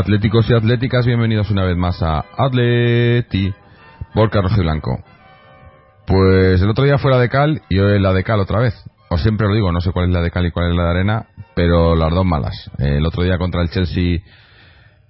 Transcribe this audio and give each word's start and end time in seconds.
atléticos 0.00 0.48
y 0.48 0.54
atléticas, 0.54 1.04
bienvenidos 1.04 1.50
una 1.50 1.62
vez 1.62 1.76
más 1.76 2.02
a 2.02 2.24
Atleti 2.38 3.52
por 4.14 4.30
Carlos 4.30 4.52
y 4.56 4.60
Blanco. 4.60 4.98
Pues 6.06 6.62
el 6.62 6.70
otro 6.70 6.84
día 6.84 6.96
fue 6.96 7.10
la 7.10 7.18
de 7.18 7.28
cal 7.28 7.60
y 7.68 7.78
hoy 7.80 8.00
la 8.00 8.14
de 8.14 8.24
cal 8.24 8.40
otra 8.40 8.60
vez. 8.60 8.74
Os 9.10 9.20
siempre 9.20 9.46
lo 9.46 9.54
digo, 9.54 9.70
no 9.72 9.82
sé 9.82 9.92
cuál 9.92 10.08
es 10.08 10.14
la 10.14 10.22
de 10.22 10.30
cal 10.30 10.46
y 10.46 10.52
cuál 10.52 10.70
es 10.70 10.76
la 10.76 10.84
de 10.84 10.90
arena, 10.90 11.26
pero 11.54 11.94
las 11.96 12.10
dos 12.14 12.24
malas. 12.24 12.70
el 12.78 13.04
otro 13.04 13.24
día 13.24 13.36
contra 13.36 13.60
el 13.60 13.68
Chelsea, 13.68 14.20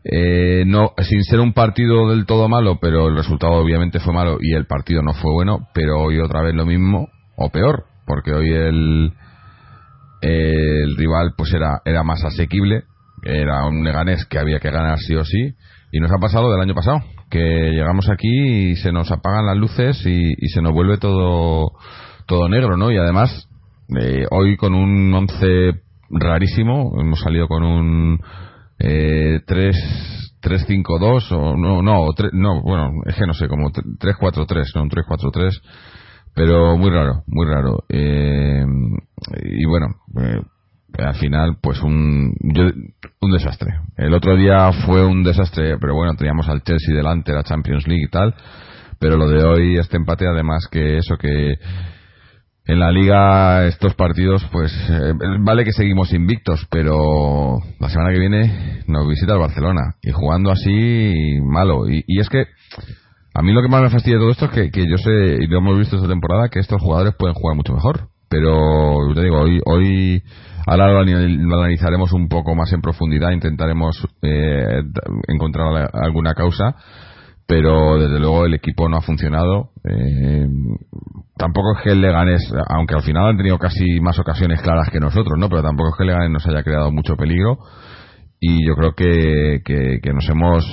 eh, 0.02 0.64
no, 0.66 0.92
sin 0.98 1.22
ser 1.22 1.38
un 1.38 1.52
partido 1.52 2.10
del 2.10 2.26
todo 2.26 2.48
malo, 2.48 2.78
pero 2.80 3.06
el 3.06 3.14
resultado 3.14 3.52
obviamente 3.52 4.00
fue 4.00 4.12
malo 4.12 4.38
y 4.40 4.54
el 4.54 4.66
partido 4.66 5.02
no 5.02 5.14
fue 5.14 5.32
bueno, 5.32 5.68
pero 5.72 6.00
hoy 6.00 6.18
otra 6.18 6.42
vez 6.42 6.54
lo 6.56 6.66
mismo, 6.66 7.10
o 7.36 7.50
peor, 7.50 7.84
porque 8.06 8.32
hoy 8.32 8.50
el, 8.52 9.12
el 10.20 10.96
rival 10.96 11.34
pues 11.36 11.54
era, 11.54 11.80
era 11.84 12.02
más 12.02 12.24
asequible, 12.24 12.86
era 13.22 13.66
un 13.66 13.84
Leganés 13.84 14.24
que 14.26 14.38
había 14.38 14.58
que 14.60 14.70
ganar 14.70 14.98
sí 14.98 15.14
o 15.14 15.24
sí, 15.24 15.54
y 15.92 16.00
nos 16.00 16.10
ha 16.12 16.18
pasado 16.18 16.50
del 16.52 16.60
año 16.60 16.74
pasado, 16.74 17.00
que 17.30 17.70
llegamos 17.72 18.08
aquí 18.08 18.70
y 18.70 18.76
se 18.76 18.92
nos 18.92 19.10
apagan 19.10 19.46
las 19.46 19.56
luces 19.56 20.04
y, 20.06 20.32
y 20.36 20.48
se 20.48 20.62
nos 20.62 20.72
vuelve 20.72 20.98
todo, 20.98 21.72
todo 22.26 22.48
negro, 22.48 22.76
¿no? 22.76 22.90
Y 22.90 22.96
además, 22.96 23.48
eh, 24.00 24.24
hoy 24.30 24.56
con 24.56 24.74
un 24.74 25.12
11 25.12 25.80
rarísimo. 26.10 27.00
Hemos 27.00 27.20
salido 27.20 27.48
con 27.48 27.62
un 27.62 28.20
eh, 28.78 29.40
3 29.46 30.16
3-5-2 30.42 31.32
o 31.32 31.54
no, 31.54 31.82
no, 31.82 32.06
no, 32.32 32.62
bueno, 32.62 32.92
es 33.04 33.14
que 33.14 33.26
no 33.26 33.34
sé, 33.34 33.46
como 33.46 33.68
3-4-3, 33.68 34.74
no, 34.74 34.82
un 34.84 34.90
3-4-3, 34.90 35.60
pero 36.34 36.78
muy 36.78 36.88
raro, 36.88 37.24
muy 37.26 37.46
raro. 37.46 37.84
Eh, 37.90 38.64
y 39.42 39.66
bueno, 39.66 39.88
eh, 40.18 40.40
al 40.98 41.14
final, 41.14 41.56
pues 41.60 41.82
un, 41.82 42.34
un 43.20 43.32
desastre. 43.32 43.80
El 43.96 44.14
otro 44.14 44.36
día 44.36 44.72
fue 44.86 45.04
un 45.04 45.22
desastre, 45.22 45.78
pero 45.78 45.94
bueno, 45.94 46.14
teníamos 46.14 46.48
al 46.48 46.62
Chelsea 46.62 46.94
delante, 46.94 47.32
la 47.32 47.42
Champions 47.42 47.86
League 47.86 48.04
y 48.04 48.10
tal, 48.10 48.34
pero 48.98 49.16
lo 49.16 49.28
de 49.28 49.44
hoy, 49.44 49.78
este 49.78 49.96
empate, 49.96 50.26
además 50.26 50.68
que 50.70 50.98
eso 50.98 51.16
que 51.16 51.54
en 52.66 52.78
la 52.78 52.92
liga 52.92 53.66
estos 53.66 53.94
partidos, 53.94 54.46
pues 54.52 54.72
eh, 54.90 55.12
vale 55.40 55.64
que 55.64 55.72
seguimos 55.72 56.12
invictos, 56.12 56.66
pero 56.70 57.58
la 57.80 57.88
semana 57.88 58.12
que 58.12 58.20
viene 58.20 58.82
nos 58.86 59.08
visita 59.08 59.32
el 59.32 59.40
Barcelona 59.40 59.96
y 60.02 60.12
jugando 60.12 60.52
así 60.52 61.40
malo. 61.42 61.88
Y, 61.88 62.04
es 62.20 62.28
que 62.28 62.46
a 63.34 63.42
mí 63.42 63.52
lo 63.52 63.62
que 63.62 63.68
más 63.68 63.82
me 63.82 63.90
fastidia 63.90 64.18
de 64.18 64.22
todo 64.22 64.30
esto 64.30 64.50
es 64.52 64.70
que, 64.70 64.86
yo 64.88 64.98
sé, 64.98 65.38
y 65.40 65.46
lo 65.48 65.58
hemos 65.58 65.78
visto 65.78 65.96
esta 65.96 66.08
temporada, 66.08 66.48
que 66.48 66.60
estos 66.60 66.80
jugadores 66.80 67.14
pueden 67.18 67.34
jugar 67.34 67.56
mucho 67.56 67.72
mejor. 67.72 68.08
Pero 68.28 68.98
te 69.14 69.22
digo, 69.22 69.40
hoy, 69.40 69.60
hoy 69.64 70.22
ahora 70.78 71.04
lo, 71.04 71.58
analizaremos 71.58 72.12
un 72.12 72.28
poco 72.28 72.54
más 72.54 72.72
en 72.72 72.80
profundidad, 72.80 73.32
intentaremos 73.32 74.06
eh, 74.22 74.82
encontrar 75.28 75.90
alguna 75.92 76.34
causa 76.34 76.76
pero 77.50 77.98
desde 77.98 78.20
luego 78.20 78.46
el 78.46 78.54
equipo 78.54 78.88
no 78.88 78.98
ha 78.98 79.00
funcionado. 79.00 79.70
Eh, 79.82 80.46
tampoco 81.36 81.76
es 81.76 81.82
que 81.82 81.90
el 81.90 82.00
Leganés, 82.00 82.48
aunque 82.68 82.94
al 82.94 83.02
final 83.02 83.26
han 83.26 83.36
tenido 83.36 83.58
casi 83.58 84.00
más 84.00 84.20
ocasiones 84.20 84.62
claras 84.62 84.88
que 84.88 85.00
nosotros, 85.00 85.36
¿no? 85.36 85.48
Pero 85.48 85.60
tampoco 85.60 85.88
es 85.88 85.96
que 85.96 86.04
el 86.04 86.10
Leganés 86.10 86.30
nos 86.30 86.46
haya 86.46 86.62
creado 86.62 86.92
mucho 86.92 87.16
peligro. 87.16 87.58
Y 88.38 88.64
yo 88.64 88.76
creo 88.76 88.92
que, 88.92 89.62
que, 89.64 90.12
nos 90.12 90.28
hemos 90.28 90.64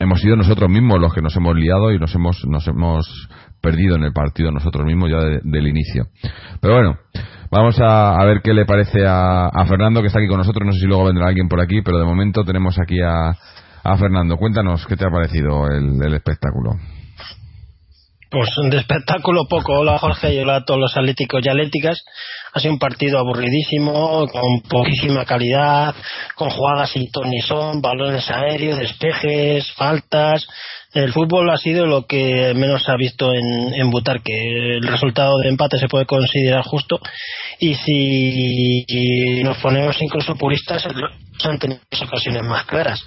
hemos 0.00 0.20
sido 0.20 0.34
nosotros 0.34 0.68
mismos 0.68 1.00
los 1.00 1.14
que 1.14 1.22
nos 1.22 1.36
hemos 1.36 1.54
liado 1.54 1.92
y 1.92 1.98
nos 2.00 2.12
hemos 2.16 2.44
nos 2.44 2.66
hemos 2.66 3.28
perdido 3.62 3.94
en 3.94 4.02
el 4.02 4.12
partido 4.12 4.50
nosotros 4.50 4.84
mismos 4.84 5.08
ya 5.10 5.20
del 5.20 5.68
inicio. 5.68 6.08
Pero 6.60 6.74
bueno, 6.74 6.98
vamos 7.50 7.78
a, 7.80 8.14
a 8.14 8.24
ver 8.24 8.40
qué 8.42 8.52
le 8.52 8.64
parece 8.64 9.06
a, 9.06 9.46
a 9.46 9.66
Fernando 9.66 10.00
que 10.00 10.08
está 10.08 10.18
aquí 10.18 10.28
con 10.28 10.38
nosotros. 10.38 10.66
No 10.66 10.72
sé 10.72 10.80
si 10.80 10.86
luego 10.86 11.04
vendrá 11.04 11.28
alguien 11.28 11.48
por 11.48 11.60
aquí, 11.60 11.82
pero 11.82 11.98
de 11.98 12.04
momento 12.04 12.44
tenemos 12.44 12.78
aquí 12.78 13.00
a 13.00 13.32
Ah, 13.88 13.96
Fernando, 13.96 14.36
cuéntanos 14.36 14.84
qué 14.88 14.96
te 14.96 15.06
ha 15.06 15.10
parecido 15.10 15.68
el, 15.68 16.12
espectáculo. 16.12 16.72
Pues 18.28 18.50
de 18.68 18.78
espectáculo 18.78 19.46
poco. 19.48 19.74
Hola 19.78 19.96
Jorge 19.98 20.34
y 20.34 20.38
hola 20.40 20.56
a 20.56 20.64
todos 20.64 20.80
los 20.80 20.96
atléticos 20.96 21.40
y 21.44 21.48
atléticas. 21.48 22.02
Ha 22.52 22.58
sido 22.58 22.72
un 22.72 22.80
partido 22.80 23.20
aburridísimo, 23.20 24.26
con 24.26 24.60
poquísima 24.68 25.24
calidad, 25.24 25.94
con 26.34 26.50
jugadas 26.50 26.90
sin 26.90 27.08
ton 27.12 27.30
ni 27.30 27.38
son, 27.42 27.80
balones 27.80 28.28
aéreos, 28.28 28.80
despejes, 28.80 29.72
faltas. 29.74 30.44
El 30.96 31.12
fútbol 31.12 31.50
ha 31.50 31.58
sido 31.58 31.84
lo 31.84 32.06
que 32.06 32.54
menos 32.54 32.82
se 32.82 32.90
ha 32.90 32.96
visto 32.96 33.30
en, 33.34 33.74
en 33.74 33.90
que 34.24 34.76
El 34.78 34.88
resultado 34.88 35.36
de 35.36 35.50
empate 35.50 35.78
se 35.78 35.88
puede 35.88 36.06
considerar 36.06 36.64
justo 36.64 36.98
y 37.60 37.74
si 37.74 39.42
nos 39.42 39.58
ponemos 39.58 39.94
incluso 40.00 40.34
puristas, 40.36 40.86
han 41.44 41.58
tenido 41.58 41.80
ocasiones 42.02 42.42
más 42.44 42.64
claras, 42.64 43.04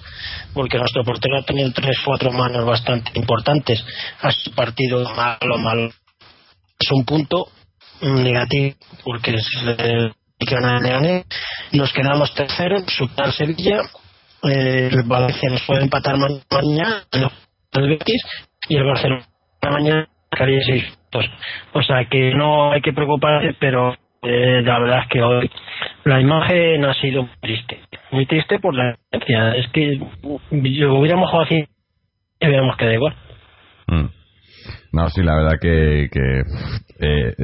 porque 0.54 0.78
nuestro 0.78 1.02
portero 1.02 1.38
ha 1.38 1.42
tenido 1.42 1.72
tres, 1.72 1.96
cuatro 2.04 2.30
manos 2.30 2.64
bastante 2.64 3.10
importantes. 3.16 3.84
Ha 4.22 4.30
partido 4.54 5.02
malo, 5.12 5.58
malo. 5.58 5.90
Es 6.78 6.92
un 6.92 7.04
punto 7.04 7.48
negativo, 8.02 8.76
porque 9.02 9.34
es 9.34 9.48
el 9.64 10.12
nos 11.72 11.92
quedamos 11.92 12.32
terceros, 12.34 12.84
superar 12.86 13.32
Sevilla, 13.32 13.80
eh, 14.44 14.90
Valencia 15.04 15.50
nos 15.50 15.62
puede 15.62 15.82
empatar 15.82 16.16
mañana, 16.16 17.04
el 17.72 17.88
Betis, 17.88 18.22
y 18.68 18.76
el 18.76 18.84
Barcelona 18.84 19.24
mañana 19.70 20.08
caería 20.30 20.60
seis 20.64 20.84
O 21.72 21.82
sea 21.82 22.04
que 22.06 22.34
no 22.34 22.72
hay 22.72 22.80
que 22.80 22.92
preocuparse, 22.92 23.54
pero 23.58 23.94
eh, 24.22 24.62
la 24.62 24.78
verdad 24.78 25.00
es 25.02 25.08
que 25.08 25.22
hoy 25.22 25.50
la 26.04 26.20
imagen 26.20 26.84
ha 26.84 26.94
sido 26.94 27.22
muy 27.22 27.36
triste. 27.40 27.80
Muy 28.10 28.26
triste 28.26 28.58
por 28.58 28.74
la 28.74 28.96
diferencia. 29.12 29.54
Es 29.56 29.68
que 29.72 29.98
yo 29.98 30.94
hubiéramos 30.94 31.30
jugado 31.30 31.46
así 31.46 31.64
y 32.40 32.46
hubiéramos 32.46 32.76
quedado 32.76 32.94
igual. 32.94 33.14
Mm. 33.86 34.06
No, 34.92 35.08
sí, 35.10 35.22
la 35.22 35.36
verdad 35.36 35.58
que, 35.60 36.08
que 36.10 36.42
eh, 37.00 37.34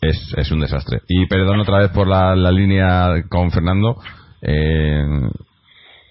es, 0.00 0.34
es 0.36 0.50
un 0.50 0.60
desastre. 0.60 0.98
Y 1.08 1.26
perdón 1.26 1.60
otra 1.60 1.78
vez 1.78 1.90
por 1.90 2.06
la, 2.06 2.34
la 2.34 2.50
línea 2.50 3.24
con 3.28 3.50
Fernando. 3.50 3.96
Eh, 4.42 5.02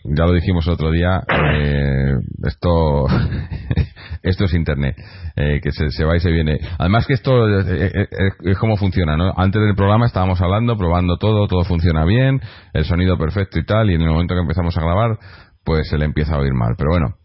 ya 0.08 0.26
lo 0.26 0.34
dijimos 0.34 0.68
otro 0.68 0.92
día, 0.92 1.24
eh, 1.54 2.14
esto 2.44 3.08
esto 4.24 4.46
es 4.46 4.54
Internet, 4.54 4.96
eh, 5.36 5.60
que 5.62 5.72
se, 5.72 6.04
va 6.06 6.16
y 6.16 6.20
se 6.20 6.32
viene. 6.32 6.60
Además 6.78 7.06
que 7.06 7.14
esto 7.14 7.48
es, 7.60 8.58
como 8.60 8.78
funciona, 8.78 9.18
¿no? 9.18 9.34
Antes 9.36 9.62
del 9.62 9.76
programa 9.76 10.06
estábamos 10.06 10.42
hablando, 10.42 10.78
probando 10.78 11.18
todo, 11.18 11.48
todo 11.48 11.64
funciona 11.64 12.06
bien, 12.06 12.42
el 12.74 12.86
sonido 12.86 13.18
perfecto 13.18 13.60
y 13.60 13.66
tal, 13.66 13.90
y 13.90 13.96
en 13.96 14.02
el 14.02 14.10
momento 14.10 14.36
que 14.36 14.42
empezamos 14.42 14.78
a 14.78 14.82
grabar, 14.82 15.18
pues 15.64 15.90
se 15.90 15.98
le 15.98 16.06
empieza 16.06 16.36
a 16.36 16.40
oír 16.40 16.54
mal. 16.54 16.76
Pero 16.78 16.92
bueno, 16.92 17.16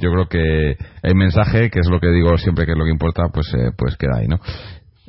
yo 0.00 0.12
creo 0.12 0.28
que 0.28 0.76
el 1.02 1.14
mensaje, 1.14 1.70
que 1.70 1.80
es 1.80 1.88
lo 1.88 2.00
que 2.00 2.08
digo 2.08 2.36
siempre 2.38 2.66
que 2.66 2.72
es 2.72 2.78
lo 2.78 2.84
que 2.84 2.90
importa, 2.90 3.24
pues, 3.32 3.50
pues 3.76 3.96
queda 3.96 4.18
ahí, 4.18 4.28
¿no? 4.28 4.38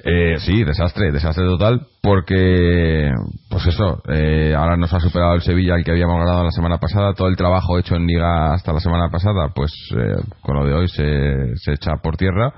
Eh, 0.03 0.38
sí, 0.39 0.63
desastre, 0.63 1.12
desastre 1.12 1.45
total, 1.45 1.88
porque, 2.01 3.12
pues 3.50 3.68
eso, 3.68 4.01
eh, 4.07 4.56
ahora 4.57 4.75
nos 4.75 4.92
ha 4.94 5.00
superado 5.00 5.36
el 5.36 5.42
Sevilla, 5.42 5.75
el 5.75 5.83
que 5.83 5.92
habíamos 5.92 6.18
ganado 6.18 6.44
la 6.44 6.51
semana 6.51 6.80
pasada, 6.80 7.13
todo 7.13 7.27
el 7.27 7.36
trabajo 7.36 7.77
hecho 7.77 7.95
en 7.95 8.07
Liga 8.07 8.53
hasta 8.53 8.74
la 8.74 8.80
semana 8.80 9.09
pasada, 9.12 9.50
pues 9.53 9.71
eh, 9.95 10.21
con 10.42 10.56
lo 10.56 10.65
de 10.65 10.74
hoy 10.74 10.88
se, 10.88 11.56
se, 11.56 11.74
echa 11.74 11.98
por 12.01 12.18
tierra, 12.18 12.51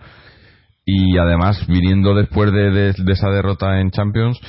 y 0.86 1.18
además, 1.18 1.66
viniendo 1.68 2.16
después 2.16 2.52
de, 2.54 2.90
esa 2.90 3.30
derrota 3.30 3.82
en 3.82 3.92
Champions, 3.92 4.40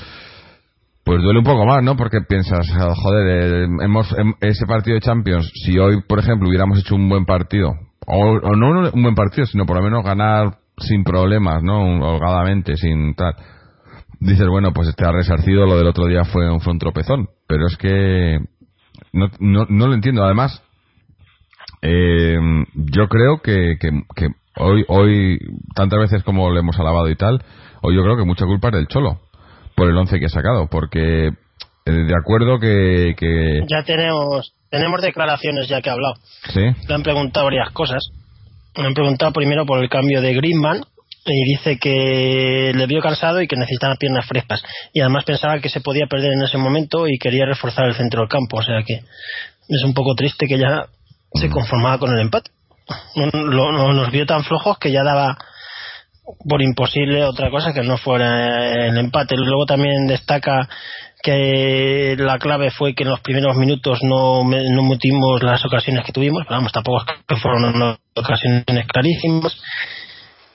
pues 1.05 1.21
duele 1.21 1.41
un 1.41 1.45
poco 1.45 1.67
más, 1.67 1.83
¿no? 1.83 1.97
Porque 1.97 2.21
piensas, 2.29 2.71
ah, 2.79 2.95
joder, 2.95 3.69
hemos, 3.83 4.17
em, 4.17 4.35
ese 4.41 4.67
partido 4.67 4.95
de 4.95 5.01
Champions, 5.01 5.51
si 5.65 5.79
hoy, 5.79 6.01
por 6.09 6.21
ejemplo, 6.21 6.49
hubiéramos 6.49 6.79
hecho 6.79 6.95
un 6.95 7.09
buen 7.09 7.25
partido, 7.25 7.73
o 8.07 8.55
no 8.55 8.91
un 8.93 9.03
buen 9.03 9.15
partido, 9.17 9.47
sino 9.47 9.67
por 9.67 9.79
lo 9.79 9.83
menos 9.83 10.05
ganar 10.05 10.64
sin 10.79 11.05
problemas, 11.05 11.63
¿no? 11.63 11.83
Holgadamente, 12.01 12.77
sin 12.77 13.15
tal. 13.15 13.35
Dices, 14.21 14.47
bueno, 14.49 14.73
pues 14.73 14.89
este 14.89 15.05
ha 15.05 15.13
resarcido, 15.13 15.67
lo 15.67 15.77
del 15.77 15.87
otro 15.87 16.07
día 16.07 16.25
fue 16.25 16.51
un, 16.51 16.79
tropezón. 16.79 17.29
Pero 17.47 17.67
es 17.67 17.77
que 17.77 18.39
no, 19.13 19.29
no, 19.39 19.67
no 19.69 19.87
lo 19.87 19.95
entiendo. 19.95 20.25
Además, 20.25 20.63
eh, 21.83 22.39
yo 22.75 23.09
creo 23.09 23.41
que, 23.43 23.77
que, 23.79 24.29
hoy, 24.57 24.85
hoy, 24.89 25.39
tantas 25.75 25.99
veces 25.99 26.23
como 26.25 26.51
le 26.51 26.61
hemos 26.61 26.79
alabado 26.79 27.09
y 27.09 27.17
tal, 27.17 27.45
hoy 27.83 27.95
yo 27.97 28.03
creo 28.03 28.17
que 28.17 28.25
mucha 28.25 28.47
culpa 28.47 28.69
es 28.69 28.75
del 28.75 28.89
Cholo, 28.89 29.21
por 29.77 29.89
el 29.89 29.97
once 29.97 30.19
que 30.19 30.27
ha 30.27 30.31
sacado, 30.31 30.69
porque 30.69 31.27
eh, 31.27 31.33
de 31.91 32.15
acuerdo 32.19 32.59
que, 32.59 33.15
que... 33.19 33.61
Ya 33.69 33.83
tenemos, 33.85 34.55
tenemos 34.71 35.03
declaraciones 35.03 35.69
ya 35.69 35.83
que 35.83 35.91
ha 35.91 35.93
hablado. 35.93 36.15
Sí. 36.53 36.63
Le 36.89 36.95
han 36.95 37.03
preguntado 37.03 37.47
varias 37.47 37.71
cosas 37.71 38.03
me 38.77 38.87
han 38.87 38.95
preguntado 38.95 39.33
primero 39.33 39.67
por 39.67 39.83
el 39.83 39.89
cambio 39.89 40.21
de 40.21 40.35
Greenman 40.35 40.85
y 41.27 41.45
dice 41.45 41.79
que 41.79 42.73
le 42.75 42.87
vio 42.87 43.01
cansado 43.01 43.41
y 43.41 43.49
que 43.49 43.57
necesitaba 43.57 43.97
piernas 43.97 44.27
frescas. 44.27 44.63
Y 44.93 45.01
además 45.01 45.25
pensaba 45.25 45.59
que 45.61 45.69
se 45.69 45.81
podía 45.81 46.07
perder 46.07 46.33
en 46.33 46.43
ese 46.43 46.59
momento 46.59 47.09
y 47.09 47.19
quería 47.19 47.47
reforzar 47.47 47.87
el 47.87 47.95
centro 47.95 48.21
del 48.21 48.29
campo. 48.29 48.59
O 48.59 48.63
sea 48.63 48.83
que 48.87 48.95
es 48.95 49.85
un 49.85 49.95
poco 49.95 50.15
triste 50.15 50.47
que 50.47 50.59
ya 50.59 50.87
se 51.33 51.49
conformaba 51.49 51.99
con 51.99 52.13
el 52.13 52.21
empate. 52.21 52.51
No, 53.15 53.93
nos 53.93 54.11
vio 54.11 54.27
tan 54.27 54.45
flojos 54.45 54.79
que 54.79 54.93
ya 54.93 55.03
daba 55.03 55.39
por 56.49 56.63
imposible 56.63 57.25
otra 57.25 57.51
cosa 57.51 57.73
que 57.73 57.83
no 57.83 57.97
fuera 57.97 58.87
el 58.87 58.97
empate. 58.99 59.37
Luego 59.37 59.65
también 59.65 60.07
destaca 60.07 60.69
que 61.25 62.17
la 62.19 62.39
clave 62.39 62.71
fue 62.71 62.95
que 62.95 63.03
en 63.03 63.09
los 63.09 63.21
primeros 63.21 63.57
minutos 63.57 64.01
no, 64.03 64.45
no 64.45 64.83
mutimos 64.83 65.43
las 65.43 65.65
ocasiones 65.65 66.05
que 66.05 66.13
tuvimos, 66.13 66.45
vamos, 66.51 66.71
tampoco 66.71 67.03
que 67.27 67.37
fueron 67.37 67.97
ocasiones 68.15 68.87
clarísimas. 68.87 69.57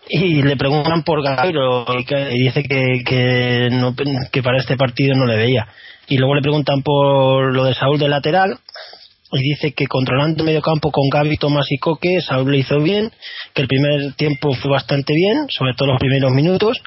Y 0.08 0.44
le 0.44 0.56
preguntan 0.58 1.02
por 1.02 1.24
Gairo 1.24 1.86
y, 1.90 2.44
dice 2.44 2.62
que, 2.64 3.02
que, 3.04 3.70
no, 3.72 3.96
que 4.32 4.44
para 4.44 4.60
este 4.60 4.78
partido 4.78 5.16
no 5.16 5.26
le 5.26 5.38
veía. 5.38 5.68
Y 6.08 6.18
luego 6.18 6.36
le 6.36 6.42
preguntan 6.42 6.84
por 6.84 7.52
lo 7.52 7.64
de 7.64 7.74
Saúl 7.74 7.98
de 7.98 8.08
lateral 8.08 8.60
y 9.32 9.42
dice 9.42 9.74
que 9.74 9.88
controlando 9.88 10.44
medio 10.44 10.62
campo 10.62 10.92
con 10.92 11.10
Gaby, 11.10 11.38
Tomás 11.38 11.66
y 11.72 11.80
Coque, 11.80 12.22
Saúl 12.22 12.52
le 12.52 12.60
hizo 12.60 12.80
bien, 12.80 13.12
que 13.56 13.64
el 13.64 13.68
primer 13.68 14.14
tiempo 14.14 14.54
fue 14.54 14.70
bastante 14.70 15.14
bien, 15.16 15.48
sobre 15.50 15.74
todo 15.74 15.90
los 15.90 16.00
primeros 16.00 16.32
minutos, 16.32 16.82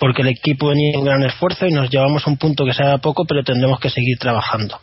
porque 0.00 0.22
el 0.22 0.28
equipo 0.28 0.68
venía 0.68 0.92
en 0.94 1.04
gran 1.04 1.22
esfuerzo 1.22 1.66
y 1.66 1.72
nos 1.72 1.90
llevamos 1.90 2.26
a 2.26 2.30
un 2.30 2.38
punto 2.38 2.64
que 2.64 2.72
sea 2.72 2.98
poco, 2.98 3.26
pero 3.26 3.44
tendremos 3.44 3.78
que 3.78 3.90
seguir 3.90 4.18
trabajando. 4.18 4.80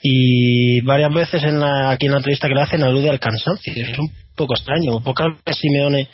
Y 0.00 0.80
varias 0.82 1.12
veces 1.12 1.42
en 1.42 1.58
la, 1.58 1.90
aquí 1.90 2.06
en 2.06 2.12
la 2.12 2.18
entrevista 2.18 2.46
que 2.46 2.54
le 2.54 2.62
hacen 2.62 2.84
alude 2.84 3.10
al 3.10 3.18
cansancio. 3.18 3.72
Es 3.74 3.98
un 3.98 4.12
poco 4.36 4.54
extraño. 4.54 5.00
Pocas 5.00 5.26
veces 5.44 5.60
Simeone 5.60 6.08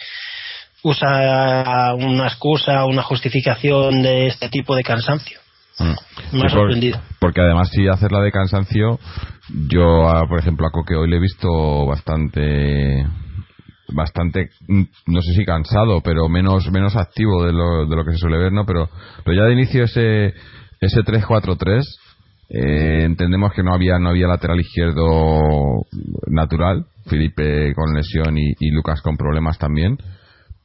usa 0.82 1.94
una 1.94 2.28
excusa, 2.28 2.86
una 2.86 3.02
justificación 3.02 4.02
de 4.02 4.28
este 4.28 4.48
tipo 4.48 4.74
de 4.74 4.84
cansancio. 4.84 5.38
Mm. 5.78 6.38
Me 6.38 6.46
ha 6.46 6.48
sorprendido. 6.48 7.00
Porque 7.18 7.42
además, 7.42 7.68
si 7.70 7.88
hacer 7.88 8.10
la 8.10 8.20
de 8.20 8.32
cansancio, 8.32 8.98
yo, 9.68 10.08
por 10.28 10.38
ejemplo, 10.38 10.66
a 10.66 10.70
Coque 10.70 10.94
hoy 10.94 11.10
le 11.10 11.16
he 11.16 11.20
visto 11.20 11.84
bastante 11.86 13.04
bastante 13.92 14.50
mm, 14.68 14.82
no 15.06 15.22
sé 15.22 15.32
si 15.34 15.44
cansado 15.44 16.00
pero 16.02 16.28
menos 16.28 16.70
menos 16.70 16.96
activo 16.96 17.44
de 17.44 17.52
lo, 17.52 17.86
de 17.86 17.96
lo 17.96 18.04
que 18.04 18.12
se 18.12 18.18
suele 18.18 18.38
ver 18.38 18.52
no 18.52 18.64
pero 18.66 18.88
pero 19.24 19.36
ya 19.36 19.44
de 19.44 19.52
inicio 19.52 19.84
ese 19.84 20.34
ese 20.80 21.00
3-4-3 21.00 21.84
eh, 22.52 23.04
entendemos 23.04 23.52
que 23.52 23.62
no 23.62 23.72
había 23.72 23.98
no 23.98 24.10
había 24.10 24.26
lateral 24.26 24.60
izquierdo 24.60 25.84
natural 26.26 26.86
Felipe 27.06 27.72
con 27.74 27.94
lesión 27.94 28.36
y, 28.36 28.70
Lucas 28.70 29.00
con 29.02 29.16
problemas 29.16 29.58
también 29.58 29.98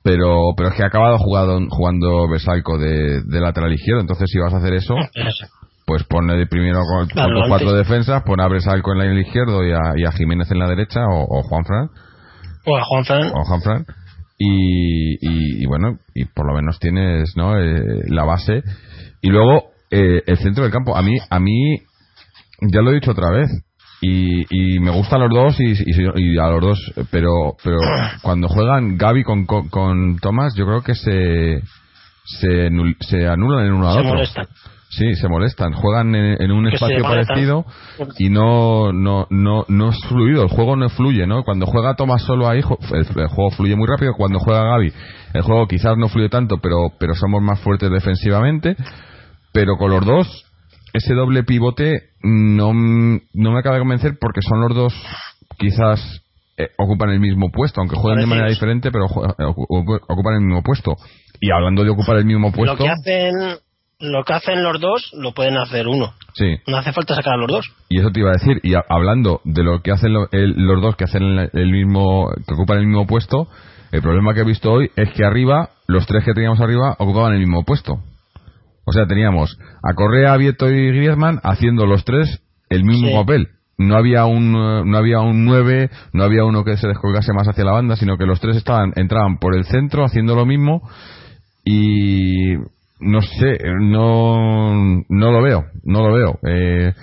pero 0.04 0.54
pero 0.56 0.70
es 0.70 0.76
que 0.76 0.84
ha 0.84 0.88
acabado 0.88 1.18
jugado, 1.18 1.60
jugando 1.70 2.28
Besalco 2.28 2.78
de, 2.78 3.22
de, 3.24 3.42
lateral 3.42 3.74
izquierdo 3.74 4.02
entonces 4.02 4.30
si 4.32 4.40
vas 4.40 4.54
a 4.54 4.58
hacer 4.58 4.74
eso 4.74 4.96
pues 5.86 6.04
pone 6.06 6.46
primero 6.48 6.80
con, 6.82 7.08
los 7.32 7.48
cuatro 7.48 7.74
defensas 7.74 8.24
pone 8.24 8.44
a 8.44 8.48
Besalco 8.48 8.92
en 8.94 8.98
la 8.98 9.22
izquierdo 9.22 9.64
y 9.64 9.72
a, 9.72 10.12
Jiménez 10.12 10.50
en 10.52 10.60
la 10.60 10.68
derecha 10.68 11.02
o, 11.08 11.40
o 11.40 11.44
Juan 11.44 11.66
Fran 11.66 11.90
o 12.66 12.78
a 12.78 12.84
Juan 12.84 13.06
Fran. 13.06 13.32
O 13.34 13.42
a 13.42 13.46
Juan 13.46 13.62
Fran. 13.62 13.86
Y, 14.38 15.62
y, 15.62 15.66
bueno, 15.66 16.00
y 16.14 16.26
por 16.26 16.46
lo 16.46 16.54
menos 16.54 16.78
tienes 16.80 17.36
¿no? 17.38 17.58
Eh, 17.58 18.04
la 18.08 18.26
base. 18.26 18.64
Y 19.22 19.30
luego, 19.30 19.70
eh, 19.92 20.24
el 20.26 20.38
centro 20.38 20.64
del 20.64 20.74
campo. 20.74 20.96
A 20.96 21.02
mí, 21.02 21.18
a 21.30 21.40
mí, 21.40 21.78
ya 22.62 22.82
lo 22.82 22.92
he 22.92 22.96
dicho 22.96 23.12
otra 23.12 23.32
vez. 23.32 23.50
Y, 24.02 24.46
y 24.50 24.80
me 24.80 24.92
gustan 24.92 25.22
los 25.22 25.30
dos 25.30 25.60
y, 25.60 25.74
y, 25.86 26.38
a 26.38 26.50
los 26.50 26.62
dos, 26.62 26.94
pero 27.10 27.56
pero 27.64 27.78
cuando 28.22 28.50
juegan 28.50 28.98
Gaby 28.98 29.24
con, 29.24 29.46
con, 29.46 30.18
Tomás, 30.18 30.54
yo 30.56 30.66
creo 30.66 30.84
que 30.84 30.94
se, 30.96 31.62
se, 32.26 32.70
se 33.00 33.26
anulan 33.26 33.66
en 33.66 33.74
uno 33.74 33.90
al 33.90 34.06
otro. 34.06 34.44
Sí, 34.90 35.16
se 35.16 35.28
molestan. 35.28 35.74
Juegan 35.74 36.16
en, 36.16 36.52
un 36.52 36.68
espacio 36.68 37.02
parecido 37.02 37.66
y 38.18 38.30
no, 38.30 38.94
no, 38.94 39.28
no, 39.30 39.66
no 39.68 39.90
es 39.90 40.00
fluido. 40.08 40.44
El 40.44 40.50
juego 40.50 40.76
no 40.76 40.88
fluye, 40.90 41.28
¿no? 41.28 41.44
Cuando 41.44 41.66
juega 41.66 41.96
Tomás 41.96 42.22
solo 42.22 42.48
ahí, 42.48 42.60
el, 42.60 42.64
juego 43.28 43.52
fluye 43.52 43.76
muy 43.76 43.88
rápido. 43.88 44.14
Cuando 44.16 44.40
juega 44.40 44.64
Gaby, 44.64 44.94
el 45.34 45.42
juego 45.42 45.68
quizás 45.68 45.98
no 45.98 46.08
fluye 46.08 46.30
tanto, 46.30 46.60
pero, 46.62 46.94
pero 47.00 47.14
somos 47.16 47.42
más 47.42 47.60
fuertes 47.60 47.92
defensivamente. 47.92 48.76
Pero 49.52 49.78
con 49.78 49.90
los 49.90 50.06
dos, 50.06 50.46
ese 50.94 51.14
doble 51.14 51.44
pivote 51.44 52.12
no, 52.22 52.74
no 52.74 53.52
me 53.52 53.60
acaba 53.60 53.76
de 53.76 53.82
convencer 53.82 54.18
porque 54.20 54.42
son 54.42 54.62
los 54.62 54.76
dos 54.76 54.94
quizás 55.58 56.22
eh, 56.58 56.70
ocupan 56.78 57.10
el 57.10 57.20
mismo 57.20 57.52
puesto, 57.52 57.82
aunque 57.82 57.98
jueguen 57.98 58.22
de 58.22 58.28
manera 58.28 58.48
diferente, 58.48 58.90
pero 58.92 59.06
eh, 59.06 59.46
ocupan 59.46 60.36
el 60.36 60.42
mismo 60.42 60.64
puesto. 60.64 60.96
Y 61.42 61.52
hablando 61.52 61.84
de 61.84 61.90
ocupar 61.90 62.18
el 62.18 62.26
mismo 62.26 62.52
puesto. 62.52 62.74
Lo 62.74 62.78
que 62.78 62.90
hacen 62.90 63.60
lo 64.00 64.24
que 64.24 64.34
hacen 64.34 64.64
los 64.64 64.80
dos 64.80 65.12
lo 65.14 65.34
pueden 65.34 65.58
hacer 65.58 65.88
uno. 65.88 66.14
Sí. 66.34 66.58
No 66.68 66.78
hace 66.78 66.92
falta 66.92 67.16
sacar 67.16 67.34
a 67.34 67.38
los 67.38 67.48
dos. 67.48 67.72
Y 67.90 68.00
eso 68.00 68.10
te 68.12 68.20
iba 68.20 68.30
a 68.30 68.34
decir. 68.34 68.60
Y 68.64 68.74
hablando 68.90 69.42
de 69.46 69.64
lo 69.64 69.82
que 69.82 69.92
hacen 69.92 70.14
los 70.14 70.82
dos 70.82 70.96
que 70.96 71.06
hacen 71.06 71.50
el, 71.52 71.72
mismo, 71.72 72.30
que 72.48 72.54
ocupan 72.54 72.80
el 72.80 72.88
mismo 72.88 73.08
puesto, 73.08 73.48
el 73.92 74.02
problema 74.02 74.34
que 74.34 74.42
he 74.42 74.46
visto 74.46 74.72
hoy 74.72 74.92
es 74.96 75.12
que 75.14 75.24
arriba, 75.24 75.70
los 75.88 76.06
tres 76.06 76.24
que 76.26 76.34
teníamos 76.34 76.60
arriba 76.60 76.96
ocupaban 77.00 77.34
el 77.34 77.40
mismo 77.40 77.64
puesto. 77.64 78.00
O 78.86 78.92
sea, 78.92 79.08
teníamos 79.08 79.58
a 79.82 79.94
Correa, 79.94 80.36
Vieto 80.38 80.70
y 80.70 80.88
Griezmann 80.90 81.40
haciendo 81.44 81.86
los 81.86 82.04
tres 82.04 82.42
el 82.70 82.84
mismo 82.84 83.20
papel. 83.20 83.48
No 83.78 83.98
había 83.98 84.26
un 84.26 84.54
no 84.54 84.98
había 84.98 85.20
un 85.20 85.44
9, 85.44 85.90
no 86.14 86.24
había 86.24 86.46
uno 86.46 86.64
que 86.64 86.78
se 86.78 86.88
descolgase 86.88 87.34
más 87.34 87.48
hacia 87.48 87.66
la 87.66 87.74
banda, 87.74 87.96
sino 87.96 88.18
que 88.18 88.26
los 88.26 88.40
tres 88.40 88.56
estaban 88.56 88.94
entraban 88.96 89.38
por 89.38 89.56
el 89.56 89.66
centro 89.66 90.06
haciendo 90.06 90.36
lo 90.36 90.46
mismo 90.46 90.82
y 91.66 92.56
no 93.00 93.22
sé, 93.22 93.58
no, 93.82 94.76
no 95.10 95.32
lo 95.32 95.42
veo, 95.42 95.66
no 95.84 96.08
lo 96.08 96.16
veo. 96.16 96.40
Eh, 96.48 96.94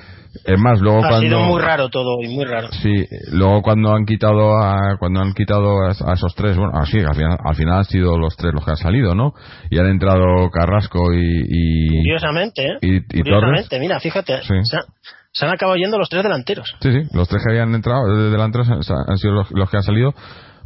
es 0.44 0.58
más, 0.58 0.80
luego 0.80 1.04
ha 1.04 1.08
cuando 1.08 1.20
sido 1.20 1.40
muy 1.40 1.60
raro 1.60 1.88
todo 1.90 2.22
y 2.22 2.28
muy 2.28 2.44
raro. 2.44 2.68
Sí, 2.82 3.06
luego 3.32 3.60
cuando 3.60 3.94
han 3.94 4.06
quitado 4.06 4.56
a 4.56 4.96
cuando 4.98 5.20
han 5.20 5.34
quitado 5.34 5.86
a, 5.86 5.90
esos 5.90 6.34
tres, 6.34 6.56
bueno, 6.56 6.72
así 6.74 6.98
al 6.98 7.14
final, 7.14 7.36
al 7.44 7.54
final 7.54 7.78
han 7.78 7.84
sido 7.84 8.18
los 8.18 8.34
tres 8.36 8.52
los 8.54 8.64
que 8.64 8.70
han 8.70 8.76
salido, 8.78 9.14
¿no? 9.14 9.34
Y 9.70 9.78
han 9.78 9.86
entrado 9.86 10.48
Carrasco 10.50 11.12
y, 11.12 11.42
y 11.48 11.88
curiosamente, 11.98 12.62
¿eh? 12.62 12.78
y, 12.80 13.22
curiosamente, 13.22 13.78
mira, 13.78 14.00
fíjate, 14.00 14.40
se, 14.42 15.46
han 15.46 15.52
acabado 15.52 15.76
yendo 15.76 15.98
los 15.98 16.08
tres 16.08 16.22
delanteros. 16.22 16.76
Sí, 16.80 16.90
sí, 16.92 17.08
los 17.12 17.28
tres 17.28 17.42
que 17.44 17.52
habían 17.52 17.74
entrado 17.74 18.16
de 18.16 18.30
delanteros 18.30 18.68
han, 18.70 19.18
sido 19.18 19.34
los, 19.34 19.50
los, 19.50 19.70
que 19.70 19.76
han 19.76 19.82
salido 19.82 20.14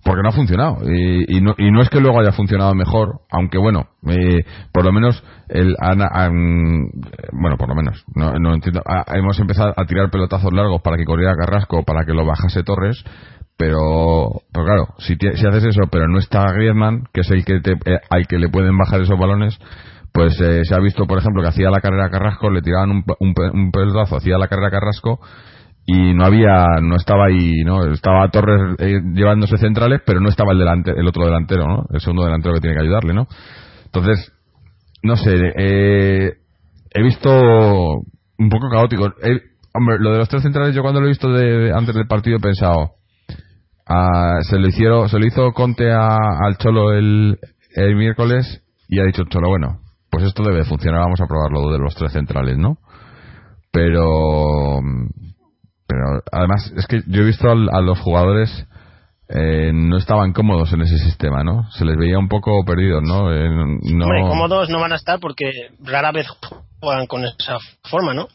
porque 0.07 0.23
no 0.23 0.29
ha 0.29 0.33
funcionado. 0.33 0.79
Y, 0.89 1.41
no, 1.41 1.55
y 1.59 1.73
no 1.73 1.83
es 1.83 1.91
que 1.91 2.01
luego 2.01 2.21
haya 2.21 2.31
funcionado 2.31 2.75
mejor 2.75 3.23
aunque 3.31 3.59
bueno 3.59 3.89
eh, 4.07 4.45
por 4.73 4.85
lo 4.85 4.93
menos 4.93 5.23
el 5.49 5.75
bueno 7.33 7.57
por 7.57 7.69
lo 7.69 7.75
menos 7.75 8.05
no, 8.15 8.55
entiendo 8.55 8.83
hemos 9.13 9.39
empezado 9.41 9.75
a 9.77 9.85
tirar 9.85 10.11
pelotazos 10.11 10.53
largos 10.53 10.81
para 10.83 10.97
que 10.97 11.05
corriera 11.05 11.35
Carrasco 11.35 11.83
para 11.83 12.05
que 12.05 12.13
lo 12.13 12.25
bajase 12.25 12.63
Torres 12.63 13.05
pero, 13.57 14.43
claro 14.53 14.89
si, 14.99 15.17
si 15.17 15.47
haces 15.47 15.65
eso 15.65 15.83
pero 15.91 16.07
no 16.09 16.19
está 16.19 16.47
Griezmann 16.53 17.05
que 17.13 17.23
es 17.23 17.31
el 17.31 17.45
que 17.45 17.61
te, 17.61 17.73
eh, 17.73 17.99
al 18.09 18.27
que 18.27 18.39
le 18.39 18.49
pueden 18.49 18.77
bajar 18.79 19.01
esos 19.01 19.19
balones 19.19 19.59
pues 20.13 20.41
eh, 20.41 20.65
se 20.65 20.75
ha 20.75 20.79
visto 20.79 21.07
por 21.07 21.19
ejemplo 21.19 21.43
que 21.43 21.49
hacía 21.49 21.71
la 21.71 21.81
carrera 21.81 22.11
Carrasco 22.11 22.51
le 22.51 22.63
tiraban 22.63 22.91
un, 22.91 23.05
un, 23.19 23.35
un 23.53 23.71
pelotazo 23.73 24.17
hacía 24.17 24.39
la 24.39 24.49
carrera 24.49 24.71
Carrasco 24.71 25.21
y 25.87 26.15
no 26.15 26.25
había 26.25 26.81
no 26.83 26.97
estaba 26.97 27.27
ahí 27.27 27.63
no 27.65 27.93
estaba 27.93 28.29
Torres 28.31 28.75
eh, 28.79 29.01
llevándose 29.15 29.57
centrales 29.57 30.03
pero 30.05 30.21
no 30.21 30.29
estaba 30.29 30.53
el 30.53 30.59
delante 30.59 30.91
el 30.91 31.07
otro 31.07 31.25
delantero 31.25 31.67
no 31.69 31.87
el 31.93 32.01
segundo 32.01 32.25
delantero 32.25 32.55
que 32.55 32.61
tiene 32.61 32.77
que 32.77 32.83
ayudarle 32.83 33.15
no 33.15 33.29
entonces 33.85 34.33
no 35.05 35.17
sé 35.17 35.31
eh, 35.57 36.33
he 36.91 37.03
visto 37.03 37.31
un 38.39 38.49
poco 38.51 38.69
caótico. 38.69 39.13
Hombre 39.75 39.99
lo 40.01 40.13
de 40.13 40.19
los 40.19 40.29
tres 40.29 40.43
centrales 40.43 40.75
yo 40.75 40.83
cuando 40.83 41.01
lo 41.01 41.07
he 41.07 41.11
visto 41.11 41.31
de, 41.31 41.73
antes 41.73 41.95
del 41.95 42.07
partido 42.07 42.39
he 42.39 42.41
pensado 42.41 42.93
ah, 43.87 44.39
se 44.43 44.59
lo 44.59 44.67
hicieron 44.67 45.09
se 45.09 45.19
lo 45.19 45.27
hizo 45.27 45.53
Conte 45.53 45.93
al 45.93 46.57
Cholo 46.59 46.95
el, 46.95 47.39
el 47.75 47.95
miércoles 47.95 48.63
y 48.89 48.99
ha 48.99 49.05
dicho 49.05 49.23
Cholo 49.29 49.51
bueno 49.51 49.81
pues 50.11 50.25
esto 50.25 50.43
debe 50.43 50.65
funcionar 50.65 51.03
vamos 51.03 51.21
a 51.21 51.27
probarlo 51.27 51.71
de 51.71 51.79
los 51.79 51.95
tres 51.95 52.13
centrales 52.13 52.57
no 52.57 52.79
pero 53.71 54.81
pero 55.87 56.23
además, 56.33 56.73
es 56.77 56.87
que 56.87 57.03
yo 57.07 57.23
he 57.23 57.27
visto 57.27 57.49
a 57.51 57.81
los 57.81 58.01
jugadores 58.01 58.67
eh, 59.29 59.73
no 59.73 59.97
estaban 59.97 60.33
cómodos 60.33 60.73
en 60.73 60.83
ese 60.83 60.99
sistema, 60.99 61.43
¿no? 61.43 61.69
Se 61.73 61.85
les 61.85 61.97
veía 61.97 62.19
un 62.19 62.29
poco 62.29 62.65
perdidos, 62.65 63.03
¿no? 63.03 63.33
Eh, 63.33 63.49
no... 63.49 64.07
cómodos 64.29 64.69
no 64.71 64.81
van 64.81 64.93
a 64.93 64.97
estar 64.97 65.19
porque 65.19 65.51
rara 65.83 66.13
vez 66.13 66.29
juegan 66.81 67.07
con 67.07 67.25
esa 67.25 67.59
forma, 67.91 68.15
¿no? 68.15 68.29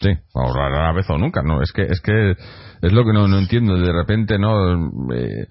Sí, 0.00 0.10
o 0.32 0.52
rara 0.52 0.92
vez 0.92 1.08
o 1.10 1.18
nunca, 1.18 1.42
¿no? 1.42 1.62
Es 1.62 1.72
que 1.72 1.82
es 1.82 2.00
que 2.00 2.32
es 2.82 2.92
lo 2.92 3.04
que 3.04 3.12
no, 3.12 3.26
no 3.26 3.38
entiendo. 3.38 3.76
De 3.76 3.92
repente, 3.92 4.38
¿no? 4.38 4.74
Eh, 5.12 5.46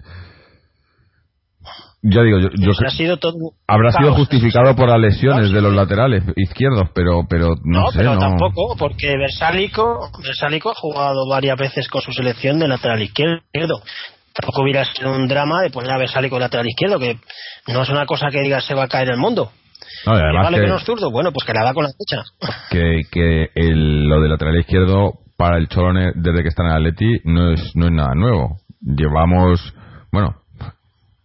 ya 2.02 2.22
digo, 2.22 2.40
yo, 2.40 2.48
yo 2.56 2.72
ha 2.84 2.90
sido 2.90 3.16
todo 3.16 3.34
habrá 3.66 3.92
sido 3.92 4.12
justificado 4.14 4.74
por 4.74 4.88
las 4.88 4.98
lesiones 4.98 5.52
de 5.52 5.60
los 5.60 5.72
laterales 5.72 6.24
izquierdos, 6.36 6.88
pero 6.94 7.22
pero 7.28 7.54
no, 7.64 7.90
sé, 7.92 7.98
pero 7.98 8.18
tampoco, 8.18 8.74
porque 8.76 9.16
Versálico, 9.16 10.10
Versálico 10.22 10.70
ha 10.70 10.74
jugado 10.74 11.28
varias 11.28 11.56
veces 11.56 11.88
con 11.88 12.02
su 12.02 12.12
selección 12.12 12.58
de 12.58 12.68
lateral 12.68 13.00
izquierdo. 13.00 13.82
Tampoco 14.34 14.62
hubiera 14.62 14.84
sido 14.84 15.14
un 15.14 15.28
drama 15.28 15.62
de 15.62 15.70
poner 15.70 15.92
a 15.92 15.98
Versálico 15.98 16.38
lateral 16.38 16.66
izquierdo, 16.66 16.98
que 16.98 17.18
no 17.68 17.82
es 17.82 17.88
una 17.88 18.06
cosa 18.06 18.30
que 18.30 18.40
diga 18.40 18.60
se 18.60 18.74
va 18.74 18.84
a 18.84 18.88
caer 18.88 19.10
el 19.10 19.18
mundo. 19.18 19.52
No, 20.06 20.12
además 20.12 20.50
vale 20.50 20.60
que, 20.60 20.84
zurdo, 20.84 21.10
bueno, 21.12 21.32
pues 21.32 21.46
que 21.46 21.52
la 21.52 21.64
da 21.64 21.74
con 21.74 21.84
la 21.84 21.90
fecha. 21.90 22.22
Que, 22.70 23.02
que 23.10 23.50
el, 23.54 24.08
lo 24.08 24.20
de 24.20 24.28
lateral 24.28 24.58
izquierdo 24.58 25.20
para 25.36 25.58
el 25.58 25.68
Cholone 25.68 26.12
desde 26.16 26.42
que 26.42 26.48
está 26.48 26.64
en 26.64 26.70
el 26.70 26.76
Atleti 26.76 27.20
no 27.24 27.52
es, 27.52 27.76
no 27.76 27.86
es 27.86 27.92
nada 27.92 28.14
nuevo. 28.14 28.56
Llevamos, 28.80 29.74
bueno, 30.10 30.41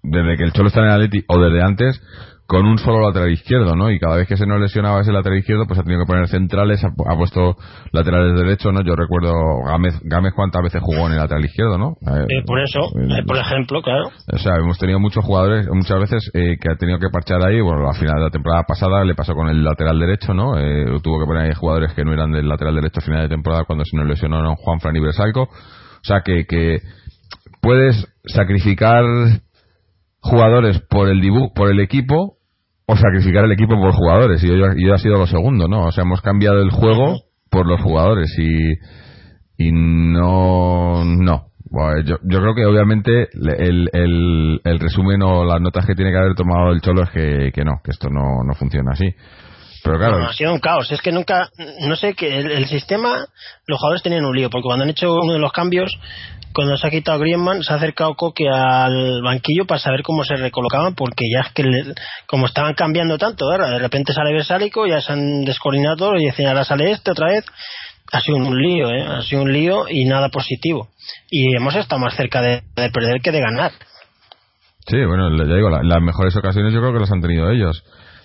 desde 0.04 0.38
que 0.38 0.44
el 0.44 0.54
Cholo 0.54 0.68
está 0.68 0.82
en 0.82 0.88
el 0.88 0.92
Atleti 0.92 1.24
o 1.28 1.40
desde 1.40 1.62
antes 1.62 2.02
con 2.48 2.66
un 2.66 2.78
solo 2.78 3.02
lateral 3.02 3.30
izquierdo, 3.30 3.76
¿no? 3.76 3.92
Y 3.92 4.00
cada 4.00 4.16
vez 4.16 4.28
que 4.28 4.38
se 4.38 4.46
nos 4.46 4.60
lesionaba 4.60 5.02
ese 5.02 5.12
lateral 5.12 5.38
izquierdo, 5.38 5.68
pues 5.68 5.80
ha 5.80 5.84
tenido 5.84 6.02
que 6.02 6.08
poner 6.08 6.30
centrales, 6.30 6.82
ha, 6.84 7.16
puesto 7.18 7.58
laterales 7.92 8.40
derechos, 8.40 8.74
¿no? 8.74 8.82
Yo 8.84 8.96
recuerdo 8.96 9.34
Gámez, 9.66 10.00
Gámez 10.04 10.32
cuántas 10.34 10.64
veces 10.64 10.82
jugó 10.82 11.08
en 11.08 11.14
el 11.14 11.18
lateral 11.20 11.44
izquierdo, 11.44 11.78
¿no? 11.78 11.98
Eh, 12.08 12.24
eh, 12.24 12.44
por 12.46 12.60
eso, 12.62 12.80
eh, 12.80 13.24
por 13.28 13.38
ejemplo, 13.38 13.82
claro. 13.82 14.08
O 14.32 14.38
sea, 14.38 14.56
hemos 14.56 14.78
tenido 14.78 14.98
muchos 14.98 15.26
jugadores, 15.26 15.68
muchas 15.70 16.00
veces, 16.00 16.32
que 16.34 16.72
ha 16.72 16.78
tenido 16.78 17.00
que 17.00 17.10
parchar 17.12 17.46
ahí, 17.46 17.60
bueno, 17.60 17.90
al 17.90 17.98
final 17.98 18.16
de 18.16 18.24
la 18.24 18.30
temporada 18.30 18.64
pasada 18.66 19.04
le 19.04 19.14
pasó 19.14 19.34
con 19.34 19.50
el 19.50 19.62
lateral 19.62 20.00
derecho, 20.00 20.34
¿no? 20.34 20.54
tuvo 21.02 21.20
que 21.20 21.26
poner 21.26 21.44
ahí 21.44 21.54
jugadores 21.54 21.94
que 21.94 22.04
no 22.04 22.14
eran 22.14 22.32
del 22.32 22.48
lateral 22.48 22.76
derecho 22.76 23.00
a 23.00 23.04
final 23.04 23.24
de 23.24 23.30
temporada 23.30 23.66
cuando 23.66 23.84
se 23.84 23.98
nos 23.98 24.08
lesionaron 24.08 24.56
Juan 24.56 24.80
Fran 24.80 24.96
y 24.96 25.00
Bresalco. 25.00 25.44
O 25.44 26.04
sea, 26.04 26.22
que, 26.22 26.46
que 26.46 26.80
puedes 27.62 28.08
sacrificar 28.26 29.04
jugadores 30.28 30.82
por 30.90 31.10
el 31.10 31.22
dibujo, 31.22 31.54
por 31.54 31.70
el 31.70 31.80
equipo 31.80 32.38
o 32.86 32.96
sacrificar 32.96 33.46
el 33.46 33.52
equipo 33.52 33.76
por 33.76 33.94
jugadores 33.94 34.44
y 34.44 34.48
yo, 34.48 34.94
ha 34.94 34.98
sido 34.98 35.18
lo 35.18 35.28
segundo, 35.28 35.68
¿no? 35.68 35.88
O 35.88 35.92
sea, 35.92 36.04
hemos 36.04 36.22
cambiado 36.22 36.62
el 36.62 36.72
juego 36.72 37.20
por 37.50 37.68
los 37.68 37.82
jugadores 37.82 38.34
y 38.38 38.74
y 39.60 39.72
no 39.72 41.04
no 41.04 41.48
yo, 42.06 42.18
yo 42.24 42.40
creo 42.40 42.56
que 42.56 42.66
obviamente 42.66 43.28
el, 43.34 43.90
el, 43.92 44.62
el 44.64 44.80
resumen 44.80 45.22
o 45.22 45.44
las 45.44 45.62
notas 45.62 45.86
que 45.86 45.96
tiene 45.96 46.12
que 46.12 46.18
haber 46.18 46.36
tomado 46.36 46.72
el 46.72 46.82
Cholo 46.82 47.04
es 47.04 47.10
que, 47.10 47.52
que 47.54 47.64
no, 47.64 47.82
que 47.84 47.92
esto 47.92 48.10
no, 48.10 48.44
no 48.46 48.54
funciona 48.54 48.92
así. 48.94 49.14
Pero 49.84 50.00
claro. 50.00 50.26
ha 50.26 50.34
sido 50.34 50.54
un 50.54 50.60
caos. 50.60 50.92
Es 50.92 51.02
que 51.02 51.12
nunca, 51.12 51.50
no 51.82 51.96
sé, 51.96 52.14
que 52.14 52.40
el, 52.40 52.66
sistema, 52.66 53.26
los 53.68 53.80
jugadores 53.80 54.04
tenían 54.04 54.26
un 54.26 54.36
lío, 54.36 54.50
porque 54.50 54.66
cuando 54.66 54.84
han 54.84 54.90
hecho 54.90 55.14
uno 55.14 55.34
de 55.34 55.40
los 55.40 55.52
cambios, 55.52 55.98
cuando 56.58 56.76
se 56.76 56.88
ha 56.88 56.90
quitado 56.90 57.20
Griezmann, 57.20 57.62
se 57.62 57.72
ha 57.72 57.76
acercado 57.76 58.16
Coque 58.16 58.50
al 58.50 59.22
banquillo 59.22 59.68
para 59.68 59.80
saber 59.80 60.02
cómo 60.02 60.24
se 60.24 60.36
recolocaban, 60.38 60.96
porque 60.96 61.26
ya 61.32 61.42
es 61.42 61.54
que 61.54 61.64
como 62.26 62.48
estaban 62.48 62.74
cambiando 62.74 63.20
tanto, 63.20 63.48
de 63.48 63.78
repente 63.78 64.12
sale 64.12 64.34
Versálico, 64.34 64.88
ya 64.88 65.00
se 65.00 65.14
han 65.14 65.46
descoordinado 65.46 66.16
y 66.16 66.26
dicen 66.26 66.48
ahora 66.48 66.64
sale 66.64 66.90
este 66.90 67.12
otra 67.12 67.28
vez. 67.28 67.46
Ha 68.12 68.22
sido 68.22 68.38
un 68.38 68.60
lío, 68.60 68.90
¿eh? 68.90 69.04
ha 69.04 69.22
sido 69.22 69.44
un 69.44 69.54
lío 69.54 69.86
y 69.88 70.06
nada 70.06 70.30
positivo. 70.30 70.88
Y 71.30 71.56
hemos 71.56 71.76
estado 71.76 72.02
más 72.02 72.16
cerca 72.16 72.42
de, 72.42 72.64
perder 72.74 73.22
que 73.22 73.32
de 73.32 73.40
ganar. 73.40 73.74
Sí, 74.88 74.98
bueno, 75.06 75.30
ya 75.38 75.54
digo, 75.54 75.70
las 75.70 76.02
mejores 76.02 76.36
ocasiones 76.38 76.74
yo 76.74 76.80
creo 76.80 76.92
que 76.92 77.02
las 77.02 77.12
han 77.12 77.22
tenido 77.22 77.52
ellos. 77.52 77.84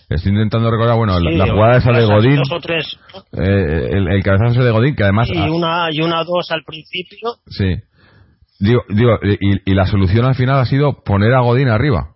Estoy 0.08 0.32
intentando 0.32 0.70
recordar, 0.70 0.96
bueno, 0.96 1.20
la, 1.20 1.52
jugada 1.52 1.76
esa 1.76 1.92
de 1.92 2.06
Godín. 2.06 2.36
Dos 2.36 2.52
o 2.52 2.60
tres. 2.60 2.98
Eh, 3.32 3.88
el, 3.92 4.08
el 4.08 4.22
cabezazo 4.22 4.64
de 4.64 4.70
Godín, 4.70 4.96
que 4.96 5.02
además. 5.02 5.28
Y 5.30 5.38
una, 5.50 5.88
y 5.90 6.00
una 6.00 6.24
dos 6.24 6.50
al 6.50 6.62
principio. 6.64 7.34
Sí. 7.46 7.76
Digo, 8.62 8.82
digo 8.88 9.18
y, 9.22 9.70
y, 9.72 9.74
la 9.74 9.86
solución 9.86 10.24
al 10.24 10.36
final 10.36 10.60
ha 10.60 10.64
sido 10.66 11.02
poner 11.04 11.34
a 11.34 11.40
Godín 11.40 11.68
arriba. 11.68 12.10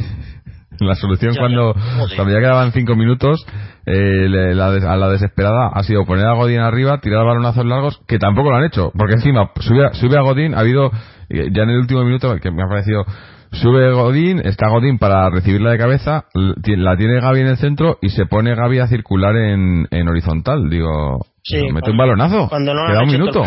la 0.80 0.94
solución 0.96 1.36
cuando, 1.36 1.72
cuando 2.16 2.34
ya 2.34 2.40
quedaban 2.40 2.72
cinco 2.72 2.96
minutos, 2.96 3.46
eh, 3.86 4.28
la 4.28 4.66
a 4.66 4.96
la 4.96 5.08
desesperada 5.08 5.68
ha 5.72 5.82
sido 5.84 6.04
poner 6.04 6.26
a 6.26 6.34
Godín 6.34 6.58
arriba, 6.58 6.98
tirar 7.00 7.24
balonazos 7.24 7.64
largos, 7.64 8.00
que 8.08 8.18
tampoco 8.18 8.50
lo 8.50 8.56
han 8.56 8.64
hecho, 8.64 8.90
porque 8.96 9.14
encima 9.14 9.52
sube, 9.60 9.94
sube 9.94 10.18
a 10.18 10.22
Godín, 10.22 10.54
ha 10.54 10.60
habido, 10.60 10.90
eh, 11.28 11.48
ya 11.52 11.62
en 11.62 11.70
el 11.70 11.78
último 11.78 12.02
minuto, 12.02 12.34
que 12.40 12.50
me 12.50 12.64
ha 12.64 12.68
parecido 12.68 13.04
Sube 13.52 13.92
Godín, 13.92 14.40
está 14.44 14.68
Godín 14.68 14.98
para 14.98 15.30
recibirla 15.30 15.70
de 15.70 15.78
cabeza, 15.78 16.26
la 16.34 16.96
tiene 16.96 17.20
Gaby 17.20 17.40
en 17.40 17.46
el 17.46 17.56
centro 17.56 17.96
y 18.02 18.10
se 18.10 18.26
pone 18.26 18.54
Gaby 18.54 18.80
a 18.80 18.88
circular 18.88 19.34
en, 19.36 19.86
en 19.90 20.08
horizontal. 20.08 20.68
Digo, 20.68 21.24
mete 21.72 21.90
un 21.90 21.96
balonazo. 21.96 22.48
Cuando 22.50 22.74
no 22.74 22.86
Queda 22.86 23.02
un 23.04 23.10
minuto. 23.10 23.42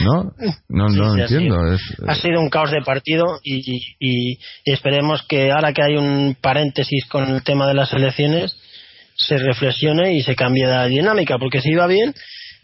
¿No? 0.00 0.32
No, 0.68 0.88
no 0.88 1.16
entiendo. 1.16 1.60
Ha 2.06 2.14
sido 2.16 2.40
un 2.40 2.50
caos 2.50 2.70
de 2.70 2.82
partido 2.82 3.38
y, 3.44 3.80
y, 4.00 4.38
esperemos 4.64 5.22
que 5.22 5.52
ahora 5.52 5.72
que 5.72 5.82
hay 5.82 5.96
un 5.96 6.36
paréntesis 6.40 7.06
con 7.06 7.28
el 7.28 7.42
tema 7.44 7.68
de 7.68 7.74
las 7.74 7.92
elecciones, 7.92 8.56
se 9.16 9.38
reflexione 9.38 10.14
y 10.14 10.22
se 10.22 10.34
cambie 10.34 10.66
la 10.66 10.86
dinámica, 10.86 11.38
porque 11.38 11.60
si 11.60 11.70
iba 11.70 11.86
bien 11.86 12.12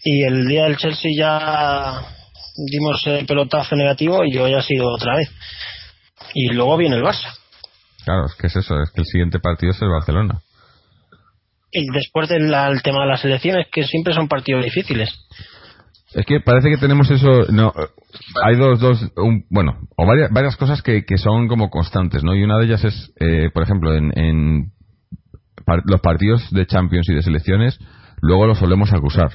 y 0.03 0.25
el 0.25 0.49
día 0.49 0.65
del 0.65 0.77
Chelsea 0.77 1.13
ya 1.17 2.03
dimos 2.71 3.07
el 3.07 3.27
pelotazo 3.27 3.77
negativo 3.77 4.25
y 4.25 4.37
hoy 4.39 4.55
ha 4.55 4.63
sido 4.63 4.89
otra 4.89 5.17
vez 5.17 5.31
y 6.35 6.53
luego 6.53 6.77
viene 6.77 6.97
el 6.97 7.03
Barça. 7.03 7.33
Claro, 8.05 8.27
es 8.27 8.35
que 8.35 8.47
es 8.47 8.57
eso, 8.57 8.81
es 8.83 8.91
que 8.91 9.03
el 9.03 9.07
siguiente 9.07 9.39
partido 9.39 9.73
es 9.73 9.83
el 9.83 9.89
Barcelona. 9.89 10.41
Y 11.71 11.87
después 11.93 12.29
del 12.29 12.51
tema 12.83 13.03
de 13.03 13.09
las 13.09 13.25
elecciones, 13.25 13.69
que 13.71 13.85
siempre 13.85 14.15
son 14.15 14.27
partidos 14.27 14.65
difíciles. 14.65 15.11
Es 16.14 16.26
que 16.26 16.40
parece 16.40 16.71
que 16.71 16.76
tenemos 16.76 17.11
eso. 17.11 17.45
No, 17.52 17.73
hay 18.45 18.57
dos, 18.57 18.81
dos 18.81 19.12
bueno, 19.49 19.79
o 19.97 20.07
varias, 20.07 20.31
varias 20.33 20.57
cosas 20.57 20.83
que, 20.83 21.05
que 21.05 21.19
son 21.19 21.47
como 21.47 21.71
constantes, 21.71 22.25
¿no? 22.25 22.35
Y 22.35 22.43
una 22.43 22.59
de 22.59 22.64
ellas 22.64 22.85
es, 22.85 23.12
eh, 23.21 23.50
por 23.52 23.62
ejemplo, 23.62 23.95
en, 23.95 24.19
en 24.19 24.73
los 25.85 26.00
partidos 26.00 26.50
de 26.50 26.67
Champions 26.67 27.09
y 27.09 27.14
de 27.14 27.23
selecciones, 27.23 27.79
luego 28.23 28.47
los 28.47 28.59
solemos 28.59 28.93
acusar 28.93 29.31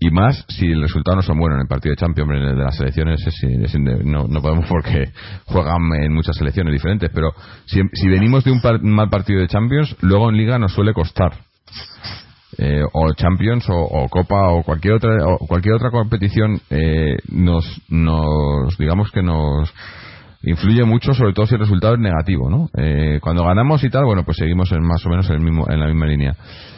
y 0.00 0.10
más 0.10 0.44
si 0.48 0.66
el 0.66 0.82
resultado 0.82 1.16
no 1.16 1.22
son 1.22 1.38
buenos 1.38 1.56
en 1.56 1.62
el 1.62 1.68
partido 1.68 1.92
de 1.92 1.96
Champions, 1.96 2.30
en 2.30 2.36
el 2.36 2.56
de 2.56 2.62
las 2.62 2.76
selecciones 2.76 3.20
no, 4.04 4.28
no, 4.28 4.40
podemos 4.40 4.66
porque 4.68 5.10
juegan 5.46 5.92
en 6.00 6.12
muchas 6.14 6.36
selecciones 6.36 6.72
diferentes, 6.72 7.10
pero 7.12 7.32
si, 7.66 7.80
si 7.94 8.08
venimos 8.08 8.44
de 8.44 8.52
un 8.52 8.60
mal 8.82 9.10
partido 9.10 9.40
de 9.40 9.48
Champions, 9.48 9.96
luego 10.00 10.30
en 10.30 10.36
Liga 10.36 10.58
nos 10.58 10.72
suele 10.72 10.92
costar. 10.92 11.32
Eh, 12.56 12.82
o 12.94 13.12
Champions 13.12 13.66
o, 13.68 14.08
Copa 14.08 14.48
o 14.48 14.62
cualquier 14.62 14.94
otra 14.94 15.18
o 15.26 15.46
cualquier 15.46 15.74
otra 15.74 15.90
competición 15.90 16.58
eh, 16.70 17.18
nos, 17.30 17.82
nos 17.90 18.78
digamos 18.78 19.10
que 19.10 19.22
nos 19.22 19.70
influye 20.42 20.82
mucho 20.84 21.12
sobre 21.12 21.34
todo 21.34 21.46
si 21.46 21.56
el 21.56 21.60
resultado 21.60 21.92
es 21.92 22.00
negativo 22.00 22.48
no 22.48 22.70
eh, 22.74 23.18
cuando 23.20 23.44
ganamos 23.44 23.84
y 23.84 23.90
tal 23.90 24.06
bueno 24.06 24.24
pues 24.24 24.38
seguimos 24.38 24.72
en 24.72 24.82
más 24.82 25.04
o 25.04 25.10
menos 25.10 25.28
en, 25.28 25.36
el 25.36 25.42
mismo, 25.42 25.66
en 25.68 25.78
la 25.78 25.88
misma 25.88 26.06
línea 26.06 26.36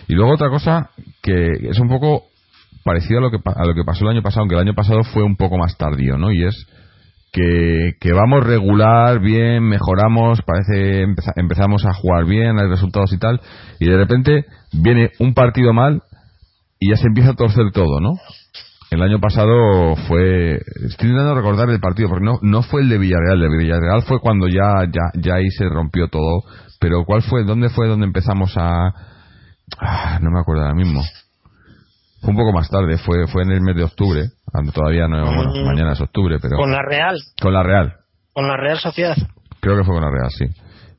y 0.09 0.15
luego 0.15 0.33
otra 0.33 0.51
cosa 0.51 0.91
que 1.23 1.53
es 1.63 1.79
un 1.79 1.89
poco 1.89 2.25
parecido 2.85 3.21
a 3.21 3.23
lo 3.23 3.31
que 3.31 3.39
a 3.45 3.65
lo 3.65 3.75
que 3.75 3.85
pasó 3.85 4.05
el 4.05 4.11
año 4.11 4.23
pasado, 4.23 4.41
aunque 4.41 4.57
el 4.57 4.63
año 4.63 4.75
pasado 4.75 5.05
fue 5.05 5.23
un 5.23 5.37
poco 5.37 5.57
más 5.59 5.77
tardío, 5.77 6.17
¿no? 6.17 6.33
Y 6.33 6.45
es 6.45 6.67
que, 7.33 7.95
que 8.01 8.13
vamos 8.13 8.45
regular, 8.45 9.21
bien, 9.21 9.63
mejoramos, 9.63 10.41
parece 10.43 11.05
empezamos 11.37 11.85
a 11.87 11.95
jugar 11.95 12.25
bien, 12.25 12.59
hay 12.59 12.69
resultados 12.69 13.13
y 13.13 13.19
tal, 13.19 13.41
y 13.79 13.87
de 13.87 13.97
repente 13.97 14.47
viene 14.73 15.11
un 15.19 15.35
partido 15.35 15.73
mal 15.73 16.03
y 16.79 16.91
ya 16.91 16.97
se 16.97 17.09
empieza 17.09 17.31
a 17.31 17.37
torcer 17.37 17.71
todo, 17.73 18.01
¿no? 18.01 18.15
El 18.91 19.03
año 19.03 19.21
pasado 19.21 19.95
fue. 20.09 20.57
Estoy 20.57 21.11
intentando 21.11 21.35
recordar 21.37 21.71
el 21.71 21.79
partido, 21.79 22.09
porque 22.09 22.25
no, 22.25 22.39
no 22.43 22.63
fue 22.63 22.83
el 22.83 22.89
de 22.89 22.99
Villarreal. 22.99 23.41
El 23.41 23.51
de 23.53 23.59
Villarreal 23.59 24.03
fue 24.03 24.19
cuando 24.19 24.49
ya, 24.49 24.85
ya, 24.93 25.13
ya 25.15 25.35
ahí 25.35 25.49
se 25.51 25.69
rompió 25.69 26.09
todo. 26.09 26.43
Pero 26.81 27.05
¿cuál 27.05 27.23
fue? 27.23 27.45
¿Dónde 27.45 27.69
fue 27.69 27.87
donde 27.87 28.07
empezamos 28.07 28.53
a.? 28.57 28.93
Ah, 29.79 30.19
no 30.21 30.31
me 30.33 30.41
acuerdo 30.41 30.63
ahora 30.63 30.75
mismo. 30.75 31.03
Fue 32.21 32.31
un 32.31 32.37
poco 32.37 32.53
más 32.53 32.69
tarde, 32.69 32.99
fue, 32.99 33.27
fue 33.29 33.43
en 33.43 33.53
el 33.53 33.61
mes 33.61 33.77
de 33.77 33.85
octubre. 33.85 34.25
Cuando 34.45 34.73
todavía 34.73 35.09
no. 35.09 35.25
Bueno, 35.25 35.53
mm. 35.55 35.67
mañana 35.67 35.93
es 35.93 36.01
octubre, 36.01 36.39
pero. 36.41 36.57
Con 36.57 36.71
la 36.71 36.83
Real. 36.83 37.17
Con 37.41 37.53
la 37.53 37.63
Real. 37.63 37.95
Con 38.33 38.47
la 38.47 38.57
Real 38.57 38.79
Sociedad. 38.79 39.17
Creo 39.61 39.77
que 39.77 39.85
fue 39.85 39.95
con 39.95 40.05
la 40.05 40.11
Real, 40.11 40.31
sí. 40.31 40.47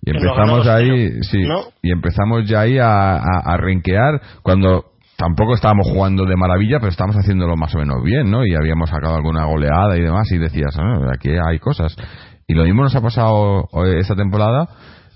Y 0.04 0.10
empezamos 0.10 0.68
ahí, 0.68 1.22
sí, 1.22 1.44
y 1.84 1.92
empezamos 1.92 2.50
ya 2.50 2.62
ahí 2.62 2.80
a, 2.80 3.18
a, 3.18 3.40
a 3.46 3.58
renquear 3.58 4.20
cuando 4.42 4.86
tampoco 5.16 5.54
estábamos 5.54 5.88
jugando 5.88 6.26
de 6.26 6.36
maravilla, 6.36 6.80
pero 6.80 6.90
estábamos 6.90 7.18
haciéndolo 7.18 7.56
más 7.56 7.76
o 7.76 7.78
menos 7.78 8.04
bien, 8.04 8.32
¿no? 8.32 8.44
Y 8.44 8.56
habíamos 8.56 8.90
sacado 8.90 9.16
alguna 9.16 9.46
goleada 9.46 9.96
y 9.96 10.02
demás, 10.02 10.32
y 10.32 10.40
decías, 10.40 10.76
ah, 10.80 11.12
aquí 11.14 11.30
hay 11.30 11.60
cosas. 11.60 11.96
Y 12.48 12.56
lo 12.56 12.64
mismo 12.64 12.82
nos 12.82 12.96
ha 12.96 13.02
pasado 13.02 13.68
esta 13.96 14.16
temporada. 14.16 14.68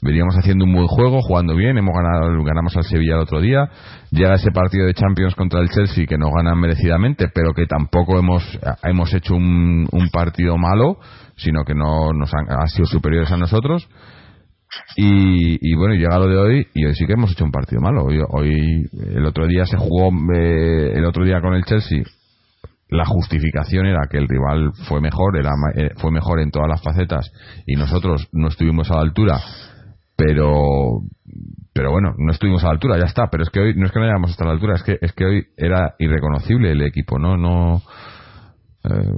Veníamos 0.05 0.35
haciendo 0.37 0.65
un 0.65 0.73
buen 0.73 0.87
juego, 0.87 1.21
jugando 1.21 1.55
bien, 1.55 1.79
hemos 1.79 1.95
ganado, 1.95 2.27
ganamos 2.43 2.77
al 2.77 2.83
Sevilla 2.83 3.15
el 3.15 3.21
otro 3.21 3.41
día. 3.41 3.69
Llega 4.11 4.35
ese 4.35 4.51
partido 4.51 4.85
de 4.85 4.93
Champions 4.93 5.33
contra 5.33 5.61
el 5.61 5.69
Chelsea 5.69 6.05
que 6.05 6.17
nos 6.17 6.29
ganan 6.31 6.59
merecidamente, 6.59 7.27
pero 7.33 7.53
que 7.53 7.65
tampoco 7.65 8.19
hemos, 8.19 8.43
hemos 8.83 9.11
hecho 9.15 9.33
un, 9.33 9.87
partido 10.13 10.57
malo, 10.57 10.99
sino 11.35 11.63
que 11.65 11.73
no 11.73 12.13
nos 12.13 12.31
han, 12.35 12.45
han 12.51 12.67
sido 12.67 12.85
superiores 12.85 13.31
a 13.31 13.37
nosotros 13.37 13.89
y, 14.95 15.57
y, 15.71 15.75
bueno, 15.75 15.95
llega 15.95 16.19
lo 16.19 16.27
de 16.27 16.37
hoy 16.37 16.67
y 16.73 16.85
hoy 16.85 16.95
sí 16.95 17.05
que 17.05 17.13
hemos 17.13 17.31
hecho 17.31 17.43
un 17.43 17.51
partido 17.51 17.81
malo. 17.81 18.05
Hoy, 18.05 18.19
hoy 18.29 18.89
el 19.15 19.25
otro 19.25 19.47
día 19.47 19.65
se 19.65 19.77
jugó, 19.77 20.11
eh, 20.33 20.93
el 20.93 21.05
otro 21.05 21.25
día 21.25 21.41
con 21.41 21.53
el 21.53 21.65
Chelsea, 21.65 22.03
la 22.89 23.05
justificación 23.05 23.87
era 23.87 24.07
que 24.09 24.17
el 24.17 24.27
rival 24.27 24.71
fue 24.87 25.01
mejor, 25.01 25.37
era, 25.37 25.51
eh, 25.75 25.89
fue 25.97 26.11
mejor 26.11 26.39
en 26.39 26.51
todas 26.51 26.69
las 26.69 26.81
facetas 26.81 27.31
y 27.65 27.75
nosotros 27.75 28.29
no 28.31 28.47
estuvimos 28.47 28.89
a 28.91 28.95
la 28.95 29.01
altura, 29.01 29.39
pero 30.15 31.01
pero 31.73 31.91
bueno, 31.91 32.13
no 32.17 32.31
estuvimos 32.31 32.63
a 32.63 32.67
la 32.67 32.73
altura, 32.73 32.97
ya 32.97 33.05
está. 33.05 33.27
Pero 33.29 33.43
es 33.43 33.49
que 33.49 33.59
hoy 33.59 33.73
no 33.75 33.85
es 33.85 33.91
que 33.91 33.99
no 33.99 34.05
hayamos 34.05 34.31
estado 34.31 34.49
a 34.49 34.53
la 34.53 34.55
altura, 34.55 34.75
es 34.75 34.83
que 34.83 34.97
es 35.01 35.11
que 35.13 35.25
hoy 35.25 35.47
era 35.57 35.95
irreconocible 35.99 36.71
el 36.71 36.81
equipo, 36.81 37.19
no 37.19 37.37
no 37.37 37.81
eh, 38.83 39.11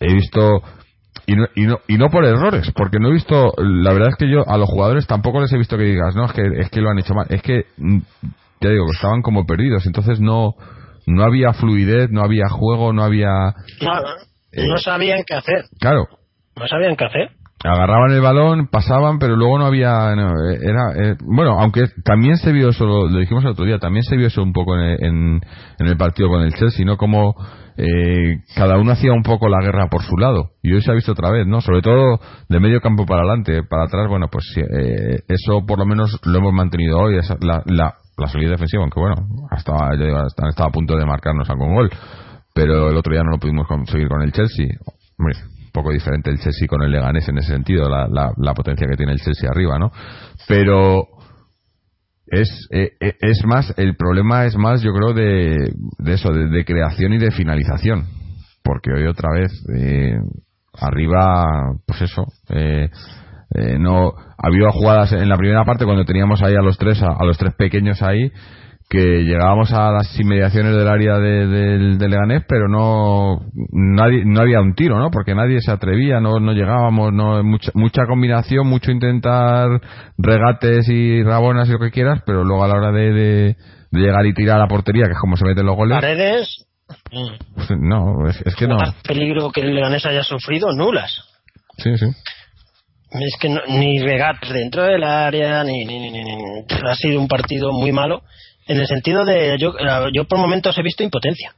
he 0.00 0.14
visto 0.14 0.62
y 1.26 1.36
no, 1.36 1.46
y 1.54 1.62
no, 1.62 1.80
y 1.88 1.96
no 1.96 2.10
por 2.10 2.24
errores, 2.24 2.70
porque 2.74 2.98
no 2.98 3.08
he 3.08 3.12
visto, 3.12 3.52
la 3.56 3.92
verdad 3.92 4.10
es 4.10 4.16
que 4.16 4.28
yo 4.28 4.46
a 4.46 4.58
los 4.58 4.68
jugadores 4.68 5.06
tampoco 5.06 5.40
les 5.40 5.52
he 5.52 5.58
visto 5.58 5.78
que 5.78 5.84
digas, 5.84 6.14
no, 6.14 6.26
es 6.26 6.32
que, 6.32 6.42
es 6.58 6.70
que 6.70 6.80
lo 6.80 6.90
han 6.90 6.98
hecho 6.98 7.14
mal, 7.14 7.26
es 7.30 7.40
que, 7.40 7.64
mm, 7.78 7.98
ya 8.60 8.70
digo, 8.70 8.84
que 8.86 8.96
estaban 8.96 9.22
como 9.22 9.46
perdidos, 9.46 9.86
entonces 9.86 10.20
no, 10.20 10.54
no 11.06 11.24
había 11.24 11.52
fluidez, 11.54 12.10
no 12.10 12.22
había 12.22 12.48
juego, 12.50 12.92
no 12.92 13.02
había... 13.02 13.54
Nada, 13.80 14.16
eh, 14.52 14.66
no 14.68 14.76
sabían 14.78 15.22
qué 15.26 15.34
hacer. 15.34 15.64
Claro. 15.80 16.08
No 16.56 16.66
sabían 16.68 16.96
qué 16.96 17.04
hacer. 17.04 17.30
Agarraban 17.66 18.12
el 18.12 18.20
balón, 18.20 18.68
pasaban, 18.68 19.18
pero 19.18 19.36
luego 19.36 19.58
no 19.58 19.64
había. 19.64 20.12
era, 20.12 20.92
eh, 20.96 21.16
bueno, 21.24 21.58
aunque 21.58 21.84
también 22.04 22.36
se 22.36 22.52
vio 22.52 22.68
eso, 22.68 22.84
lo, 22.84 23.08
dijimos 23.08 23.42
el 23.44 23.52
otro 23.52 23.64
día, 23.64 23.78
también 23.78 24.02
se 24.02 24.18
vio 24.18 24.26
eso 24.26 24.42
un 24.42 24.52
poco 24.52 24.76
en, 24.76 24.82
en, 25.02 25.40
en 25.78 25.86
el 25.86 25.96
partido 25.96 26.28
con 26.28 26.42
el 26.42 26.52
Chelsea, 26.52 26.84
¿no? 26.84 26.98
Como 26.98 27.34
eh, 27.78 28.42
cada 28.54 28.76
uno 28.76 28.92
hacía 28.92 29.12
un 29.12 29.22
poco 29.22 29.48
la 29.48 29.62
guerra 29.62 29.88
por 29.88 30.02
su 30.02 30.16
lado. 30.18 30.50
Y 30.62 30.74
hoy 30.74 30.82
se 30.82 30.90
ha 30.90 30.94
visto 30.94 31.12
otra 31.12 31.30
vez, 31.30 31.46
¿no? 31.46 31.62
Sobre 31.62 31.80
todo 31.80 32.20
de 32.50 32.60
medio 32.60 32.82
campo 32.82 33.06
para 33.06 33.22
adelante, 33.22 33.62
para 33.62 33.84
atrás, 33.84 34.08
bueno, 34.08 34.28
pues 34.30 34.44
eh, 34.58 35.20
eso 35.26 35.64
por 35.66 35.78
lo 35.78 35.86
menos 35.86 36.20
lo 36.24 36.38
hemos 36.38 36.52
mantenido 36.52 36.98
hoy, 36.98 37.16
esa, 37.16 37.36
la, 37.40 37.62
la, 37.64 37.94
la 38.18 38.26
salida 38.28 38.50
defensiva, 38.50 38.82
aunque 38.82 39.00
bueno, 39.00 39.16
hasta, 39.50 39.72
hasta 39.72 40.48
estaba 40.48 40.68
a 40.68 40.72
punto 40.72 40.96
de 40.96 41.06
marcarnos 41.06 41.48
algún 41.48 41.74
gol. 41.74 41.90
Pero 42.54 42.90
el 42.90 42.96
otro 42.96 43.12
día 43.12 43.22
no 43.24 43.30
lo 43.30 43.38
pudimos 43.38 43.66
conseguir 43.66 44.06
con 44.08 44.22
el 44.22 44.32
Chelsea. 44.32 44.68
Hombre, 45.18 45.34
poco 45.74 45.90
diferente 45.90 46.30
el 46.30 46.38
Chelsea 46.38 46.68
con 46.68 46.82
el 46.82 46.92
Leganés 46.92 47.28
en 47.28 47.38
ese 47.38 47.52
sentido, 47.52 47.88
la, 47.88 48.06
la, 48.08 48.32
la 48.36 48.54
potencia 48.54 48.86
que 48.88 48.96
tiene 48.96 49.12
el 49.12 49.20
Chelsea 49.20 49.50
arriba, 49.50 49.76
¿no? 49.76 49.90
Pero 50.46 51.08
es, 52.26 52.68
eh, 52.70 52.92
eh, 53.00 53.16
es 53.20 53.44
más, 53.44 53.74
el 53.76 53.96
problema 53.96 54.46
es 54.46 54.56
más, 54.56 54.82
yo 54.82 54.92
creo, 54.92 55.12
de, 55.12 55.72
de 55.98 56.12
eso, 56.12 56.32
de, 56.32 56.64
creación 56.64 57.12
y 57.12 57.18
de 57.18 57.32
finalización. 57.32 58.04
Porque 58.62 58.92
hoy 58.92 59.06
otra 59.06 59.30
vez, 59.32 59.52
eh, 59.76 60.16
arriba, 60.72 61.44
pues 61.84 62.02
eso, 62.02 62.24
eh, 62.50 62.88
eh, 63.56 63.78
no, 63.78 64.12
había 64.38 64.70
jugadas 64.70 65.12
en 65.12 65.28
la 65.28 65.36
primera 65.36 65.64
parte 65.64 65.84
cuando 65.84 66.04
teníamos 66.04 66.40
ahí 66.42 66.54
a 66.54 66.62
los 66.62 66.78
tres, 66.78 67.02
a 67.02 67.24
los 67.24 67.36
tres 67.36 67.54
pequeños 67.54 68.00
ahí, 68.00 68.30
que 68.88 69.24
llegábamos 69.24 69.72
a 69.72 69.90
las 69.90 70.18
inmediaciones 70.20 70.76
del 70.76 70.88
área 70.88 71.18
de, 71.18 71.46
de, 71.96 72.08
Leganés, 72.08 72.42
pero 72.46 72.68
no 72.68 73.40
nadie, 73.72 74.24
no 74.24 74.42
había 74.42 74.60
un 74.60 74.74
tiro, 74.74 74.98
¿no? 74.98 75.10
Porque 75.10 75.34
nadie 75.34 75.60
se 75.60 75.72
atrevía, 75.72 76.20
no, 76.20 76.38
no 76.38 76.52
llegábamos, 76.52 77.12
no 77.12 77.42
mucha, 77.42 77.72
mucha 77.74 78.06
combinación, 78.06 78.66
mucho 78.66 78.90
intentar 78.90 79.80
regates 80.18 80.88
y 80.88 81.22
rabonas 81.22 81.68
y 81.68 81.72
lo 81.72 81.78
que 81.78 81.90
quieras, 81.90 82.20
pero 82.26 82.44
luego 82.44 82.64
a 82.64 82.68
la 82.68 82.74
hora 82.74 82.92
de, 82.92 83.12
de, 83.12 83.56
llegar 83.90 84.26
y 84.26 84.34
tirar 84.34 84.56
a 84.56 84.60
la 84.60 84.68
portería, 84.68 85.06
que 85.06 85.12
es 85.12 85.20
como 85.20 85.36
se 85.36 85.46
meten 85.46 85.66
los 85.66 85.76
goles. 85.76 85.98
Paredes. 85.98 86.66
Pues, 87.54 87.70
no, 87.78 88.28
es, 88.28 88.54
que 88.54 88.68
no. 88.68 88.76
peligro 89.02 89.50
que 89.50 89.62
el 89.62 89.74
Leganés 89.74 90.04
haya 90.04 90.22
sufrido, 90.22 90.72
nulas. 90.72 91.24
Sí, 91.78 91.96
sí. 91.96 92.06
Es 93.10 93.36
que 93.40 93.48
ni 93.48 94.00
regates 94.00 94.52
dentro 94.52 94.82
del 94.82 95.04
área, 95.04 95.64
ni, 95.64 95.84
ni, 95.84 95.98
ni, 95.98 96.10
ni, 96.10 96.22
ha 96.88 96.94
sido 96.96 97.20
un 97.20 97.28
partido 97.28 97.72
muy 97.72 97.92
malo 97.92 98.22
en 98.66 98.78
el 98.78 98.86
sentido 98.86 99.24
de, 99.24 99.56
yo, 99.58 99.74
yo 100.12 100.24
por 100.24 100.38
momentos 100.38 100.76
he 100.78 100.82
visto 100.82 101.02
impotencia. 101.02 101.54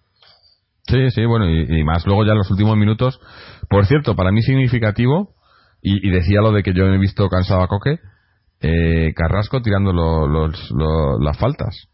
Sí, 0.88 1.11
sí, 1.11 1.25
bueno, 1.25 1.49
y, 1.51 1.83
más 1.83 2.07
luego 2.07 2.25
ya 2.25 2.33
en 2.33 2.38
los 2.38 2.51
últimos 2.51 2.77
minutos. 2.77 3.21
Por 3.69 3.87
cierto, 3.87 4.14
para 4.14 4.31
mí 4.31 4.42
significativo, 4.42 5.35
y, 5.83 6.11
decía 6.11 6.40
lo 6.40 6.53
de 6.53 6.62
que 6.62 6.73
yo 6.73 6.85
he 6.85 6.99
visto 6.99 7.29
cansado 7.29 7.62
a 7.62 7.69
Coque, 7.69 7.99
eh, 8.61 9.12
Carrasco 9.14 9.62
tirando 9.62 9.92
los, 9.92 10.71
las 11.21 11.38
faltas. 11.38 11.88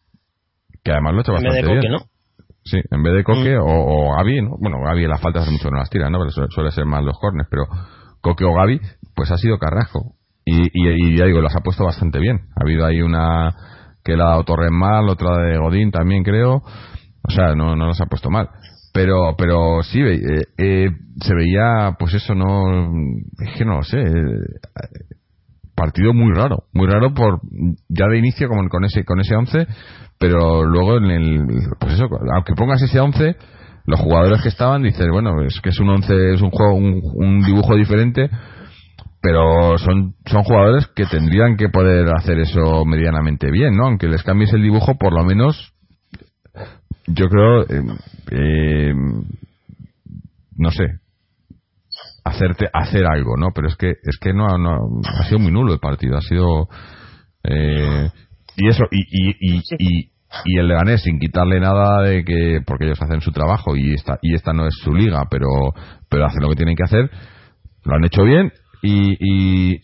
Que 0.85 0.93
además 0.93 1.13
lo 1.13 1.19
ha 1.19 1.23
hecho 1.23 1.33
bastante 1.33 1.61
en 1.61 1.65
vez 1.65 1.75
de 1.75 1.77
Coque, 1.77 1.89
¿no? 1.89 1.99
Sí, 2.65 2.81
en 2.91 3.03
vez 3.03 3.15
de 3.15 3.25
Coque 3.25 3.57
mm. 3.57 3.63
o, 3.63 4.11
o, 4.11 4.17
Gaby, 4.17 4.43
¿no? 4.43 4.57
Bueno, 4.61 4.79
Gaby 4.85 5.07
las 5.07 5.21
faltas 5.21 5.51
mucho 5.51 5.71
no 5.71 5.79
las 5.79 5.91
tira, 5.91 6.11
¿no? 6.11 6.19
Pero 6.19 6.49
suele, 6.51 6.71
ser 6.71 6.85
más 6.85 7.03
los 7.03 7.19
cornes, 7.19 7.47
pero 7.51 7.65
Coque 8.21 8.45
o 8.45 8.53
Gaby, 8.53 8.81
pues 9.15 9.31
ha 9.31 9.39
sido 9.39 9.59
Carrasco. 9.59 10.17
Y, 10.45 10.69
y, 10.73 11.17
ya 11.17 11.25
digo, 11.25 11.41
las 11.41 11.57
ha 11.57 11.61
puesto 11.61 11.85
bastante 11.85 12.19
bien. 12.19 12.41
Ha 12.57 12.63
habido 12.63 12.85
ahí 12.85 13.01
una 13.01 13.55
que 14.05 14.17
la 14.17 14.35
ha 14.35 14.43
Torres 14.45 14.71
mal, 14.71 15.09
otra 15.09 15.37
de 15.39 15.59
Godín 15.59 15.91
también 15.91 16.23
creo. 16.23 16.63
O 17.25 17.31
sea, 17.31 17.55
no, 17.55 17.77
no 17.77 17.87
nos 17.87 18.01
ha 18.01 18.07
puesto 18.07 18.31
mal. 18.31 18.49
Pero, 18.93 19.35
pero 19.39 19.83
sí, 19.83 20.01
eh, 20.01 20.43
eh, 20.59 20.89
se 21.21 21.35
veía, 21.35 21.97
pues 21.99 22.15
eso, 22.15 22.35
no, 22.35 22.93
es 23.39 23.57
que 23.57 23.65
no 23.65 23.77
lo 23.77 23.83
sé, 23.83 23.99
eh, 23.99 24.39
partido 25.75 26.13
muy 26.13 26.33
raro, 26.35 26.65
muy 26.75 26.87
raro 26.87 27.15
por, 27.15 27.41
ya 27.89 28.07
de 28.09 28.19
inicio 28.19 28.49
como 28.49 28.69
con 28.69 28.85
ese, 28.85 29.05
con 29.05 29.19
ese 29.21 29.35
11, 29.35 29.67
pero 30.19 30.65
luego 30.65 30.99
en 30.99 31.05
el, 31.07 31.47
pues 31.81 31.95
eso, 31.95 32.07
aunque 32.35 32.55
pongas 32.55 32.83
ese 32.83 33.01
11, 33.01 33.35
los 33.87 33.99
jugadores 33.99 34.43
que 34.43 34.51
estaban 34.51 34.83
dices, 34.83 35.07
bueno, 35.11 35.43
es 35.43 35.59
que 35.63 35.71
es 35.71 35.81
un 35.81 35.89
11, 35.89 36.35
es 36.35 36.43
un 36.43 36.51
juego, 36.51 36.75
un, 36.75 37.01
un 37.15 37.43
dibujo 37.43 37.75
diferente, 37.75 38.29
pero 39.23 39.79
son, 39.79 40.17
son 40.27 40.43
jugadores 40.43 40.89
que 40.89 41.07
tendrían 41.07 41.57
que 41.57 41.69
poder 41.69 42.09
hacer 42.15 42.41
eso 42.41 42.85
medianamente 42.85 43.51
bien, 43.53 43.77
¿no? 43.77 43.87
Aunque 43.87 44.09
les 44.09 44.25
cambies 44.25 44.53
el 44.53 44.63
dibujo, 44.63 44.97
por 44.99 45.15
lo 45.15 45.25
menos, 45.25 45.73
yo 47.07 47.29
creo, 47.29 47.63
eh, 47.63 47.83
eh, 48.33 48.95
no 50.57 50.71
sé, 50.73 50.87
hacerte 52.25 52.69
hacer 52.73 53.07
algo, 53.07 53.37
¿no? 53.37 53.51
Pero 53.55 53.69
es 53.69 53.77
que 53.77 53.91
es 53.91 54.19
que 54.21 54.33
no, 54.33 54.59
no 54.59 55.01
ha 55.05 55.25
sido 55.25 55.39
muy 55.39 55.53
nulo 55.53 55.73
el 55.73 55.79
partido, 55.79 56.17
ha 56.19 56.23
sido 56.23 56.69
eh, 57.45 58.11
y 58.57 58.69
eso 58.69 58.85
y 58.91 59.03
y, 59.09 59.37
y, 59.41 59.63
y 59.79 60.13
y 60.45 60.59
el 60.59 60.67
Leganés 60.67 61.03
sin 61.03 61.19
quitarle 61.19 61.61
nada 61.61 62.03
de 62.03 62.25
que 62.25 62.61
porque 62.67 62.87
ellos 62.87 63.01
hacen 63.03 63.21
su 63.21 63.33
trabajo 63.33 63.77
y 63.77 63.95
esta 63.95 64.19
y 64.23 64.35
esta 64.35 64.53
no 64.53 64.67
es 64.67 64.75
su 64.83 64.93
liga 64.95 65.25
pero 65.31 65.47
pero 66.09 66.25
hacen 66.25 66.41
lo 66.41 66.49
que 66.49 66.57
tienen 66.57 66.75
que 66.75 66.85
hacer 66.85 67.11
lo 67.85 67.95
han 67.95 68.05
hecho 68.05 68.25
bien 68.25 68.51
y, 68.83 69.77
y, 69.77 69.81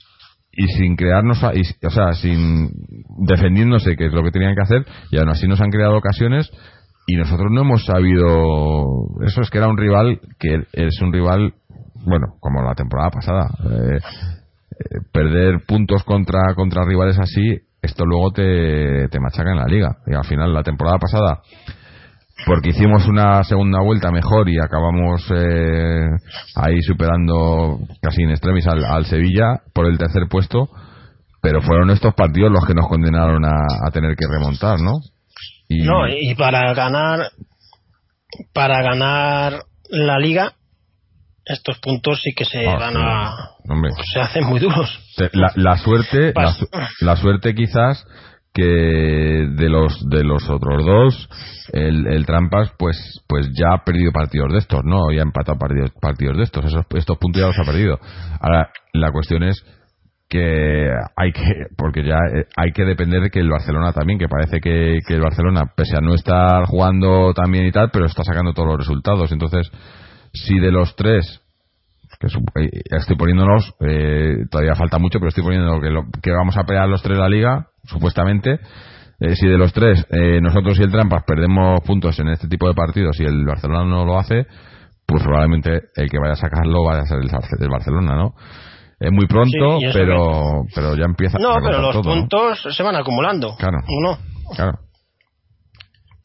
sin 0.77 0.97
crearnos, 0.97 1.41
o 1.43 1.91
sea, 1.91 2.13
sin 2.15 2.71
defendiéndose, 3.27 3.97
que 3.97 4.07
es 4.07 4.13
lo 4.13 4.25
que 4.25 4.33
tenían 4.33 4.55
que 4.55 4.63
hacer, 4.63 4.85
y 5.11 5.19
aún 5.19 5.29
así 5.29 5.47
nos 5.47 5.61
han 5.61 5.71
creado 5.71 5.97
ocasiones 5.97 6.51
y 7.07 7.17
nosotros 7.17 7.49
no 7.51 7.63
hemos 7.63 7.85
sabido. 7.85 8.85
Eso 9.25 9.41
es 9.41 9.51
que 9.51 9.59
era 9.59 9.69
un 9.69 9.79
rival 9.79 10.21
que 10.39 10.65
es 10.73 11.01
un 11.01 11.13
rival, 11.13 11.55
bueno, 12.05 12.35
como 12.41 12.63
la 12.63 12.75
temporada 12.75 13.11
pasada. 13.11 13.49
Eh, 13.71 13.99
eh, 13.99 14.99
perder 15.13 15.65
puntos 15.67 16.05
contra, 16.05 16.55
contra 16.55 16.85
rivales 16.85 17.19
así, 17.19 17.59
esto 17.81 18.05
luego 18.05 18.33
te, 18.33 19.09
te 19.09 19.21
machaca 19.21 19.51
en 19.51 19.57
la 19.57 19.67
liga. 19.67 19.97
Y 20.07 20.15
al 20.15 20.25
final, 20.25 20.53
la 20.53 20.63
temporada 20.63 20.99
pasada 20.99 21.41
porque 22.47 22.71
hicimos 22.71 23.07
una 23.07 23.43
segunda 23.45 23.81
vuelta 23.83 24.11
mejor 24.11 24.49
y 24.49 24.59
acabamos 24.59 25.23
eh, 25.35 26.07
ahí 26.57 26.81
superando 26.83 27.81
casi 28.01 28.23
en 28.23 28.31
extremis 28.31 28.67
al, 28.67 28.85
al, 28.85 29.05
Sevilla 29.07 29.61
por 29.75 29.87
el 29.87 29.99
tercer 29.99 30.23
puesto, 30.31 30.69
pero 31.43 31.61
fueron 31.63 31.91
estos 31.91 32.15
partidos 32.15 32.51
los 32.53 32.65
que 32.67 32.75
nos 32.75 32.89
condenaron 32.89 33.45
a, 33.45 33.51
a 33.87 33.91
tener 33.91 34.15
que 34.17 34.27
remontar, 34.31 34.81
¿no? 34.81 34.93
Y... 35.69 35.83
No, 35.83 36.09
y 36.09 36.35
para 36.35 36.73
ganar, 36.75 37.31
para 38.55 38.83
ganar 38.83 39.63
la 39.91 40.19
liga, 40.19 40.53
estos 41.45 41.79
puntos 41.81 42.21
sí 42.23 42.33
que 42.37 42.45
se 42.45 42.67
Ah, 42.67 42.77
van 42.79 42.97
a, 42.97 43.31
Hombre. 43.69 43.91
se 44.13 44.21
hacen 44.21 44.45
muy 44.45 44.61
duros. 44.61 44.89
La, 45.33 45.51
la 45.57 45.77
suerte, 45.79 46.33
la, 46.35 46.55
la 47.01 47.17
suerte 47.17 47.55
quizás 47.55 48.05
que 48.55 48.65
de 48.65 49.69
los 49.69 49.99
de 50.09 50.25
los 50.25 50.49
otros 50.51 50.85
dos, 50.85 51.29
el, 51.73 52.07
el 52.07 52.27
Trampas 52.27 52.73
pues 52.79 52.97
pues 53.29 53.49
ya 53.55 53.75
ha 53.75 53.85
perdido 53.85 54.11
partidos 54.13 54.53
de 54.53 54.59
estos, 54.59 54.81
no, 54.85 55.13
ya 55.13 55.21
ha 55.21 55.25
empatado 55.25 55.59
partidos, 55.59 55.91
partidos 56.01 56.37
de 56.39 56.43
estos, 56.45 56.65
esos, 56.65 56.85
estos 56.95 57.19
puntos 57.19 57.41
ya 57.41 57.47
los 57.49 57.59
ha 57.59 57.65
perdido. 57.71 57.99
Ahora 58.41 58.71
la 58.93 59.13
cuestión 59.13 59.43
es 59.45 59.63
que 60.29 60.91
hay 61.17 61.33
que 61.33 61.41
porque 61.77 62.05
ya 62.05 62.17
eh, 62.35 62.45
hay 62.57 62.73
que 62.73 62.85
depender 62.85 63.23
de 63.23 63.31
que 63.31 63.41
el 63.41 63.49
Barcelona 63.49 63.93
también 63.93 64.19
que 64.19 64.29
parece 64.29 64.61
que, 64.61 64.99
que 65.07 65.15
el 65.15 65.23
Barcelona 65.23 65.73
pese 65.75 65.97
a 65.97 66.01
no 66.01 66.15
estar 66.15 66.65
jugando 66.67 67.33
tan 67.35 67.51
bien 67.51 67.65
y 67.67 67.73
tal 67.73 67.91
pero 67.93 68.07
está 68.07 68.23
sacando 68.25 68.53
todos 68.53 68.69
los 68.69 68.79
resultados. 68.79 69.33
Entonces 69.33 69.71
si 70.35 70.59
de 70.59 70.71
los 70.73 70.95
tres 70.97 71.41
que 72.21 72.27
eh, 72.27 72.71
estoy 72.99 73.17
poniéndonos 73.17 73.73
eh, 73.81 74.45
todavía 74.51 74.75
falta 74.75 74.99
mucho 74.99 75.19
pero 75.19 75.29
estoy 75.29 75.45
poniendo 75.45 75.81
que, 75.81 75.91
lo- 75.91 76.05
que 76.23 76.31
vamos 76.33 76.57
a 76.59 76.65
pelear 76.65 76.89
los 76.89 77.03
tres 77.03 77.17
la 77.17 77.29
liga 77.29 77.69
supuestamente 77.89 78.59
Eh, 79.21 79.35
si 79.35 79.49
de 79.49 79.59
los 79.59 79.73
tres 79.73 80.07
eh, 80.11 80.41
nosotros 80.41 80.79
y 80.79 80.83
el 80.83 80.93
Trampas 80.93 81.25
perdemos 81.27 81.81
puntos 81.85 82.17
en 82.21 82.29
este 82.29 82.47
tipo 82.47 82.69
de 82.69 82.75
partidos 82.75 83.19
y 83.19 83.25
el 83.25 83.45
Barcelona 83.45 83.85
no 83.85 84.05
lo 84.05 84.17
hace 84.17 84.47
pues 85.05 85.25
probablemente 85.25 85.71
el 85.97 86.09
que 86.09 86.19
vaya 86.21 86.35
a 86.35 86.37
sacarlo 86.37 86.85
vaya 86.85 87.01
a 87.03 87.07
ser 87.07 87.19
el, 87.19 87.29
el 87.61 87.69
Barcelona 87.69 88.15
no 88.15 88.35
es 89.01 89.11
muy 89.11 89.27
pronto 89.27 89.79
Sí, 89.81 89.87
pero 89.93 90.63
pero 90.75 90.95
ya 90.95 91.05
empieza 91.07 91.37
No, 91.41 91.55
a 91.55 91.61
pero 91.61 91.81
los 91.83 91.93
todo, 91.97 92.15
¿no? 92.15 92.21
puntos 92.21 92.63
se 92.77 92.83
van 92.85 92.95
acumulando. 92.97 93.57
Claro. 93.57 93.79
No, 94.03 94.19
claro 94.55 94.79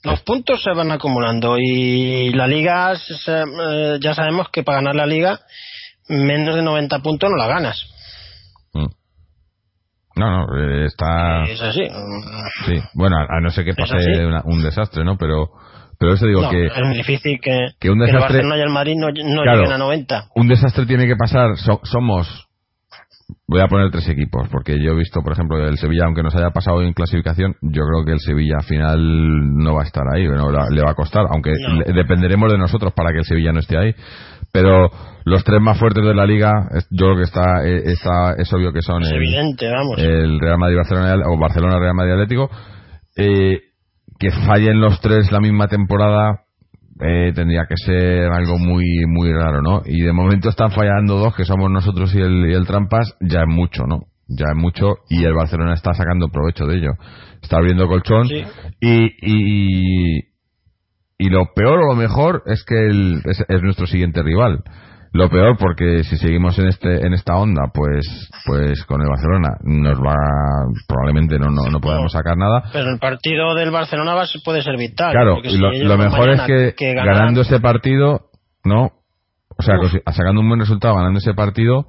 los 0.04 0.22
puntos 0.24 0.62
se 0.62 0.72
van 0.74 0.92
acumulando 0.92 1.56
y 1.58 2.32
la 2.34 2.46
liga, 2.46 2.94
se- 2.98 3.42
eh, 3.42 3.98
ya 4.02 4.14
sabemos 4.14 4.50
que 4.50 4.62
para 4.64 4.80
ganar 4.80 4.96
la 4.96 5.06
liga, 5.06 5.40
menos 6.10 6.56
de 6.56 6.62
90 6.62 7.00
puntos 7.00 7.30
no 7.30 7.38
la 7.38 7.48
ganas. 7.48 7.82
No 10.16 10.46
no 10.46 10.58
eh, 10.58 10.86
está 10.86 11.44
Es 11.44 11.62
así. 11.62 11.82
sí 12.66 12.74
bueno 12.94 13.18
a, 13.18 13.38
a 13.38 13.42
no 13.42 13.50
ser 13.50 13.66
que 13.66 13.74
pase 13.74 13.96
una- 14.26 14.42
un 14.46 14.62
desastre 14.64 15.04
no 15.04 15.18
pero 15.18 15.50
pero 16.00 16.14
eso 16.14 16.26
digo 16.28 16.42
No, 16.42 16.50
que 16.50 16.66
es 16.66 16.86
muy 16.86 16.98
difícil 16.98 17.40
que, 17.42 17.68
que 17.80 17.90
un 17.90 18.02
el 18.02 18.08
desastre- 18.10 18.20
Barcelona 18.22 18.58
y 18.58 18.62
el 18.62 18.70
Madrid 18.70 18.94
no, 18.98 19.08
no 19.08 19.42
Claro. 19.44 19.60
lleguen 19.60 19.74
a 19.74 19.78
90. 19.78 20.28
un 20.36 20.48
desastre 20.48 20.86
tiene 20.86 21.08
que 21.08 21.16
pasar. 21.16 21.56
So- 21.58 21.80
somos. 21.84 22.48
Voy 23.48 23.62
a 23.62 23.68
poner 23.68 23.90
tres 23.92 24.08
equipos, 24.10 24.48
porque 24.50 24.74
yo 24.84 24.92
he 24.92 24.96
visto, 24.96 25.22
por 25.22 25.32
ejemplo, 25.34 25.58
el 25.66 25.78
Sevilla, 25.78 26.06
aunque 26.06 26.24
nos 26.24 26.36
haya 26.36 26.50
pasado 26.50 26.82
en 26.82 26.94
clasificación, 26.94 27.56
yo 27.62 27.84
creo 27.86 28.06
que 28.06 28.12
el 28.14 28.20
Sevilla 28.20 28.56
al 28.60 28.66
final 28.66 29.56
no 29.58 29.76
va 29.76 29.84
a 29.84 29.86
estar 29.86 30.04
ahí, 30.14 30.28
no, 30.28 30.50
la- 30.52 30.68
le 30.70 30.82
va 30.82 30.92
a 30.92 30.96
costar, 30.96 31.26
aunque 31.30 31.52
No. 31.68 31.76
le- 31.76 31.94
dependeremos 31.94 32.52
de 32.52 32.58
nosotros 32.58 32.92
para 32.94 33.12
que 33.12 33.20
el 33.20 33.26
Sevilla 33.26 33.54
no 33.54 33.60
esté 33.60 33.78
ahí. 33.78 33.94
Pero 34.54 34.92
los 35.26 35.44
tres 35.44 35.60
más 35.62 35.80
fuertes 35.80 36.06
de 36.06 36.14
la 36.14 36.26
liga, 36.28 36.52
yo 36.92 37.08
creo 37.08 37.18
que 37.18 37.24
está, 37.24 37.66
eh, 37.66 37.82
está 37.86 38.34
es 38.38 38.54
obvio 38.54 38.72
que 38.72 38.82
son 38.84 39.02
Es 39.02 39.10
el, 39.10 39.16
evidente, 39.18 39.68
vamos. 39.72 39.98
el 39.98 40.40
Real 40.40 40.60
Madrid, 40.60 40.78
Barcelona 40.78 41.16
o 41.28 41.40
Barcelona, 41.40 41.80
Real 41.80 41.96
Madrid, 41.96 42.14
Atlético. 42.14 42.50
Eh, 43.18 43.60
que 44.20 44.32
fallen 44.46 44.80
los 44.80 45.02
tres 45.02 45.32
la 45.32 45.40
misma 45.40 45.68
temporada 45.68 46.42
eh, 47.02 47.32
tendría 47.34 47.66
que 47.68 47.76
ser 47.78 48.32
algo 48.32 48.58
muy 48.60 48.86
muy 49.08 49.34
raro, 49.34 49.62
¿no? 49.64 49.82
Y 49.86 50.02
de 50.02 50.14
momento 50.14 50.50
están 50.50 50.72
fallando 50.72 51.18
dos, 51.18 51.36
que 51.36 51.46
somos 51.46 51.72
nosotros 51.72 52.14
y 52.14 52.20
el, 52.22 52.46
y 52.52 52.54
el 52.54 52.68
Trampas, 52.68 53.18
ya 53.22 53.42
es 53.42 53.48
mucho, 53.48 53.86
¿no? 53.88 54.02
Ya 54.28 54.46
es 54.52 54.56
mucho 54.56 54.98
y 55.10 55.24
el 55.26 55.34
Barcelona 55.34 55.74
está 55.74 55.94
sacando 55.94 56.30
provecho 56.30 56.66
de 56.68 56.78
ello. 56.78 56.92
Está 57.42 57.58
abriendo 57.58 57.88
colchón 57.88 58.28
Sí. 58.28 58.44
y, 58.80 59.04
y, 59.22 60.20
y 60.20 60.33
lo 61.20 61.46
peor 61.56 61.80
o 61.80 61.88
lo 61.90 61.96
mejor 61.96 62.44
es 62.46 62.64
que 62.64 62.76
el, 62.76 63.22
es, 63.26 63.44
es 63.48 63.62
nuestro 63.62 63.88
siguiente 63.88 64.22
rival. 64.24 64.64
Lo 65.16 65.30
peor 65.30 65.58
porque 65.60 66.04
si 66.04 66.18
seguimos 66.18 66.58
en 66.58 66.68
este 66.70 67.06
en 67.06 67.14
esta 67.14 67.36
onda, 67.36 67.66
pues 67.72 68.30
pues 68.48 68.84
con 68.86 69.00
el 69.00 69.08
Barcelona 69.08 69.50
nos 69.64 70.00
va 70.00 70.16
probablemente 70.88 71.38
no 71.38 71.52
no, 71.52 71.70
no 71.70 71.80
podemos 71.80 72.12
sacar 72.12 72.36
nada. 72.36 72.64
Pero 72.74 72.90
el 72.90 72.98
partido 73.00 73.54
del 73.54 73.70
Barcelona 73.70 74.16
va, 74.16 74.24
puede 74.44 74.64
ser 74.64 74.76
vital. 74.76 75.12
Claro, 75.12 75.38
y 75.44 75.52
si 75.52 75.58
lo, 75.60 75.98
mejor 76.00 76.30
es 76.32 76.42
que, 76.76 76.94
ganan- 76.96 77.06
ganando 77.06 77.42
ese 77.42 77.60
partido, 77.60 78.22
¿no? 78.66 78.90
O 79.56 79.62
sea, 79.62 79.76
Uf. 79.80 79.94
sacando 80.16 80.42
un 80.42 80.48
buen 80.48 80.60
resultado, 80.60 80.96
ganando 80.96 81.20
ese 81.20 81.36
partido, 81.36 81.86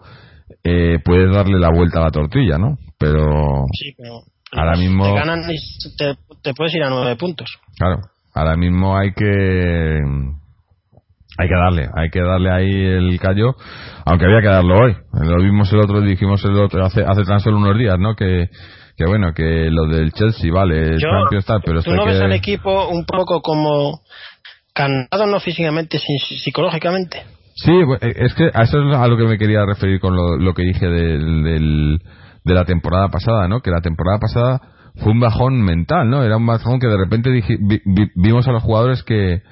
eh, 0.63 0.99
puedes 1.03 1.35
darle 1.35 1.59
la 1.59 1.71
vuelta 1.75 2.01
a 2.01 2.03
la 2.03 2.11
tortilla, 2.11 2.59
¿no? 2.59 2.77
Pero, 2.99 3.65
Sí, 3.73 3.95
pero 3.97 4.21
Ahora 4.53 4.77
mismo- 4.77 5.03
Te 5.07 5.15
ganan 5.15 5.41
y 5.51 5.97
te, 5.97 6.15
te 6.43 6.53
puedes 6.55 6.75
ir 6.75 6.83
a 6.85 6.91
nueve 6.91 7.17
puntos. 7.17 7.49
claro, 7.79 7.97
ahora 8.35 8.57
mismo 8.57 8.97
hay 8.97 9.13
que 9.13 10.01
hay 11.37 11.49
que 11.49 11.55
darle, 11.55 11.89
hay 11.97 12.11
que 12.11 12.21
darle 12.21 12.51
ahí 12.51 12.71
el 12.87 13.19
callo, 13.19 13.57
aunque 14.05 14.25
había 14.27 14.41
que 14.41 14.47
darlo 14.49 14.77
hoy. 14.77 14.95
Lo 15.13 15.43
vimos 15.43 15.73
el 15.73 15.81
otro, 15.81 16.01
dijimos 16.01 16.45
el 16.45 16.57
otro 16.59 16.85
hace, 16.85 17.03
hace 17.05 17.25
tan 17.25 17.41
solo 17.41 17.57
unos 17.57 17.77
días, 17.77 17.99
¿no? 17.99 18.15
Que, 18.15 18.49
que 18.97 19.05
bueno, 19.07 19.33
que 19.35 19.69
lo 19.71 19.87
del 19.87 20.13
Chelsea, 20.13 20.53
vale, 20.53 20.93
Yo- 20.93 21.09
Champions 21.11 21.45
tal, 21.47 21.61
pero 21.65 21.83
Tú 21.83 21.91
no 21.93 22.07
ves 22.07 22.21
al 22.21 22.33
equipo 22.33 22.89
un 22.89 23.05
poco 23.05 23.41
como 23.43 24.01
cansado, 24.73 25.27
no 25.27 25.41
físicamente, 25.41 25.99
sin- 25.99 26.39
psicológicamente. 26.39 27.23
Sí, 27.57 27.73
eh, 28.01 28.13
es 28.17 28.35
que 28.35 28.51
a 28.55 28.63
eso 28.63 28.79
es 28.89 28.97
a 28.97 29.07
lo 29.09 29.17
que 29.17 29.25
me 29.25 29.39
quería 29.39 29.65
referir 29.67 29.99
con 30.01 30.15
lo, 30.15 30.37
lo 30.37 30.55
que 30.55 30.63
dije 30.63 30.87
del, 30.87 31.43
del- 31.43 31.99
de 32.45 32.55
la 32.55 32.65
temporada 32.65 33.09
pasada, 33.09 33.49
¿no? 33.49 33.61
Que 33.61 33.71
la 33.73 33.81
temporada 33.81 34.19
pasada 34.21 34.61
fue 34.97 35.13
un 35.13 35.21
bajón 35.21 35.61
mental, 35.63 36.09
¿no? 36.09 36.23
Era 36.23 36.37
un 36.37 36.47
bajón 36.47 36.79
que 36.81 36.87
de 36.87 36.97
repente 36.97 37.31
dije- 37.31 37.59
vi- 37.61 37.83
vi- 37.85 38.11
vimos 38.15 38.47
a 38.49 38.53
los 38.53 38.63
jugadores 38.63 39.03
que, 39.03 39.43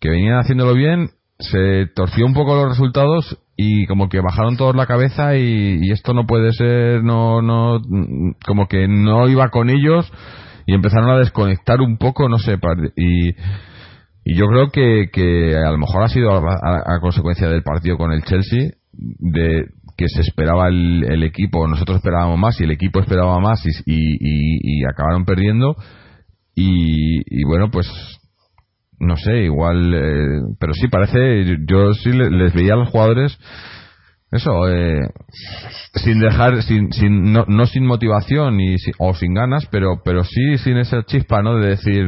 que 0.00 0.10
venían 0.10 0.38
haciéndolo 0.38 0.74
bien, 0.74 1.10
se 1.38 1.86
torció 1.94 2.26
un 2.26 2.34
poco 2.34 2.56
los 2.56 2.68
resultados 2.68 3.38
y 3.56 3.86
como 3.86 4.08
que 4.08 4.20
bajaron 4.20 4.56
todos 4.56 4.74
la 4.74 4.86
cabeza 4.86 5.36
y, 5.36 5.90
esto 5.92 6.14
no 6.14 6.26
puede 6.26 6.52
ser, 6.52 7.02
no, 7.04 7.42
no, 7.42 7.80
como 8.46 8.66
que 8.66 8.88
no 8.88 9.28
iba 9.28 9.48
con 9.50 9.70
ellos 9.70 10.10
y 10.66 10.74
empezaron 10.74 11.10
a 11.10 11.18
desconectar 11.18 11.80
un 11.80 11.96
poco, 11.96 12.28
no 12.28 12.38
sé, 12.38 12.58
y, 12.96 13.30
y 14.24 14.34
yo 14.34 14.46
creo 14.46 14.70
que, 14.70 15.10
que 15.12 15.56
a 15.56 15.70
lo 15.70 15.78
mejor 15.78 16.02
ha 16.02 16.08
sido 16.08 16.32
a- 16.32 16.96
a 16.96 17.00
consecuencia 17.00 17.48
del 17.48 17.62
partido 17.62 17.96
con 17.96 18.12
el 18.12 18.22
Chelsea, 18.24 18.70
de 18.92 19.64
que 19.98 20.08
se 20.08 20.20
esperaba 20.20 20.68
el, 20.68 21.04
el 21.04 21.24
equipo, 21.24 21.66
nosotros 21.66 21.96
esperábamos 21.96 22.38
más 22.38 22.60
y 22.60 22.64
el 22.64 22.70
equipo 22.70 23.00
esperaba 23.00 23.40
más 23.40 23.60
y, 23.66 23.72
y, 23.84 24.84
acabaron 24.84 25.24
perdiendo. 25.24 25.74
Y, 26.54 27.44
bueno, 27.44 27.70
pues 27.70 27.86
no 29.00 29.16
sé, 29.16 29.38
igual, 29.44 29.94
eh, 29.94 30.40
pero 30.60 30.72
sí 30.74 30.88
parece, 30.88 31.56
yo, 31.68 31.92
sí 31.94 32.10
le- 32.12 32.30
les 32.30 32.52
veía 32.54 32.74
a 32.74 32.76
los 32.76 32.88
jugadores 32.90 33.38
eso, 34.30 34.68
eh, 34.68 35.08
sin 35.94 36.20
dejar, 36.20 36.62
sin, 36.62 36.92
sin, 36.92 37.32
no, 37.32 37.44
no 37.48 37.66
sin 37.66 37.86
motivación 37.86 38.60
y, 38.60 38.76
o 38.98 39.14
sin 39.14 39.34
ganas, 39.34 39.66
pero, 39.70 40.02
pero 40.04 40.22
sí 40.24 40.58
sin 40.58 40.76
esa 40.76 41.02
chispa, 41.04 41.42
¿no? 41.42 41.58
De 41.58 41.70
decir, 41.70 42.04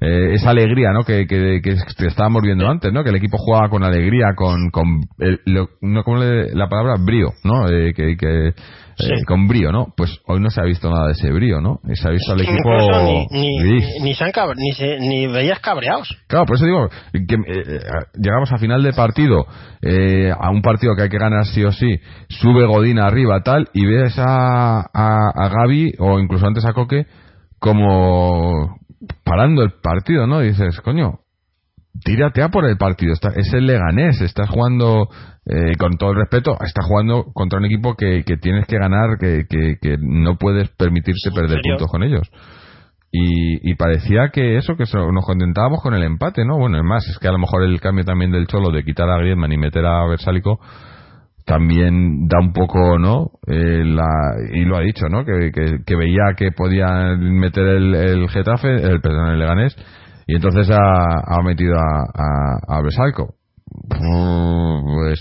eh, 0.00 0.34
esa 0.34 0.50
alegría, 0.50 0.90
¿no? 0.92 1.04
Que, 1.04 1.26
que, 1.26 1.60
que, 1.62 1.74
que 1.96 2.06
estábamos 2.06 2.42
viendo 2.42 2.68
antes, 2.68 2.92
¿no? 2.92 3.02
Que 3.02 3.10
el 3.10 3.16
equipo 3.16 3.38
jugaba 3.38 3.68
con 3.70 3.82
alegría, 3.82 4.34
con, 4.36 4.70
con 4.70 5.00
el- 5.18 5.40
lo- 5.46 5.68
no, 5.80 6.02
¿cómo 6.04 6.18
le- 6.18 6.54
la 6.54 6.68
palabra? 6.68 6.96
Brío, 6.98 7.28
¿no? 7.44 7.68
Eh, 7.68 7.92
que, 7.94 8.16
que, 8.16 8.48
eh, 8.48 8.52
Sí. 8.98 9.24
con 9.26 9.46
brío, 9.46 9.72
¿no? 9.72 9.88
Pues 9.96 10.20
hoy 10.26 10.40
no 10.40 10.48
se 10.50 10.60
ha 10.60 10.64
visto 10.64 10.88
nada 10.90 11.06
de 11.06 11.12
ese 11.12 11.30
brío, 11.30 11.60
¿no? 11.60 11.80
Y 11.86 11.96
se 11.96 12.08
ha 12.08 12.10
visto 12.10 12.32
al 12.32 12.40
equipo 12.40 12.70
ni, 13.30 13.50
ni, 14.02 14.14
se 14.14 14.24
han 14.24 14.32
ni, 14.56 14.72
se- 14.72 14.98
ni 15.00 15.26
veías 15.26 15.60
cabreados. 15.60 16.08
Claro, 16.26 16.46
por 16.46 16.56
eso 16.56 16.64
digo 16.66 16.88
que 17.12 17.34
eh, 17.34 17.38
eh, 17.46 17.78
llegamos 18.18 18.50
a 18.52 18.58
final 18.58 18.82
de 18.82 18.92
partido, 18.94 19.44
eh, 19.82 20.30
a 20.38 20.50
un 20.50 20.62
partido 20.62 20.94
que 20.96 21.02
hay 21.02 21.08
que 21.10 21.18
ganar 21.18 21.44
sí 21.46 21.62
o 21.64 21.72
sí, 21.72 21.98
sube 22.28 22.66
Godín 22.66 22.98
arriba 22.98 23.40
tal, 23.42 23.68
y 23.74 23.84
ves 23.86 24.18
a, 24.18 24.80
a, 24.92 25.30
a 25.34 25.48
Gaby, 25.48 25.94
o 25.98 26.18
incluso 26.18 26.46
antes 26.46 26.64
a 26.64 26.72
Coque, 26.72 27.04
como 27.58 28.76
parando 29.24 29.62
el 29.62 29.72
partido, 29.82 30.26
¿no? 30.26 30.42
Y 30.42 30.48
dices, 30.48 30.80
coño, 30.80 31.20
tírate 32.04 32.42
a 32.42 32.48
por 32.48 32.64
el 32.66 32.76
partido, 32.76 33.12
está, 33.12 33.30
es 33.36 33.52
el 33.52 33.66
Leganés, 33.66 34.20
estás 34.20 34.48
jugando, 34.48 35.08
eh, 35.46 35.76
con 35.78 35.96
todo 35.96 36.10
el 36.10 36.16
respeto, 36.16 36.56
estás 36.60 36.84
jugando 36.86 37.24
contra 37.32 37.58
un 37.58 37.64
equipo 37.66 37.94
que, 37.94 38.24
que 38.24 38.36
tienes 38.36 38.66
que 38.66 38.78
ganar, 38.78 39.18
que, 39.18 39.44
que, 39.48 39.76
que 39.80 39.96
no 40.00 40.36
puedes 40.36 40.68
permitirte 40.70 41.28
¿En 41.28 41.34
perder 41.34 41.58
serio? 41.58 41.74
puntos 41.74 41.90
con 41.90 42.02
ellos. 42.02 42.30
Y, 43.12 43.70
y 43.70 43.74
parecía 43.76 44.28
que 44.30 44.58
eso, 44.58 44.76
que 44.76 44.84
nos 45.12 45.24
contentábamos 45.24 45.80
con 45.80 45.94
el 45.94 46.02
empate, 46.02 46.44
¿no? 46.44 46.58
Bueno, 46.58 46.76
es 46.76 46.84
más, 46.84 47.06
es 47.08 47.18
que 47.18 47.28
a 47.28 47.32
lo 47.32 47.38
mejor 47.38 47.62
el 47.62 47.80
cambio 47.80 48.04
también 48.04 48.30
del 48.30 48.46
Cholo 48.46 48.70
de 48.70 48.84
quitar 48.84 49.08
a 49.08 49.16
Griezmann 49.18 49.52
y 49.52 49.56
meter 49.56 49.86
a 49.86 50.06
Versálico 50.06 50.60
también 51.46 52.26
da 52.26 52.40
un 52.40 52.52
poco, 52.52 52.98
¿no? 52.98 53.30
Eh, 53.46 53.84
la, 53.84 54.34
y 54.52 54.64
lo 54.64 54.76
ha 54.76 54.80
dicho, 54.80 55.06
¿no? 55.08 55.24
Que, 55.24 55.52
que, 55.52 55.96
veía 55.96 56.34
que 56.36 56.50
podía 56.50 57.14
meter 57.16 57.64
el, 57.64 57.94
el 57.94 58.28
Getafe, 58.28 58.74
el, 58.74 59.00
perdón, 59.00 59.30
el 59.30 59.38
Leganés, 59.38 59.76
y 60.26 60.34
entonces 60.34 60.68
ha, 60.70 60.76
ha 61.24 61.42
metido 61.44 61.76
a, 61.78 62.76
a, 62.76 62.82
Besalco. 62.82 63.36
Pues 63.88 65.20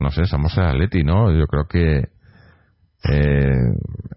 no 0.00 0.10
sé, 0.10 0.24
somos 0.24 0.56
el 0.56 0.64
Atleti, 0.64 1.02
¿no? 1.02 1.30
Yo 1.32 1.46
creo 1.48 1.66
que 1.68 1.98
eh, 3.10 3.58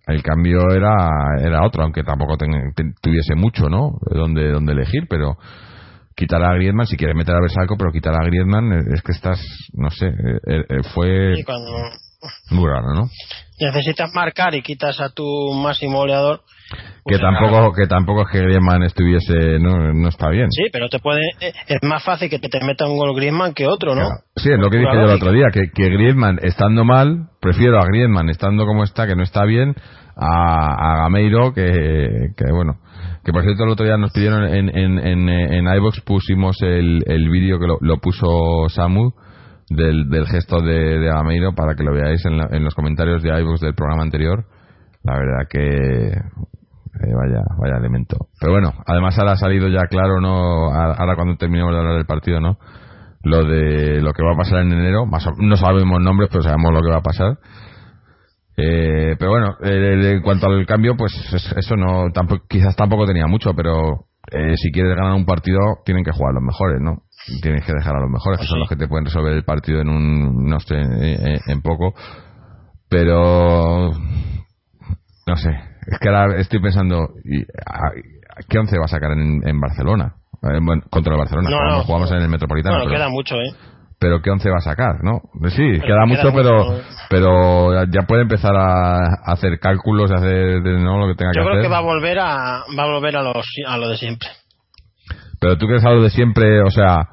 el 0.08 0.23
cambio 0.23 0.69
era 0.73 0.95
era 1.41 1.65
otro, 1.65 1.84
aunque 1.84 2.04
tampoco 2.04 2.38
tuviese 2.38 3.36
mucho, 3.36 3.67
¿no? 3.67 3.97
Donde, 4.10 4.52
donde 4.54 4.71
elegir, 4.71 5.08
pero 5.10 5.38
quitar 6.17 6.43
a 6.43 6.53
Griezmann, 6.56 6.88
si 6.88 6.97
quieres 6.97 7.15
meter 7.15 7.36
a 7.36 7.41
Besalco, 7.41 7.77
pero 7.77 7.91
quitar 7.91 8.15
a 8.15 8.25
Griezmann 8.25 8.73
es 8.91 9.01
que 9.03 9.12
estás, 9.12 9.39
no 9.73 9.91
sé, 9.91 10.08
eh, 10.08 10.63
eh, 10.67 10.84
fue 10.93 11.36
muy 12.49 12.67
raro, 12.67 12.93
¿no? 12.95 13.10
Necesitas 13.60 14.12
marcar 14.13 14.56
y 14.56 14.63
quitas 14.63 14.99
a 14.99 15.10
tu 15.10 15.23
máximo 15.53 15.99
goleador. 15.99 16.41
que 17.06 17.17
pues 17.17 17.21
tampoco 17.21 17.71
que 17.71 17.88
tampoco 17.88 18.23
es 18.23 18.32
que 18.32 18.39
Griezmann 18.39 18.84
estuviese 18.84 19.60
no, 19.60 19.93
no 19.93 20.10
está 20.10 20.27
bien 20.30 20.51
sí 20.51 20.63
pero 20.69 20.89
te 20.89 20.99
puede 20.99 21.21
eh, 21.39 21.53
es 21.65 21.77
más 21.84 22.03
fácil 22.03 22.30
que 22.30 22.39
te, 22.39 22.49
te 22.49 22.60
meta 22.65 22.86
un 22.89 22.97
gol 22.97 23.15
Griezmann 23.15 23.53
que 23.53 23.67
otro 23.67 23.95
no 23.95 24.10
sí 24.36 24.49
es 24.51 24.60
lo 24.60 24.69
que 24.69 24.80
dije 24.80 24.91
yo 24.93 25.06
el 25.06 25.15
otro 25.15 25.32
día 25.32 25.45
que, 25.53 25.71
que 25.73 25.89
Griezmann 25.89 26.39
estando 26.41 26.84
mal 26.84 27.30
prefiero 27.39 27.80
a 27.80 27.86
Griezmann 27.86 28.27
estando 28.27 28.65
como 28.65 28.84
está 28.84 29.08
que 29.08 29.15
no 29.15 29.23
está 29.23 29.45
bien 29.45 29.75
a, 30.17 30.93
a 30.93 30.97
Gameiro 31.03 31.53
que, 31.53 32.32
que 32.36 32.51
bueno 32.51 32.80
que 33.23 33.34
por 33.34 33.43
cierto 33.43 33.65
el 33.65 33.71
otro 33.71 33.86
día 33.86 33.97
nos 33.97 34.13
pidieron 34.13 34.45
en, 34.45 34.69
en, 34.69 34.99
en, 34.99 35.30
en 35.30 35.75
iVox 35.75 36.01
pusimos 36.01 36.58
el, 36.62 37.03
el 37.06 37.30
vídeo 37.30 37.60
que 37.60 37.67
lo, 37.67 37.77
lo, 37.82 37.97
puso 37.97 38.69
Samu 38.69 39.12
del, 39.69 40.10
del 40.10 40.25
gesto 40.27 40.62
de, 40.62 40.97
de 40.97 41.08
Gameiro 41.08 41.53
para 41.53 41.75
que 41.75 41.84
lo 41.84 41.93
veáis 41.93 42.25
en, 42.25 42.38
la, 42.38 42.47
en 42.51 42.63
los 42.63 42.73
comentarios 42.73 43.21
de 43.21 43.38
iVox 43.41 43.60
del 43.60 43.75
programa 43.75 44.03
anterior. 44.03 44.45
La 45.03 45.17
verdad 45.17 45.47
que 45.49 45.60
eh, 45.60 47.13
vaya 47.15 47.43
vaya 47.60 47.77
elemento. 47.77 48.27
Pero 48.39 48.53
bueno 48.53 48.71
además 48.86 49.19
ahora 49.19 49.34
ha 49.34 49.38
salido 49.38 49.67
ya 49.67 49.88
claro 49.89 50.21
no 50.21 50.73
ahora 50.73 51.15
cuando 51.15 51.36
terminemos 51.36 51.73
de 51.73 51.80
hablar 51.80 51.95
del 51.95 52.06
partido 52.06 52.39
no 52.39 52.58
lo 53.23 53.43
de 53.43 53.99
lo 54.01 54.13
que 54.13 54.23
va 54.23 54.36
a 54.36 54.38
pasar 54.38 54.62
en 54.62 54.71
enero. 54.71 55.06
Más 55.06 55.27
no 55.38 55.58
sabemos 55.58 56.01
nombres 56.01 56.30
pero 56.32 56.43
sabemos 56.43 56.73
lo 56.73 56.82
que 56.82 56.91
va 56.91 56.99
a 56.99 57.01
pasar 57.01 57.38
eh, 58.60 59.15
pero 59.20 59.32
bueno, 59.32 59.56
eh, 59.62 60.13
en 60.15 60.22
cuanto 60.24 60.48
al 60.48 60.65
cambio, 60.65 60.96
pues 60.98 61.13
eso 61.56 61.76
no, 61.76 62.10
tampoco, 62.12 62.43
quizás 62.50 62.76
tampoco 62.76 63.06
tenía 63.06 63.28
mucho, 63.28 63.54
pero 63.56 64.08
eh, 64.32 64.56
si 64.58 64.72
quieres 64.72 64.96
ganar 64.96 65.13
un 65.13 65.26
partido, 65.26 65.60
tienen 65.86 66.04
que 66.04 66.12
jugar 66.12 66.34
los 66.34 66.41
mejores, 66.41 66.82
¿no? 66.82 67.04
Tienes 67.41 67.63
que 67.63 67.74
dejar 67.74 67.96
a 67.96 68.00
los 68.00 68.10
mejores, 68.10 68.39
que 68.39 68.48
son 68.48 68.60
los 68.60 68.67
que 68.67 68.76
te 68.76 68.88
pueden 68.88 69.06
resolver 69.06 69.34
el 69.34 69.43
partido 69.43 69.82
en 69.82 69.89
un, 69.89 70.50
no 70.50 70.60
sé, 70.60 70.76
en, 70.76 71.62
poco. 71.62 71.93
Pero, 72.89 73.91
no 73.91 75.36
sé, 75.36 75.50
es 75.86 76.00
que 76.00 76.10
ahora 76.10 76.38
estoy 76.38 76.60
pensando, 76.60 77.10
¿qué 78.50 78.58
once 78.58 78.80
va 78.80 78.86
a 78.86 78.88
sacar 78.88 79.12
en, 79.12 79.60
Barcelona? 79.60 80.15
contra 80.89 81.13
el 81.13 81.20
Barcelona, 81.20 81.50
no, 81.50 81.84
jugamos 81.84 82.12
en 82.12 82.22
el 82.22 82.30
Metropolitano. 82.30 82.86
No, 82.86 82.89
queda 82.89 83.10
mucho, 83.10 83.36
¿eh? 83.36 83.54
Pero 83.99 84.21
qué 84.21 84.29
once 84.29 84.49
va 84.49 84.57
a 84.57 84.62
sacar, 84.62 85.03
¿no? 85.03 85.21
Sí, 85.49 85.79
queda 85.81 86.05
mucho, 86.05 86.31
pero 86.33 86.81
pero 87.10 87.86
ya 87.86 88.01
puede 88.07 88.23
empezar 88.23 88.55
a 88.55 88.97
hacer 89.25 89.60
cálculos, 89.60 90.12
a 90.12 90.15
hacer 90.15 90.62
¿no? 90.62 90.99
lo 90.99 91.07
que 91.07 91.15
tenga 91.15 91.31
que 91.31 91.39
hacer. 91.39 91.43
Yo 91.43 91.49
creo 91.51 91.63
que 91.63 91.69
va 91.69 91.77
a 91.77 91.81
volver 91.81 92.19
a 92.19 92.63
va 92.77 92.83
a 92.83 92.88
volver 92.88 93.17
a 93.17 93.23
los 93.23 93.45
a 93.67 93.77
lo 93.77 93.89
de 93.89 93.97
siempre. 93.97 94.29
Pero 95.39 95.57
tú 95.57 95.67
crees 95.67 95.86
a 95.86 95.91
lo 95.91 96.01
de 96.01 96.10
siempre, 96.10 96.62
o 96.62 96.69
sea, 96.69 97.10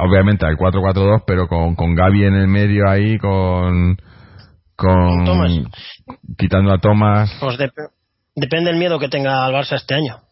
obviamente 0.00 0.46
al 0.46 0.56
4-4-2, 0.56 1.24
pero 1.26 1.48
con 1.48 1.74
con 1.74 1.94
Gaby 1.94 2.24
en 2.24 2.34
el 2.34 2.48
medio 2.48 2.88
ahí 2.88 3.18
con 3.18 3.96
con, 4.76 5.66
quitando 6.36 6.72
a 6.72 6.78
Thomas. 6.78 7.34
Pues 7.40 7.56
depende 8.34 8.70
del 8.70 8.78
miedo 8.78 8.98
que 8.98 9.08
tenga 9.08 9.46
el 9.46 9.54
Barça 9.54 9.76
este 9.76 9.94
año 9.94 10.23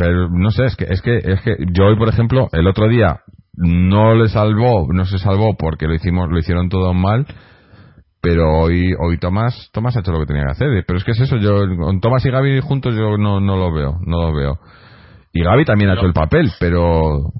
pero 0.00 0.30
no 0.30 0.50
sé, 0.50 0.64
es 0.64 0.76
que, 0.76 0.86
es 0.88 1.02
que, 1.02 1.16
es 1.18 1.42
que 1.42 1.56
yo 1.72 1.84
hoy, 1.84 1.96
por 1.98 2.08
ejemplo, 2.08 2.48
el 2.52 2.66
otro 2.66 2.88
día 2.88 3.20
no 3.52 4.14
le 4.14 4.30
salvó, 4.30 4.90
no 4.90 5.04
se 5.04 5.18
salvó 5.18 5.58
porque 5.58 5.86
lo 5.86 5.94
hicimos, 5.94 6.30
lo 6.30 6.38
hicieron 6.38 6.70
todo 6.70 6.94
mal, 6.94 7.26
pero 8.22 8.62
hoy, 8.62 8.94
hoy 8.98 9.18
Tomás, 9.18 9.68
Tomás 9.74 9.94
ha 9.96 10.00
hecho 10.00 10.12
lo 10.12 10.20
que 10.20 10.26
tenía 10.26 10.44
que 10.44 10.52
hacer. 10.52 10.84
Pero 10.86 10.98
es 10.98 11.04
que 11.04 11.10
es 11.10 11.20
eso, 11.20 11.36
yo, 11.36 11.66
con 11.76 12.00
Tomás 12.00 12.24
y 12.24 12.30
Gaby 12.30 12.60
juntos 12.60 12.94
yo 12.94 13.18
no, 13.18 13.40
no 13.40 13.58
lo 13.58 13.74
veo, 13.74 13.98
no 14.06 14.22
lo 14.22 14.34
veo. 14.34 14.58
Y 15.34 15.42
Gaby 15.42 15.66
también 15.66 15.90
ha 15.90 15.94
hecho 15.94 16.06
el 16.06 16.14
papel, 16.14 16.50
pero, 16.58 17.32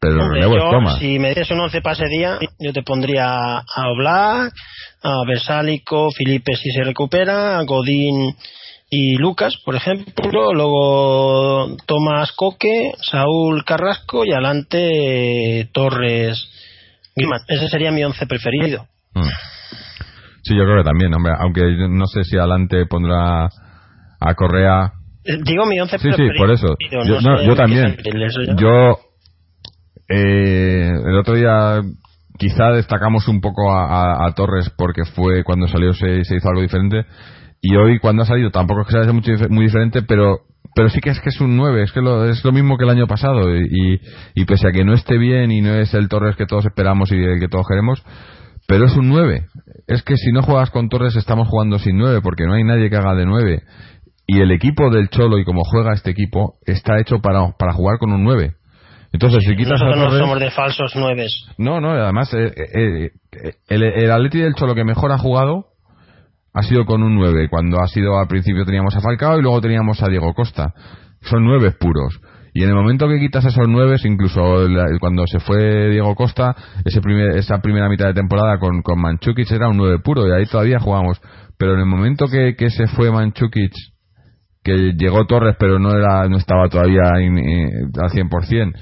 pero 0.00 0.24
el 0.24 0.30
relevo 0.30 0.56
es 0.56 0.70
Tomás. 0.70 0.98
Si 0.98 1.18
me 1.18 1.28
dices 1.28 1.50
un 1.50 1.60
11 1.60 1.82
para 1.82 1.96
ese 1.96 2.08
día, 2.08 2.38
yo 2.58 2.72
te 2.72 2.82
pondría 2.82 3.58
a 3.58 3.90
Oblak, 3.92 4.54
a 5.02 5.24
Versálico, 5.26 6.10
Felipe 6.12 6.56
si 6.56 6.70
se 6.70 6.82
recupera, 6.82 7.58
a 7.58 7.64
Godín 7.64 8.34
y 8.88 9.16
Lucas, 9.16 9.54
por 9.64 9.74
ejemplo, 9.74 10.52
luego 10.52 11.76
Tomás 11.86 12.32
Coque, 12.32 12.92
Saúl 13.00 13.64
Carrasco 13.64 14.24
y 14.24 14.32
adelante 14.32 15.68
Torres 15.72 16.48
Guimán. 17.16 17.40
Ese 17.48 17.68
sería 17.68 17.90
mi 17.90 18.04
once 18.04 18.26
preferido. 18.26 18.86
Mm. 19.14 19.28
Sí, 20.42 20.54
yo 20.56 20.62
creo 20.64 20.78
que 20.78 20.88
también, 20.88 21.12
hombre, 21.12 21.32
aunque 21.36 21.62
no 21.88 22.06
sé 22.06 22.22
si 22.22 22.36
adelante 22.36 22.86
pondrá 22.86 23.46
a 23.46 24.34
Correa. 24.36 24.92
Eh, 25.24 25.38
digo 25.42 25.66
mi 25.66 25.80
once 25.80 25.98
sí, 25.98 26.08
Sí, 26.12 26.28
por 26.38 26.50
eso. 26.52 26.76
Yo, 27.44 27.56
también. 27.56 27.96
Yo, 28.56 29.00
eh, 30.08 30.92
el 31.04 31.16
otro 31.18 31.34
día 31.34 31.82
quizá 32.38 32.70
destacamos 32.70 33.26
un 33.26 33.40
poco 33.40 33.74
a, 33.74 34.32
Torres 34.36 34.70
porque 34.76 35.04
fue 35.04 35.42
cuando 35.42 35.66
salió 35.66 35.92
se, 35.92 36.22
se 36.24 36.36
hizo 36.36 36.48
algo 36.48 36.60
diferente 36.60 37.04
y 37.60 37.76
hoy 37.76 37.98
cuando 37.98 38.22
ha 38.22 38.26
salido 38.26 38.50
tampoco 38.50 38.82
es 38.82 38.86
que 38.88 39.02
sea 39.02 39.12
mucho, 39.12 39.32
muy 39.50 39.66
diferente, 39.66 40.02
pero 40.02 40.40
pero 40.74 40.90
sí 40.90 41.00
que 41.00 41.10
es 41.10 41.20
que 41.20 41.30
es 41.30 41.40
un 41.40 41.56
9, 41.56 41.84
es 41.84 41.92
que 41.92 42.02
lo, 42.02 42.26
es 42.26 42.44
lo 42.44 42.52
mismo 42.52 42.76
que 42.76 42.84
el 42.84 42.90
año 42.90 43.06
pasado 43.06 43.56
y, 43.56 43.98
y, 44.34 44.44
pese 44.44 44.68
a 44.68 44.72
que 44.72 44.84
no 44.84 44.92
esté 44.92 45.16
bien 45.16 45.50
y 45.50 45.62
no 45.62 45.74
es 45.74 45.94
el 45.94 46.08
Torres 46.08 46.36
que 46.36 46.44
todos 46.44 46.66
esperamos 46.66 47.10
y 47.12 47.16
el 47.16 47.40
que 47.40 47.48
todos 47.48 47.66
queremos, 47.66 48.04
pero 48.68 48.84
es 48.84 48.94
un 48.94 49.08
9. 49.08 49.46
Es 49.86 50.02
que 50.02 50.16
si 50.16 50.32
no 50.32 50.42
juegas 50.42 50.70
con 50.70 50.90
Torres 50.90 51.16
estamos 51.16 51.48
jugando 51.48 51.78
sin 51.78 51.96
9 51.96 52.20
porque 52.22 52.44
no 52.44 52.54
hay 52.54 52.64
nadie 52.64 52.90
que 52.90 52.96
haga 52.96 53.14
de 53.14 53.24
9 53.24 53.62
y 54.26 54.40
el 54.40 54.50
equipo 54.50 54.90
del 54.90 55.08
Cholo 55.08 55.38
y 55.38 55.44
como 55.44 55.62
juega 55.64 55.94
este 55.94 56.10
equipo 56.10 56.54
está 56.66 56.98
hecho 56.98 57.20
para, 57.20 57.52
para 57.58 57.72
jugar 57.72 57.98
con 57.98 58.12
un 58.12 58.24
9. 58.24 58.54
Entonces, 59.12 59.44
si 59.44 59.56
quitas 59.56 59.80
Nosotros 59.80 60.12
no 60.12 60.18
somos 60.18 60.40
de 60.40 60.50
falsos 60.50 60.92
9. 60.94 61.26
No, 61.58 61.80
no, 61.80 61.92
además 61.92 62.34
eh, 62.34 62.52
eh, 62.54 63.10
eh, 63.32 63.52
el, 63.68 63.82
el 63.82 64.10
Atleti 64.10 64.40
del 64.40 64.54
Cholo 64.54 64.74
que 64.74 64.84
mejor 64.84 65.12
ha 65.12 65.18
jugado 65.18 65.68
ha 66.56 66.62
sido 66.62 66.86
con 66.86 67.02
un 67.02 67.14
9. 67.16 67.48
Cuando 67.50 67.82
ha 67.82 67.86
sido 67.86 68.18
al 68.18 68.28
principio 68.28 68.64
teníamos 68.64 68.96
a 68.96 69.02
Falcao 69.02 69.38
y 69.38 69.42
luego 69.42 69.60
teníamos 69.60 70.02
a 70.02 70.08
Diego 70.08 70.32
Costa. 70.32 70.72
Son 71.20 71.44
9 71.44 71.72
puros. 71.78 72.18
Y 72.54 72.62
en 72.62 72.70
el 72.70 72.74
momento 72.74 73.06
que 73.08 73.18
quitas 73.18 73.44
esos 73.44 73.68
9, 73.68 73.96
incluso 74.04 74.66
cuando 74.98 75.26
se 75.26 75.38
fue 75.38 75.90
Diego 75.90 76.14
Costa, 76.14 76.56
ese 76.82 77.02
primer, 77.02 77.36
esa 77.36 77.60
primera 77.60 77.90
mitad 77.90 78.06
de 78.06 78.14
temporada 78.14 78.58
con, 78.58 78.80
con 78.80 78.98
Manchukic 78.98 79.50
era 79.50 79.68
un 79.68 79.76
9 79.76 79.98
puro 79.98 80.26
y 80.26 80.32
ahí 80.32 80.46
todavía 80.46 80.80
jugamos. 80.80 81.20
Pero 81.58 81.74
en 81.74 81.80
el 81.80 81.86
momento 81.86 82.24
que, 82.26 82.56
que 82.56 82.70
se 82.70 82.86
fue 82.86 83.12
Manchukic, 83.12 83.74
que 84.64 84.94
llegó 84.96 85.26
Torres 85.26 85.56
pero 85.60 85.78
no 85.78 85.94
era 85.94 86.26
no 86.26 86.38
estaba 86.38 86.70
todavía 86.70 87.02
al 87.02 87.20
100%, 87.20 88.72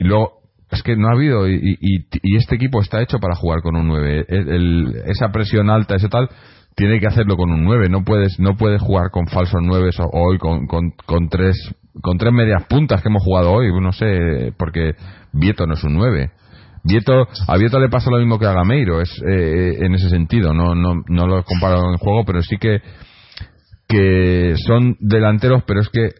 y 0.00 0.04
luego 0.04 0.32
es 0.70 0.82
que 0.82 0.96
no 0.96 1.08
ha 1.08 1.12
habido 1.12 1.48
y, 1.48 1.78
y, 1.80 2.06
y, 2.22 2.36
este 2.36 2.56
equipo 2.56 2.82
está 2.82 3.00
hecho 3.00 3.18
para 3.18 3.36
jugar 3.36 3.62
con 3.62 3.76
un 3.76 3.86
9 3.86 4.26
el, 4.28 4.94
esa 5.06 5.28
presión 5.30 5.70
alta 5.70 5.94
ese 5.94 6.08
tal 6.08 6.28
tiene 6.76 7.00
que 7.00 7.06
hacerlo 7.06 7.36
con 7.36 7.50
un 7.50 7.64
9, 7.64 7.88
no 7.88 8.04
puedes 8.04 8.38
no 8.38 8.56
puedes 8.56 8.82
jugar 8.82 9.10
con 9.10 9.26
falsos 9.26 9.60
9 9.62 9.90
hoy 10.12 10.38
con, 10.38 10.66
con, 10.66 10.92
con, 11.06 11.28
tres 11.30 11.56
con 12.02 12.18
tres 12.18 12.32
medias 12.32 12.64
puntas 12.68 13.02
que 13.02 13.08
hemos 13.08 13.22
jugado 13.24 13.50
hoy, 13.52 13.68
no 13.80 13.92
sé, 13.92 14.52
porque 14.58 14.92
Vieto 15.32 15.66
no 15.66 15.74
es 15.74 15.82
un 15.82 15.94
9. 15.94 16.30
Vieto, 16.84 17.26
a 17.48 17.56
Vieto 17.56 17.80
le 17.80 17.88
pasa 17.88 18.10
lo 18.10 18.18
mismo 18.18 18.38
que 18.38 18.46
a 18.46 18.52
Gameiro, 18.52 19.00
es 19.00 19.10
eh, 19.26 19.78
en 19.80 19.94
ese 19.94 20.10
sentido, 20.10 20.52
no, 20.52 20.74
no, 20.74 21.02
no 21.08 21.26
lo 21.26 21.42
comparo 21.44 21.82
en 21.86 21.92
el 21.92 21.96
juego, 21.96 22.24
pero 22.24 22.42
sí 22.42 22.58
que, 22.58 22.80
que 23.88 24.54
son 24.66 24.96
delanteros, 25.00 25.64
pero 25.66 25.80
es 25.80 25.88
que 25.88 26.10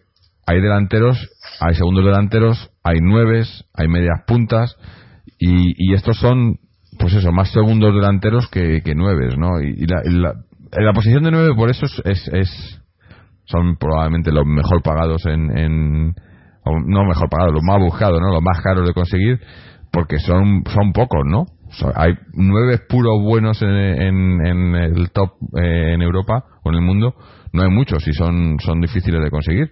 hay 0.47 0.61
delanteros, 0.61 1.19
hay 1.61 1.75
segundos 1.75 2.05
delanteros, 2.05 2.71
hay 2.83 3.01
nueves, 3.01 3.65
hay 3.75 3.89
medias 3.89 4.23
puntas, 4.27 4.75
y, 5.39 5.91
y 5.91 5.95
estos 5.95 6.19
son 6.19 6.59
pues 6.99 7.15
eso, 7.15 7.33
más 7.33 7.51
segundos 7.53 7.95
delanteros 7.95 8.49
que, 8.49 8.83
que 8.83 8.95
nueves, 8.95 9.37
¿no? 9.37 9.61
Y, 9.61 9.87
la, 9.87 10.03
la, 10.05 10.35
la, 10.73 10.93
posición 10.93 11.25
de 11.25 11.31
nueve 11.31 11.55
por 11.55 11.71
eso 11.71 11.87
es, 12.05 12.29
es, 12.29 12.83
son 13.45 13.77
probablemente 13.77 14.33
los 14.33 14.47
mejor 14.47 14.83
pagados 14.83 15.25
en, 15.27 15.57
en 15.57 16.15
no 16.87 17.05
mejor 17.05 17.29
pagados, 17.29 17.55
los 17.55 17.63
más 17.63 17.79
buscados, 17.79 18.21
¿no? 18.21 18.33
Los 18.33 18.43
más 18.43 18.61
caros 18.61 18.87
de 18.87 18.93
conseguir, 18.93 19.41
porque 19.93 20.19
son, 20.19 20.65
son 20.67 20.93
pocos, 20.93 21.23
¿no? 21.25 21.47
hay 21.95 22.15
nueve 22.33 22.79
puros 22.89 23.23
buenos 23.23 23.61
en, 23.61 23.69
en, 23.69 24.47
en 24.47 24.75
el 24.77 25.11
top 25.11 25.33
eh, 25.61 25.95
en 25.95 26.01
Europa 26.01 26.45
o 26.63 26.71
en 26.71 26.77
el 26.77 26.81
mundo, 26.81 27.15
no 27.53 27.63
hay 27.63 27.71
muchos 27.71 28.07
y 28.07 28.13
son, 28.13 28.57
son 28.61 28.81
difíciles 28.81 29.23
de 29.23 29.31
conseguir 29.31 29.71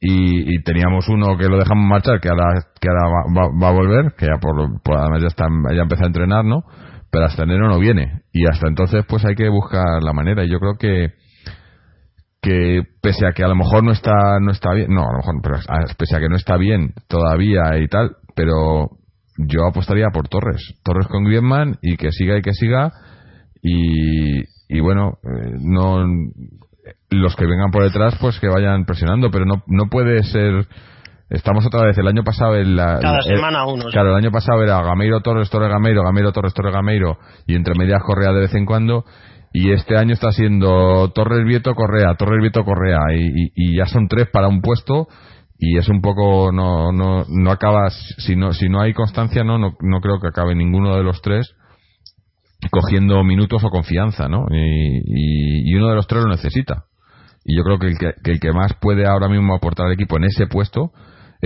y, 0.00 0.62
teníamos 0.64 1.08
uno 1.08 1.36
que 1.38 1.48
lo 1.48 1.58
dejamos 1.58 1.86
marchar 1.86 2.20
que 2.20 2.28
ahora 2.28 2.44
que 2.80 2.88
ahora 2.88 3.50
va, 3.60 3.68
a 3.68 3.72
volver 3.72 4.14
que 4.18 4.26
ya 4.26 4.38
por, 4.38 4.98
además 4.98 5.22
ya 5.22 5.28
está 5.28 5.46
ya 5.74 5.82
empezó 5.82 6.04
a 6.04 6.08
entrenar 6.08 6.44
no 6.44 6.64
pero 7.14 7.26
hasta 7.26 7.44
enero 7.44 7.68
no 7.68 7.78
viene. 7.78 8.22
Y 8.32 8.44
hasta 8.44 8.66
entonces 8.66 9.04
pues 9.06 9.24
hay 9.24 9.36
que 9.36 9.48
buscar 9.48 10.02
la 10.02 10.12
manera. 10.12 10.44
Y 10.44 10.50
yo 10.50 10.58
creo 10.58 10.74
que 10.76 11.12
que 12.42 12.82
pese 13.00 13.24
a 13.24 13.30
que 13.30 13.44
a 13.44 13.48
lo 13.48 13.54
mejor 13.54 13.84
no 13.84 13.92
está 13.92 14.40
no 14.40 14.50
está 14.50 14.74
bien 14.74 14.92
no 14.92 15.02
a 15.02 15.12
lo 15.12 15.18
mejor 15.18 15.34
pero 15.40 15.56
pese 15.96 16.16
a 16.16 16.18
que 16.18 16.28
no 16.28 16.34
está 16.34 16.58
bien 16.58 16.92
todavía 17.08 17.78
y 17.78 17.88
tal 17.88 18.16
pero 18.34 18.90
yo 19.38 19.64
apostaría 19.64 20.08
por 20.12 20.28
Torres. 20.28 20.60
Torres 20.82 21.06
con 21.06 21.22
Griezmann 21.22 21.78
y 21.82 21.96
que 21.96 22.10
siga 22.10 22.36
y 22.36 22.42
que 22.42 22.52
siga. 22.52 22.90
Y, 23.62 24.40
y 24.68 24.80
bueno 24.80 25.18
eh, 25.22 25.52
no 25.60 26.04
los 27.10 27.36
que 27.36 27.46
vengan 27.46 27.70
por 27.70 27.84
detrás 27.84 28.16
pues 28.20 28.40
que 28.40 28.48
vayan 28.48 28.86
presionando. 28.86 29.30
Pero 29.30 29.44
no 29.44 29.62
no 29.68 29.88
puede 29.88 30.24
ser 30.24 30.66
estamos 31.30 31.66
otra 31.66 31.84
vez 31.86 31.96
el 31.98 32.06
año 32.08 32.22
pasado 32.24 32.56
en 32.56 32.76
la, 32.76 32.98
Cada 33.00 33.18
el- 33.18 33.36
semana 33.36 33.66
uno. 33.66 33.84
Claro, 33.90 34.10
el 34.10 34.16
año 34.16 34.30
pasado 34.30 34.62
era 34.62 34.82
Gameiro 34.82 35.20
Torres 35.20 35.50
Torres 35.50 35.70
Gameiro, 35.70 36.02
Gameiro 36.04 36.32
Torres 36.32 36.54
Torres 36.54 36.72
Gameiro 36.72 37.18
y 37.46 37.54
entre 37.56 37.74
medias 37.74 38.02
Correa 38.04 38.32
de 38.32 38.40
vez 38.40 38.54
en 38.54 38.66
cuando. 38.66 39.04
Y 39.52 39.70
este 39.70 39.96
año 39.96 40.12
está 40.14 40.32
siendo 40.32 41.10
Torres 41.14 41.44
Vieto 41.46 41.74
Correa, 41.74 42.14
Torres 42.16 42.40
Vieto 42.40 42.64
Correa 42.64 42.98
y, 43.14 43.26
y- 43.26 43.52
y 43.54 43.76
ya 43.78 43.86
son 43.86 44.08
tres 44.08 44.28
para 44.32 44.48
un 44.48 44.60
puesto 44.60 45.06
y 45.56 45.78
es 45.78 45.88
un 45.88 46.00
poco 46.02 46.50
no 46.52 46.90
no 46.90 47.24
no 47.28 47.50
acabas 47.52 47.94
si 48.18 48.34
no 48.34 48.52
si 48.52 48.68
no 48.68 48.80
hay 48.80 48.92
constancia 48.92 49.44
no 49.44 49.56
no, 49.56 49.76
no 49.80 50.00
creo 50.00 50.18
que 50.20 50.26
acabe 50.26 50.56
ninguno 50.56 50.96
de 50.96 51.04
los 51.04 51.22
tres 51.22 51.54
cogiendo 52.70 53.22
minutos 53.24 53.62
o 53.62 53.68
confianza, 53.70 54.28
¿no? 54.28 54.46
Y, 54.50 54.56
y- 54.56 55.70
y 55.70 55.74
uno 55.76 55.88
de 55.88 55.94
los 55.96 56.06
tres 56.06 56.22
lo 56.24 56.30
necesita. 56.30 56.84
Y 57.44 57.56
yo 57.56 57.62
creo 57.62 57.78
que 57.78 57.86
el 57.88 57.98
que, 57.98 58.12
que 58.24 58.30
el 58.32 58.40
que 58.40 58.52
más 58.52 58.72
puede 58.80 59.06
ahora 59.06 59.28
mismo 59.28 59.54
aportar 59.54 59.86
al 59.86 59.92
equipo 59.92 60.16
en 60.16 60.24
ese 60.24 60.46
puesto 60.46 60.90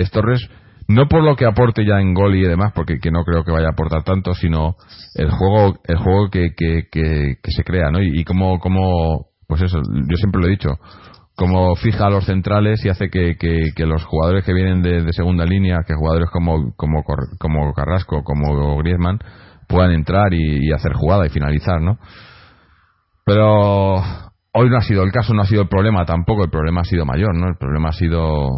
es 0.01 0.11
Torres, 0.11 0.49
no 0.89 1.07
por 1.07 1.23
lo 1.23 1.37
que 1.37 1.45
aporte 1.45 1.85
ya 1.85 2.01
en 2.01 2.15
gol 2.15 2.35
y 2.35 2.43
demás, 2.43 2.73
porque 2.75 2.99
que 2.99 3.11
no 3.11 3.25
creo 3.25 3.45
que 3.45 3.53
vaya 3.53 3.67
a 3.67 3.73
aportar 3.73 4.05
tanto, 4.05 4.35
sino 4.35 4.77
el 5.15 5.31
juego, 5.31 5.79
el 5.85 5.99
juego 5.99 6.31
que, 6.31 6.55
que, 6.57 6.89
que, 6.91 7.35
que 7.43 7.51
se 7.51 7.63
crea, 7.63 7.91
¿no? 7.91 8.03
Y, 8.03 8.21
y 8.21 8.25
como, 8.25 8.59
pues 9.47 9.63
eso, 9.63 9.79
yo 9.79 10.17
siempre 10.17 10.41
lo 10.41 10.47
he 10.47 10.51
dicho, 10.51 10.71
como 11.37 11.77
fija 11.77 12.07
a 12.07 12.11
los 12.11 12.25
centrales 12.25 12.85
y 12.85 12.89
hace 12.89 13.11
que, 13.11 13.37
los 13.87 14.05
jugadores 14.05 14.45
que 14.45 14.55
vienen 14.55 14.83
de, 14.83 15.13
segunda 15.13 15.45
línea, 15.45 15.85
que 15.87 15.95
jugadores 15.95 16.31
como, 16.31 16.75
como 16.75 17.75
Carrasco, 17.75 18.25
como 18.25 18.79
Griezmann, 18.79 19.19
puedan 19.69 19.93
entrar 19.93 20.33
y, 20.33 20.69
y 20.69 20.73
hacer 20.73 20.95
jugada 20.95 21.27
y 21.27 21.31
finalizar, 21.31 21.83
¿no? 21.83 21.99
Pero 23.27 23.97
hoy 23.97 24.71
no 24.71 24.77
ha 24.79 24.81
sido 24.81 25.03
el 25.03 25.13
caso, 25.13 25.35
no 25.35 25.43
ha 25.43 25.47
sido 25.47 25.63
el 25.63 25.69
problema 25.69 26.07
tampoco, 26.07 26.45
el 26.45 26.51
problema 26.51 26.81
ha 26.81 26.85
sido 26.85 27.05
mayor, 27.05 27.37
¿no? 27.37 27.49
El 27.49 27.57
problema 27.57 27.91
ha 27.91 27.93
sido 27.93 28.49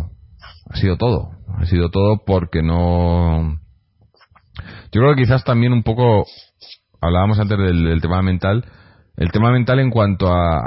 ha 0.70 0.76
sido 0.76 0.96
todo, 0.96 1.30
ha 1.58 1.64
sido 1.66 1.90
todo 1.90 2.22
porque 2.24 2.62
no 2.62 3.58
yo 4.92 5.00
creo 5.00 5.14
que 5.14 5.22
quizás 5.22 5.44
también 5.44 5.72
un 5.72 5.82
poco 5.82 6.24
hablábamos 7.00 7.38
antes 7.38 7.58
del, 7.58 7.84
del 7.84 8.00
tema 8.00 8.22
mental, 8.22 8.64
el 9.16 9.30
tema 9.32 9.50
mental 9.52 9.78
en 9.80 9.90
cuanto 9.90 10.32
a, 10.32 10.58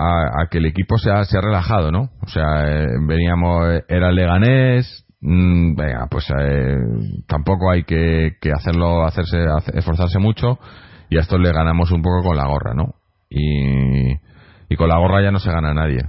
a- 0.42 0.48
que 0.50 0.60
el 0.60 0.66
equipo 0.66 0.98
se 0.98 1.10
ha, 1.12 1.24
relajado, 1.42 1.92
¿no? 1.92 2.10
O 2.22 2.28
sea, 2.28 2.68
eh, 2.68 2.88
veníamos, 3.08 3.68
eh, 3.74 3.84
era 3.88 4.12
Leganés, 4.12 5.06
mm, 5.22 5.76
venga, 5.76 6.08
pues 6.10 6.26
eh, 6.40 6.76
tampoco 7.28 7.70
hay 7.72 7.84
que, 7.84 8.34
que 8.42 8.52
hacerlo, 8.52 9.06
hacerse, 9.06 9.38
hace- 9.46 9.78
esforzarse 9.78 10.20
mucho 10.20 10.60
y 11.10 11.18
a 11.18 11.22
estos 11.22 11.40
le 11.40 11.52
ganamos 11.52 11.92
un 11.92 12.02
poco 12.02 12.24
con 12.24 12.38
la 12.38 12.46
gorra, 12.48 12.74
¿no? 12.74 12.96
Y, 13.30 14.12
y 14.70 14.76
con 14.78 14.88
la 14.90 14.98
gorra 15.00 15.22
ya 15.24 15.32
no 15.32 15.40
se 15.40 15.52
gana 15.52 15.74
nadie. 15.74 16.00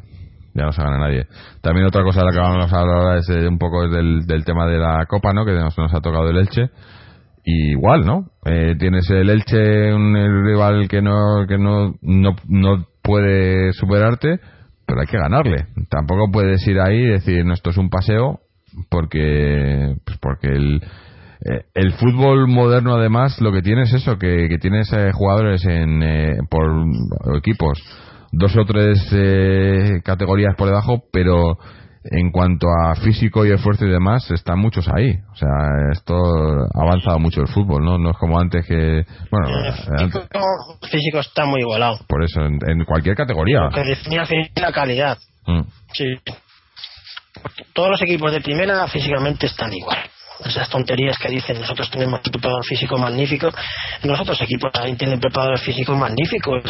Ya 0.55 0.65
no 0.65 0.73
se 0.73 0.83
gana 0.83 0.99
nadie. 0.99 1.27
También 1.61 1.87
otra 1.87 2.03
cosa 2.03 2.21
de 2.21 2.27
la 2.27 2.33
que 2.33 2.39
vamos 2.39 2.73
a 2.73 2.81
hablar 2.81 2.97
ahora 2.97 3.19
es 3.19 3.29
eh, 3.29 3.49
un 3.49 3.59
poco 3.59 3.89
del, 3.89 4.25
del 4.27 4.45
tema 4.45 4.67
de 4.67 4.79
la 4.79 5.05
Copa, 5.07 5.33
¿no? 5.33 5.45
Que 5.45 5.53
nos, 5.53 5.77
nos 5.77 5.93
ha 5.93 6.01
tocado 6.01 6.31
el 6.31 6.39
Elche. 6.39 6.71
Y 7.45 7.73
igual, 7.73 8.07
¿no? 8.07 8.31
Eh, 8.47 8.75
tienes 8.79 9.11
el 9.11 9.29
Elche, 9.29 9.93
un 9.93 10.15
rival 10.47 10.89
que 10.89 11.03
no 11.03 11.47
que 11.47 11.59
no, 11.59 11.95
no, 12.01 12.37
no 12.49 12.87
puede 13.03 13.73
superarte, 13.73 14.41
pero 14.87 15.01
hay 15.01 15.07
que 15.07 15.19
ganarle. 15.19 15.67
Tampoco 15.91 16.31
puedes 16.33 16.67
ir 16.67 16.81
ahí 16.81 17.03
y 17.03 17.09
decir, 17.09 17.45
no, 17.45 17.53
esto 17.53 17.71
es 17.71 17.77
un 17.77 17.91
paseo, 17.91 18.41
porque 18.89 19.97
pues 20.05 20.19
porque 20.19 20.49
el, 20.49 20.83
eh, 21.45 21.65
el 21.75 21.93
fútbol 21.93 22.49
moderno 22.49 22.95
además 22.95 23.41
lo 23.41 23.53
que 23.53 23.61
tiene 23.61 23.83
es 23.83 23.93
eso, 23.93 24.19
que, 24.19 24.49
que 24.49 24.59
tienes 24.59 24.91
eh, 24.93 25.11
jugadores 25.13 25.65
en 25.67 26.03
eh, 26.03 26.39
por 26.49 26.87
equipos 27.37 27.79
dos 28.37 28.57
o 28.57 28.65
tres 28.65 28.99
eh, 29.13 30.01
categorías 30.05 30.55
por 30.57 30.69
debajo, 30.69 31.05
pero 31.13 31.59
en 32.11 32.31
cuanto 32.31 32.67
a 32.69 32.95
físico 32.97 33.47
y 33.47 33.51
esfuerzo 33.53 33.87
y 33.87 33.91
demás, 33.91 34.31
están 34.31 34.59
muchos 34.59 34.87
ahí. 34.95 35.11
O 35.33 35.37
sea, 35.37 35.49
esto 35.93 36.15
ha 36.15 36.83
avanzado 36.83 37.19
mucho 37.19 37.41
el 37.41 37.49
fútbol, 37.49 37.83
¿no? 37.83 37.97
No 37.97 38.11
es 38.11 38.17
como 38.19 38.39
antes 38.39 38.67
que... 38.67 39.05
Bueno, 39.31 39.49
El 39.49 39.67
antes- 40.03 40.21
físico, 40.23 40.39
el 40.83 40.89
físico 40.91 41.19
está 41.21 41.47
muy 41.47 41.61
igualado. 41.61 41.99
por 42.07 42.23
eso, 42.23 42.43
en, 42.43 42.59
en 42.69 42.85
cualquier 42.85 43.17
categoría. 43.17 43.61
Lo 43.61 43.71
que 43.71 43.85
define 43.85 44.19
al 44.19 44.27
final 44.27 44.51
es 44.55 44.63
la 44.63 44.73
calidad. 44.73 45.19
Mm. 45.47 45.61
Sí. 45.93 46.05
Todos 47.73 47.91
los 47.91 48.03
equipos 48.03 48.33
de 48.33 48.41
primera 48.41 48.87
físicamente 48.89 49.47
están 49.47 49.73
igual. 49.73 49.99
Esas 50.41 50.69
tonterías 50.69 51.17
que 51.19 51.29
dicen, 51.29 51.61
nosotros 51.61 51.89
tenemos 51.91 52.21
un 52.25 52.33
preparador 52.33 52.65
físico 52.65 52.99
magnífico, 52.99 53.51
los 54.03 54.21
otros 54.21 54.41
equipos 54.43 54.73
también 54.73 54.97
tienen 54.97 55.21
preparadores 55.21 55.63
físicos 55.63 55.97
magníficos. 55.97 56.63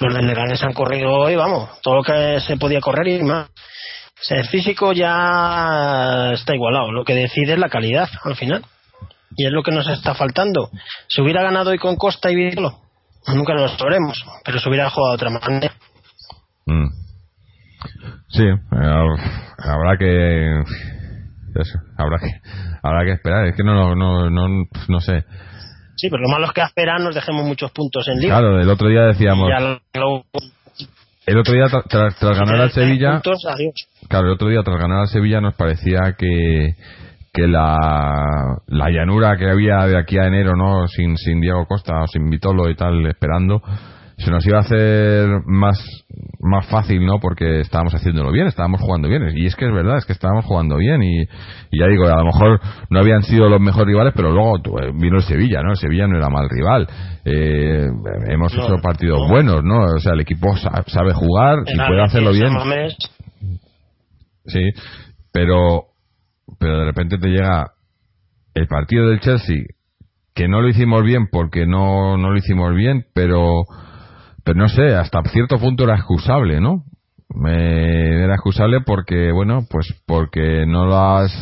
Los 0.00 0.14
del 0.14 0.26
Leganés 0.26 0.62
han 0.62 0.74
corrido 0.74 1.10
hoy, 1.10 1.36
vamos, 1.36 1.70
todo 1.82 1.96
lo 1.96 2.02
que 2.02 2.38
se 2.40 2.56
podía 2.56 2.80
correr 2.80 3.08
y 3.08 3.22
más. 3.22 3.48
O 3.48 4.22
sea, 4.22 4.38
el 4.38 4.48
físico 4.48 4.92
ya 4.92 6.32
está 6.32 6.54
igualado, 6.54 6.92
lo 6.92 7.04
que 7.04 7.14
decide 7.14 7.54
es 7.54 7.58
la 7.58 7.68
calidad 7.68 8.08
al 8.24 8.36
final. 8.36 8.64
Y 9.36 9.46
es 9.46 9.52
lo 9.52 9.62
que 9.62 9.72
nos 9.72 9.86
está 9.88 10.14
faltando. 10.14 10.70
Si 11.08 11.20
hubiera 11.20 11.42
ganado 11.42 11.70
hoy 11.70 11.78
con 11.78 11.96
Costa 11.96 12.30
y 12.30 12.36
Vitolo, 12.36 12.78
nunca 13.34 13.52
lo 13.54 13.68
sabremos, 13.68 14.24
pero 14.44 14.58
se 14.58 14.68
hubiera 14.68 14.88
jugado 14.88 15.12
de 15.12 15.16
otra 15.16 15.30
manera. 15.30 15.74
Mm. 16.64 16.88
Sí, 18.28 18.44
eh, 18.44 18.56
habrá 19.58 19.96
que 19.98 20.62
eso, 21.60 21.78
habrá 21.96 22.18
que 22.18 22.30
habrá 22.82 23.04
que 23.04 23.12
esperar. 23.12 23.46
Es 23.46 23.56
que 23.56 23.64
no 23.64 23.94
no 23.94 24.30
no 24.30 24.48
no 24.88 25.00
sé. 25.00 25.24
Sí, 25.96 26.08
pero 26.10 26.22
lo 26.22 26.28
malo 26.28 26.46
es 26.46 26.52
que 26.52 26.60
a 26.60 26.66
esperar 26.66 27.00
nos 27.00 27.14
dejemos 27.14 27.44
muchos 27.46 27.70
puntos 27.72 28.06
en 28.08 28.18
liga. 28.20 28.38
Claro, 28.38 28.60
el 28.60 28.68
otro 28.68 28.88
día 28.88 29.02
decíamos, 29.02 29.48
lo- 29.94 30.24
el 31.26 31.38
otro 31.38 31.54
día 31.54 31.64
tra- 31.66 31.82
tras, 31.88 32.16
tras 32.18 32.38
ganar 32.38 32.60
al 32.60 32.70
Sevilla, 32.70 33.12
puntos, 33.14 33.44
claro, 34.08 34.26
el 34.28 34.32
otro 34.34 34.48
día 34.48 34.62
tras 34.62 34.78
ganar 34.78 35.00
al 35.00 35.08
Sevilla 35.08 35.40
nos 35.40 35.54
parecía 35.54 36.14
que 36.18 36.74
que 37.32 37.46
la, 37.46 38.56
la 38.66 38.88
llanura 38.88 39.36
que 39.36 39.50
había 39.50 39.86
de 39.86 39.98
aquí 39.98 40.16
a 40.18 40.24
enero, 40.26 40.52
¿no? 40.56 40.86
Sin, 40.88 41.18
sin 41.18 41.38
Diego 41.38 41.66
Costa 41.66 41.92
o 42.02 42.06
sin 42.06 42.30
Vitolo 42.30 42.70
y 42.70 42.74
tal, 42.74 43.04
esperando, 43.06 43.60
se 44.18 44.30
nos 44.30 44.46
iba 44.46 44.58
a 44.58 44.62
hacer 44.62 45.28
más, 45.46 45.78
más 46.40 46.66
fácil, 46.68 47.04
¿no? 47.04 47.20
Porque 47.20 47.60
estábamos 47.60 47.94
haciéndolo 47.94 48.32
bien, 48.32 48.46
estábamos 48.46 48.80
jugando 48.80 49.08
bien. 49.08 49.22
Y 49.36 49.46
es 49.46 49.54
que 49.56 49.66
es 49.66 49.72
verdad, 49.72 49.98
es 49.98 50.06
que 50.06 50.14
estábamos 50.14 50.44
jugando 50.46 50.76
bien. 50.78 51.02
Y, 51.02 51.20
y 51.70 51.78
ya 51.80 51.86
digo, 51.86 52.06
a 52.06 52.16
lo 52.16 52.24
mejor 52.24 52.60
no 52.88 52.98
habían 53.00 53.22
sido 53.24 53.48
los 53.50 53.60
mejores 53.60 53.88
rivales, 53.88 54.14
pero 54.16 54.32
luego 54.32 54.56
eh, 54.80 54.90
vino 54.94 55.16
el 55.18 55.22
Sevilla, 55.22 55.62
¿no? 55.62 55.72
El 55.72 55.76
Sevilla 55.76 56.06
no 56.06 56.16
era 56.16 56.30
mal 56.30 56.48
rival. 56.48 56.88
Eh, 57.26 57.86
hemos 58.28 58.54
No, 58.54 58.64
hecho 58.64 58.76
partidos 58.82 59.20
no. 59.20 59.28
buenos, 59.28 59.62
¿no? 59.62 59.80
O 59.84 59.98
sea, 59.98 60.14
el 60.14 60.20
equipo 60.20 60.56
sa- 60.56 60.82
sabe 60.86 61.12
jugar 61.12 61.58
y 61.66 61.76
puede 61.76 62.02
hacerlo 62.02 62.32
bien. 62.32 62.52
Sí, 64.46 64.62
pero, 65.32 65.86
pero 66.58 66.78
de 66.78 66.84
repente 66.86 67.18
te 67.18 67.28
llega 67.28 67.72
el 68.54 68.66
partido 68.68 69.08
del 69.08 69.20
Chelsea, 69.20 69.64
que 70.34 70.48
no 70.48 70.60
lo 70.62 70.68
hicimos 70.68 71.02
bien 71.02 71.28
porque 71.30 71.66
no, 71.66 72.16
no 72.16 72.30
lo 72.30 72.36
hicimos 72.38 72.74
bien, 72.74 73.04
pero, 73.14 73.64
pero 74.46 74.60
no 74.60 74.68
sé, 74.68 74.94
hasta 74.94 75.20
cierto 75.24 75.58
punto 75.58 75.82
era 75.82 75.96
excusable, 75.96 76.60
¿no? 76.60 76.84
Eh, 77.48 78.20
era 78.22 78.34
excusable 78.34 78.80
porque, 78.86 79.32
bueno, 79.32 79.66
pues 79.68 79.92
porque 80.06 80.64
no 80.66 80.86
lo 80.86 80.96
has, 80.96 81.32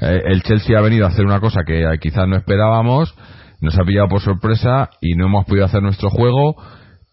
eh, 0.00 0.22
el 0.26 0.44
Chelsea 0.44 0.78
ha 0.78 0.80
venido 0.80 1.06
a 1.06 1.08
hacer 1.08 1.24
una 1.26 1.40
cosa 1.40 1.62
que 1.66 1.82
eh, 1.82 1.98
quizás 2.00 2.28
no 2.28 2.36
esperábamos, 2.36 3.12
nos 3.60 3.76
ha 3.76 3.82
pillado 3.82 4.06
por 4.08 4.20
sorpresa 4.20 4.90
y 5.00 5.16
no 5.16 5.26
hemos 5.26 5.44
podido 5.44 5.64
hacer 5.64 5.82
nuestro 5.82 6.08
juego 6.08 6.54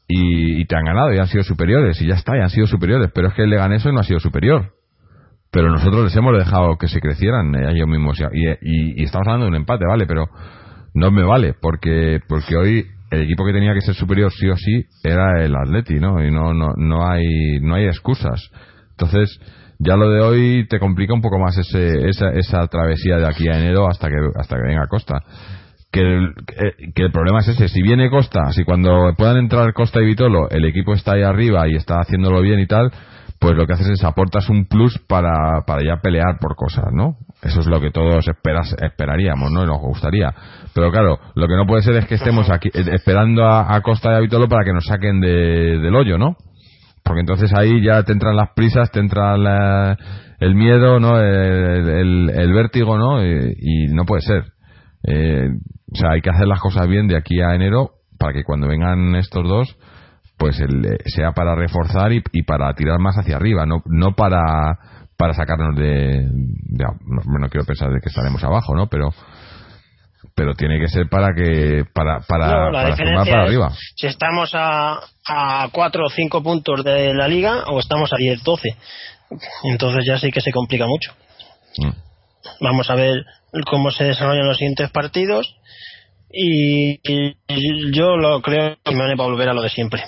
y, 0.07 0.63
te 0.65 0.75
han 0.75 0.85
ganado 0.85 1.11
y 1.11 1.17
han 1.17 1.25
sido 1.27 1.43
superiores 1.43 1.99
y 1.99 2.05
ya 2.07 2.13
está, 2.13 2.37
y 2.37 2.41
han 2.41 2.51
sido 2.51 2.67
superiores, 2.67 3.09
pero 3.11 3.29
es 3.29 3.33
que 3.33 3.41
el 3.43 3.49
Leganés 3.49 3.83
hoy 3.87 3.93
no 3.93 4.01
ha 4.01 4.03
sido 4.03 4.19
superior 4.19 4.71
pero 5.51 5.69
nosotros 5.71 6.03
les 6.05 6.15
hemos 6.15 6.37
dejado 6.37 6.77
que 6.77 6.87
se 6.87 6.99
crecieran 6.99 7.55
eh, 7.55 7.71
ellos 7.71 7.87
mismos 7.87 8.19
y, 8.19 8.47
y- 8.49 9.01
y 9.01 9.03
estamos 9.03 9.27
hablando 9.27 9.45
de 9.45 9.49
un 9.49 9.55
empate 9.55 9.85
vale 9.87 10.05
pero 10.05 10.27
no 10.93 11.09
me 11.09 11.23
vale 11.23 11.53
porque 11.59 12.19
porque 12.27 12.55
hoy 12.55 12.85
el 13.13 13.21
equipo 13.23 13.45
que 13.45 13.53
tenía 13.53 13.73
que 13.73 13.81
ser 13.81 13.95
superior 13.95 14.31
sí 14.31 14.47
o 14.49 14.55
sí 14.57 14.85
era 15.03 15.43
el 15.43 15.55
Atleti 15.55 15.95
no 15.99 16.23
y 16.23 16.31
no 16.31 16.53
no 16.53 16.73
no 16.77 17.07
hay 17.09 17.59
no 17.61 17.75
hay 17.75 17.85
excusas. 17.85 18.49
Entonces 18.91 19.39
ya 19.79 19.95
lo 19.95 20.09
de 20.09 20.21
hoy 20.21 20.67
te 20.67 20.79
complica 20.79 21.13
un 21.13 21.21
poco 21.21 21.39
más 21.39 21.57
ese, 21.57 22.07
esa, 22.07 22.29
esa 22.29 22.65
travesía 22.67 23.17
de 23.17 23.27
aquí 23.27 23.47
a 23.49 23.57
enero 23.59 23.87
hasta 23.87 24.07
que 24.07 24.15
hasta 24.39 24.55
que 24.55 24.61
venga 24.67 24.87
Costa. 24.87 25.15
Que 25.91 26.01
el, 26.01 26.33
que- 26.95 27.03
el 27.03 27.11
problema 27.11 27.39
es 27.39 27.49
ese 27.49 27.67
si 27.67 27.81
viene 27.83 28.09
Costa 28.09 28.51
si 28.51 28.63
cuando 28.63 29.13
puedan 29.17 29.37
entrar 29.37 29.73
Costa 29.73 30.01
y 30.01 30.05
Vitolo 30.05 30.49
el 30.49 30.65
equipo 30.65 30.93
está 30.93 31.13
ahí 31.13 31.21
arriba 31.23 31.67
y 31.67 31.75
está 31.75 31.99
haciéndolo 31.99 32.41
bien 32.41 32.59
y 32.59 32.65
tal 32.67 32.91
pues 33.43 33.55
lo 33.57 33.67
que 33.67 33.73
haces 33.73 33.89
es 33.89 34.03
aportas 34.03 34.49
un 34.49 34.65
plus 34.65 34.97
para, 35.07 35.61
para 35.67 35.83
ya 35.83 35.97
pelear 36.01 36.39
por 36.39 36.55
cosas, 36.55 36.85
¿no? 36.93 37.17
Eso 37.41 37.59
es 37.59 37.67
lo 37.67 37.79
que 37.81 37.91
todos 37.91 38.27
esperas, 38.27 38.75
esperaríamos, 38.81 39.51
¿no? 39.51 39.63
Y 39.63 39.67
nos 39.67 39.79
gustaría. 39.81 40.33
Pero 40.73 40.89
claro, 40.91 41.19
lo 41.35 41.47
que 41.47 41.55
no 41.55 41.65
puede 41.67 41.81
ser 41.83 41.95
es 41.97 42.05
que 42.07 42.15
estemos 42.15 42.49
aquí 42.49 42.69
eh, 42.73 42.85
esperando 42.93 43.45
a, 43.45 43.75
a 43.75 43.81
Costa 43.81 44.13
y 44.13 44.15
a 44.15 44.19
Vitolo 44.19 44.47
para 44.47 44.63
que 44.63 44.71
nos 44.73 44.85
saquen 44.85 45.19
de- 45.19 45.79
del 45.79 45.95
hoyo, 45.95 46.17
¿no? 46.17 46.35
porque 47.05 47.19
entonces 47.19 47.51
ahí 47.53 47.83
ya 47.83 48.01
te 48.03 48.13
entran 48.13 48.37
las 48.37 48.51
prisas, 48.55 48.89
te 48.89 49.01
entra 49.01 49.37
la- 49.37 49.97
el 50.39 50.55
miedo, 50.55 51.01
¿no? 51.01 51.19
El, 51.19 51.89
el- 51.89 52.29
el 52.33 52.53
vértigo, 52.53 52.97
¿no? 52.97 53.21
Y, 53.21 53.55
y 53.59 53.87
no 53.93 54.05
puede 54.05 54.21
ser. 54.21 54.43
Eh, 55.05 55.49
o 55.91 55.95
sea, 55.97 56.11
hay 56.11 56.21
que 56.21 56.29
hacer 56.29 56.47
las 56.47 56.61
cosas 56.61 56.87
bien 56.87 57.07
de 57.09 57.17
aquí 57.17 57.41
a 57.41 57.55
enero 57.55 57.91
para 58.17 58.31
que 58.31 58.43
cuando 58.45 58.69
vengan 58.69 59.15
estos 59.15 59.43
dos, 59.45 59.75
pues 60.43 60.59
el, 60.59 60.85
eh, 60.85 60.97
sea 61.05 61.31
para 61.31 61.55
reforzar 61.55 62.11
y, 62.11 62.21
y 62.33 62.43
para 62.43 62.73
tirar 62.73 62.99
más 62.99 63.15
hacia 63.17 63.37
arriba, 63.37 63.65
no, 63.65 63.81
no 63.85 64.13
para, 64.13 64.77
para 65.17 65.33
sacarnos 65.33 65.73
de, 65.77 66.27
de- 66.27 66.85
no, 67.05 67.39
no 67.39 67.47
quiero 67.49 67.65
pensar 67.65 67.89
de 67.93 68.01
que 68.01 68.09
estaremos 68.09 68.43
abajo, 68.43 68.75
¿no? 68.75 68.87
Pero, 68.87 69.07
pero 70.35 70.53
tiene 70.53 70.81
que 70.81 70.89
ser 70.89 71.07
para 71.07 71.29
que, 71.33 71.85
para, 71.93 72.19
para, 72.27 72.65
No, 72.65 72.71
para 72.73 72.97
sumar 72.97 73.25
para 73.25 73.43
es 73.43 73.47
arriba. 73.47 73.71
si 73.95 74.07
estamos 74.07 74.51
a, 74.53 74.99
a 75.29 75.69
4 75.71 76.03
o 76.05 76.09
5 76.09 76.43
puntos 76.43 76.83
de 76.83 77.13
la 77.13 77.29
liga 77.29 77.63
o 77.67 77.79
estamos 77.79 78.11
a 78.11 78.17
10, 78.17 78.43
12. 78.43 78.67
Entonces 79.71 80.03
ya 80.05 80.17
sí 80.17 80.29
que 80.29 80.41
se 80.41 80.51
complica 80.51 80.85
mucho. 80.87 81.13
Mm. 81.77 81.91
Vamos 82.59 82.89
a 82.89 82.95
ver 82.95 83.23
cómo 83.65 83.91
se 83.91 84.03
desarrollan 84.03 84.45
los 84.49 84.57
siguientes 84.57 84.89
partidos 84.91 85.55
y, 86.33 86.99
y 87.03 87.95
yo 87.95 88.17
lo 88.17 88.41
creo 88.41 88.77
que 88.83 88.95
me 88.95 89.15
va 89.15 89.23
a 89.23 89.27
volver 89.27 89.49
a 89.49 89.53
lo 89.53 89.61
de 89.61 89.69
siempre. 89.69 90.03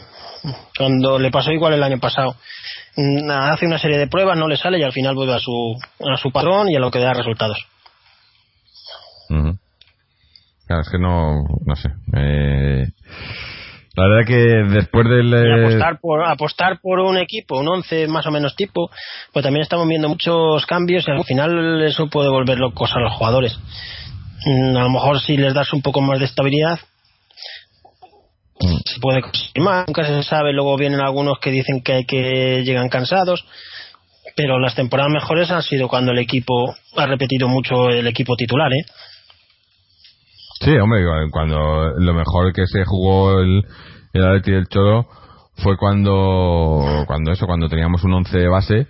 Cuando 0.77 1.17
le 1.19 1.31
pasó 1.31 1.51
igual 1.51 1.73
el 1.73 1.83
año 1.83 1.99
pasado, 1.99 2.35
Mm, 2.97 3.29
hace 3.29 3.65
una 3.65 3.77
serie 3.77 3.97
de 3.97 4.07
pruebas, 4.07 4.37
no 4.37 4.47
le 4.47 4.57
sale 4.57 4.79
y 4.79 4.83
al 4.83 4.93
final 4.93 5.15
vuelve 5.15 5.33
a 5.33 5.39
su, 5.39 5.75
a 5.99 6.17
su 6.17 6.31
patrón 6.31 6.69
y 6.69 6.75
a 6.75 6.79
lo 6.79 6.91
que 6.91 6.99
da 6.99 7.13
resultados. 7.13 7.57
Claro, 10.67 10.81
es 10.81 10.89
que 10.89 10.97
no, 10.97 11.43
no 11.65 11.75
sé. 11.75 11.89
Eh, 12.15 12.87
la 13.95 14.07
verdad 14.07 14.27
que 14.27 14.73
después 14.73 15.07
del... 15.07 15.33
Eh, 15.33 15.65
apostar 15.65 15.99
por 15.99 16.23
apostar 16.23 16.79
por 16.81 16.99
un 16.99 17.17
equipo, 17.17 17.59
un 17.59 17.67
11 17.67 18.07
más 18.07 18.25
o 18.27 18.31
menos 18.31 18.55
tipo, 18.55 18.89
pues 19.33 19.43
también 19.43 19.63
estamos 19.63 19.87
viendo 19.87 20.09
muchos 20.09 20.65
cambios 20.65 21.05
y 21.07 21.11
al 21.11 21.23
final 21.23 21.83
eso 21.83 22.07
puede 22.07 22.29
volver 22.29 22.57
locos 22.57 22.91
a 22.95 22.99
los 22.99 23.13
jugadores. 23.13 23.59
Mm, 24.45 24.77
A 24.77 24.83
lo 24.83 24.89
mejor 24.89 25.19
si 25.19 25.37
les 25.37 25.53
das 25.53 25.73
un 25.73 25.81
poco 25.81 26.01
más 26.01 26.19
de 26.19 26.25
estabilidad, 26.25 26.79
Mm. 28.61 28.77
se 28.85 28.99
puede 29.01 29.21
conseguir 29.21 29.61
más, 29.61 29.85
nunca 29.85 30.05
se 30.05 30.23
sabe, 30.23 30.53
luego 30.53 30.77
vienen 30.77 31.01
algunos 31.01 31.39
que 31.39 31.51
dicen 31.51 31.81
que, 31.81 31.91
hay 31.93 32.05
que 32.05 32.63
llegan 32.63 32.87
cansados, 32.87 33.45
pero 34.37 34.59
las 34.59 34.75
temporadas 34.75 35.11
mejores 35.11 35.51
han 35.51 35.61
sido 35.61 35.89
cuando 35.89 36.13
el 36.13 36.19
equipo 36.19 36.73
ha 36.95 37.05
repetido 37.05 37.49
mucho 37.49 37.89
el 37.89 38.07
equipo 38.07 38.35
titular, 38.37 38.71
¿eh? 38.71 38.85
Sí, 40.61 40.71
hombre, 40.77 41.01
cuando 41.31 41.89
lo 41.97 42.13
mejor 42.13 42.53
que 42.53 42.65
se 42.65 42.85
jugó 42.85 43.39
el, 43.41 43.61
el 44.13 44.25
Atleti 44.25 44.51
del 44.51 44.67
Cholo 44.69 45.05
fue 45.57 45.75
cuando, 45.77 47.03
cuando 47.07 47.31
eso, 47.33 47.45
cuando 47.45 47.67
teníamos 47.67 48.03
un 48.05 48.13
11 48.13 48.37
de 48.37 48.47
base, 48.47 48.87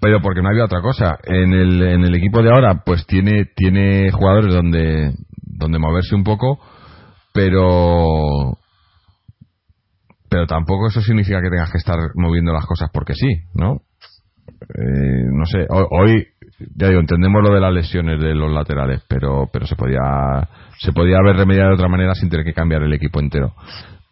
pero 0.00 0.20
porque 0.22 0.42
no 0.42 0.48
había 0.48 0.64
otra 0.64 0.80
cosa. 0.80 1.18
En 1.24 1.52
el, 1.52 1.82
en 1.82 2.04
el 2.04 2.14
equipo 2.14 2.42
de 2.42 2.50
ahora, 2.50 2.82
pues 2.84 3.06
tiene, 3.06 3.46
tiene 3.56 4.10
jugadores 4.10 4.54
donde, 4.54 5.12
donde 5.42 5.78
moverse 5.78 6.14
un 6.14 6.24
poco, 6.24 6.58
pero, 7.32 8.58
pero 10.28 10.46
tampoco 10.46 10.88
eso 10.88 11.00
significa 11.00 11.40
que 11.40 11.50
tengas 11.50 11.70
que 11.70 11.78
estar 11.78 11.98
moviendo 12.14 12.52
las 12.52 12.66
cosas 12.66 12.90
porque 12.92 13.14
sí, 13.14 13.28
¿no? 13.54 13.82
Eh, 14.48 15.24
no 15.32 15.44
sé, 15.46 15.66
ho- 15.68 15.88
hoy, 15.90 16.26
ya 16.76 16.88
digo, 16.88 17.00
entendemos 17.00 17.42
lo 17.42 17.52
de 17.54 17.60
las 17.60 17.72
lesiones 17.72 18.20
de 18.20 18.34
los 18.34 18.52
laterales, 18.52 19.02
pero, 19.08 19.48
pero 19.52 19.66
se 19.66 19.76
podía, 19.76 20.00
se 20.78 20.92
podía 20.92 21.18
haber 21.18 21.36
remediado 21.36 21.70
de 21.70 21.74
otra 21.74 21.88
manera 21.88 22.14
sin 22.14 22.30
tener 22.30 22.44
que 22.44 22.54
cambiar 22.54 22.82
el 22.82 22.92
equipo 22.92 23.20
entero. 23.20 23.54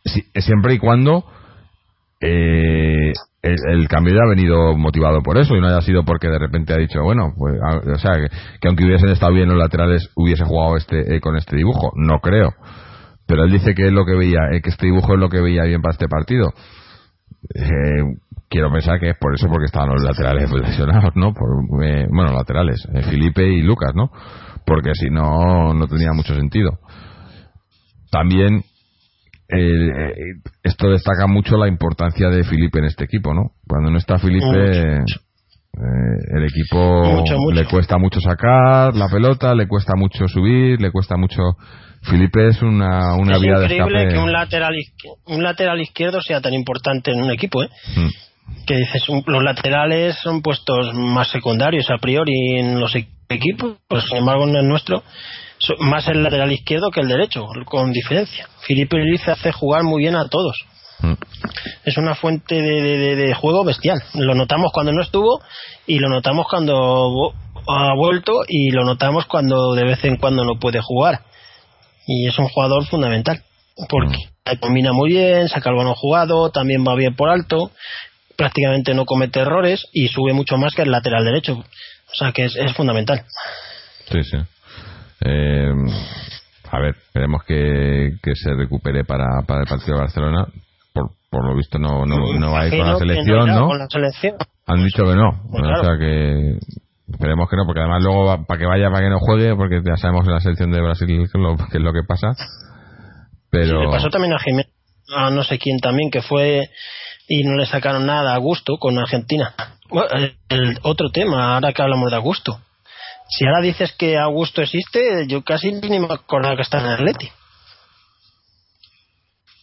Si- 0.05 0.27
siempre 0.41 0.75
y 0.75 0.79
cuando 0.79 1.25
eh, 2.21 3.12
el, 3.43 3.89
cambio 3.89 4.15
ya 4.15 4.23
ha 4.25 4.29
venido 4.29 4.77
motivado 4.77 5.23
por 5.23 5.37
eso 5.39 5.55
y 5.55 5.61
no 5.61 5.67
haya 5.67 5.83
sido 5.83 6.05
porque 6.05 6.29
de 6.29 6.39
repente 6.39 6.73
ha 6.73 6.79
dicho, 6.79 7.03
bueno, 7.03 7.35
pues, 7.37 7.55
o 7.61 7.99
sea, 7.99 8.12
que, 8.17 8.29
que 8.61 8.69
aunque 8.69 8.85
hubiesen 8.85 9.11
estado 9.11 9.33
bien 9.33 9.49
los 9.49 9.59
laterales, 9.59 10.11
hubiese 10.17 10.45
jugado 10.45 10.77
este 10.77 11.17
eh, 11.17 11.21
con 11.21 11.37
este 11.37 11.57
dibujo. 11.57 11.93
No 11.97 12.21
creo. 12.21 12.55
Pero 13.27 13.45
él 13.45 13.53
dice 13.53 13.75
que 13.75 13.87
es 13.87 13.93
lo 13.93 14.05
que 14.05 14.15
veía, 14.15 14.51
eh, 14.53 14.61
que 14.62 14.71
este 14.71 14.87
dibujo 14.87 15.15
es 15.15 15.21
lo 15.21 15.29
que 15.29 15.41
veía 15.41 15.65
bien 15.65 15.83
para 15.83 15.93
este 15.93 16.09
partido. 16.09 16.53
Eh, 17.55 18.17
quiero 18.49 18.71
pensar 18.71 19.01
que 19.01 19.11
es 19.11 19.19
por 19.19 19.35
eso 19.35 19.49
porque 19.49 19.67
estaban 19.67 19.91
los 19.91 20.03
laterales 20.03 20.51
lesionados, 20.51 21.15
¿no? 21.15 21.33
Por, 21.33 21.85
eh, 21.85 22.07
bueno, 22.11 22.33
laterales, 22.33 22.87
Felipe 23.11 23.47
y 23.47 23.62
Lucas, 23.62 23.93
¿no? 23.95 24.11
Porque 24.67 24.93
si 24.95 25.11
no, 25.11 25.75
no 25.75 25.87
tenía 25.87 26.12
mucho 26.12 26.35
sentido. 26.35 26.79
También 28.11 28.62
eh, 29.49 30.34
esto 30.62 30.90
destaca 30.90 31.26
mucho 31.26 31.57
la 31.57 31.68
importancia 31.68 32.28
de 32.28 32.45
Felipe 32.45 32.78
en 32.78 32.86
este 32.86 33.05
equipo, 33.05 33.34
¿no? 33.34 33.53
Cuando 33.68 33.90
no 33.90 33.99
está 33.99 34.18
Felipe, 34.18 34.47
Mucho. 34.47 35.20
eh, 35.76 36.36
el 36.36 36.45
equipo 36.45 37.05
Mucho, 37.05 37.36
mucho. 37.38 37.55
le 37.55 37.64
cuesta 37.66 37.99
mucho 37.99 38.20
sacar 38.20 38.95
la 38.95 39.09
pelota, 39.09 39.55
le 39.55 39.66
cuesta 39.68 39.95
mucho 39.97 40.26
subir, 40.28 40.80
le 40.80 40.90
cuesta 40.90 41.16
mucho. 41.16 41.42
Felipe 42.03 42.49
es 42.49 42.61
una, 42.61 43.14
una 43.16 43.36
es 43.36 43.40
vía 43.40 43.59
de 43.59 43.64
increíble 43.64 43.99
escape. 43.99 44.14
que 44.14 44.18
un 44.20 44.32
lateral, 44.32 44.74
un 45.26 45.42
lateral 45.42 45.80
izquierdo 45.80 46.20
sea 46.20 46.40
tan 46.42 46.53
importante 46.53 47.11
en 47.12 47.22
un 47.22 47.30
equipo, 47.30 47.62
¿eh? 47.62 47.68
Mm. 47.97 48.09
que 48.66 48.76
dices, 48.76 49.09
un- 49.09 49.24
los 49.26 49.42
laterales 49.42 50.16
son 50.22 50.42
puestos 50.42 50.92
más 50.95 51.28
secundarios 51.30 51.90
a 51.90 51.97
priori 51.97 52.59
en 52.59 52.78
los 52.78 52.95
e- 52.95 53.09
equipos, 53.30 53.78
pues 53.88 54.05
sin 54.05 54.18
embargo 54.18 54.47
en 54.47 54.55
el 54.57 54.68
nuestro, 54.68 55.03
más 55.79 56.07
el 56.09 56.23
lateral 56.23 56.53
izquierdo 56.53 56.91
que 56.91 57.01
el 57.01 57.09
derecho, 57.09 57.47
con 57.67 57.93
diferencia. 57.93 58.49
Felipe 58.61 58.97
Luis 58.99 59.27
hace 59.29 59.53
jugar 59.53 59.83
muy 59.83 60.03
bien 60.03 60.17
a 60.17 60.29
todos. 60.29 60.65
Mm. 61.01 61.15
Es 61.85 61.97
una 61.97 62.15
fuente 62.15 62.55
de, 62.61 63.17
de- 63.17 63.35
juego 63.35 63.65
bestial. 63.65 63.99
Lo 64.15 64.35
notamos 64.35 64.73
cuando 64.73 64.93
no 64.93 65.03
estuvo 65.03 65.41
y 65.87 65.99
lo 65.99 66.09
notamos 66.09 66.47
cuando 66.49 67.33
ha 67.67 67.95
vuelto 67.97 68.43
y 68.49 68.71
lo 68.71 68.85
notamos 68.85 69.27
cuando 69.27 69.75
de 69.75 69.85
vez 69.85 70.05
en 70.05 70.17
cuando 70.17 70.45
no 70.45 70.59
puede 70.59 70.81
jugar. 70.81 71.21
Y 72.07 72.29
es 72.29 72.39
un 72.39 72.49
jugador 72.49 72.87
fundamental 72.87 73.43
porque 73.89 74.19
combina 74.61 74.93
muy 74.93 75.11
bien, 75.11 75.49
saca 75.49 75.71
el 75.71 75.77
balón 75.77 75.95
jugado, 75.95 76.51
también 76.51 76.85
va 76.87 76.95
bien 76.95 77.17
por 77.17 77.29
alto, 77.29 77.71
prácticamente 78.37 78.95
no 78.95 79.05
comete 79.05 79.41
errores 79.41 79.87
y 79.93 80.09
sube 80.09 80.33
mucho 80.33 80.57
más 80.57 80.75
que 80.75 80.83
el 80.83 80.91
lateral 80.91 81.25
derecho. 81.25 81.55
O 81.55 82.15
sea 82.15 82.33
que 82.33 82.45
es, 82.45 82.55
es 82.57 82.73
fundamental. 82.75 83.25
Sí, 84.11 84.23
sí. 84.23 84.37
Eh, 85.25 85.72
a 86.70 86.79
ver, 86.81 86.95
esperemos 86.97 87.43
que, 87.45 88.12
que 88.22 88.35
se 88.35 88.53
recupere 88.55 89.05
para, 89.05 89.43
para 89.47 89.61
el 89.62 89.66
partido 89.66 89.95
de 89.97 90.01
Barcelona. 90.03 90.47
Por, 90.93 91.11
por 91.31 91.47
lo 91.49 91.57
visto 91.57 91.79
no, 91.79 92.05
no, 92.07 92.16
no 92.39 92.53
va 92.53 92.61
a 92.62 92.66
ir 92.66 92.72
con 92.79 92.87
la 92.87 92.93
que 92.95 92.99
selección, 93.01 93.47
¿no? 93.49 93.66
Con 93.68 93.79
la 93.79 93.87
selección. 93.89 94.35
Han 94.66 94.85
dicho 94.85 95.05
que 95.05 95.14
no. 95.14 95.43
Pues 95.51 95.62
o 95.64 95.85
sea 95.85 95.99
que 95.99 96.59
esperemos 97.11 97.49
que 97.51 97.57
no, 97.57 97.64
porque 97.66 97.81
además 97.81 98.03
luego 98.03 98.25
va- 98.25 98.45
para 98.45 98.59
que 98.59 98.66
vaya, 98.66 98.91
para 98.91 99.03
que 99.05 99.11
no 99.11 99.18
juegue, 99.18 99.55
porque 99.57 99.81
ya 99.85 99.97
sabemos 99.97 100.27
en 100.27 100.33
la 100.33 100.41
selección 100.41 100.70
de 100.72 100.81
Brasil 100.81 101.07
qué 101.07 101.22
es 101.22 101.31
lo, 101.35 101.57
qué 101.57 101.79
es 101.79 101.83
lo 101.83 101.93
que 101.93 102.03
pasa. 102.07 102.33
Pero 103.51 103.79
Sí, 103.81 103.85
le 103.87 103.91
pasó 103.91 104.09
también 104.11 104.33
a 104.35 104.39
Jiménez, 104.39 104.72
a 105.14 105.31
no 105.31 105.43
sé 105.45 105.59
quién 105.59 105.79
también, 105.79 106.11
que 106.11 106.22
fue 106.22 106.68
y 107.29 107.45
no 107.45 107.57
le 107.57 107.66
sacaron 107.66 108.07
nada 108.07 108.35
a 108.35 108.39
gusto 108.39 108.77
con 108.79 108.99
Argentina. 108.99 109.55
Bueno, 109.91 110.09
el, 110.16 110.35
el 110.49 110.79
otro 110.83 111.11
tema, 111.11 111.55
ahora 111.55 111.72
que 111.72 111.83
hablamos 111.83 112.11
de 112.11 112.16
Augusto. 112.16 112.59
Si 113.37 113.45
ahora 113.47 113.61
dices 113.62 113.93
que 113.99 114.16
Augusto 114.16 114.62
existe, 114.62 115.26
yo 115.26 115.43
casi 115.43 115.72
ni 115.72 115.99
me 115.99 116.07
acordaba 116.09 116.57
que 116.57 116.62
está 116.62 116.78
en 116.80 116.87
el 116.87 116.93
Atleti. 116.93 117.28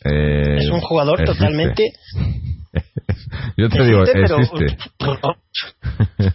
eh, 0.03 0.57
Es 0.59 0.69
un 0.69 0.81
jugador 0.81 1.21
existe. 1.21 1.39
totalmente... 1.39 1.93
Yo 3.57 3.69
te 3.69 3.83
digo, 3.83 4.03
existe, 4.03 4.77
pero-. 4.97 5.35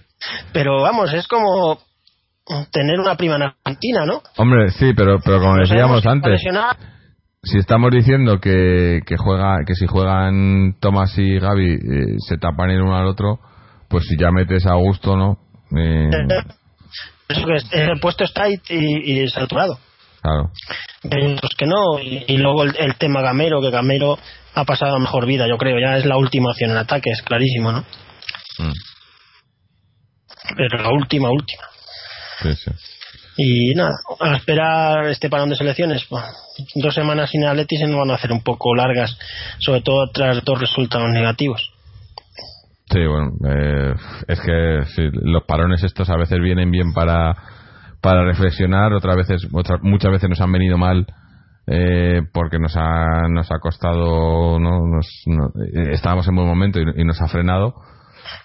Pero 0.52 0.82
vamos, 0.82 1.12
es 1.12 1.26
como 1.28 1.78
tener 2.72 3.00
una 3.00 3.16
prima 3.16 3.36
en 3.36 3.42
Argentina, 3.42 4.06
¿no? 4.06 4.22
Hombre, 4.36 4.70
sí, 4.70 4.92
pero, 4.94 5.18
pero 5.20 5.40
como 5.40 5.56
decíamos 5.56 6.04
antes, 6.06 6.40
si 7.42 7.58
estamos 7.58 7.90
diciendo 7.90 8.38
que, 8.40 9.00
que 9.06 9.16
juega 9.16 9.58
que 9.66 9.74
si 9.74 9.86
juegan 9.86 10.76
Tomás 10.80 11.16
y 11.18 11.38
Gaby 11.38 11.72
eh, 11.74 11.78
se 12.26 12.38
tapan 12.38 12.70
el 12.70 12.82
uno 12.82 12.96
al 12.96 13.06
otro 13.06 13.38
pues 13.88 14.04
si 14.06 14.16
ya 14.18 14.30
metes 14.32 14.66
a 14.66 14.72
Augusto 14.72 15.16
no 15.16 15.38
Eh, 15.76 16.10
Eso 17.28 17.44
que 17.46 17.54
es- 17.56 17.72
el 17.72 18.00
puesto 18.00 18.24
está 18.24 18.44
ahí 18.44 18.54
y, 18.68 19.22
y 19.22 19.28
saturado. 19.28 19.78
claro 20.22 20.50
otros 21.34 21.50
que 21.56 21.66
no. 21.66 21.98
Y, 22.00 22.24
y 22.28 22.36
luego 22.38 22.64
el, 22.64 22.76
el 22.78 22.96
tema 22.96 23.20
Gamero, 23.22 23.60
que 23.60 23.70
Gamero 23.70 24.18
ha 24.54 24.64
pasado 24.64 24.96
a 24.96 24.98
mejor 24.98 25.26
vida, 25.26 25.46
yo 25.48 25.56
creo. 25.58 25.78
Ya 25.78 25.96
es 25.98 26.04
la 26.06 26.16
última 26.16 26.50
opción 26.50 26.70
en 26.70 26.78
ataque, 26.78 27.10
es 27.10 27.22
clarísimo, 27.22 27.72
¿no? 27.72 27.84
Mm, 28.58 28.72
Pero 30.56 30.78
la 30.82 30.90
última, 30.92 31.30
última. 31.30 31.62
sí, 32.42 32.54
sí. 32.56 32.70
Y 33.38 33.74
nada, 33.74 33.90
a 34.18 34.36
esperar 34.36 35.06
este 35.08 35.28
parón 35.28 35.50
de 35.50 35.56
selecciones. 35.56 36.08
Bueno, 36.08 36.26
dos 36.76 36.94
semanas 36.94 37.28
sin 37.30 37.44
Atleti 37.44 37.76
se 37.76 37.86
nos 37.86 37.98
van 37.98 38.10
a 38.10 38.14
hacer 38.14 38.32
un 38.32 38.42
poco 38.42 38.74
largas, 38.74 39.16
sobre 39.58 39.82
todo 39.82 40.10
tras 40.10 40.42
dos 40.42 40.58
resultados 40.58 41.10
negativos. 41.10 41.70
Sí, 42.88 43.04
bueno, 43.04 43.32
eh, 43.48 43.94
es 44.28 44.40
que 44.40 44.80
sí, 44.94 45.08
los 45.12 45.42
parones 45.44 45.82
estos 45.82 46.08
a 46.08 46.16
veces 46.16 46.38
vienen 46.40 46.70
bien 46.70 46.92
para, 46.92 47.34
para 48.00 48.24
reflexionar, 48.24 48.92
otras 48.92 49.16
veces, 49.16 49.48
otras, 49.52 49.80
muchas 49.82 50.12
veces 50.12 50.30
nos 50.30 50.40
han 50.40 50.52
venido 50.52 50.78
mal 50.78 51.06
eh, 51.66 52.22
porque 52.32 52.58
nos 52.60 52.76
ha, 52.76 53.28
nos 53.28 53.50
ha 53.50 53.58
costado, 53.58 54.60
¿no? 54.60 54.86
Nos, 54.86 55.06
eh, 55.74 55.90
estábamos 55.92 56.28
en 56.28 56.36
buen 56.36 56.46
momento 56.46 56.78
y, 56.80 57.04
nos 57.04 57.20
ha 57.20 57.26
frenado. 57.26 57.74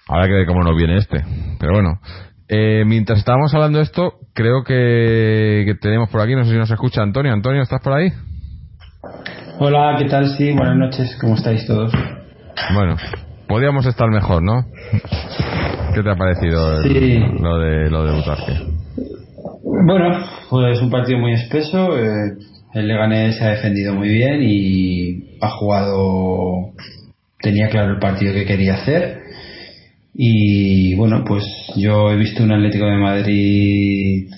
Ahora 0.08 0.26
que 0.26 0.34
ver 0.34 0.48
cómo 0.48 0.64
nos 0.64 0.76
viene 0.76 0.98
este. 0.98 1.24
Pero 1.60 1.74
bueno, 1.74 2.00
eh, 2.48 2.84
mientras 2.86 3.20
estábamos 3.20 3.54
hablando 3.54 3.78
de 3.78 3.84
esto, 3.84 4.14
creo 4.34 4.64
que, 4.64 5.64
que, 5.68 5.76
tenemos 5.80 6.10
por 6.10 6.22
aquí, 6.22 6.36
no 6.36 6.44
sé 6.44 6.52
si 6.52 6.58
nos 6.58 6.72
escucha 6.72 7.04
Antonio. 7.04 7.32
Antonio, 7.32 7.62
¿estás 7.62 7.82
por 7.82 7.94
ahí? 7.94 8.10
Hola, 9.60 9.96
¿qué 10.00 10.06
tal? 10.06 10.28
Sí, 10.36 10.52
buenas 10.54 10.78
noches, 10.78 11.16
¿cómo 11.22 11.36
estáis 11.36 11.68
todos? 11.68 11.94
Bueno, 12.74 12.96
podríamos 13.52 13.86
estar 13.86 14.10
mejor, 14.10 14.42
¿no? 14.42 14.66
¿Qué 15.94 16.02
te 16.02 16.10
ha 16.10 16.16
parecido 16.16 16.82
lo 16.82 17.60
de 17.60 17.90
lo 17.90 18.06
de 18.06 18.16
Butarque? 18.16 18.54
Bueno, 19.86 20.26
pues 20.50 20.82
un 20.82 20.90
partido 20.90 21.20
muy 21.20 21.34
espeso. 21.34 21.98
Eh, 21.98 22.38
el 22.74 22.88
Leganés 22.88 23.36
se 23.36 23.44
ha 23.44 23.50
defendido 23.50 23.94
muy 23.94 24.08
bien 24.08 24.42
y 24.42 25.38
ha 25.42 25.50
jugado, 25.50 26.72
tenía 27.42 27.68
claro 27.68 27.92
el 27.92 28.00
partido 28.00 28.34
que 28.34 28.46
quería 28.46 28.76
hacer. 28.76 29.20
Y 30.14 30.96
bueno, 30.96 31.26
pues 31.28 31.44
yo 31.76 32.10
he 32.10 32.16
visto 32.16 32.44
un 32.44 32.54
Atlético 32.54 32.86
de 32.86 32.98
Madrid 32.98 34.30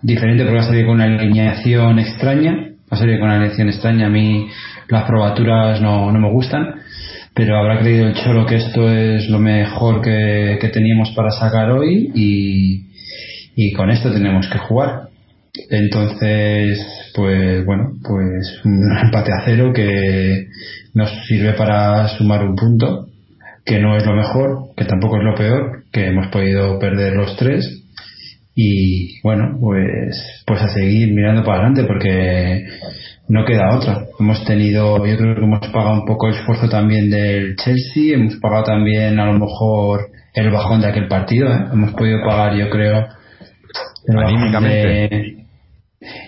diferente 0.00 0.44
porque 0.44 0.58
ha 0.58 0.64
salido 0.64 0.86
con 0.86 0.94
una 0.94 1.04
alineación 1.04 1.98
extraña. 1.98 2.70
Ha 2.88 2.96
salido 2.96 3.18
con 3.18 3.28
una 3.28 3.36
alineación 3.36 3.68
extraña. 3.68 4.06
A 4.06 4.10
mí 4.10 4.48
las 4.88 5.04
probaturas 5.04 5.82
no, 5.82 6.10
no 6.10 6.18
me 6.18 6.30
gustan 6.30 6.81
pero 7.34 7.56
habrá 7.56 7.80
creído 7.80 8.06
el 8.06 8.14
Cholo 8.14 8.46
que 8.46 8.56
esto 8.56 8.90
es 8.90 9.28
lo 9.28 9.38
mejor 9.38 10.02
que, 10.02 10.58
que 10.60 10.68
teníamos 10.68 11.10
para 11.16 11.30
sacar 11.30 11.70
hoy 11.70 12.12
y, 12.14 12.86
y, 13.56 13.72
con 13.72 13.90
esto 13.90 14.12
tenemos 14.12 14.46
que 14.48 14.58
jugar. 14.58 15.08
Entonces, 15.70 16.78
pues 17.14 17.64
bueno, 17.64 17.92
pues 18.02 18.60
un 18.64 18.96
empate 19.04 19.32
a 19.32 19.44
cero 19.44 19.72
que 19.74 20.48
nos 20.94 21.10
sirve 21.26 21.54
para 21.54 22.08
sumar 22.16 22.44
un 22.44 22.56
punto, 22.56 23.08
que 23.64 23.78
no 23.78 23.96
es 23.96 24.04
lo 24.04 24.14
mejor, 24.14 24.74
que 24.76 24.84
tampoco 24.84 25.16
es 25.16 25.24
lo 25.24 25.34
peor, 25.34 25.84
que 25.92 26.06
hemos 26.06 26.28
podido 26.28 26.78
perder 26.78 27.14
los 27.14 27.36
tres 27.36 27.82
y 28.54 29.20
bueno, 29.22 29.56
pues 29.58 30.42
pues 30.46 30.60
a 30.60 30.68
seguir 30.68 31.12
mirando 31.12 31.42
para 31.42 31.60
adelante 31.60 31.84
porque 31.84 32.66
no 33.28 33.44
queda 33.44 33.76
otra. 33.76 34.06
Hemos 34.18 34.44
tenido, 34.44 35.04
yo 35.06 35.16
creo 35.16 35.34
que 35.34 35.44
hemos 35.44 35.66
pagado 35.68 35.94
un 35.94 36.06
poco 36.06 36.28
el 36.28 36.34
esfuerzo 36.34 36.68
también 36.68 37.10
del 37.10 37.56
Chelsea, 37.56 38.14
hemos 38.14 38.36
pagado 38.36 38.64
también 38.64 39.18
a 39.18 39.26
lo 39.26 39.38
mejor 39.38 40.10
el 40.34 40.50
bajón 40.50 40.80
de 40.80 40.88
aquel 40.88 41.08
partido, 41.08 41.48
¿eh? 41.52 41.66
hemos 41.72 41.92
podido 41.92 42.20
pagar 42.26 42.54
yo 42.56 42.68
creo 42.70 43.06
anímicamente 44.08 45.42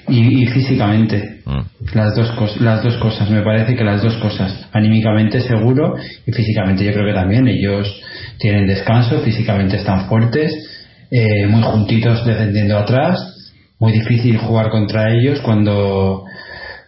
y, 0.09 0.47
físicamente 0.47 1.41
mm. 1.45 1.97
las 1.97 2.15
dos 2.15 2.31
cosas 2.33 2.61
las 2.61 2.83
dos 2.83 2.97
cosas 2.99 3.29
me 3.31 3.43
parece 3.43 3.75
que 3.75 3.83
las 3.83 4.03
dos 4.03 4.15
cosas 4.19 4.69
anímicamente 4.73 5.41
seguro 5.41 5.97
y 6.27 6.33
físicamente 6.33 6.85
yo 6.85 6.93
creo 6.93 7.07
que 7.07 7.15
también 7.15 7.49
ellos 7.49 8.01
tienen 8.39 8.67
descanso 8.67 9.21
físicamente 9.21 9.77
están 9.77 10.07
fuertes 10.09 10.53
eh, 11.11 11.47
muy 11.49 11.63
juntitos 11.63 12.25
defendiendo 12.25 12.79
atrás 12.79 13.19
muy 13.81 13.93
difícil 13.93 14.39
jugar 14.39 14.71
contra 14.71 15.13
ellos 15.13 15.41
cuando 15.41 16.25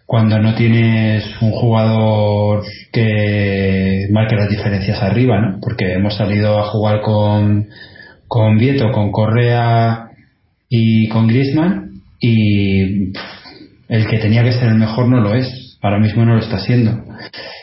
cuando 0.07 0.39
no 0.39 0.55
tienes 0.55 1.25
un 1.41 1.51
jugador 1.51 2.63
que 2.93 4.07
marque 4.13 4.37
las 4.37 4.49
diferencias 4.49 5.03
arriba, 5.03 5.41
¿no? 5.41 5.59
Porque 5.61 5.93
hemos 5.95 6.17
salido 6.17 6.59
a 6.61 6.71
jugar 6.71 7.03
con, 7.03 7.69
con 8.29 8.57
Vieto, 8.57 8.93
con 8.93 9.11
Correa 9.11 10.11
y 10.69 11.09
con 11.09 11.27
Griezmann 11.27 12.03
y 12.21 13.13
el 13.89 14.07
que 14.09 14.19
tenía 14.19 14.45
que 14.45 14.53
ser 14.53 14.69
el 14.69 14.77
mejor 14.77 15.09
no 15.09 15.21
lo 15.21 15.35
es. 15.35 15.79
Ahora 15.83 15.99
mismo 15.99 16.25
no 16.25 16.35
lo 16.35 16.41
está 16.41 16.59
siendo. 16.59 17.05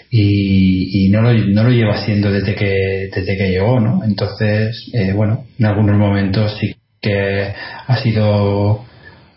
Y, 0.10 1.08
y 1.08 1.10
no, 1.10 1.22
lo, 1.22 1.34
no 1.34 1.64
lo 1.64 1.70
lleva 1.70 1.98
siendo 2.06 2.32
desde 2.32 2.56
que, 2.56 3.10
desde 3.14 3.38
que 3.38 3.50
llegó, 3.50 3.80
¿no? 3.80 4.04
Entonces, 4.04 4.92
eh, 4.94 5.14
bueno, 5.14 5.46
en 5.58 5.66
algunos 5.66 5.98
momentos 5.98 6.58
sí 6.60 6.76
que 7.02 7.54
ha 7.88 7.98
sido 7.98 8.86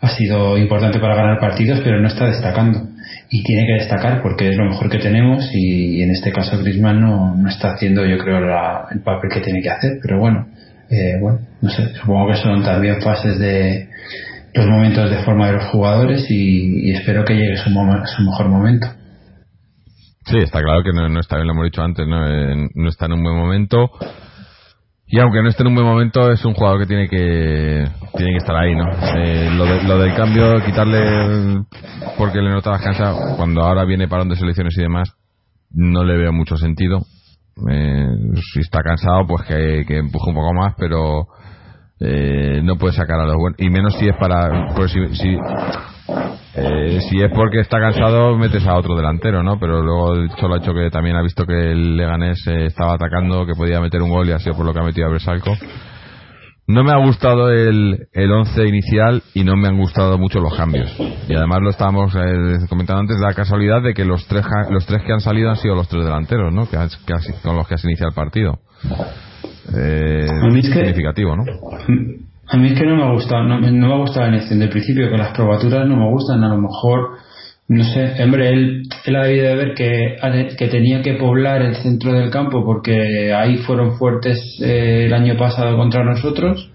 ha 0.07 0.17
sido 0.17 0.57
importante 0.57 0.99
para 0.99 1.17
ganar 1.17 1.39
partidos, 1.39 1.81
pero 1.85 2.01
no 2.01 2.09
está 2.09 2.27
destacando 2.27 2.97
y 3.31 3.43
tiene 3.43 3.67
que 3.67 3.83
destacar 3.83 4.23
porque 4.23 4.49
es 4.49 4.57
lo 4.57 4.67
mejor 4.67 4.89
que 4.89 4.99
tenemos 4.99 5.49
y, 5.53 6.03
en 6.03 6.11
este 6.11 6.33
caso 6.33 6.59
Griezmann 6.59 7.01
no, 7.01 7.35
no 7.35 7.49
está 7.49 7.73
haciendo 7.73 8.07
yo 8.07 8.19
creo 8.19 8.39
el 8.39 9.03
papel 9.03 9.31
que 9.33 9.41
tiene 9.41 9.61
que 9.63 9.71
hacer 9.71 9.99
pero 10.03 10.19
bueno 10.19 10.47
eh, 10.91 11.19
bueno 11.21 11.41
no 11.61 11.71
sé 11.71 11.95
supongo 11.95 12.29
que 12.29 12.37
son 12.37 12.63
también 12.63 13.01
fases 13.03 13.39
de 13.39 13.89
los 14.55 14.67
momentos 14.67 15.11
de 15.11 15.19
forma 15.19 15.49
de 15.49 15.55
los 15.55 15.65
jugadores 15.67 16.27
y, 16.31 16.91
espero 16.93 17.25
que 17.25 17.35
llegue 17.35 17.57
su, 17.57 17.71
mejor 17.71 18.49
momento 18.49 18.89
Sí, 20.29 20.39
está 20.39 20.61
claro 20.61 20.83
que 20.83 20.93
no, 20.93 21.21
está 21.21 21.37
bien, 21.37 21.47
lo 21.47 21.53
hemos 21.53 21.67
dicho 21.67 21.83
antes, 21.83 22.05
¿no? 22.05 22.29
Eh, 22.29 22.69
no 22.75 22.89
está 22.89 23.07
en 23.07 23.13
un 23.13 23.23
buen 23.23 23.37
momento. 23.37 23.93
Y 25.09 25.21
aunque 25.21 25.41
no 25.41 25.49
esté 25.49 25.63
en 25.63 25.69
un 25.69 25.75
buen 25.77 25.87
momento, 25.87 26.33
es 26.33 26.45
un 26.45 26.55
jugador 26.55 26.81
que 26.81 26.87
tiene 26.87 27.09
que 27.09 27.85
tiene 28.17 28.33
que 28.33 28.39
estar 28.39 28.57
ahí, 28.57 28.75
¿no? 28.75 28.85
Eh, 29.17 29.51
lo, 29.55 29.83
lo, 29.83 29.99
del 29.99 30.15
cambio, 30.15 30.57
quitarle 30.65 31.65
porque 32.19 32.41
le 32.41 32.51
notabas 32.51 32.83
cansado, 32.83 33.37
cuando 33.37 33.63
ahora 33.63 33.85
viene 33.85 34.09
parón 34.09 34.29
de 34.29 34.37
selecciones 34.37 34.77
y 34.77 34.83
demás, 34.83 35.13
no 35.71 36.03
le 36.03 36.17
veo 36.17 36.33
mucho 36.33 36.57
sentido. 36.57 37.03
Eh, 37.71 38.07
si 38.53 38.61
está 38.61 38.81
cansado, 38.83 39.27
pues 39.29 39.47
que, 39.47 39.85
que 39.87 39.99
empuje 39.99 40.31
un 40.31 40.37
poco 40.37 40.53
más, 40.55 40.75
pero 40.77 41.29
eh, 42.01 42.61
no 42.63 42.77
puede 42.77 42.95
sacar 42.95 43.21
a 43.21 43.27
los 43.27 43.37
buenos. 43.37 43.59
Y 43.61 43.71
menos 43.71 43.95
si 43.99 44.07
es 44.07 44.17
para. 44.19 44.75
Pues 44.75 44.93
si, 44.93 45.07
si, 45.17 45.37
eh, 46.55 47.01
si 47.09 47.23
es 47.23 47.31
porque 47.35 47.61
está 47.61 47.79
cansado, 47.79 48.37
metes 48.37 48.67
a 48.67 48.77
otro 48.77 48.97
delantero, 48.97 49.43
¿no? 49.43 49.59
Pero 49.59 49.83
luego 49.83 50.15
el 50.15 50.31
Cholo 50.37 50.55
ha 50.55 50.59
hecho 50.59 50.75
que 50.75 50.91
también 50.91 51.17
ha 51.17 51.23
visto 51.23 51.45
que 51.45 51.73
el 51.73 51.97
Leganés 51.97 52.47
eh, 52.47 52.67
estaba 52.67 52.95
atacando, 52.95 53.47
que 53.47 53.55
podía 53.55 53.81
meter 53.81 54.03
un 54.03 54.11
gol 54.11 54.29
y 54.29 54.33
ha 54.33 54.39
sido 54.39 54.57
por 54.57 54.67
lo 54.67 54.73
que 54.73 54.81
ha 54.81 54.85
metido 54.85 55.07
a 55.07 55.11
Bresalco. 55.11 55.57
No 56.69 56.83
me 56.83 56.91
ha 56.91 56.97
gustado 56.97 57.51
el, 57.51 58.09
el 58.13 58.33
once 58.33 58.67
inicial 58.67 59.23
y 59.35 59.45
no 59.45 59.55
me 59.55 59.69
han 59.69 59.79
gustado 59.79 60.19
mucho 60.19 60.41
los 60.41 60.53
cambios. 60.57 60.91
Y 61.29 61.35
además 61.35 61.61
lo 61.63 61.71
estábamos 61.71 62.13
eh, 62.17 62.67
comentando 62.69 63.03
antes, 63.03 63.19
la 63.21 63.35
casualidad 63.35 63.83
de 63.83 63.95
que 63.95 64.05
los 64.05 64.27
tres, 64.27 64.45
los 64.71 64.85
tres 64.85 65.03
que 65.07 65.13
han 65.13 65.21
salido 65.21 65.49
han 65.49 65.57
sido 65.57 65.77
los 65.77 65.89
tres 65.89 66.05
delanteros, 66.05 66.53
¿no? 66.53 66.69
Que, 66.69 66.77
con 67.45 67.55
los 67.55 67.69
que 67.69 67.75
has 67.75 67.85
iniciado 67.85 68.09
el 68.09 68.17
partido. 68.17 68.59
Eh, 69.75 70.27
significativo, 70.63 71.37
¿no? 71.37 71.45
A 72.49 72.57
mí 72.57 72.69
es 72.69 72.79
que 72.79 72.87
no 72.87 72.97
me 72.97 73.03
ha 73.03 73.11
gustado, 73.11 73.43
no, 73.43 73.59
me 73.59 73.93
ha 73.93 73.97
gustado 73.97 74.27
la 74.27 74.37
elección 74.37 74.61
del 74.61 74.69
principio, 74.69 75.11
que 75.11 75.17
las 75.17 75.35
probaturas 75.35 75.87
no 75.89 75.97
me 75.97 76.09
gustan, 76.09 76.45
a 76.45 76.49
lo 76.49 76.59
mejor, 76.59 77.19
no 77.67 77.83
sé, 77.83 78.23
hombre, 78.23 78.51
él, 78.51 78.83
él 79.05 79.17
ha 79.17 79.25
debido 79.25 79.49
de 79.49 79.57
ver 79.57 79.75
que, 79.75 80.17
que 80.57 80.69
tenía 80.69 81.03
que 81.03 81.15
poblar 81.15 81.63
el 81.63 81.75
centro 81.75 82.13
del 82.13 82.31
campo 82.31 82.65
porque 82.65 83.35
ahí 83.35 83.57
fueron 83.57 83.99
fuertes 83.99 84.39
eh, 84.63 85.07
el 85.07 85.15
año 85.15 85.37
pasado 85.37 85.77
contra 85.77 86.05
nosotros 86.05 86.71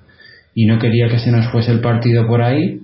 y 0.53 0.65
no 0.65 0.77
quería 0.77 1.07
que 1.07 1.19
se 1.19 1.31
nos 1.31 1.47
fuese 1.47 1.71
el 1.71 1.79
partido 1.79 2.27
por 2.27 2.41
ahí. 2.41 2.81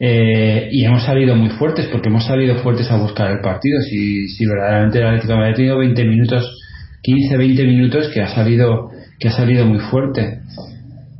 Eh, 0.00 0.68
y 0.70 0.84
hemos 0.84 1.04
salido 1.04 1.34
muy 1.34 1.50
fuertes 1.50 1.88
porque 1.88 2.08
hemos 2.08 2.24
salido 2.24 2.54
fuertes 2.62 2.90
a 2.90 2.96
buscar 2.96 3.30
el 3.32 3.40
partido. 3.40 3.80
Si, 3.82 4.28
si 4.28 4.46
verdaderamente 4.46 4.98
el 4.98 5.06
Atlético 5.06 5.34
ha 5.34 5.54
tenido 5.54 5.78
20 5.78 6.04
minutos, 6.04 6.58
15, 7.02 7.36
20 7.36 7.64
minutos 7.64 8.08
que 8.14 8.22
ha 8.22 8.28
salido 8.28 8.90
que 9.18 9.28
ha 9.28 9.32
salido 9.32 9.66
muy 9.66 9.78
fuerte. 9.78 10.40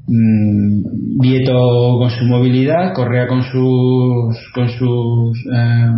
Mm, 0.06 1.20
Vieto 1.20 1.98
con 1.98 2.10
su 2.10 2.24
movilidad, 2.24 2.94
Correa 2.94 3.26
con 3.26 3.42
sus 3.42 4.36
con 4.54 4.68
sus 4.68 5.38
eh, 5.54 5.92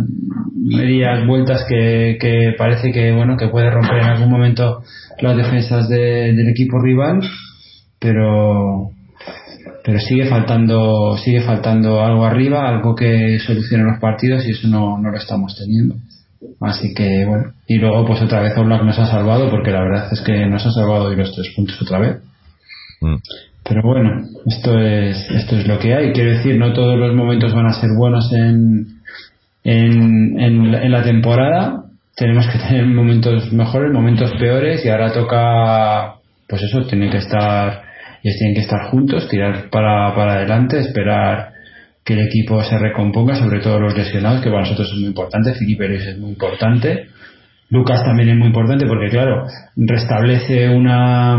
medias 0.55 1.25
vueltas 1.25 1.63
que, 1.67 2.17
que, 2.19 2.53
parece 2.57 2.91
que 2.91 3.13
bueno 3.13 3.37
que 3.37 3.47
puede 3.47 3.69
romper 3.69 3.99
en 3.99 4.09
algún 4.09 4.29
momento 4.29 4.83
las 5.21 5.37
defensas 5.37 5.87
del 5.87 6.49
equipo 6.49 6.79
rival, 6.81 7.21
pero 7.99 8.91
pero 9.83 9.99
sigue 9.99 10.25
faltando 10.25 11.17
sigue 11.17 11.41
faltando 11.41 12.03
algo 12.03 12.25
arriba, 12.25 12.67
algo 12.67 12.95
que 12.95 13.39
solucione 13.39 13.83
los 13.83 13.99
partidos 13.99 14.45
y 14.45 14.51
eso 14.51 14.67
no, 14.67 14.97
no 14.97 15.09
lo 15.09 15.17
estamos 15.17 15.55
teniendo. 15.57 15.95
Así 16.59 16.93
que 16.93 17.25
bueno, 17.25 17.53
y 17.67 17.77
luego 17.77 18.05
pues 18.05 18.21
otra 18.21 18.41
vez 18.41 18.57
Oblak 18.57 18.83
nos 18.83 18.97
ha 18.99 19.05
salvado 19.05 19.49
porque 19.49 19.71
la 19.71 19.81
verdad 19.81 20.07
es 20.11 20.21
que 20.21 20.45
nos 20.47 20.65
ha 20.65 20.71
salvado 20.71 21.05
hoy 21.05 21.15
los 21.15 21.33
tres 21.33 21.53
puntos 21.55 21.81
otra 21.81 21.99
vez. 21.99 22.17
Mm. 23.01 23.15
Pero 23.63 23.81
bueno, 23.83 24.23
esto 24.47 24.79
es, 24.79 25.29
esto 25.29 25.55
es 25.55 25.67
lo 25.67 25.77
que 25.77 25.93
hay. 25.93 26.13
Quiero 26.13 26.31
decir, 26.31 26.57
no 26.57 26.73
todos 26.73 26.97
los 26.97 27.15
momentos 27.15 27.53
van 27.53 27.67
a 27.67 27.73
ser 27.73 27.89
buenos 27.97 28.31
en, 28.33 29.01
en, 29.63 30.39
en, 30.39 30.91
la 30.91 31.03
temporada. 31.03 31.85
Tenemos 32.15 32.47
que 32.47 32.57
tener 32.57 32.87
momentos 32.87 33.53
mejores, 33.53 33.91
momentos 33.91 34.31
peores 34.39 34.83
y 34.83 34.89
ahora 34.89 35.13
toca, 35.13 36.15
pues 36.47 36.63
eso, 36.63 36.85
tienen 36.87 37.11
que 37.11 37.17
estar, 37.17 37.83
ellos 38.23 38.37
tienen 38.39 38.55
que 38.55 38.61
estar 38.61 38.89
juntos, 38.89 39.29
tirar 39.29 39.69
para, 39.69 40.15
para 40.15 40.33
adelante, 40.33 40.79
esperar 40.79 41.50
que 42.03 42.13
el 42.13 42.27
equipo 42.27 42.63
se 42.63 42.77
recomponga, 42.77 43.35
sobre 43.35 43.59
todo 43.59 43.79
los 43.79 43.95
lesionados, 43.95 44.41
que 44.41 44.49
para 44.49 44.61
nosotros 44.61 44.89
es 44.91 44.99
muy 44.99 45.07
importante. 45.07 45.53
Felipe 45.53 45.85
Pérez 45.85 46.07
es 46.07 46.17
muy 46.17 46.31
importante. 46.31 47.07
Lucas 47.69 48.03
también 48.03 48.29
es 48.29 48.37
muy 48.37 48.47
importante 48.47 48.85
porque, 48.85 49.09
claro, 49.09 49.45
restablece 49.77 50.69
una, 50.69 51.37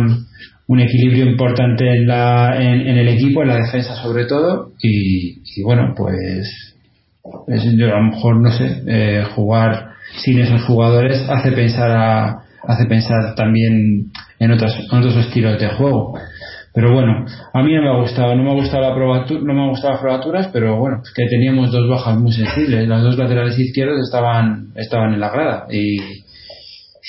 un 0.67 0.81
equilibrio 0.81 1.27
importante 1.27 1.89
en, 1.89 2.07
la, 2.07 2.57
en, 2.59 2.97
el 2.97 3.09
equipo, 3.09 3.43
en 3.43 3.49
la 3.49 3.57
defensa 3.57 3.97
sobre 3.97 4.25
todo, 4.25 4.73
y, 4.83 5.63
bueno, 5.63 5.95
pues 5.97 6.75
yo 7.23 7.95
a 7.95 7.99
lo 7.99 8.05
mejor, 8.05 8.41
no 8.41 8.51
sé, 8.51 8.83
eh, 8.87 9.25
jugar 9.35 9.91
sin 10.25 10.41
esos 10.41 10.63
jugadores 10.65 11.23
hace 11.29 11.53
pensar 11.53 11.91
a, 11.91 12.43
hace 12.67 12.87
pensar 12.87 13.35
también 13.35 14.11
en, 14.39 14.51
otras, 14.53 14.75
en 14.91 14.99
otros 14.99 15.17
estilos 15.17 15.61
de 15.61 15.69
juego. 15.69 16.19
Pero 16.75 16.95
bueno, 16.95 17.27
a 17.53 17.63
mí 17.63 17.75
no 17.75 17.83
me 17.83 17.89
ha 17.89 18.01
gustado, 18.01 18.35
no 18.35 18.45
me 18.45 18.51
ha 18.51 18.55
gustado 18.55 18.89
la 18.89 18.95
probatura, 18.95 19.41
no 19.43 19.53
me 19.53 19.63
ha 19.63 19.69
gustado 19.69 19.93
las 19.93 20.03
probaturas, 20.03 20.49
pero 20.53 20.77
bueno, 20.79 21.03
que 21.15 21.27
teníamos 21.27 21.71
dos 21.71 21.89
bajas 21.89 22.19
muy 22.19 22.33
sensibles, 22.33 22.89
las 22.89 23.03
dos 23.03 23.19
laterales 23.19 23.59
izquierdos 23.59 24.01
estaban, 24.03 24.73
estaban 24.77 25.13
en 25.13 25.21
la 25.21 25.31
grada 25.31 25.67
y, 25.71 25.99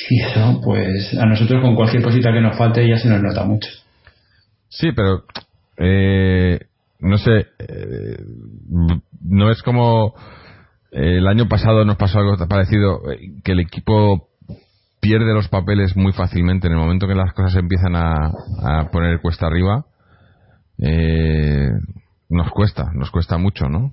eso, 0.10 0.60
pues 0.64 1.18
a 1.18 1.26
nosotros 1.26 1.62
con 1.62 1.76
cualquier 1.76 2.04
cosita 2.04 2.34
que 2.34 2.42
nos 2.42 2.58
falte 2.58 2.88
ya 2.88 2.98
se 2.98 3.08
nos 3.08 3.22
nota 3.22 3.46
mucho. 3.46 3.70
Sí, 4.68 4.90
pero 4.94 5.24
eh, 5.78 6.60
no 7.00 7.18
sé, 7.18 7.48
eh, 7.60 8.18
no 9.22 9.50
es 9.50 9.62
como 9.62 10.14
eh, 10.92 11.20
el 11.20 11.28
año 11.28 11.48
pasado 11.48 11.86
nos 11.86 11.96
pasó 11.96 12.20
algo 12.20 12.36
parecido, 12.50 13.02
que 13.44 13.54
el 13.54 13.62
equipo 13.62 14.30
pierde 15.04 15.34
los 15.34 15.50
papeles 15.50 15.98
muy 15.98 16.14
fácilmente 16.14 16.68
en 16.68 16.74
el 16.74 16.80
momento 16.80 17.08
que 17.08 17.14
las 17.14 17.34
cosas 17.34 17.58
empiezan 17.58 17.96
a, 17.96 18.32
poner 18.92 19.20
cuesta 19.20 19.48
arriba. 19.48 19.86
nos 22.30 22.50
cuesta, 22.52 22.86
nos 22.96 23.12
cuesta 23.12 23.38
mucho, 23.38 23.66
¿no? 23.68 23.92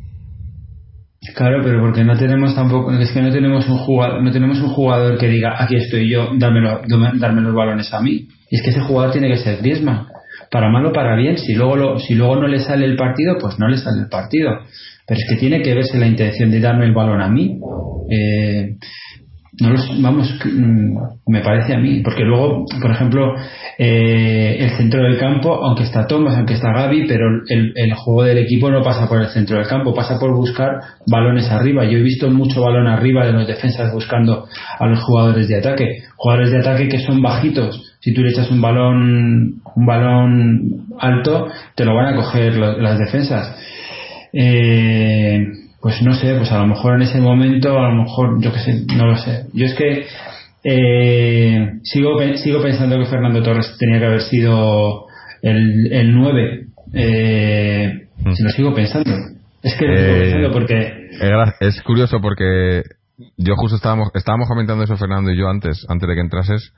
Claro, 1.35 1.63
pero 1.63 1.81
porque 1.83 2.05
no 2.05 2.17
tenemos 2.17 2.55
tampoco, 2.55 2.93
es 2.93 3.13
que 3.13 3.21
no 3.21 3.31
tenemos 3.31 3.69
un 3.69 3.79
jugador, 3.79 4.23
no 4.23 4.31
tenemos 4.31 4.59
un 4.61 4.71
jugador 4.71 5.19
que 5.19 5.27
diga 5.27 5.63
aquí 5.63 5.77
estoy 5.77 6.09
yo, 6.09 6.31
dármelo, 6.39 6.81
darme 7.19 7.43
los 7.43 7.55
balones 7.55 7.93
a 7.93 8.01
mí. 8.01 8.29
Y 8.49 8.57
es 8.57 8.63
que 8.63 8.71
ese 8.71 8.81
jugador 8.81 9.13
tiene 9.13 9.29
que 9.29 9.37
ser 9.37 9.59
Griezmann 9.59 10.07
para 10.51 10.71
mal 10.71 10.87
o 10.87 10.93
para 10.93 11.17
bien, 11.17 11.37
si 11.39 11.55
luego, 11.55 11.77
lo, 11.77 11.99
si 11.99 12.15
luego 12.15 12.37
no 12.37 12.49
le 12.49 12.61
sale 12.61 12.87
el 12.87 12.97
partido, 12.97 13.37
pues 13.39 13.59
no 13.59 13.69
le 13.69 13.79
sale 13.79 14.01
el 14.01 14.09
partido. 14.09 14.61
Pero 15.07 15.21
es 15.21 15.27
que 15.29 15.37
tiene 15.37 15.61
que 15.61 15.75
verse 15.75 15.99
la 15.99 16.07
intención 16.07 16.51
de 16.51 16.61
darme 16.61 16.87
el 16.87 16.95
balón 16.95 17.21
a 17.21 17.29
mí. 17.29 17.59
Eh, 18.11 18.77
no 19.59 19.71
los, 19.71 20.01
vamos, 20.01 20.33
mm, 20.45 20.97
me 21.27 21.41
parece 21.41 21.75
a 21.75 21.79
mí, 21.79 22.01
porque 22.05 22.23
luego, 22.23 22.65
por 22.81 22.91
ejemplo, 22.91 23.35
eh, 23.79 24.59
el 24.61 24.71
centro 24.71 25.03
del 25.03 25.19
campo, 25.19 25.55
aunque 25.55 25.83
está 25.83 26.07
Thomas, 26.07 26.37
aunque 26.37 26.55
está 26.55 26.73
Gaby, 26.73 27.07
pero 27.09 27.27
el, 27.49 27.73
el, 27.75 27.95
juego 27.95 28.23
del 28.23 28.39
equipo 28.39 28.71
no 28.71 28.83
pasa 28.83 29.09
por 29.09 29.21
el 29.21 29.29
centro 29.29 29.59
del 29.59 29.67
campo, 29.67 29.93
pasa 29.93 30.19
por 30.21 30.35
buscar 30.37 30.81
balones 31.07 31.51
arriba. 31.51 31.85
Yo 31.85 31.99
he 31.99 32.03
visto 32.03 32.31
mucho 32.31 32.63
balón 32.63 32.87
arriba 32.87 33.27
de 33.27 33.33
los 33.33 33.47
defensas 33.47 33.93
buscando 33.93 34.47
a 34.79 34.87
los 34.87 35.03
jugadores 35.03 35.49
de 35.49 35.59
ataque, 35.59 36.05
jugadores 36.15 36.53
de 36.53 36.59
ataque 36.59 36.89
que 36.89 37.01
son 37.01 37.21
bajitos. 37.21 37.97
Si 37.99 38.15
tú 38.15 38.23
le 38.23 38.31
echas 38.31 38.51
un 38.51 38.61
balón, 38.61 39.63
un 39.75 39.87
balón 39.87 40.87
alto, 41.01 41.49
te 41.75 41.85
lo 41.85 41.95
van 41.95 42.15
a 42.15 42.17
coger 42.17 42.57
las 42.57 42.99
defensas. 42.99 43.57
Eh, 44.33 45.45
pues 45.81 46.03
no 46.03 46.13
sé, 46.13 46.35
pues 46.35 46.53
a 46.53 46.59
lo 46.59 46.67
mejor 46.67 46.97
en 46.97 47.03
ese 47.03 47.21
momento, 47.21 47.79
a 47.79 47.89
lo 47.89 48.03
mejor, 48.03 48.43
yo 48.43 48.53
qué 48.53 48.59
sé, 48.59 48.85
no 48.97 49.07
lo 49.07 49.17
sé. 49.17 49.47
Yo 49.55 49.65
es 49.65 49.75
que 49.75 50.07
eh, 50.63 51.81
sigo, 51.85 52.19
sigo 52.37 52.63
pensando 52.63 52.99
que 52.99 53.07
Fernando 53.07 53.43
Torres 53.43 53.77
tenía 53.79 53.99
que 53.99 54.07
haber 54.07 54.21
sido 54.23 55.07
el, 55.43 55.91
el 55.93 56.15
9. 56.15 56.67
Eh, 56.93 58.09
mm. 58.25 58.33
Si 58.33 58.43
lo 58.43 58.51
sigo 58.51 58.75
pensando. 58.75 59.11
Es 59.63 59.75
que 59.77 59.87
lo 59.87 59.97
sigo 59.97 60.09
eh, 60.09 60.21
pensando 60.21 60.53
porque. 60.53 61.11
Es 61.61 61.83
curioso 61.83 62.21
porque 62.21 62.83
yo 63.37 63.55
justo 63.57 63.77
estábamos, 63.77 64.11
estábamos 64.15 64.49
comentando 64.49 64.85
eso 64.85 64.97
Fernando 64.97 65.31
y 65.31 65.39
yo 65.39 65.49
antes, 65.49 65.87
antes 65.89 66.09
de 66.09 66.15
que 66.15 66.21
entrases, 66.21 66.73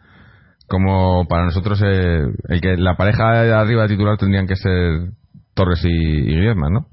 como 0.69 1.27
para 1.29 1.45
nosotros 1.45 1.81
el 1.83 2.61
que 2.61 2.77
la 2.77 2.97
pareja 2.97 3.43
de 3.43 3.53
arriba 3.53 3.83
de 3.83 3.89
titular 3.89 4.17
tendrían 4.17 4.47
que 4.47 4.57
ser 4.57 5.11
Torres 5.55 5.85
y, 5.85 5.89
y 5.89 6.55
¿no? 6.55 6.87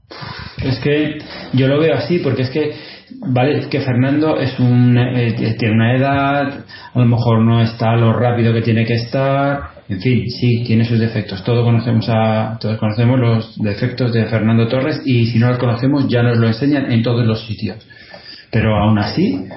Es 0.62 0.80
que 0.80 1.20
yo 1.54 1.68
lo 1.68 1.80
veo 1.80 1.96
así, 1.96 2.20
porque 2.20 2.42
es 2.42 2.50
que, 2.50 2.74
vale, 3.28 3.70
que 3.70 3.80
Fernando 3.80 4.38
es 4.38 4.60
un, 4.60 4.98
eh, 4.98 5.56
tiene 5.58 5.76
una 5.76 5.96
edad, 5.96 6.66
a 6.94 7.00
lo 7.00 7.06
mejor 7.06 7.42
no 7.42 7.62
está 7.62 7.96
lo 7.96 8.12
rápido 8.12 8.54
que 8.54 8.62
tiene 8.62 8.86
que 8.86 8.96
estar, 8.96 9.80
en 9.88 10.02
fin, 10.02 10.30
sí, 10.30 10.64
tiene 10.66 10.86
sus 10.86 11.00
defectos. 11.00 11.44
Todos 11.44 11.64
conocemos, 11.64 12.08
a, 12.10 12.58
todos 12.60 12.78
conocemos 12.78 13.20
los 13.20 13.58
defectos 13.58 14.14
de 14.14 14.26
Fernando 14.26 14.68
Torres 14.68 15.02
y 15.06 15.26
si 15.28 15.40
no 15.40 15.50
los 15.50 15.58
conocemos 15.58 16.08
ya 16.08 16.22
nos 16.22 16.38
lo 16.38 16.48
enseñan 16.48 16.92
en 16.92 17.02
todos 17.02 17.26
los 17.26 17.46
sitios. 17.46 17.78
Pero 18.52 18.76
aún 18.76 19.00
así, 19.00 19.48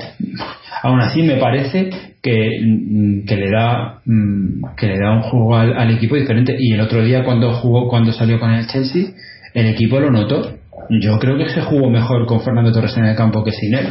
aún 0.82 1.00
así 1.00 1.22
me 1.22 1.36
parece 1.36 2.11
que, 2.22 2.60
mm, 2.64 3.26
que 3.26 3.36
le 3.36 3.50
da 3.50 4.00
mm, 4.04 4.74
que 4.76 4.86
le 4.86 4.98
da 4.98 5.12
un 5.12 5.22
juego 5.22 5.56
al, 5.56 5.90
equipo 5.90 6.16
diferente. 6.16 6.56
Y 6.58 6.72
el 6.72 6.80
otro 6.80 7.04
día 7.04 7.24
cuando 7.24 7.52
jugó 7.54 7.88
cuando 7.88 8.12
salió 8.12 8.38
con 8.38 8.50
el 8.52 8.66
Chelsea 8.66 9.08
el 9.54 9.66
equipo 9.66 10.00
lo 10.00 10.10
notó. 10.10 10.58
Yo 10.88 11.18
creo 11.18 11.36
que 11.36 11.48
se 11.48 11.60
jugó 11.60 11.90
mejor 11.90 12.26
con 12.26 12.40
Fernando 12.40 12.72
Torres 12.72 12.96
en 12.96 13.04
el 13.04 13.16
campo 13.16 13.44
que 13.44 13.52
sin 13.52 13.74
él. 13.74 13.86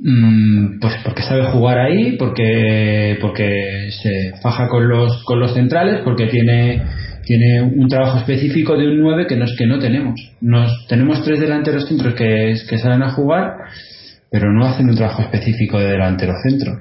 Mm, 0.00 0.80
pues 0.80 0.94
porque 1.04 1.22
sabe 1.22 1.44
jugar 1.44 1.78
ahí 1.78 2.16
porque 2.18 3.18
porque 3.20 3.90
se 3.90 4.32
faja 4.42 4.68
con 4.68 4.88
los 4.88 5.22
con 5.24 5.40
los 5.40 5.54
centrales 5.54 6.00
porque 6.04 6.26
tiene 6.26 6.82
tiene 7.24 7.60
un 7.60 7.88
trabajo 7.88 8.18
específico 8.18 8.76
de 8.76 8.88
un 8.88 9.00
9 9.00 9.26
que 9.26 9.36
no 9.36 9.44
es 9.44 9.54
que 9.56 9.66
no 9.66 9.78
tenemos. 9.78 10.14
Nos 10.40 10.86
tenemos 10.88 11.22
tres 11.24 11.40
delanteros 11.40 11.86
centros 11.86 12.14
que, 12.14 12.54
que 12.68 12.78
salen 12.78 13.02
a 13.02 13.10
jugar 13.10 13.52
pero 14.30 14.52
no 14.52 14.66
hacen 14.66 14.88
un 14.88 14.96
trabajo 14.96 15.22
específico 15.22 15.78
de 15.78 15.88
delantero 15.88 16.34
centro. 16.42 16.80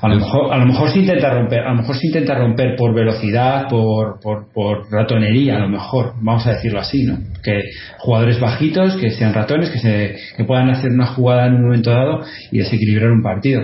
A 0.00 0.08
lo 0.08 0.16
mejor, 0.16 0.52
a 0.52 0.58
lo 0.58 0.66
mejor 0.66 0.90
se 0.90 0.98
intenta 0.98 1.30
romper, 1.30 1.60
a 1.60 1.70
lo 1.70 1.76
mejor 1.76 1.96
se 1.96 2.06
intenta 2.08 2.34
romper 2.34 2.74
por 2.76 2.94
velocidad, 2.94 3.68
por, 3.68 4.18
por, 4.20 4.52
por, 4.52 4.90
ratonería, 4.90 5.56
a 5.56 5.60
lo 5.60 5.68
mejor, 5.68 6.14
vamos 6.20 6.46
a 6.46 6.54
decirlo 6.54 6.80
así, 6.80 7.04
¿no? 7.04 7.18
Que 7.42 7.62
jugadores 7.98 8.40
bajitos, 8.40 8.96
que 8.96 9.10
sean 9.10 9.32
ratones, 9.32 9.70
que 9.70 9.78
se, 9.78 10.16
que 10.36 10.44
puedan 10.44 10.70
hacer 10.70 10.90
una 10.90 11.06
jugada 11.06 11.46
en 11.46 11.54
un 11.54 11.62
momento 11.66 11.90
dado 11.90 12.22
y 12.50 12.58
desequilibrar 12.58 13.10
un 13.10 13.22
partido. 13.22 13.62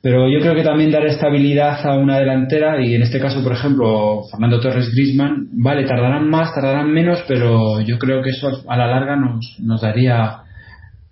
Pero 0.00 0.28
yo 0.28 0.38
creo 0.40 0.54
que 0.54 0.62
también 0.62 0.92
dar 0.92 1.06
estabilidad 1.06 1.84
a 1.86 1.96
una 1.96 2.18
delantera, 2.18 2.80
y 2.84 2.94
en 2.94 3.02
este 3.02 3.18
caso, 3.18 3.42
por 3.42 3.52
ejemplo, 3.52 4.22
Fernando 4.30 4.60
Torres 4.60 4.90
Grisman, 4.94 5.48
vale, 5.52 5.84
tardarán 5.84 6.28
más, 6.28 6.54
tardarán 6.54 6.92
menos, 6.92 7.24
pero 7.26 7.80
yo 7.80 7.98
creo 7.98 8.22
que 8.22 8.30
eso 8.30 8.62
a 8.68 8.76
la 8.76 8.86
larga 8.86 9.16
nos, 9.16 9.40
nos 9.60 9.80
daría 9.80 10.43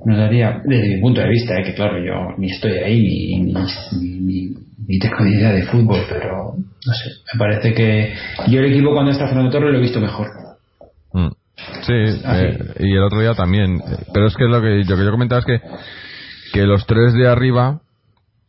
nos 0.05 0.19
daría, 0.19 0.61
desde 0.65 0.97
mi 0.97 1.01
punto 1.01 1.21
de 1.21 1.29
vista, 1.29 1.59
eh, 1.59 1.65
que 1.65 1.75
claro, 1.75 1.99
yo 1.99 2.35
ni 2.39 2.51
estoy 2.51 2.73
ahí 2.73 3.01
ni, 3.01 3.55
ni, 4.01 4.55
ni, 4.87 4.99
tengo 4.99 5.21
ni 5.21 5.35
idea 5.35 5.53
de 5.53 5.63
fútbol, 5.63 6.01
pero 6.09 6.55
no 6.57 6.93
sé, 6.93 7.11
me 7.33 7.39
parece 7.39 7.75
que 7.75 8.15
yo 8.49 8.61
el 8.61 8.73
equipo 8.73 8.93
cuando 8.93 9.13
está 9.13 9.27
Fernando 9.27 9.51
Torres 9.51 9.73
lo 9.73 9.79
he 9.79 9.83
visto 9.83 10.01
mejor. 10.01 10.29
Mm. 11.13 11.29
Sí, 11.83 11.93
eh, 11.93 12.59
y 12.81 12.93
el 12.93 13.03
otro 13.03 13.21
día 13.21 13.35
también. 13.35 13.81
Pero 14.13 14.27
es 14.27 14.35
que 14.35 14.45
lo 14.45 14.61
que, 14.61 14.83
lo 14.89 14.97
que 14.97 15.05
yo 15.05 15.11
comentaba 15.11 15.41
es 15.41 15.47
que, 15.47 15.61
que 16.53 16.67
los 16.67 16.87
tres 16.87 17.13
de 17.15 17.29
arriba 17.29 17.81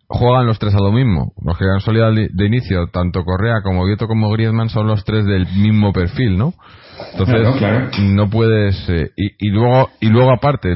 juegan 0.08 0.46
los 0.46 0.58
tres 0.60 0.74
a 0.74 0.82
lo 0.82 0.92
mismo. 0.92 1.34
Los 1.44 1.58
que 1.58 1.66
han 1.66 1.82
salido 1.82 2.12
de 2.12 2.46
inicio, 2.46 2.88
tanto 2.88 3.24
Correa 3.24 3.62
como 3.62 3.86
Vieto 3.86 4.08
como 4.08 4.32
Griezmann, 4.32 4.70
son 4.70 4.88
los 4.88 5.04
tres 5.04 5.26
del 5.26 5.48
mismo 5.58 5.92
perfil, 5.92 6.38
¿no? 6.38 6.54
Entonces, 7.12 8.00
no 8.00 8.30
puedes. 8.30 8.90
Eh, 8.90 9.12
y, 9.16 9.48
y, 9.48 9.50
luego, 9.52 9.90
y 10.00 10.10
luego 10.10 10.32
aparte, 10.32 10.76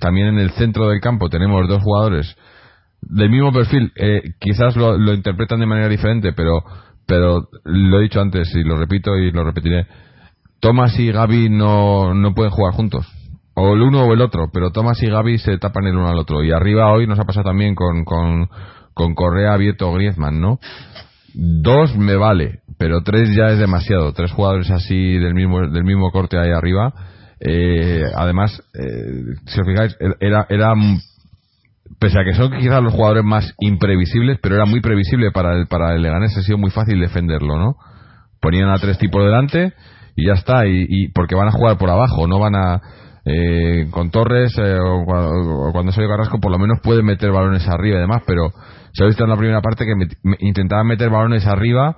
también 0.00 0.28
en 0.28 0.38
el 0.38 0.50
centro 0.52 0.88
del 0.88 1.00
campo 1.00 1.28
tenemos 1.28 1.68
dos 1.68 1.82
jugadores 1.82 2.36
del 3.02 3.30
mismo 3.30 3.52
perfil. 3.52 3.92
Eh, 3.96 4.22
quizás 4.38 4.76
lo, 4.76 4.96
lo, 4.96 5.12
interpretan 5.14 5.60
de 5.60 5.66
manera 5.66 5.88
diferente, 5.88 6.32
pero, 6.32 6.62
pero 7.06 7.48
lo 7.64 7.98
he 7.98 8.02
dicho 8.02 8.20
antes 8.20 8.54
y 8.54 8.62
lo 8.62 8.76
repito 8.76 9.16
y 9.16 9.30
lo 9.30 9.44
repetiré. 9.44 9.86
Thomas 10.60 10.98
y 10.98 11.12
Gaby 11.12 11.50
no, 11.50 12.14
no 12.14 12.34
pueden 12.34 12.52
jugar 12.52 12.74
juntos. 12.74 13.06
O 13.54 13.74
el 13.74 13.82
uno 13.82 14.04
o 14.04 14.12
el 14.12 14.20
otro, 14.20 14.48
pero 14.52 14.70
Thomas 14.70 15.00
y 15.02 15.06
Gaby 15.06 15.38
se 15.38 15.58
tapan 15.58 15.86
el 15.86 15.96
uno 15.96 16.08
al 16.08 16.18
otro. 16.18 16.42
Y 16.42 16.50
arriba 16.50 16.90
hoy 16.92 17.06
nos 17.06 17.18
ha 17.18 17.24
pasado 17.24 17.44
también 17.44 17.74
con, 17.74 18.04
con, 18.04 18.48
con 18.94 19.14
Correa, 19.14 19.56
Vieto, 19.56 19.92
Griezmann, 19.92 20.40
¿no? 20.40 20.58
Dos 21.34 21.96
me 21.96 22.16
vale, 22.16 22.60
pero 22.78 23.02
tres 23.02 23.34
ya 23.34 23.50
es 23.50 23.58
demasiado. 23.58 24.12
Tres 24.12 24.32
jugadores 24.32 24.70
así 24.70 25.18
del 25.18 25.34
mismo, 25.34 25.68
del 25.68 25.84
mismo 25.84 26.10
corte 26.10 26.38
ahí 26.38 26.50
arriba. 26.50 26.92
Eh, 27.40 28.04
además, 28.16 28.62
eh, 28.74 29.36
si 29.46 29.60
os 29.60 29.66
fijáis, 29.66 29.96
era, 30.20 30.46
era, 30.48 30.74
pese 31.98 32.18
a 32.18 32.24
que 32.24 32.34
son 32.34 32.52
quizás 32.52 32.82
los 32.82 32.92
jugadores 32.92 33.24
más 33.24 33.54
imprevisibles, 33.60 34.38
pero 34.42 34.56
era 34.56 34.66
muy 34.66 34.80
previsible 34.80 35.30
para 35.32 35.54
el, 35.54 35.66
para 35.66 35.94
el 35.94 36.02
Leganés, 36.02 36.36
ha 36.36 36.42
sido 36.42 36.58
muy 36.58 36.70
fácil 36.70 37.00
defenderlo, 37.00 37.58
¿no? 37.58 37.76
Ponían 38.40 38.70
a 38.70 38.78
tres 38.78 38.98
tipos 38.98 39.24
delante 39.24 39.72
y 40.16 40.26
ya 40.26 40.34
está, 40.34 40.66
y, 40.66 41.08
porque 41.08 41.34
van 41.34 41.48
a 41.48 41.52
jugar 41.52 41.76
por 41.76 41.90
abajo, 41.90 42.26
no 42.26 42.38
van 42.38 42.54
a, 42.54 42.80
eh, 43.24 43.88
con 43.90 44.10
Torres 44.10 44.52
eh, 44.58 44.78
o, 44.80 45.72
cuando 45.72 45.92
salió 45.92 46.08
Carrasco 46.08 46.38
por 46.40 46.52
lo 46.52 46.58
menos 46.58 46.78
puede 46.82 47.02
meter 47.02 47.32
balones 47.32 47.66
arriba 47.68 47.98
y 47.98 48.00
demás, 48.00 48.22
pero 48.26 48.50
ha 49.02 49.06
visto 49.06 49.24
en 49.24 49.30
la 49.30 49.36
primera 49.36 49.60
parte 49.60 49.84
que 49.84 49.92
intentaban 50.40 50.86
meter 50.86 51.10
balones 51.10 51.46
arriba 51.46 51.96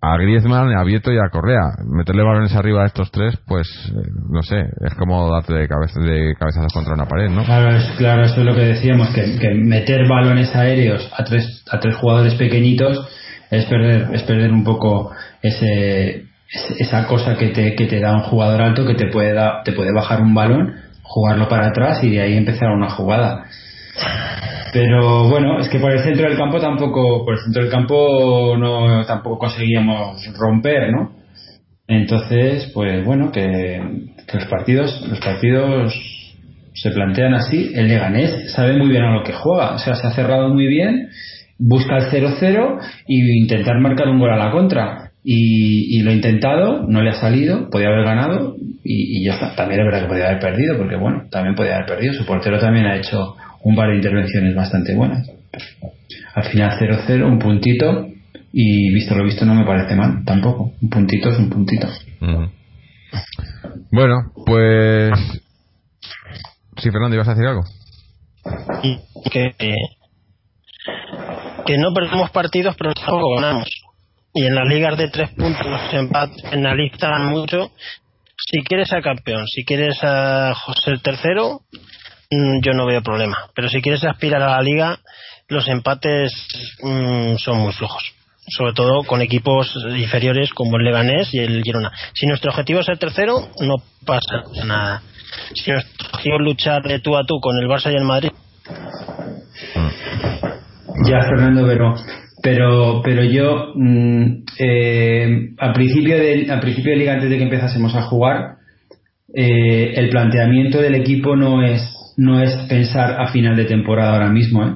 a 0.00 0.16
Griezmann, 0.16 0.76
a 0.76 0.84
Vieto 0.84 1.12
y 1.12 1.18
a 1.18 1.28
Correa. 1.30 1.72
Meterle 1.84 2.22
balones 2.22 2.54
arriba 2.54 2.84
a 2.84 2.86
estos 2.86 3.10
tres, 3.10 3.36
pues 3.46 3.66
eh, 3.90 4.08
no 4.30 4.42
sé, 4.42 4.60
es 4.86 4.94
como 4.94 5.28
darte 5.32 5.54
de, 5.54 5.66
cabeza, 5.66 6.00
de 6.00 6.34
cabezazos 6.38 6.72
contra 6.72 6.94
una 6.94 7.06
pared, 7.06 7.28
¿no? 7.30 7.44
Claro, 7.44 7.74
es, 7.74 7.84
claro, 7.96 8.22
eso 8.22 8.40
es 8.40 8.46
lo 8.46 8.54
que 8.54 8.60
decíamos, 8.60 9.08
que, 9.10 9.38
que, 9.38 9.54
meter 9.54 10.06
balones 10.08 10.54
aéreos 10.54 11.10
a 11.16 11.24
tres, 11.24 11.64
a 11.70 11.80
tres 11.80 11.96
jugadores 11.96 12.34
pequeñitos 12.34 13.08
es 13.50 13.64
perder, 13.64 14.14
es 14.14 14.22
perder 14.22 14.52
un 14.52 14.62
poco 14.62 15.10
ese, 15.42 16.26
esa 16.78 17.06
cosa 17.08 17.36
que 17.36 17.48
te, 17.48 17.74
que 17.74 17.86
te 17.86 17.98
da 17.98 18.14
un 18.14 18.22
jugador 18.22 18.62
alto 18.62 18.86
que 18.86 18.94
te 18.94 19.08
puede, 19.10 19.32
da, 19.32 19.62
te 19.64 19.72
puede 19.72 19.92
bajar 19.92 20.20
un 20.20 20.34
balón 20.34 20.76
jugarlo 21.02 21.48
para 21.48 21.68
atrás 21.68 22.04
y 22.04 22.10
de 22.10 22.20
ahí 22.20 22.36
empezar 22.36 22.68
una 22.70 22.90
jugada. 22.90 23.44
Pero 24.72 25.28
bueno, 25.28 25.58
es 25.60 25.68
que 25.68 25.78
por 25.78 25.92
el 25.92 26.00
centro 26.00 26.28
del 26.28 26.36
campo 26.36 26.60
tampoco, 26.60 27.24
por 27.24 27.34
el 27.34 27.40
centro 27.40 27.62
del 27.62 27.72
campo 27.72 28.56
no 28.58 29.04
tampoco 29.06 29.38
conseguíamos 29.38 30.24
romper, 30.36 30.90
¿no? 30.90 31.12
Entonces, 31.86 32.70
pues 32.74 33.04
bueno, 33.04 33.32
que, 33.32 33.80
los 34.32 34.44
partidos, 34.46 35.06
los 35.08 35.18
partidos 35.20 35.94
se 36.74 36.90
plantean 36.90 37.34
así. 37.34 37.72
El 37.74 37.88
Leganés 37.88 38.52
sabe 38.52 38.76
muy 38.76 38.88
bien 38.88 39.02
a 39.02 39.14
lo 39.14 39.24
que 39.24 39.32
juega, 39.32 39.74
o 39.74 39.78
sea, 39.78 39.94
se 39.94 40.06
ha 40.06 40.10
cerrado 40.10 40.52
muy 40.52 40.66
bien, 40.66 41.08
busca 41.58 41.96
el 41.96 42.04
0-0 42.10 42.78
y 43.06 43.42
intentar 43.42 43.80
marcar 43.80 44.08
un 44.08 44.18
gol 44.18 44.32
a 44.32 44.36
la 44.36 44.50
contra. 44.50 45.04
Y, 45.30 46.00
lo 46.02 46.10
ha 46.10 46.14
intentado, 46.14 46.86
no 46.86 47.02
le 47.02 47.10
ha 47.10 47.20
salido, 47.20 47.68
podía 47.68 47.88
haber 47.88 48.04
ganado 48.04 48.54
y, 48.84 49.18
y 49.18 49.24
ya. 49.24 49.54
También 49.56 49.80
es 49.80 49.86
verdad 49.86 50.02
que 50.02 50.08
podía 50.08 50.26
haber 50.26 50.38
perdido, 50.38 50.78
porque 50.78 50.96
bueno, 50.96 51.24
también 51.30 51.54
podía 51.54 51.74
haber 51.74 51.86
perdido. 51.86 52.14
Su 52.14 52.24
portero 52.24 52.58
también 52.58 52.86
ha 52.86 52.96
hecho 52.96 53.34
un 53.62 53.76
par 53.76 53.90
de 53.90 53.96
intervenciones 53.96 54.54
bastante 54.54 54.94
buenas. 54.94 55.28
Al 56.34 56.44
final 56.44 56.78
0-0, 56.78 57.24
un 57.24 57.38
puntito 57.38 58.08
y 58.52 58.92
visto 58.92 59.14
lo 59.14 59.24
visto 59.24 59.44
no 59.44 59.54
me 59.54 59.64
parece 59.64 59.94
mal 59.94 60.24
tampoco. 60.24 60.72
Un 60.80 60.88
puntito 60.88 61.30
es 61.30 61.38
un 61.38 61.50
puntito. 61.50 61.88
Bueno, 63.90 64.32
pues... 64.46 65.12
Sí, 66.76 66.90
Fernando, 66.90 67.16
¿ibas 67.16 67.28
a 67.28 67.34
decir 67.34 67.46
algo? 67.46 67.62
Y 68.82 68.98
que, 69.30 69.54
que 71.66 71.76
no 71.78 71.92
perdemos 71.92 72.30
partidos, 72.30 72.76
pero 72.78 72.94
tampoco 72.94 73.34
ganamos. 73.36 73.68
Y 74.34 74.44
en 74.44 74.54
las 74.54 74.68
ligas 74.68 74.96
de 74.96 75.08
tres 75.08 75.30
puntos 75.30 75.66
los 75.66 75.94
empates 75.94 76.42
penalizan 76.42 77.26
mucho. 77.26 77.72
Si 78.36 78.62
quieres 78.62 78.88
ser 78.88 79.02
campeón, 79.02 79.46
si 79.46 79.64
quieres 79.64 79.98
a 80.02 80.54
José 80.54 80.92
el 80.92 81.02
tercero, 81.02 81.62
yo 82.30 82.72
no 82.72 82.86
veo 82.86 83.02
problema. 83.02 83.36
Pero 83.54 83.68
si 83.68 83.80
quieres 83.80 84.04
aspirar 84.04 84.42
a 84.42 84.56
la 84.56 84.62
liga, 84.62 84.98
los 85.48 85.66
empates 85.68 86.32
mm, 86.82 87.36
son 87.36 87.58
muy 87.58 87.72
flojos. 87.72 88.14
Sobre 88.46 88.72
todo 88.72 89.04
con 89.04 89.20
equipos 89.20 89.74
inferiores 89.96 90.52
como 90.52 90.78
el 90.78 90.84
Leganés 90.84 91.34
y 91.34 91.38
el 91.38 91.62
Girona. 91.62 91.92
Si 92.14 92.26
nuestro 92.26 92.50
objetivo 92.50 92.80
es 92.80 92.88
el 92.88 92.98
tercero, 92.98 93.48
no 93.60 93.76
pasa 94.06 94.42
nada. 94.64 95.02
Si 95.54 95.70
nuestro 95.70 96.08
objetivo 96.08 96.36
es 96.36 96.42
luchar 96.42 96.82
de 96.82 97.00
tú 97.00 97.16
a 97.16 97.24
tú 97.24 97.40
con 97.40 97.56
el 97.58 97.68
Barça 97.68 97.92
y 97.92 97.96
el 97.96 98.04
Madrid. 98.04 98.30
Ya, 101.06 101.20
Fernando, 101.22 101.66
pero 101.66 101.94
pero 102.42 103.02
pero 103.02 103.24
yo 103.24 103.72
mm, 103.74 104.44
eh, 104.58 105.50
al 105.58 105.72
principio 105.72 106.16
de 106.16 106.46
al 106.50 106.60
principio 106.60 106.92
de 106.92 106.98
liga 106.98 107.12
antes 107.14 107.28
de 107.28 107.36
que 107.36 107.42
empezásemos 107.42 107.94
a 107.94 108.02
jugar 108.02 108.56
eh, 109.34 109.94
el 109.96 110.08
planteamiento 110.08 110.80
del 110.80 110.94
equipo 110.94 111.36
no 111.36 111.62
es 111.62 111.97
no 112.18 112.42
es 112.42 112.54
pensar 112.68 113.20
a 113.20 113.28
final 113.28 113.56
de 113.56 113.64
temporada 113.64 114.12
ahora 114.12 114.28
mismo. 114.28 114.64
¿eh? 114.64 114.74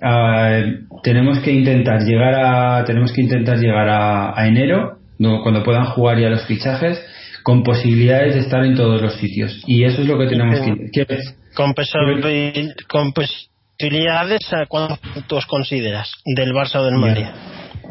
Ah, 0.00 0.62
tenemos 1.02 1.40
que 1.40 1.50
intentar 1.50 2.02
llegar 2.02 2.34
a 2.34 2.84
tenemos 2.84 3.12
que 3.12 3.20
intentar 3.20 3.58
llegar 3.58 3.88
a, 3.88 4.46
enero 4.46 4.98
cuando 5.18 5.64
puedan 5.64 5.86
jugar 5.86 6.20
ya 6.20 6.28
los 6.28 6.46
fichajes 6.46 7.04
con 7.42 7.64
posibilidades 7.64 8.34
de 8.34 8.40
estar 8.40 8.64
en 8.64 8.76
todos 8.76 9.02
los 9.02 9.14
sitios 9.14 9.60
y 9.66 9.82
eso 9.82 10.02
es 10.02 10.06
lo 10.06 10.16
que 10.16 10.26
tenemos 10.26 10.60
que, 10.92 11.06
con, 11.54 11.74
con 12.86 13.12
posibilidades 13.12 14.52
a 14.52 14.66
cuántos 14.66 14.98
puntos 14.98 15.46
consideras 15.46 16.12
del 16.24 16.52
Barça 16.52 16.76
o 16.76 16.84
del 16.84 16.94
Madrid 16.94 17.26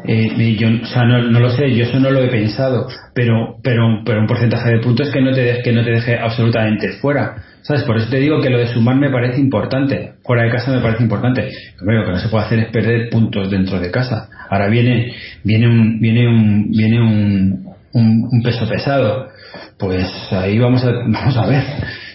eh, 0.04 0.56
yo, 0.56 0.68
o 0.68 0.86
sea, 0.86 1.04
no, 1.04 1.18
lo 1.20 1.50
sé, 1.50 1.74
yo 1.74 1.84
eso 1.84 1.98
no 1.98 2.10
lo 2.10 2.22
he 2.22 2.28
pensado, 2.28 2.86
pero, 3.14 3.56
pero, 3.62 4.02
pero 4.04 4.20
un 4.20 4.26
porcentaje 4.26 4.70
de 4.70 4.78
puntos 4.78 5.10
que 5.10 5.20
no 5.20 5.32
te, 5.32 5.60
que 5.62 5.72
no 5.72 5.84
te 5.84 5.90
deje 5.90 6.18
absolutamente 6.18 6.92
fuera. 7.00 7.36
¿Sabes? 7.62 7.82
Por 7.82 7.98
eso 7.98 8.08
te 8.08 8.18
digo 8.18 8.40
que 8.40 8.48
lo 8.48 8.58
de 8.58 8.68
sumar 8.68 8.96
me 8.96 9.10
parece 9.10 9.40
importante. 9.40 10.14
Fuera 10.22 10.44
de 10.44 10.50
casa 10.50 10.70
me 10.70 10.80
parece 10.80 11.02
importante. 11.02 11.50
Lo 11.80 12.04
que 12.04 12.12
no 12.12 12.18
se 12.18 12.28
puede 12.28 12.44
hacer 12.46 12.58
es 12.60 12.68
perder 12.68 13.10
puntos 13.10 13.50
dentro 13.50 13.78
de 13.78 13.90
casa. 13.90 14.28
Ahora 14.48 14.68
viene, 14.68 15.12
viene 15.44 15.68
un, 15.68 16.00
viene 16.00 16.28
un, 16.28 16.70
viene 16.70 17.00
un, 17.00 17.66
un, 17.92 18.42
peso 18.42 18.66
pesado. 18.66 19.28
Pues 19.78 20.06
ahí 20.30 20.58
vamos 20.58 20.82
a, 20.84 20.92
vamos 21.08 21.36
a 21.36 21.46
ver, 21.46 21.64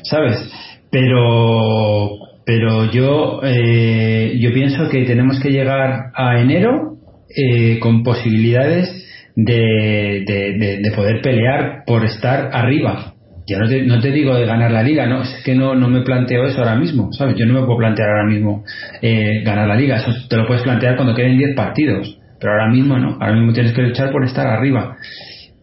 ¿sabes? 0.03 0.51
Pero, 0.89 2.09
pero 2.45 2.89
yo, 2.91 3.41
eh, 3.43 4.37
yo 4.39 4.51
pienso 4.53 4.89
que 4.89 5.03
tenemos 5.03 5.39
que 5.39 5.51
llegar 5.51 6.11
a 6.15 6.39
enero 6.39 6.92
eh, 7.35 7.79
con 7.79 8.03
posibilidades 8.03 9.05
de, 9.35 10.23
de, 10.27 10.79
de, 10.81 10.91
poder 10.91 11.21
pelear 11.21 11.83
por 11.87 12.05
estar 12.05 12.51
arriba 12.53 13.13
ya 13.45 13.57
no 13.57 13.67
te, 13.67 13.81
no 13.83 13.99
te 13.99 14.11
digo 14.11 14.35
de 14.35 14.45
ganar 14.45 14.71
la 14.71 14.83
liga, 14.83 15.05
no, 15.05 15.21
es 15.21 15.41
que 15.43 15.53
no, 15.53 15.75
no 15.75 15.89
me 15.89 16.01
planteo 16.01 16.45
eso 16.45 16.59
ahora 16.59 16.75
mismo, 16.75 17.11
¿sabes? 17.11 17.35
Yo 17.37 17.45
no 17.45 17.53
me 17.53 17.65
puedo 17.65 17.77
plantear 17.77 18.09
ahora 18.09 18.25
mismo 18.25 18.63
eh, 19.01 19.41
ganar 19.43 19.67
la 19.67 19.75
liga, 19.75 19.97
eso 19.97 20.11
te 20.29 20.37
lo 20.37 20.47
puedes 20.47 20.63
plantear 20.63 20.95
cuando 20.95 21.13
queden 21.13 21.37
10 21.37 21.55
partidos, 21.55 22.17
pero 22.39 22.53
ahora 22.53 22.69
mismo 22.69 22.97
no, 22.97 23.17
ahora 23.19 23.33
mismo 23.33 23.51
tienes 23.53 23.73
que 23.73 23.81
luchar 23.81 24.11
por 24.11 24.23
estar 24.23 24.47
arriba 24.47 24.95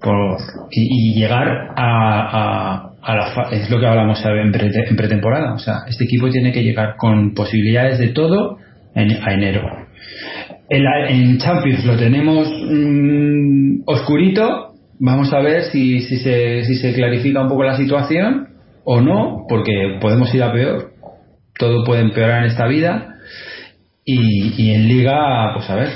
por, 0.00 0.38
y, 0.70 1.14
llegar 1.14 1.72
a, 1.76 2.92
a, 3.02 3.14
la 3.14 3.48
es 3.50 3.70
lo 3.70 3.80
que 3.80 3.86
hablamos 3.86 4.22
en, 4.24 4.54
en, 4.54 4.96
pretemporada, 4.96 5.54
o 5.54 5.58
sea, 5.58 5.80
este 5.88 6.04
equipo 6.04 6.28
tiene 6.28 6.52
que 6.52 6.62
llegar 6.62 6.96
con 6.96 7.34
posibilidades 7.34 7.98
de 7.98 8.08
todo 8.08 8.58
en, 8.94 9.10
a 9.22 9.32
enero. 9.32 9.62
En, 10.70 10.84
en 11.08 11.38
Champions 11.38 11.84
lo 11.84 11.96
tenemos 11.96 12.48
mm, 12.48 13.82
oscurito, 13.86 14.74
vamos 15.00 15.32
a 15.32 15.40
ver 15.40 15.64
si, 15.64 16.00
si, 16.02 16.18
se, 16.18 16.64
si 16.64 16.76
se 16.76 16.94
clarifica 16.94 17.42
un 17.42 17.48
poco 17.48 17.64
la 17.64 17.76
situación 17.76 18.48
o 18.84 19.00
no, 19.00 19.46
porque 19.48 19.98
podemos 20.00 20.32
ir 20.32 20.44
a 20.44 20.52
peor. 20.52 20.92
Todo 21.58 21.84
puede 21.84 22.02
empeorar 22.02 22.44
en 22.44 22.50
esta 22.50 22.68
vida. 22.68 23.16
Y, 24.04 24.70
en 24.70 24.88
Liga, 24.88 25.52
pues 25.54 25.68
a 25.70 25.74
ver, 25.76 25.88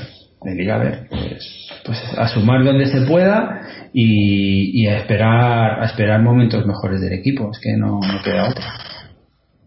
en 0.45 0.57
Liga 0.57 0.77
a 0.77 0.79
ver, 0.79 1.07
pues, 1.09 1.69
pues 1.85 1.99
a 2.17 2.29
sumar 2.29 2.65
donde 2.65 2.87
se 2.87 3.01
pueda 3.03 3.63
y, 3.93 4.83
y, 4.83 4.87
a 4.87 4.99
esperar 4.99 5.83
a 5.83 5.87
esperar 5.87 6.23
momentos 6.23 6.67
mejores 6.67 7.01
del 7.01 7.13
equipo. 7.13 7.51
Es 7.51 7.61
que 7.61 7.77
no, 7.77 8.01
no 8.01 8.23
queda 8.23 8.51
otra. 8.51 8.65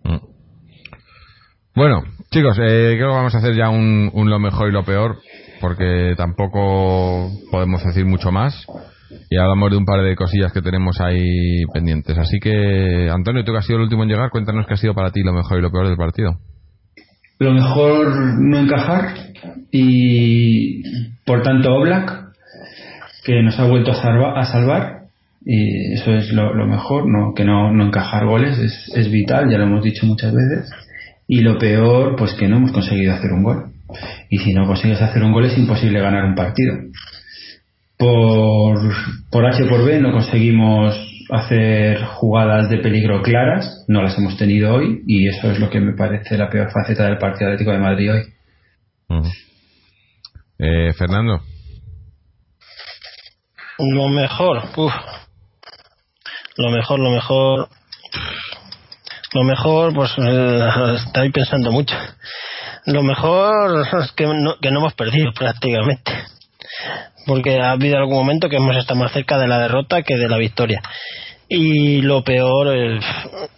Mm. 0.04 0.28
Bueno, 1.76 2.04
chicos, 2.32 2.58
eh, 2.60 2.96
creo 2.98 3.10
que 3.10 3.16
vamos 3.16 3.36
a 3.36 3.40
hacer 3.40 3.56
ya 3.56 3.70
un, 3.70 4.12
lo 4.14 4.40
mejor 4.40 4.70
y 4.70 4.72
lo 4.72 4.84
peor, 4.84 5.18
porque 5.62 6.14
tampoco 6.18 7.30
podemos 7.52 7.84
decir 7.84 8.06
mucho 8.06 8.32
más 8.32 8.66
y 9.30 9.38
hablamos 9.38 9.72
de 9.72 9.78
un 9.78 9.86
par 9.86 10.02
de 10.04 10.16
cosillas 10.16 10.52
que 10.52 10.62
tenemos 10.62 11.00
ahí 11.00 11.64
pendientes. 11.74 12.18
Así 12.18 12.40
que, 12.40 13.10
Antonio, 13.10 13.44
tú 13.44 13.52
que 13.52 13.60
has 13.60 13.66
sido 13.66 13.78
el 13.78 13.84
último 13.84 14.04
en 14.04 14.10
llegar, 14.10 14.30
cuéntanos 14.30 14.66
qué 14.68 14.74
ha 14.74 14.78
sido 14.78 14.94
para 14.94 15.12
ti 15.12 15.22
lo 15.24 15.34
mejor 15.34 15.60
y 15.60 15.62
lo 15.62 15.72
peor 15.72 15.88
del 15.88 15.98
partido. 15.98 16.38
Lo 17.40 17.54
mejor 17.54 18.14
no 18.40 18.58
encajar 18.58 19.14
y, 19.72 20.82
por 21.24 21.44
tanto, 21.44 21.74
Oblak, 21.74 22.34
que 23.24 23.44
nos 23.44 23.60
ha 23.60 23.68
vuelto 23.68 23.92
a, 23.92 24.40
a 24.40 24.46
salvar. 24.46 24.98
Y 25.46 25.94
eso 25.94 26.14
es 26.14 26.34
lo, 26.34 26.54
mejor, 26.68 27.08
no, 27.08 27.34
que 27.34 27.46
no, 27.46 27.72
no 27.72 27.86
encajar 27.86 28.26
goles 28.26 28.58
es, 28.58 28.92
es 28.94 29.10
vital, 29.10 29.50
ya 29.50 29.58
lo 29.58 29.64
hemos 29.64 29.84
dicho 29.84 30.06
muchas 30.06 30.34
veces. 30.34 30.70
Y 31.28 31.42
lo 31.42 31.58
peor, 31.58 32.16
pues 32.16 32.34
que 32.34 32.48
no 32.48 32.58
hemos 32.58 32.72
conseguido 32.72 33.14
hacer 33.14 33.32
un 33.32 33.44
gol. 33.44 33.72
Y 34.30 34.40
si 34.40 34.54
no 34.54 34.66
consigues 34.66 35.02
hacer 35.02 35.24
un 35.24 35.32
gol 35.32 35.46
es 35.46 35.58
imposible 35.58 36.00
ganar 36.00 36.26
un 36.26 36.36
partido 36.36 36.74
por, 37.98 38.80
por 39.32 39.46
H 39.46 39.66
por 39.66 39.84
B 39.84 40.00
no 40.00 40.12
conseguimos 40.12 40.96
hacer 41.30 42.04
jugadas 42.06 42.70
de 42.70 42.78
peligro 42.78 43.22
claras, 43.22 43.84
no 43.88 44.02
las 44.02 44.18
hemos 44.18 44.38
tenido 44.38 44.74
hoy 44.76 45.02
y 45.08 45.28
eso 45.28 45.52
es 45.52 45.60
lo 45.60 45.70
que 45.70 45.82
me 45.82 45.94
parece 45.94 46.38
la 46.38 46.50
peor 46.50 46.72
faceta 46.72 47.06
del 47.06 47.18
Partido 47.18 47.50
Atlético 47.50 47.72
de 47.72 47.80
Madrid 47.80 48.12
hoy. 48.14 48.24
eh, 50.60 50.94
Fernando. 50.94 51.42
Lo 53.80 54.08
mejor, 54.10 54.64
uf. 54.76 54.94
lo 56.58 56.72
mejor, 56.72 57.00
lo 57.00 57.12
mejor, 57.12 57.70
lo 59.34 59.44
mejor, 59.44 59.94
pues 59.94 60.12
eh, 60.18 60.70
estoy 61.06 61.32
pensando 61.32 61.72
mucho. 61.72 61.96
Lo 62.86 63.04
mejor 63.04 63.86
es 64.02 64.12
que 64.14 64.26
no, 64.26 64.58
que 64.62 64.72
no 64.72 64.80
hemos 64.80 64.94
perdido 64.94 65.32
prácticamente 65.34 66.12
porque 67.28 67.60
ha 67.60 67.72
habido 67.72 67.98
algún 67.98 68.16
momento 68.16 68.50
que 68.50 68.56
hemos 68.56 68.76
estado 68.76 69.02
más 69.02 69.12
cerca 69.12 69.38
de 69.38 69.48
la 69.48 69.60
derrota 69.60 70.02
que 70.02 70.18
de 70.18 70.30
la 70.30 70.38
victoria. 70.38 70.82
Y 71.50 72.02
lo 72.02 72.24
peor, 72.24 72.76
eh, 72.76 73.00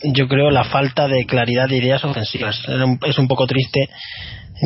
yo 0.03 0.28
creo, 0.28 0.49
la 0.51 0.65
falta 0.65 1.07
de 1.07 1.26
claridad 1.26 1.67
de 1.67 1.78
ideas 1.78 2.03
ofensivas. 2.03 2.59
Es 3.05 3.17
un 3.17 3.28
poco 3.28 3.47
triste 3.47 3.89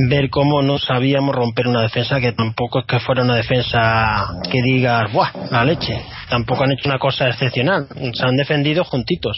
ver 0.09 0.29
cómo 0.29 0.61
no 0.61 0.79
sabíamos 0.79 1.35
romper 1.35 1.67
una 1.67 1.81
defensa 1.81 2.19
que 2.19 2.31
tampoco 2.31 2.79
es 2.79 2.85
que 2.85 2.99
fuera 2.99 3.21
una 3.21 3.35
defensa 3.35 4.39
que 4.49 4.61
diga 4.61 5.07
¡buah! 5.11 5.31
la 5.51 5.63
leche. 5.63 6.01
Tampoco 6.29 6.63
han 6.63 6.71
hecho 6.71 6.89
una 6.89 6.97
cosa 6.97 7.29
excepcional. 7.29 7.87
Se 8.13 8.25
han 8.25 8.35
defendido 8.35 8.83
juntitos. 8.83 9.37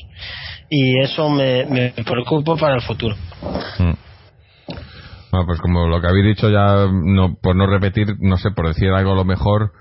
Y 0.69 0.99
eso 0.99 1.29
me, 1.29 1.93
preocupa 2.05 2.55
para 2.55 2.75
el 2.75 2.81
futuro. 2.81 3.15
Mm 3.79 3.93
pues 5.45 5.59
como 5.59 5.87
lo 5.87 5.99
que 5.99 6.07
habéis 6.07 6.27
dicho 6.27 6.49
ya, 6.49 6.87
por 7.41 7.57
no 7.57 7.67
repetir, 7.67 8.07
no 8.21 8.37
sé, 8.37 8.51
por 8.51 8.69
decir 8.69 8.89
algo 8.91 9.15
lo 9.15 9.25
mejor, 9.25 9.73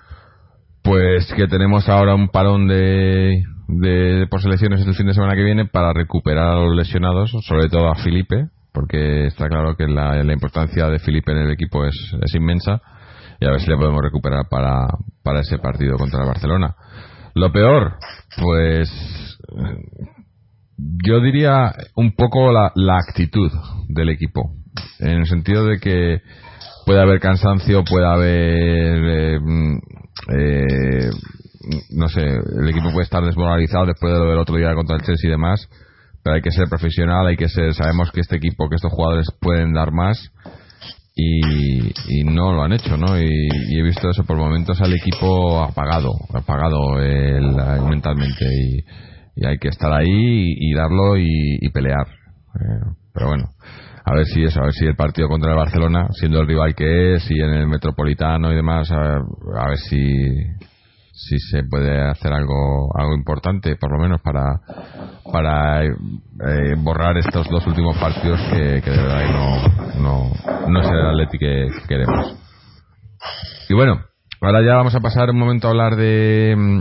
pues 0.83 1.33
que 1.33 1.47
tenemos 1.47 1.89
ahora 1.89 2.17
un 2.17 2.29
parón 2.29 2.67
de 2.67 3.41
de, 3.69 4.27
por 4.31 4.43
selecciones 4.43 4.87
el 4.87 4.95
fin 4.95 5.07
de 5.07 5.15
semana 5.15 5.35
que 5.35 5.43
viene 5.43 5.67
para 5.67 5.93
recuperar 5.93 6.49
a 6.49 6.61
los 6.61 6.77
lesionados, 6.77 7.31
sobre 7.47 7.69
todo 7.69 7.89
a 7.89 7.97
Felipe, 7.97 8.49
porque 8.73 9.27
está 9.27 9.49
claro 9.49 9.77
que 9.77 9.87
la, 9.87 10.23
la 10.23 10.33
importancia 10.33 10.87
de 10.89 10.99
Felipe 10.99 11.33
en 11.33 11.39
el 11.39 11.53
equipo 11.53 11.85
es, 11.85 11.95
es 12.21 12.35
inmensa 12.35 12.81
y 13.41 13.47
a 13.47 13.51
ver 13.51 13.61
si 13.61 13.71
le 13.71 13.77
podemos 13.77 14.03
recuperar 14.03 14.45
para, 14.51 14.87
para 15.23 15.41
ese 15.41 15.59
partido 15.59 15.97
contra 15.97 16.21
el 16.21 16.27
Barcelona. 16.27 16.75
Lo 17.35 17.51
peor, 17.53 17.97
pues 18.41 18.91
yo 20.77 21.21
diría 21.21 21.73
un 21.95 22.15
poco 22.15 22.53
la, 22.53 22.73
la 22.75 22.97
actitud 22.97 23.51
del 23.89 24.09
equipo, 24.09 24.51
en 24.99 25.21
el 25.21 25.27
sentido 25.27 25.67
de 25.67 25.79
que 25.79 26.21
puede 26.85 27.01
haber 27.01 27.21
cansancio, 27.21 27.85
puede 27.85 28.07
haber 28.07 29.37
eh, 29.37 29.41
mm, 29.41 29.77
eh, 30.37 31.11
no 31.91 32.09
sé, 32.09 32.23
el 32.23 32.69
equipo 32.69 32.91
puede 32.93 33.05
estar 33.05 33.25
desmoralizado 33.25 33.87
después 33.87 34.13
de 34.13 34.19
lo 34.19 34.31
del 34.31 34.39
otro 34.39 34.57
día 34.57 34.75
contra 34.75 34.97
el 34.97 35.03
Chelsea 35.03 35.29
y 35.29 35.31
demás, 35.31 35.69
pero 36.23 36.37
hay 36.37 36.43
que 36.43 36.51
ser 36.51 36.69
profesional, 36.69 37.27
hay 37.27 37.37
que 37.37 37.49
ser, 37.49 37.75
sabemos 37.75 38.11
que 38.13 38.21
este 38.21 38.37
equipo, 38.37 38.69
que 38.69 38.77
estos 38.77 38.93
jugadores 38.93 39.27
pueden 39.41 39.73
dar 39.73 39.93
más 39.93 40.31
y, 41.17 42.25
no 42.25 42.53
lo 42.53 42.63
han 42.63 42.73
hecho, 42.73 42.97
¿no? 42.97 43.19
Y, 43.21 43.25
y 43.25 43.79
he 43.79 43.83
visto 43.83 44.11
eso 44.11 44.25
por 44.25 44.37
momentos 44.37 44.81
al 44.81 44.93
equipo 44.93 45.63
apagado, 45.63 46.11
apagado 46.35 47.01
el, 47.01 47.55
mentalmente 47.89 48.45
y, 48.45 48.85
y 49.37 49.47
hay 49.47 49.59
que 49.59 49.69
estar 49.69 49.93
ahí 49.93 50.07
y, 50.09 50.75
darlo 50.75 51.17
y, 51.17 51.69
pelear. 51.73 52.07
Eh, 52.07 52.85
pero 53.13 53.29
bueno, 53.29 53.49
a 54.05 54.15
ver 54.15 54.27
si 54.27 54.45
eso, 54.45 54.61
a 54.61 54.65
ver 54.65 54.73
si 54.73 54.87
el 54.87 54.97
partido 54.97 55.29
contra 55.29 55.51
el 55.51 55.57
Barcelona, 55.57 56.09
siendo 56.13 56.41
el 56.41 56.47
rival 56.47 56.75
que 56.75 57.15
es 57.15 57.31
y 57.31 57.41
en 57.41 57.51
el 57.51 57.67
Metropolitano 57.67 58.53
y 58.53 58.55
demás, 58.55 58.91
a, 58.93 59.69
ver 59.69 59.79
si 59.79 60.35
si 61.17 61.39
se 61.39 61.63
puede 61.63 62.11
hacer 62.11 62.33
algo 62.33 62.91
algo 62.99 63.15
importante 63.15 63.77
por 63.77 63.93
lo 63.93 63.99
menos 64.03 64.21
para 64.21 64.61
para 65.33 65.85
eh, 65.85 66.75
borrar 66.77 67.17
estos 67.19 67.49
dos 67.49 67.65
últimos 67.69 67.97
partidos 67.99 68.41
que, 68.51 68.83
que 68.83 68.91
de 68.91 68.97
verdad 68.97 69.31
no, 69.31 70.03
no, 70.03 70.33
no 70.69 70.81
es 70.81 70.89
el 70.89 71.07
Atleti 71.07 71.39
que 71.39 71.69
queremos 71.87 72.37
y 73.69 73.75
bueno 73.75 74.01
ahora 74.41 74.63
ya 74.65 74.75
vamos 74.75 74.97
a 74.97 75.01
pasar 75.01 75.31
un 75.31 75.39
momento 75.39 75.69
a 75.69 75.71
hablar 75.71 75.95
de 75.95 76.57
mm, 76.59 76.81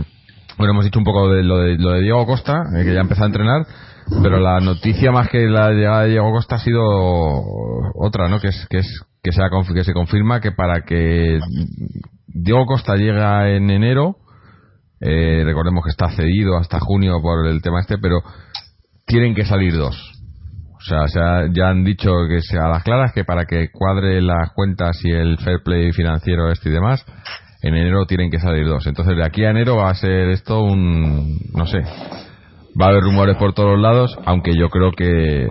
bueno 0.58 0.72
hemos 0.72 0.84
dicho 0.84 0.98
un 0.98 1.04
poco 1.04 1.30
de 1.30 1.42
lo 1.42 1.58
de, 1.58 1.76
lo 1.76 1.90
de 1.92 2.02
Diego 2.02 2.26
Costa 2.26 2.62
eh, 2.76 2.84
que 2.84 2.94
ya 2.94 3.00
empezó 3.00 3.24
a 3.24 3.26
entrenar 3.26 3.66
pero 4.22 4.38
la 4.38 4.60
noticia 4.60 5.10
más 5.12 5.28
que 5.28 5.46
la 5.46 5.70
llegada 5.70 6.02
de 6.02 6.10
Diego 6.10 6.30
Costa 6.32 6.56
ha 6.56 6.58
sido 6.58 6.82
otra 7.94 8.28
no 8.28 8.40
que 8.40 8.48
es 8.48 8.66
que 8.68 8.78
es 8.78 9.02
que 9.22 9.32
se, 9.32 9.42
ha, 9.42 9.48
que 9.48 9.84
se 9.84 9.94
confirma 9.94 10.40
que 10.40 10.52
para 10.52 10.82
que 10.82 11.40
Diego 12.26 12.66
Costa 12.66 12.96
llega 12.96 13.50
en 13.50 13.70
enero 13.70 14.16
eh, 15.06 15.42
recordemos 15.44 15.84
que 15.84 15.90
está 15.90 16.08
cedido 16.10 16.56
hasta 16.56 16.80
junio 16.80 17.20
por 17.20 17.46
el 17.46 17.60
tema 17.60 17.80
este, 17.80 17.98
pero 17.98 18.22
tienen 19.06 19.34
que 19.34 19.44
salir 19.44 19.74
dos. 19.74 19.96
O 20.76 20.80
sea, 20.80 21.46
ya 21.52 21.68
han 21.68 21.84
dicho 21.84 22.10
que 22.28 22.40
sea 22.40 22.66
a 22.66 22.68
las 22.68 22.82
claras 22.82 23.12
que 23.12 23.24
para 23.24 23.46
que 23.46 23.70
cuadre 23.70 24.20
las 24.20 24.52
cuentas 24.54 24.98
y 25.04 25.10
el 25.10 25.38
fair 25.38 25.62
play 25.62 25.92
financiero 25.92 26.50
este 26.50 26.68
y 26.68 26.72
demás, 26.72 27.04
en 27.64 27.74
enero 27.74 28.04
tienen 28.04 28.30
que 28.30 28.38
salir 28.38 28.66
dos. 28.66 28.86
Entonces 28.86 29.16
de 29.16 29.24
aquí 29.24 29.42
a 29.44 29.50
enero 29.50 29.76
va 29.76 29.88
a 29.88 29.94
ser 29.94 30.28
esto 30.28 30.62
un, 30.62 31.38
no 31.54 31.66
sé, 31.66 31.78
va 32.78 32.86
a 32.86 32.88
haber 32.90 33.02
rumores 33.02 33.36
por 33.36 33.54
todos 33.54 33.78
lados, 33.78 34.18
aunque 34.26 34.54
yo 34.54 34.68
creo 34.68 34.92
que 34.92 35.48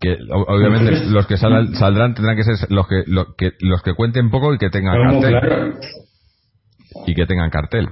que 0.00 0.16
obviamente 0.30 1.06
los 1.06 1.26
que 1.26 1.36
saldrán 1.36 2.14
tendrán 2.14 2.36
que 2.36 2.42
ser 2.42 2.56
los 2.68 2.86
que, 2.86 3.04
que 3.38 3.52
los 3.60 3.82
que 3.82 3.94
cuenten 3.94 4.28
poco 4.28 4.52
y 4.52 4.58
que 4.58 4.68
tengan 4.68 4.96
cartel 5.00 5.74
y 7.06 7.14
que 7.14 7.26
tengan 7.26 7.50
cartel. 7.50 7.88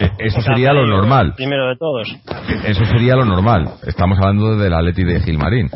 E, 0.00 0.10
eso 0.18 0.40
sería 0.40 0.72
lo 0.72 0.86
normal. 0.86 1.34
Primero 1.36 1.68
de 1.68 1.76
todos. 1.76 2.08
Eso 2.64 2.84
sería 2.86 3.16
lo 3.16 3.26
normal. 3.26 3.68
Estamos 3.86 4.18
hablando 4.18 4.56
del 4.56 4.72
Atleti 4.72 5.04
de 5.04 5.20
Gilmarín. 5.20 5.70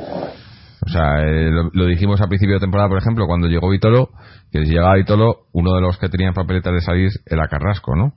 O 0.84 0.88
sea, 0.88 1.22
eh, 1.24 1.50
lo, 1.72 1.86
dijimos 1.86 2.20
a 2.20 2.26
principio 2.26 2.54
de 2.54 2.60
temporada, 2.60 2.88
por 2.88 2.98
ejemplo, 2.98 3.26
cuando 3.26 3.46
llegó 3.46 3.70
Vitolo, 3.70 4.10
que 4.50 4.64
si 4.64 4.72
llegaba 4.72 4.96
Vitolo, 4.96 5.46
uno 5.52 5.74
de 5.74 5.80
los 5.80 5.96
que 5.98 6.08
tenían 6.08 6.34
papeletas 6.34 6.72
de 6.72 6.80
salir 6.80 7.10
era 7.24 7.46
Carrasco, 7.46 7.94
¿no? 7.94 8.14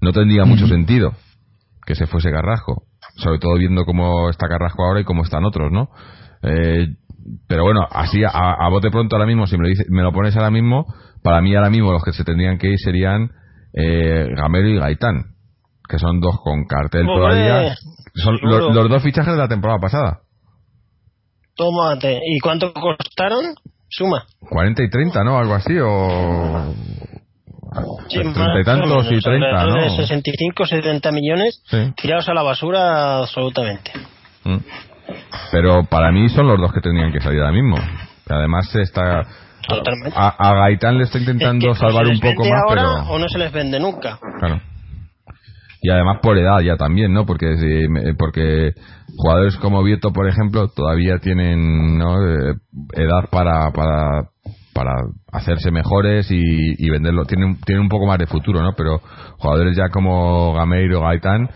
No 0.00 0.12
tendría 0.12 0.44
mucho 0.44 0.66
sentido 0.66 1.12
que 1.86 1.94
se 1.94 2.06
fuese 2.06 2.30
Carrasco, 2.30 2.82
sobre 3.16 3.38
todo 3.38 3.54
viendo 3.54 3.84
cómo 3.84 4.30
está 4.30 4.48
Carrasco 4.48 4.84
ahora 4.84 5.00
y 5.00 5.04
cómo 5.04 5.22
están 5.22 5.44
otros, 5.44 5.70
¿no? 5.70 5.90
Eh, 6.42 6.88
pero 7.46 7.64
bueno, 7.64 7.86
así 7.90 8.24
a, 8.24 8.30
a, 8.30 8.68
bote 8.68 8.90
pronto 8.90 9.16
ahora 9.16 9.26
mismo, 9.26 9.46
si 9.46 9.56
me 9.56 9.64
lo, 9.64 9.68
dice, 9.68 9.84
me 9.88 10.02
lo 10.02 10.12
pones 10.12 10.36
ahora 10.36 10.50
mismo, 10.50 10.86
para 11.22 11.40
mí 11.40 11.54
ahora 11.54 11.70
mismo 11.70 11.92
los 11.92 12.02
que 12.02 12.12
se 12.12 12.24
tendrían 12.24 12.58
que 12.58 12.70
ir 12.70 12.78
serían 12.78 13.30
eh, 13.72 14.28
Gamero 14.34 14.68
y 14.68 14.78
Gaitán, 14.78 15.34
que 15.88 15.98
son 15.98 16.20
dos 16.20 16.40
con 16.42 16.64
cartel 16.66 17.06
todavía. 17.06 17.74
Son 18.14 18.38
los, 18.42 18.74
los, 18.74 18.88
dos 18.88 19.02
fichajes 19.02 19.32
de 19.32 19.38
la 19.38 19.48
temporada 19.48 19.78
pasada. 19.78 20.20
Tómate. 21.58 22.20
¿Y 22.24 22.38
cuánto 22.38 22.72
costaron? 22.72 23.56
Suma. 23.90 24.24
40 24.48 24.82
y 24.84 24.90
30, 24.90 25.24
¿no? 25.24 25.38
Algo 25.38 25.54
así, 25.54 25.74
o... 25.76 26.72
Sí, 28.08 28.20
30 28.20 28.60
y 28.60 28.64
tantos 28.64 29.06
y 29.10 29.18
30, 29.18 29.66
¿no? 29.66 29.90
65, 29.90 30.66
70 30.66 31.12
millones 31.12 31.62
sí. 31.66 31.92
tirados 31.96 32.28
a 32.28 32.34
la 32.34 32.42
basura 32.42 33.18
absolutamente. 33.18 33.90
Mm. 34.44 34.56
Pero 35.50 35.84
para 35.84 36.12
mí 36.12 36.28
son 36.28 36.46
los 36.46 36.58
dos 36.58 36.72
que 36.72 36.80
tendrían 36.80 37.12
que 37.12 37.20
salir 37.20 37.40
ahora 37.40 37.52
mismo. 37.52 37.76
Además 38.28 38.74
está 38.76 39.26
a, 40.14 40.48
a, 40.48 40.54
Gaitán 40.54 40.96
le 40.96 41.04
está 41.04 41.18
intentando 41.18 41.74
salvar 41.74 42.06
un 42.06 42.20
poco 42.20 42.44
más, 42.44 42.62
ahora 42.68 42.82
pero... 42.82 43.10
o 43.10 43.18
no 43.18 43.28
se 43.28 43.38
les 43.38 43.52
vende 43.52 43.78
nunca. 43.78 44.18
Claro. 44.38 44.60
Y 45.80 45.90
además 45.90 46.18
por 46.22 46.36
edad 46.36 46.60
ya 46.60 46.76
también, 46.76 47.12
¿no? 47.12 47.24
Porque 47.24 47.54
porque 48.18 48.72
jugadores 49.16 49.56
como 49.58 49.82
Vieto, 49.82 50.12
por 50.12 50.28
ejemplo, 50.28 50.68
todavía 50.68 51.18
tienen 51.18 51.98
¿no? 51.98 52.20
Eh, 52.20 52.54
edad 52.94 53.28
para, 53.30 53.70
para 53.70 54.30
para 54.78 54.92
hacerse 55.32 55.72
mejores 55.72 56.30
y, 56.30 56.40
y 56.40 56.88
venderlo. 56.88 57.24
Tienen, 57.24 57.58
tienen 57.66 57.82
un 57.82 57.88
poco 57.88 58.06
más 58.06 58.18
de 58.18 58.26
futuro, 58.26 58.62
¿no? 58.62 58.74
Pero 58.76 59.00
jugadores 59.38 59.76
ya 59.76 59.88
como 59.88 60.54
Gameiro, 60.54 61.00
Gaitán, 61.00 61.48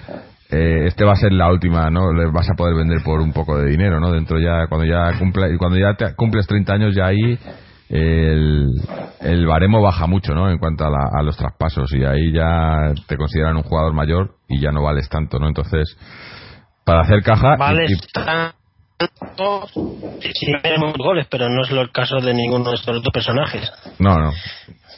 eh, 0.50 0.86
este 0.86 1.04
va 1.04 1.12
a 1.12 1.16
ser 1.16 1.32
la 1.32 1.50
última, 1.50 1.88
¿no? 1.88 2.12
Les 2.12 2.32
vas 2.32 2.50
a 2.50 2.54
poder 2.54 2.74
vender 2.74 2.98
por 3.04 3.20
un 3.20 3.32
poco 3.32 3.56
de 3.58 3.70
dinero, 3.70 4.00
¿no? 4.00 4.10
Dentro 4.10 4.40
ya, 4.40 4.66
cuando 4.68 4.86
ya 4.86 5.16
cumple, 5.18 5.56
cuando 5.56 5.78
ya 5.78 5.94
te, 5.94 6.14
cumples 6.16 6.46
30 6.48 6.74
años 6.74 6.94
ya 6.96 7.06
ahí 7.06 7.38
el, 7.92 8.70
el 9.20 9.46
baremo 9.46 9.82
baja 9.82 10.06
mucho, 10.06 10.34
¿no? 10.34 10.50
En 10.50 10.58
cuanto 10.58 10.86
a, 10.86 10.90
la, 10.90 11.10
a, 11.12 11.22
los 11.22 11.36
traspasos 11.36 11.92
y 11.92 12.02
ahí 12.04 12.32
ya 12.32 12.94
te 13.06 13.18
consideran 13.18 13.56
un 13.56 13.62
jugador 13.62 13.92
mayor 13.92 14.36
y 14.48 14.60
ya 14.60 14.72
no 14.72 14.82
vales 14.82 15.08
tanto, 15.10 15.38
¿no? 15.38 15.46
Entonces, 15.46 15.96
para 16.84 17.02
hacer 17.02 17.22
caja... 17.22 17.56
Vales 17.56 17.90
y, 17.90 18.12
tanto 18.12 19.68
si 20.20 20.46
tenemos 20.62 20.94
goles, 20.96 21.26
pero 21.30 21.48
no 21.50 21.62
es 21.62 21.70
el 21.70 21.90
caso 21.90 22.16
de 22.20 22.32
ninguno 22.32 22.70
de 22.70 22.76
estos 22.76 23.02
dos 23.02 23.12
personajes. 23.12 23.70
No, 23.98 24.18
no. 24.18 24.30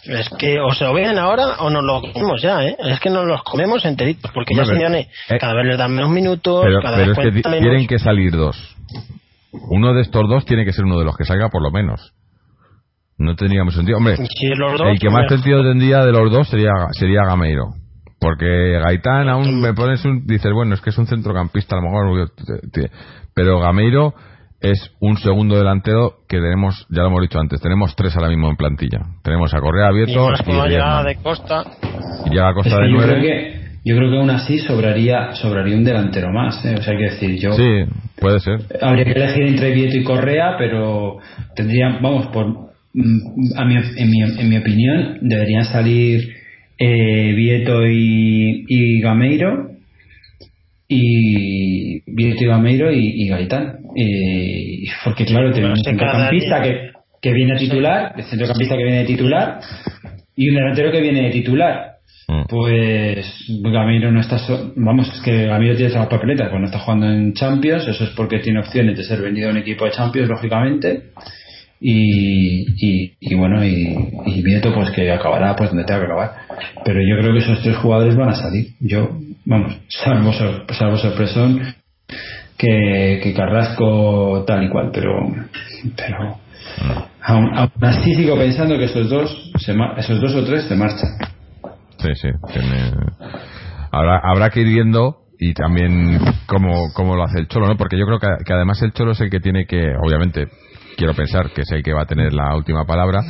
Es 0.05 0.29
que 0.39 0.61
o 0.61 0.73
se 0.73 0.85
lo 0.85 0.93
ven 0.93 1.19
ahora 1.19 1.57
o 1.61 1.71
nos 1.71 1.83
lo 1.83 2.01
comemos 2.13 2.41
ya, 2.43 2.63
¿eh? 2.63 2.77
Es 2.79 3.01
que 3.01 3.11
nos 3.11 3.27
los 3.27 3.43
comemos 3.43 3.85
enteritos, 3.87 4.31
porque 4.33 4.55
ya 4.55 4.65
Simeone 4.65 5.09
eh, 5.31 5.39
cada 5.41 5.55
vez 5.55 5.67
les 5.67 5.79
dan 5.79 5.93
menos 5.93 6.11
minutos, 6.11 6.63
pero, 6.65 6.81
cada 6.83 6.97
pero 6.97 7.09
vez 7.09 7.19
es 7.19 7.43
que 7.43 7.49
menos. 7.49 7.61
tienen 7.61 7.87
que 7.87 7.99
salir 7.99 8.33
dos. 8.33 8.77
Uno 9.71 9.95
de 9.95 10.03
estos 10.03 10.29
dos 10.29 10.45
tiene 10.45 10.65
que 10.65 10.73
ser 10.73 10.85
uno 10.85 10.99
de 10.99 11.07
los 11.07 11.17
que 11.17 11.25
salga 11.25 11.49
por 11.49 11.63
lo 11.63 11.71
menos. 11.71 12.13
No 13.19 13.37
tendríamos 13.37 13.75
sentido. 13.75 13.99
Hombre, 13.99 14.17
si 14.17 14.49
los 14.49 14.79
dos, 14.79 14.89
el 14.89 14.99
que 14.99 15.11
más 15.11 15.29
sentido 15.29 15.63
tendría 15.63 16.05
de 16.05 16.13
los 16.13 16.31
dos 16.33 16.49
sería, 16.49 16.73
sería 16.93 17.25
Gameiro. 17.25 17.75
Porque 18.21 18.79
Gaitán 18.83 19.29
aún 19.29 19.61
me 19.61 19.75
pones 19.75 20.05
un... 20.05 20.27
Dices, 20.27 20.51
bueno, 20.53 20.75
es 20.75 20.81
que 20.81 20.91
es 20.91 20.99
un 20.99 21.07
centrocampista 21.07 21.77
a 21.77 21.81
lo 21.81 21.91
mejor. 21.91 22.31
Pero 23.35 23.61
Gameiro 23.61 24.15
es 24.61 24.93
un 25.01 25.19
segundo 25.19 25.59
delantero 25.59 26.21
que 26.27 26.39
tenemos, 26.39 26.87
ya 26.89 27.03
lo 27.03 27.09
hemos 27.09 27.21
dicho 27.21 27.39
antes, 27.39 27.61
tenemos 27.61 27.95
tres 27.95 28.17
ahora 28.17 28.31
mismo 28.31 28.49
en 28.49 28.57
plantilla. 28.57 29.01
Tenemos 29.23 29.53
a 29.53 29.61
Correa 29.61 29.89
abierto 29.89 30.27
y, 30.47 30.51
y 30.51 30.69
llegada 30.71 31.05
de 31.05 31.17
Costa. 31.17 31.65
Y 32.25 32.31
llega 32.31 32.49
a 32.49 32.55
Costa 32.55 32.71
es 32.71 32.77
que 32.77 32.83
de 32.83 32.91
yo 32.91 32.97
nueve. 32.97 33.13
Creo 33.13 33.23
que, 33.23 33.65
yo 33.85 33.97
creo 33.97 34.11
que 34.11 34.17
aún 34.17 34.31
así 34.31 34.59
sobraría 34.59 35.35
sobraría 35.35 35.77
un 35.77 35.85
delantero 35.85 36.33
más. 36.33 36.65
¿eh? 36.65 36.77
O 36.79 36.83
sea, 36.83 36.95
hay 36.95 36.99
que 36.99 37.11
decir, 37.11 37.39
yo. 37.39 37.53
Sí, 37.53 37.85
puede 38.19 38.41
ser. 38.41 38.61
Habría 38.81 39.05
que 39.05 39.13
elegir 39.13 39.47
entre 39.49 39.71
Vieto 39.73 39.99
y 39.99 40.05
Correa, 40.05 40.55
pero 40.57 41.19
tendría, 41.55 41.99
vamos, 42.01 42.29
por 42.29 42.73
a 43.57 43.65
mi, 43.65 43.77
en, 43.77 44.11
mi, 44.11 44.23
en 44.23 44.49
mi 44.49 44.57
opinión, 44.57 45.19
deberían 45.21 45.65
salir 45.65 46.35
eh, 46.79 47.33
Vieto 47.35 47.87
y, 47.87 48.65
y 48.69 49.01
Gameiro 49.01 49.71
y 50.89 52.01
Vieto 52.07 52.45
y 52.45 52.47
Gameiro 52.47 52.93
y, 52.93 53.23
y 53.23 53.29
Gaitán. 53.29 53.79
Eh, 53.97 54.85
porque 55.05 55.25
claro, 55.25 55.53
tenemos 55.53 55.79
un 55.79 55.85
centrocampista 55.85 56.63
que, 56.63 56.91
que 57.21 57.33
viene 57.33 57.55
a 57.55 57.57
titular, 57.57 58.15
el 58.17 58.25
centrocampista 58.25 58.77
que 58.77 58.85
viene 58.85 58.99
de 58.99 59.07
titular 59.07 59.61
y 60.37 60.49
un 60.49 60.57
delantero 60.57 60.93
que 60.93 61.01
viene 61.01 61.23
de 61.23 61.31
titular. 61.31 61.91
Pues 62.49 63.27
Gameiro 63.49 64.11
no 64.11 64.21
está. 64.21 64.39
So 64.39 64.73
vamos, 64.77 65.13
es 65.13 65.21
que 65.21 65.47
Gameiro 65.47 65.77
tiene 65.77 65.93
las 65.93 66.07
papeletas, 66.07 66.49
pues 66.49 66.61
no 66.61 66.67
está 66.67 66.79
jugando 66.79 67.11
en 67.11 67.35
Champions. 67.35 67.87
Eso 67.87 68.05
es 68.05 68.11
porque 68.11 68.39
tiene 68.39 68.61
opciones 68.61 68.97
de 68.97 69.05
ser 69.05 69.21
vendido 69.21 69.49
a 69.49 69.53
un 69.53 69.59
equipo 69.59 69.85
de 69.85 69.91
Champions, 69.91 70.29
lógicamente 70.31 71.11
y, 71.87 73.13
y, 73.21 73.35
bueno 73.35 73.63
y, 73.63 73.95
y 74.27 74.43
Vieto 74.43 74.73
pues 74.75 74.91
que 74.91 75.13
acabará 75.13 75.55
pues 75.55 75.71
donde 75.71 75.85
tenga 75.85 76.01
que 76.01 76.07
acabar 76.07 76.31
pero 76.85 77.01
yo 77.01 77.21
creo 77.21 77.33
que 77.33 77.41
esos 77.41 77.63
tres 77.63 77.77
jugadores 77.77 78.17
van 78.17 78.31
a 78.31 78.35
salir 78.35 78.69
yo 78.81 79.19
vamos, 79.45 79.77
salvo, 79.89 80.33
salvo 80.33 80.97
sorpresón, 80.97 81.75
que, 82.57 83.21
que 83.23 83.35
Carrasco 83.35 84.45
tal 84.47 84.65
y 84.65 84.69
cual, 84.69 84.91
pero, 84.93 85.13
pero 85.97 86.39
aún, 87.23 87.51
así 87.81 88.15
sigo 88.15 88.37
pensando 88.37 88.79
que 88.79 88.85
esos 88.85 89.09
dos, 89.09 89.53
se, 89.59 89.75
esos 89.99 90.21
dos 90.21 90.35
o 90.35 90.45
tres 90.45 90.65
se 90.65 90.77
marchan. 90.77 91.11
Sí, 91.99 92.09
sí. 92.15 92.29
Habrá, 93.91 94.21
habrá 94.23 94.51
que 94.51 94.61
ir 94.61 94.69
viendo 94.69 95.19
y 95.39 95.55
también 95.55 96.19
cómo, 96.47 96.93
cómo 96.95 97.17
lo 97.17 97.25
hace 97.25 97.39
el 97.39 97.49
Cholo, 97.49 97.67
¿no? 97.67 97.77
Porque 97.77 97.99
yo 97.99 98.07
creo 98.07 98.19
que, 98.19 98.29
que, 98.45 98.53
además 98.53 98.81
el 98.83 98.93
Cholo 98.93 99.13
es 99.13 99.21
el 99.21 99.31
que 99.31 99.41
tiene 99.41 99.67
que, 99.67 99.95
obviamente, 100.03 100.49
quiero 100.97 101.15
pensar 101.15 101.51
que 101.53 101.63
es 101.63 101.71
el 101.73 101.83
que 101.83 101.93
va 101.93 102.03
a 102.03 102.07
tener 102.07 102.33
la 102.33 102.55
última 102.57 102.85
palabra, 102.85 103.21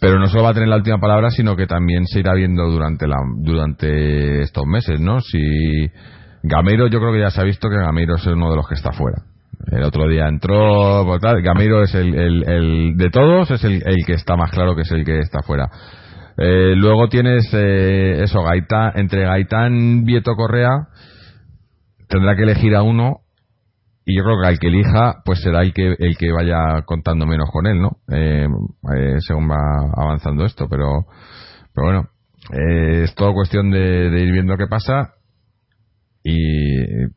pero 0.00 0.18
no 0.18 0.28
solo 0.28 0.44
va 0.44 0.50
a 0.50 0.54
tener 0.54 0.68
la 0.68 0.76
última 0.76 0.98
palabra, 0.98 1.30
sino 1.30 1.56
que 1.56 1.66
también 1.66 2.06
se 2.06 2.20
irá 2.20 2.34
viendo 2.34 2.68
durante, 2.70 3.06
la, 3.06 3.16
durante 3.38 4.42
estos 4.42 4.64
meses, 4.66 5.00
¿no? 5.00 5.20
Si 5.20 5.38
Gameiro, 6.42 6.88
yo 6.88 6.98
creo 6.98 7.12
que 7.12 7.20
ya 7.20 7.30
se 7.30 7.40
ha 7.40 7.44
visto 7.44 7.68
que 7.70 7.76
Gameiro 7.76 8.16
es 8.16 8.26
uno 8.26 8.50
de 8.50 8.56
los 8.56 8.68
que 8.68 8.74
está 8.74 8.92
fuera. 8.92 9.22
El 9.70 9.82
otro 9.82 10.06
día 10.08 10.28
entró, 10.28 11.04
pues 11.06 11.20
Gameiro 11.42 11.82
es 11.82 11.94
el, 11.94 12.14
el, 12.14 12.96
de 12.96 13.10
todos, 13.10 13.50
es 13.50 13.64
el, 13.64 13.82
el, 13.86 14.04
que 14.06 14.12
está 14.12 14.36
más 14.36 14.50
claro 14.50 14.76
que 14.76 14.82
es 14.82 14.90
el 14.90 15.04
que 15.04 15.20
está 15.20 15.40
fuera. 15.42 15.70
Eh, 16.36 16.74
luego 16.76 17.08
tienes 17.08 17.48
eh, 17.54 18.24
eso, 18.24 18.42
Gaitán, 18.42 18.92
entre 18.96 19.24
Gaitán, 19.24 20.04
Vieto 20.04 20.34
Correa, 20.34 20.88
tendrá 22.08 22.36
que 22.36 22.42
elegir 22.42 22.74
a 22.74 22.82
uno 22.82 23.23
y 24.06 24.16
yo 24.16 24.24
creo 24.24 24.40
que 24.40 24.46
al 24.46 24.58
que 24.58 24.66
elija 24.68 25.22
pues 25.24 25.40
será 25.40 25.62
el 25.62 25.72
que 25.72 25.94
el 25.98 26.16
que 26.16 26.30
vaya 26.30 26.82
contando 26.84 27.26
menos 27.26 27.48
con 27.50 27.66
él 27.66 27.80
no 27.80 27.98
eh, 28.12 28.46
eh, 28.96 29.16
según 29.20 29.50
va 29.50 29.92
avanzando 29.96 30.44
esto 30.44 30.68
pero 30.68 31.06
pero 31.74 31.86
bueno 31.86 32.08
eh, 32.52 33.04
es 33.04 33.14
todo 33.14 33.32
cuestión 33.32 33.70
de, 33.70 34.06
ir 34.22 34.32
viendo 34.32 34.56
qué 34.56 34.66
pasa 34.66 35.14
y 36.22 36.36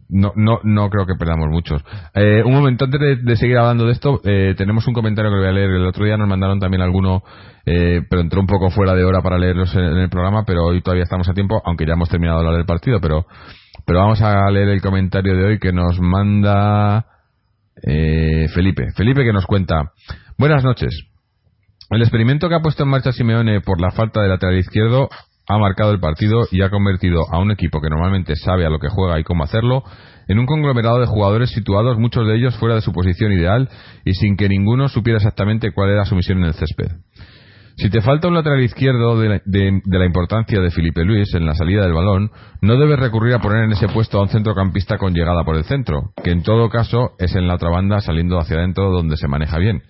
no 0.10 0.34
no 0.36 0.60
no 0.64 0.90
creo 0.90 1.06
que 1.06 1.16
perdamos 1.18 1.48
muchos. 1.50 1.82
Un 2.14 2.54
momento 2.54 2.84
antes 2.84 3.00
de, 3.24 3.36
seguir 3.38 3.58
hablando 3.58 3.86
de 3.86 3.94
esto 3.94 4.20
tenemos 4.22 4.86
un 4.86 4.94
comentario 4.94 5.32
que 5.32 5.38
voy 5.38 5.48
a 5.48 5.54
leer. 5.54 5.70
El 5.70 5.88
otro 5.88 6.04
día 6.04 6.18
nos 6.18 6.28
mandaron 6.28 6.60
también 6.60 6.82
alguno 6.82 7.24
pero 7.64 8.20
entró 8.20 8.42
un 8.42 8.48
poco 8.48 8.70
fuera 8.70 8.96
de 8.96 9.06
hora 9.06 9.22
para 9.22 9.38
leerlos 9.38 9.74
en, 9.76 9.86
en, 9.86 9.98
el 9.98 10.10
programa 10.10 10.44
pero 10.46 10.66
hoy 10.66 10.82
todavía 10.82 11.06
estamos 11.06 11.30
a 11.30 11.34
tiempo 11.34 11.62
aunque 11.64 11.86
ya 11.86 11.94
hemos 11.94 12.10
terminado 12.10 12.40
de 12.40 12.48
hablar 12.48 12.58
del 12.58 12.66
partido 12.66 13.00
pero 13.00 13.26
pero 13.88 14.00
vamos 14.00 14.22
a 14.22 14.52
leer 14.52 14.68
el 14.68 14.82
comentario 14.82 15.34
de 15.38 15.46
hoy 15.46 15.60
que 15.60 15.72
nos 15.72 15.98
manda 16.02 17.06
eh, 17.82 18.50
Felipe. 18.54 18.92
Felipe 18.94 19.24
que 19.24 19.32
nos 19.32 19.46
cuenta. 19.46 19.94
Buenas 20.38 20.62
noches. 20.62 21.06
El 21.90 22.02
experimento 22.02 22.50
que 22.50 22.56
ha 22.56 22.60
puesto 22.60 22.84
en 22.84 22.90
marcha 22.90 23.14
Simeone 23.14 23.62
por 23.62 23.80
la 23.80 23.92
falta 23.92 24.22
de 24.22 24.28
lateral 24.28 24.58
izquierdo 24.58 25.08
ha 25.48 25.58
marcado 25.58 25.94
el 25.94 26.02
partido 26.02 26.42
y 26.52 26.64
ha 26.64 26.70
convertido 26.70 27.22
a 27.32 27.40
un 27.40 27.50
equipo 27.52 27.80
que 27.80 27.90
normalmente 27.90 28.36
sabe 28.36 28.66
a 28.66 28.70
lo 28.70 28.80
que 28.80 28.90
juega 28.90 29.22
y 29.22 29.24
cómo 29.24 29.46
hacerlo 29.46 29.84
en 30.28 30.38
un 30.38 30.48
conglomerado 30.48 31.00
de 31.00 31.06
jugadores 31.06 31.52
situados, 31.52 31.98
muchos 31.98 32.28
de 32.28 32.36
ellos 32.36 32.58
fuera 32.58 32.76
de 32.76 32.82
su 32.82 32.92
posición 32.92 33.32
ideal 33.32 33.70
y 34.04 34.16
sin 34.16 34.36
que 34.36 34.50
ninguno 34.50 34.90
supiera 34.90 35.16
exactamente 35.16 35.72
cuál 35.72 35.92
era 35.92 36.04
su 36.04 36.14
misión 36.14 36.40
en 36.40 36.48
el 36.48 36.56
césped. 36.56 36.92
Si 37.78 37.92
te 37.92 38.02
falta 38.02 38.28
un 38.28 38.34
lateral 38.34 38.60
izquierdo 38.62 39.20
de 39.20 39.40
la, 39.86 40.06
importancia 40.06 40.60
de 40.60 40.72
Felipe 40.72 41.06
Luis 41.06 41.32
en 41.36 41.46
la 41.46 41.54
salida 41.54 41.84
del 41.84 41.94
balón, 41.94 42.32
no 42.60 42.76
debes 42.76 42.98
recurrir 42.98 43.36
a 43.36 43.40
poner 43.40 43.66
en 43.66 43.72
ese 43.72 43.88
puesto 43.88 44.18
a 44.18 44.24
un 44.24 44.30
centrocampista 44.30 44.98
con 44.98 45.14
llegada 45.14 45.44
por 45.44 45.56
el 45.56 45.64
centro, 45.64 46.12
que 46.24 46.32
en 46.32 46.42
todo 46.42 46.70
caso 46.70 47.12
es 47.20 47.36
en 47.36 47.48
la 47.48 47.54
otra 47.54 47.70
banda 47.70 48.02
saliendo 48.02 48.40
hacia 48.40 48.58
adentro 48.58 48.90
donde 48.90 49.16
se 49.16 49.28
maneja 49.28 49.60
bien. 49.60 49.84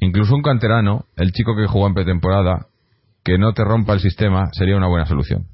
Incluso 0.00 0.34
un 0.34 0.42
canterano, 0.42 1.06
el 1.16 1.32
chico 1.32 1.56
que 1.56 1.66
jugó 1.66 1.86
en 1.86 1.94
pretemporada, 1.94 2.66
que 3.24 3.38
no 3.38 3.54
te 3.54 3.64
rompa 3.64 3.94
el 3.94 4.00
sistema, 4.00 4.50
sería 4.52 4.76
una 4.76 4.88
buena 4.88 5.06
solución. 5.06 5.46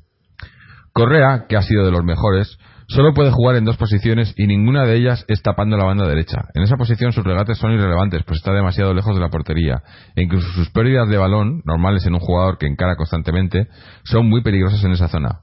Correa, 0.93 1.47
que 1.49 1.57
ha 1.57 1.62
sido 1.62 1.85
de 1.85 1.93
los 1.93 2.03
mejores, 2.03 2.59
Solo 2.91 3.12
puede 3.12 3.30
jugar 3.30 3.57
en 3.57 3.66
dos 3.66 3.76
posiciones 3.76 4.32
y 4.34 4.47
ninguna 4.47 4.86
de 4.86 4.97
ellas 4.97 5.22
es 5.28 5.43
tapando 5.43 5.76
la 5.76 5.84
banda 5.84 6.09
derecha. 6.09 6.47
En 6.55 6.62
esa 6.62 6.76
posición 6.76 7.12
sus 7.12 7.22
regates 7.22 7.59
son 7.59 7.72
irrelevantes, 7.72 8.22
pues 8.24 8.39
está 8.39 8.55
demasiado 8.55 8.95
lejos 8.95 9.14
de 9.14 9.20
la 9.20 9.28
portería. 9.28 9.82
E 10.16 10.22
incluso 10.22 10.49
sus 10.53 10.70
pérdidas 10.70 11.07
de 11.07 11.18
balón, 11.18 11.61
normales 11.66 12.07
en 12.07 12.14
un 12.14 12.20
jugador 12.20 12.57
que 12.57 12.66
encara 12.66 12.97
constantemente, 12.97 13.68
son 14.05 14.26
muy 14.26 14.43
peligrosas 14.43 14.82
en 14.84 14.93
esa 14.93 15.09
zona. 15.09 15.41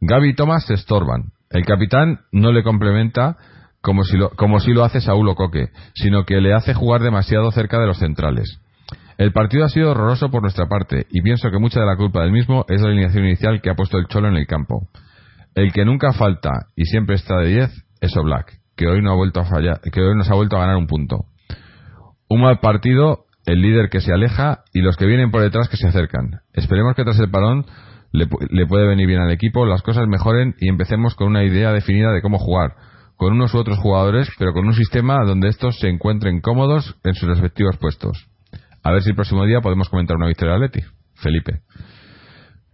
Gaby 0.00 0.30
y 0.30 0.34
Thomas 0.34 0.64
se 0.64 0.72
estorban. 0.72 1.32
El 1.50 1.66
capitán 1.66 2.20
no 2.32 2.50
le 2.50 2.62
complementa 2.62 3.36
como 3.82 4.02
si 4.04 4.16
lo, 4.16 4.30
como 4.30 4.58
si 4.58 4.72
lo 4.72 4.82
hace 4.82 5.02
Saúl 5.02 5.28
Ocoque, 5.28 5.68
sino 5.94 6.24
que 6.24 6.40
le 6.40 6.54
hace 6.54 6.72
jugar 6.72 7.02
demasiado 7.02 7.50
cerca 7.50 7.78
de 7.78 7.88
los 7.88 7.98
centrales. 7.98 8.58
El 9.18 9.32
partido 9.32 9.66
ha 9.66 9.68
sido 9.68 9.90
horroroso 9.90 10.30
por 10.30 10.40
nuestra 10.40 10.66
parte, 10.66 11.06
y 11.10 11.20
pienso 11.20 11.50
que 11.50 11.58
mucha 11.58 11.80
de 11.80 11.86
la 11.86 11.96
culpa 11.96 12.22
del 12.22 12.32
mismo 12.32 12.64
es 12.68 12.80
la 12.80 12.88
alineación 12.88 13.26
inicial 13.26 13.60
que 13.60 13.68
ha 13.68 13.74
puesto 13.74 13.98
el 13.98 14.06
Cholo 14.06 14.28
en 14.28 14.36
el 14.36 14.46
campo. 14.46 14.88
El 15.54 15.72
que 15.72 15.84
nunca 15.84 16.12
falta 16.12 16.50
y 16.76 16.84
siempre 16.84 17.16
está 17.16 17.38
de 17.38 17.48
10 17.48 17.84
es 18.00 18.16
Oblak, 18.16 18.60
que 18.76 18.86
hoy 18.86 19.02
no 19.02 19.12
ha 19.12 19.16
vuelto 19.16 19.40
a 19.40 19.44
fallar, 19.44 19.80
que 19.80 20.00
hoy 20.00 20.16
nos 20.16 20.30
ha 20.30 20.34
vuelto 20.34 20.56
a 20.56 20.60
ganar 20.60 20.76
un 20.76 20.86
punto. 20.86 21.26
Un 22.28 22.42
mal 22.42 22.60
partido, 22.60 23.24
el 23.46 23.60
líder 23.60 23.90
que 23.90 24.00
se 24.00 24.12
aleja 24.12 24.62
y 24.72 24.80
los 24.80 24.96
que 24.96 25.06
vienen 25.06 25.30
por 25.30 25.42
detrás 25.42 25.68
que 25.68 25.76
se 25.76 25.88
acercan. 25.88 26.40
Esperemos 26.52 26.94
que 26.94 27.04
tras 27.04 27.18
el 27.18 27.30
parón 27.30 27.66
le, 28.12 28.26
le 28.50 28.66
puede 28.66 28.86
venir 28.86 29.06
bien 29.06 29.20
al 29.20 29.30
equipo, 29.30 29.66
las 29.66 29.82
cosas 29.82 30.06
mejoren 30.06 30.54
y 30.60 30.68
empecemos 30.68 31.14
con 31.14 31.28
una 31.28 31.44
idea 31.44 31.72
definida 31.72 32.12
de 32.12 32.22
cómo 32.22 32.38
jugar, 32.38 32.76
con 33.16 33.32
unos 33.32 33.52
u 33.52 33.58
otros 33.58 33.78
jugadores, 33.78 34.30
pero 34.38 34.52
con 34.52 34.66
un 34.66 34.74
sistema 34.74 35.24
donde 35.26 35.48
estos 35.48 35.78
se 35.78 35.88
encuentren 35.88 36.40
cómodos 36.40 36.96
en 37.04 37.14
sus 37.14 37.28
respectivos 37.28 37.76
puestos. 37.76 38.28
A 38.82 38.92
ver 38.92 39.02
si 39.02 39.10
el 39.10 39.16
próximo 39.16 39.44
día 39.44 39.60
podemos 39.60 39.88
comentar 39.88 40.16
una 40.16 40.26
victoria 40.26 40.54
de 40.54 40.60
Leti. 40.60 40.80
Felipe. 41.16 41.60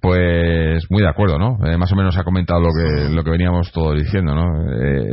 Pues 0.00 0.84
muy 0.90 1.02
de 1.02 1.08
acuerdo, 1.08 1.38
¿no? 1.38 1.58
Eh, 1.66 1.76
más 1.78 1.90
o 1.92 1.96
menos 1.96 2.16
ha 2.16 2.24
comentado 2.24 2.60
lo 2.60 2.68
que 2.70 3.08
lo 3.14 3.24
que 3.24 3.30
veníamos 3.30 3.72
todos 3.72 3.96
diciendo, 3.96 4.34
¿no? 4.34 4.70
Eh, 4.70 5.12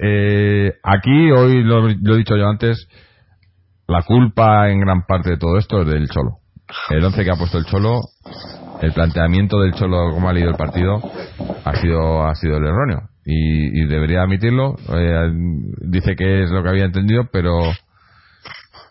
eh, 0.00 0.72
aquí, 0.82 1.30
hoy 1.30 1.62
lo, 1.62 1.88
he 1.88 2.16
dicho 2.18 2.36
yo 2.36 2.48
antes, 2.48 2.88
la 3.86 4.02
culpa 4.02 4.68
en 4.70 4.80
gran 4.80 5.02
parte 5.06 5.30
de 5.30 5.36
todo 5.38 5.58
esto 5.58 5.82
es 5.82 5.86
del 5.86 6.08
Cholo. 6.08 6.38
El 6.90 7.04
once 7.04 7.24
que 7.24 7.30
ha 7.30 7.36
puesto 7.36 7.58
el 7.58 7.66
Cholo, 7.66 8.00
el 8.82 8.92
planteamiento 8.92 9.60
del 9.60 9.74
Cholo, 9.74 10.10
como 10.12 10.28
ha 10.28 10.32
leído 10.32 10.50
el 10.50 10.56
partido, 10.56 11.00
ha 11.64 11.74
sido, 11.76 12.26
ha 12.26 12.34
sido 12.34 12.56
el 12.56 12.64
erróneo. 12.64 13.08
Y, 13.24 13.82
y 13.82 13.86
debería 13.86 14.22
admitirlo. 14.22 14.74
dice 15.80 16.14
que 16.16 16.42
es 16.42 16.50
lo 16.50 16.62
que 16.62 16.68
había 16.68 16.84
entendido, 16.84 17.28
pero 17.32 17.58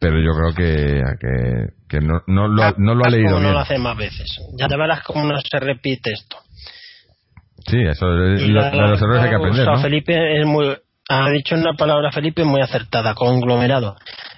pero 0.03 0.19
yo 0.19 0.31
creo 0.33 0.53
que, 0.53 1.01
que, 1.87 2.01
no, 2.01 2.21
no, 2.27 2.49
lo, 2.49 2.73
no 2.77 2.93
lo 2.93 3.05
ha 3.05 3.09
leído 3.09 3.37
bien. 3.37 3.43
No 3.43 3.53
lo 3.53 3.59
hace 3.59 3.77
más 3.77 3.95
veces. 3.95 4.37
Ya 4.59 4.67
te 4.67 4.75
verás 4.75 5.01
cómo 5.01 5.23
no 5.25 5.39
se 5.39 5.59
repite 5.61 6.11
esto. 6.11 6.35
Sí, 7.65 7.77
eso 7.89 8.05
de 8.07 8.49
los 8.49 9.01
errores 9.01 9.23
hay 9.23 9.29
que 9.29 9.35
aprender. 9.35 9.65
¿no? 9.65 9.79
Felipe 9.79 10.41
es 10.41 10.45
muy, 10.45 10.75
ha 11.07 11.29
dicho 11.29 11.55
una 11.55 11.75
palabra 11.77 12.11
Felipe 12.11 12.43
muy 12.43 12.59
acertada, 12.59 13.15
conglomerado. 13.15 13.95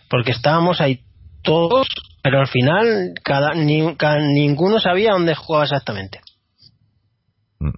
Porque 0.07 0.31
estábamos 0.31 0.81
ahí 0.81 0.99
todos, 1.41 1.87
pero 2.21 2.41
al 2.41 2.47
final 2.47 3.13
cada, 3.23 3.55
ninguno 3.55 4.79
sabía 4.79 5.13
dónde 5.13 5.33
jugaba 5.33 5.63
exactamente. 5.63 6.19
Mm. 7.59 7.69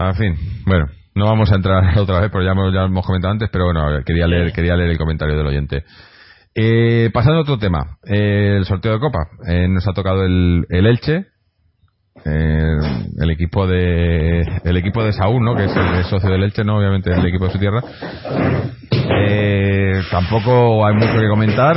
En 0.00 0.14
fin, 0.14 0.34
bueno, 0.66 0.88
no 1.14 1.26
vamos 1.26 1.50
a 1.52 1.56
entrar 1.56 1.98
otra 1.98 2.20
vez, 2.20 2.30
porque 2.30 2.46
ya 2.46 2.52
hemos, 2.52 2.72
ya 2.72 2.84
hemos 2.84 3.06
comentado 3.06 3.32
antes, 3.32 3.48
pero 3.52 3.66
bueno, 3.66 4.02
quería 4.04 4.26
leer, 4.26 4.52
quería 4.52 4.76
leer 4.76 4.90
el 4.90 4.98
comentario 4.98 5.36
del 5.36 5.46
oyente. 5.46 5.84
Eh, 6.54 7.10
pasando 7.12 7.38
a 7.38 7.42
otro 7.42 7.58
tema, 7.58 7.98
eh, 8.04 8.56
el 8.58 8.64
sorteo 8.64 8.92
de 8.92 8.98
Copa. 8.98 9.20
Eh, 9.46 9.68
nos 9.68 9.86
ha 9.86 9.92
tocado 9.92 10.24
el, 10.24 10.66
el 10.68 10.86
Elche, 10.86 11.26
eh, 12.24 12.76
el 13.18 13.30
equipo 13.30 13.66
de 13.66 14.40
el 14.64 14.76
equipo 14.76 15.02
de 15.04 15.12
Saúl, 15.12 15.42
¿no? 15.44 15.54
Que 15.54 15.66
es 15.66 15.76
el, 15.76 16.04
socio 16.04 16.28
del 16.28 16.42
Elche, 16.42 16.64
no, 16.64 16.78
obviamente 16.78 17.12
el 17.12 17.24
equipo 17.24 17.46
de 17.46 17.52
su 17.52 17.58
tierra. 17.58 17.82
Eh, 18.92 20.02
tampoco 20.10 20.84
hay 20.86 20.94
mucho 20.94 21.18
que 21.18 21.28
comentar. 21.28 21.76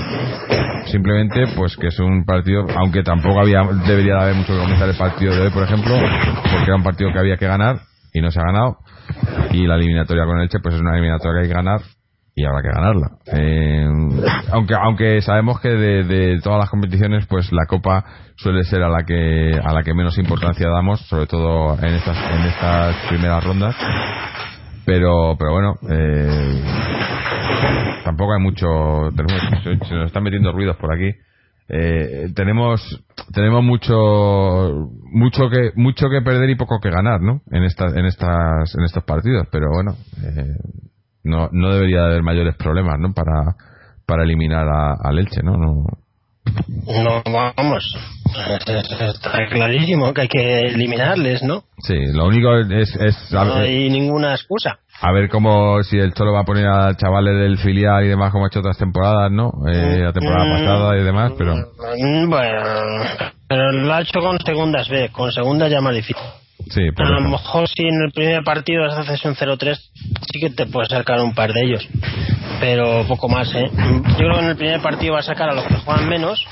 Simplemente, 0.88 1.46
pues 1.56 1.78
que 1.78 1.88
es 1.88 2.00
un 2.00 2.26
partido, 2.26 2.66
aunque 2.76 3.04
tampoco 3.04 3.40
había 3.40 3.64
debería 3.88 4.20
haber 4.20 4.36
mucho 4.36 4.54
que 4.54 4.60
comentar 4.60 4.90
el 4.90 4.98
partido 4.98 5.34
de 5.34 5.42
hoy, 5.44 5.50
por 5.50 5.64
ejemplo, 5.64 5.96
porque 5.96 6.66
era 6.66 6.76
un 6.76 6.84
partido 6.84 7.12
que 7.14 7.20
había 7.20 7.38
que 7.38 7.48
ganar 7.48 7.93
y 8.14 8.22
no 8.22 8.32
se 8.32 8.39
ha 8.39 8.43
ganado. 8.43 8.78
Y 9.51 9.66
la 9.68 9.76
eliminatoria 9.76 10.26
con 10.26 10.39
Elche 10.39 10.59
pues 10.59 10.76
es 10.76 10.82
una 10.82 10.93
eliminatoria 10.93 11.41
que 11.41 11.43
hay 11.43 11.47
que 11.49 11.55
ganar 11.55 11.82
y 12.36 12.45
habrá 12.45 12.61
que 12.61 12.70
ganarla. 12.70 13.07
Eh, 13.32 13.88
aunque 14.51 14.76
aunque 14.76 15.22
sabemos 15.22 15.59
que 15.59 15.70
de, 15.70 16.39
todas 16.41 16.59
las 16.59 16.70
competiciones 16.70 17.26
pues 17.28 17.51
la 17.51 17.66
copa 17.68 18.05
suele 18.36 18.64
ser 18.64 18.82
a 18.84 18.89
la 18.89 19.03
que 19.03 19.59
a 19.64 19.74
la 19.74 19.84
que 19.84 19.93
menos 19.93 20.18
importancia 20.18 20.68
damos 20.70 20.99
sobre 21.07 21.28
todo 21.28 21.78
en 21.78 21.93
estas 21.93 22.18
en 22.18 22.41
estas 22.43 22.95
primeras 23.09 23.43
rondas. 23.43 23.76
Pero 24.86 25.36
pero 25.38 25.51
bueno 25.51 25.76
eh, 25.89 26.64
tampoco 28.03 28.34
hay 28.34 28.41
mucho 28.41 29.11
se 29.64 29.95
nos 29.95 30.07
están 30.07 30.24
metiendo 30.24 30.51
ruidos 30.51 30.78
por 30.78 30.93
aquí 30.93 31.11
eh, 31.70 32.30
tenemos 32.36 33.03
tenemos 33.34 33.64
mucho 33.64 34.89
mucho 35.11 35.49
que 35.49 35.72
mucho 35.76 36.09
que 36.09 36.22
perder 36.22 36.49
y 36.49 36.55
poco 36.55 36.80
que 36.82 36.89
ganar 36.89 37.22
no 37.22 37.41
en 37.51 37.64
estas 37.64 37.95
en 37.95 38.05
estas 38.05 38.76
en 38.76 38.84
estos 38.84 39.03
partidos 39.03 39.47
pero 39.51 39.68
bueno 39.74 39.95
eh, 40.24 40.57
no 41.24 41.49
no 41.51 41.74
debería 41.74 42.05
haber 42.05 42.22
mayores 42.22 42.55
problemas 42.55 42.99
no 42.99 43.14
para 43.14 43.55
para 44.05 44.24
eliminar 44.24 44.68
a, 44.68 45.11
Elche 45.11 45.41
no, 45.43 45.57
no. 45.57 45.86
No, 46.86 47.24
vamos. 47.26 47.95
Está 48.36 49.48
clarísimo 49.50 50.14
que 50.14 50.22
hay 50.22 50.28
que 50.28 50.60
eliminarles, 50.62 51.44
¿no? 51.44 51.64
Sí, 51.80 51.96
lo 52.14 52.26
único 52.28 52.56
es... 52.58 52.96
es 52.96 53.32
no 53.32 53.56
hay 53.56 53.90
ninguna 53.90 54.32
excusa. 54.34 54.80
A 55.02 55.12
ver 55.12 55.28
cómo, 55.30 55.84
si 55.84 55.98
el 55.98 56.14
Cholo 56.14 56.32
va 56.34 56.42
a 56.42 56.46
poner 56.46 56.66
a 56.68 56.96
chavales 56.96 57.36
del 57.38 57.58
filial 57.58 58.06
y 58.06 58.08
demás 58.08 58.32
como 58.32 58.46
ha 58.46 58.48
hecho 58.48 58.60
otras 58.60 58.78
temporadas, 58.78 59.32
¿no? 59.32 59.52
Eh, 59.70 60.00
la 60.02 60.14
temporada 60.14 60.46
Mm, 60.46 60.52
pasada 60.60 60.98
y 60.98 61.04
demás, 61.04 61.32
pero... 61.38 61.56
mm, 61.56 62.30
Bueno, 62.30 62.60
pero 63.48 63.72
lo 63.72 63.94
ha 63.94 64.02
hecho 64.02 64.20
con 64.22 64.40
segundas 64.40 64.88
B, 64.90 65.10
con 65.12 65.32
segundas 65.32 65.70
ya 65.70 65.82
más 65.82 65.94
difícil. 65.96 66.16
Sí, 66.70 66.92
por 66.96 67.06
A 67.06 67.10
lo 67.10 67.22
mejor 67.30 67.68
si 67.68 67.82
en 67.84 68.02
el 68.06 68.12
primer 68.14 68.44
partido 68.44 68.86
haces 68.86 69.26
un 69.26 69.36
0-3, 69.36 69.76
sí 70.32 70.40
que 70.40 70.50
te 70.52 70.66
puedes 70.68 70.88
sacar 70.90 71.20
un 71.22 71.34
par 71.36 71.52
de 71.52 71.62
ellos. 71.66 71.86
Pero 72.62 73.06
poco 73.08 73.28
más, 73.28 73.54
¿eh? 73.54 73.70
Yo 73.74 74.16
creo 74.18 74.34
que 74.36 74.40
en 74.44 74.50
el 74.52 74.56
primer 74.56 74.82
partido 74.82 75.14
va 75.16 75.20
a 75.20 75.24
sacar 75.24 75.50
a 75.50 75.54
los 75.54 75.66
que 75.66 75.76
juegan 75.76 76.08
menos. 76.08 76.46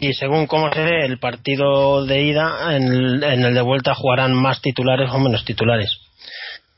Y 0.00 0.12
según 0.12 0.46
cómo 0.46 0.72
se 0.72 0.82
ve 0.82 1.06
el 1.06 1.18
partido 1.18 2.04
de 2.04 2.22
ida, 2.22 2.76
en 2.76 2.84
el, 2.84 3.22
en 3.22 3.44
el 3.44 3.54
de 3.54 3.62
vuelta 3.62 3.94
jugarán 3.94 4.34
más 4.34 4.60
titulares 4.60 5.10
o 5.10 5.18
menos 5.18 5.44
titulares. 5.44 5.98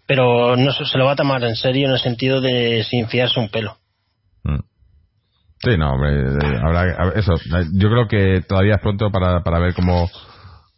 Pero 0.07 0.57
no 0.57 0.73
se, 0.73 0.85
se 0.85 0.99
lo 0.99 1.07
va 1.07 1.13
a 1.13 1.17
tomar 1.17 1.43
en 1.45 1.57
serio 1.57 1.87
en 1.87 1.93
el 1.93 1.99
sentido 1.99 2.41
de 2.41 2.85
sin 2.85 3.09
fiarse 3.09 3.41
un 3.41 3.49
pelo. 3.49 3.77
Mm. 4.45 4.61
Sí, 5.63 5.77
no, 5.77 5.93
eh, 6.07 6.59
habrá, 6.63 7.13
eso, 7.17 7.35
eh, 7.35 7.67
yo 7.75 7.91
creo 7.91 8.09
que 8.09 8.41
todavía 8.49 8.77
es 8.77 8.81
pronto 8.81 9.11
para, 9.11 9.43
para 9.43 9.59
ver 9.59 9.75
cómo, 9.75 10.09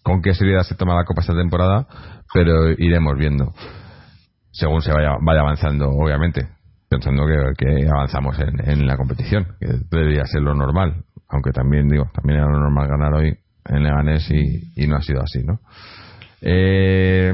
con 0.03 0.23
qué 0.23 0.35
seriedad 0.35 0.63
se 0.63 0.75
toma 0.75 0.97
la 0.97 1.05
Copa 1.05 1.21
esta 1.21 1.35
temporada, 1.35 1.87
pero 2.35 2.71
iremos 2.71 3.17
viendo, 3.17 3.53
según 4.51 4.83
se 4.83 4.93
vaya, 4.93 5.17
vaya 5.21 5.41
avanzando, 5.41 5.89
obviamente, 5.89 6.49
pensando 6.89 7.25
que, 7.27 7.65
que 7.65 7.89
avanzamos 7.89 8.37
en, 8.41 8.69
en 8.69 8.87
la 8.87 8.97
competición, 8.97 9.57
que 9.61 9.69
debería 9.89 10.25
ser 10.25 10.43
lo 10.43 10.55
normal, 10.55 11.05
aunque 11.33 11.51
también, 11.51 11.89
digo, 11.89 12.11
también 12.15 12.39
era 12.39 12.49
lo 12.51 12.61
normal 12.61 12.89
ganar 12.89 13.15
hoy 13.15 13.37
en 13.65 13.83
Leganés 13.83 14.31
y, 14.31 14.87
no 14.87 14.97
ha 14.97 15.03
sido 15.03 15.23
así, 15.23 15.43
¿no? 15.45 15.61
Eh, 16.41 17.33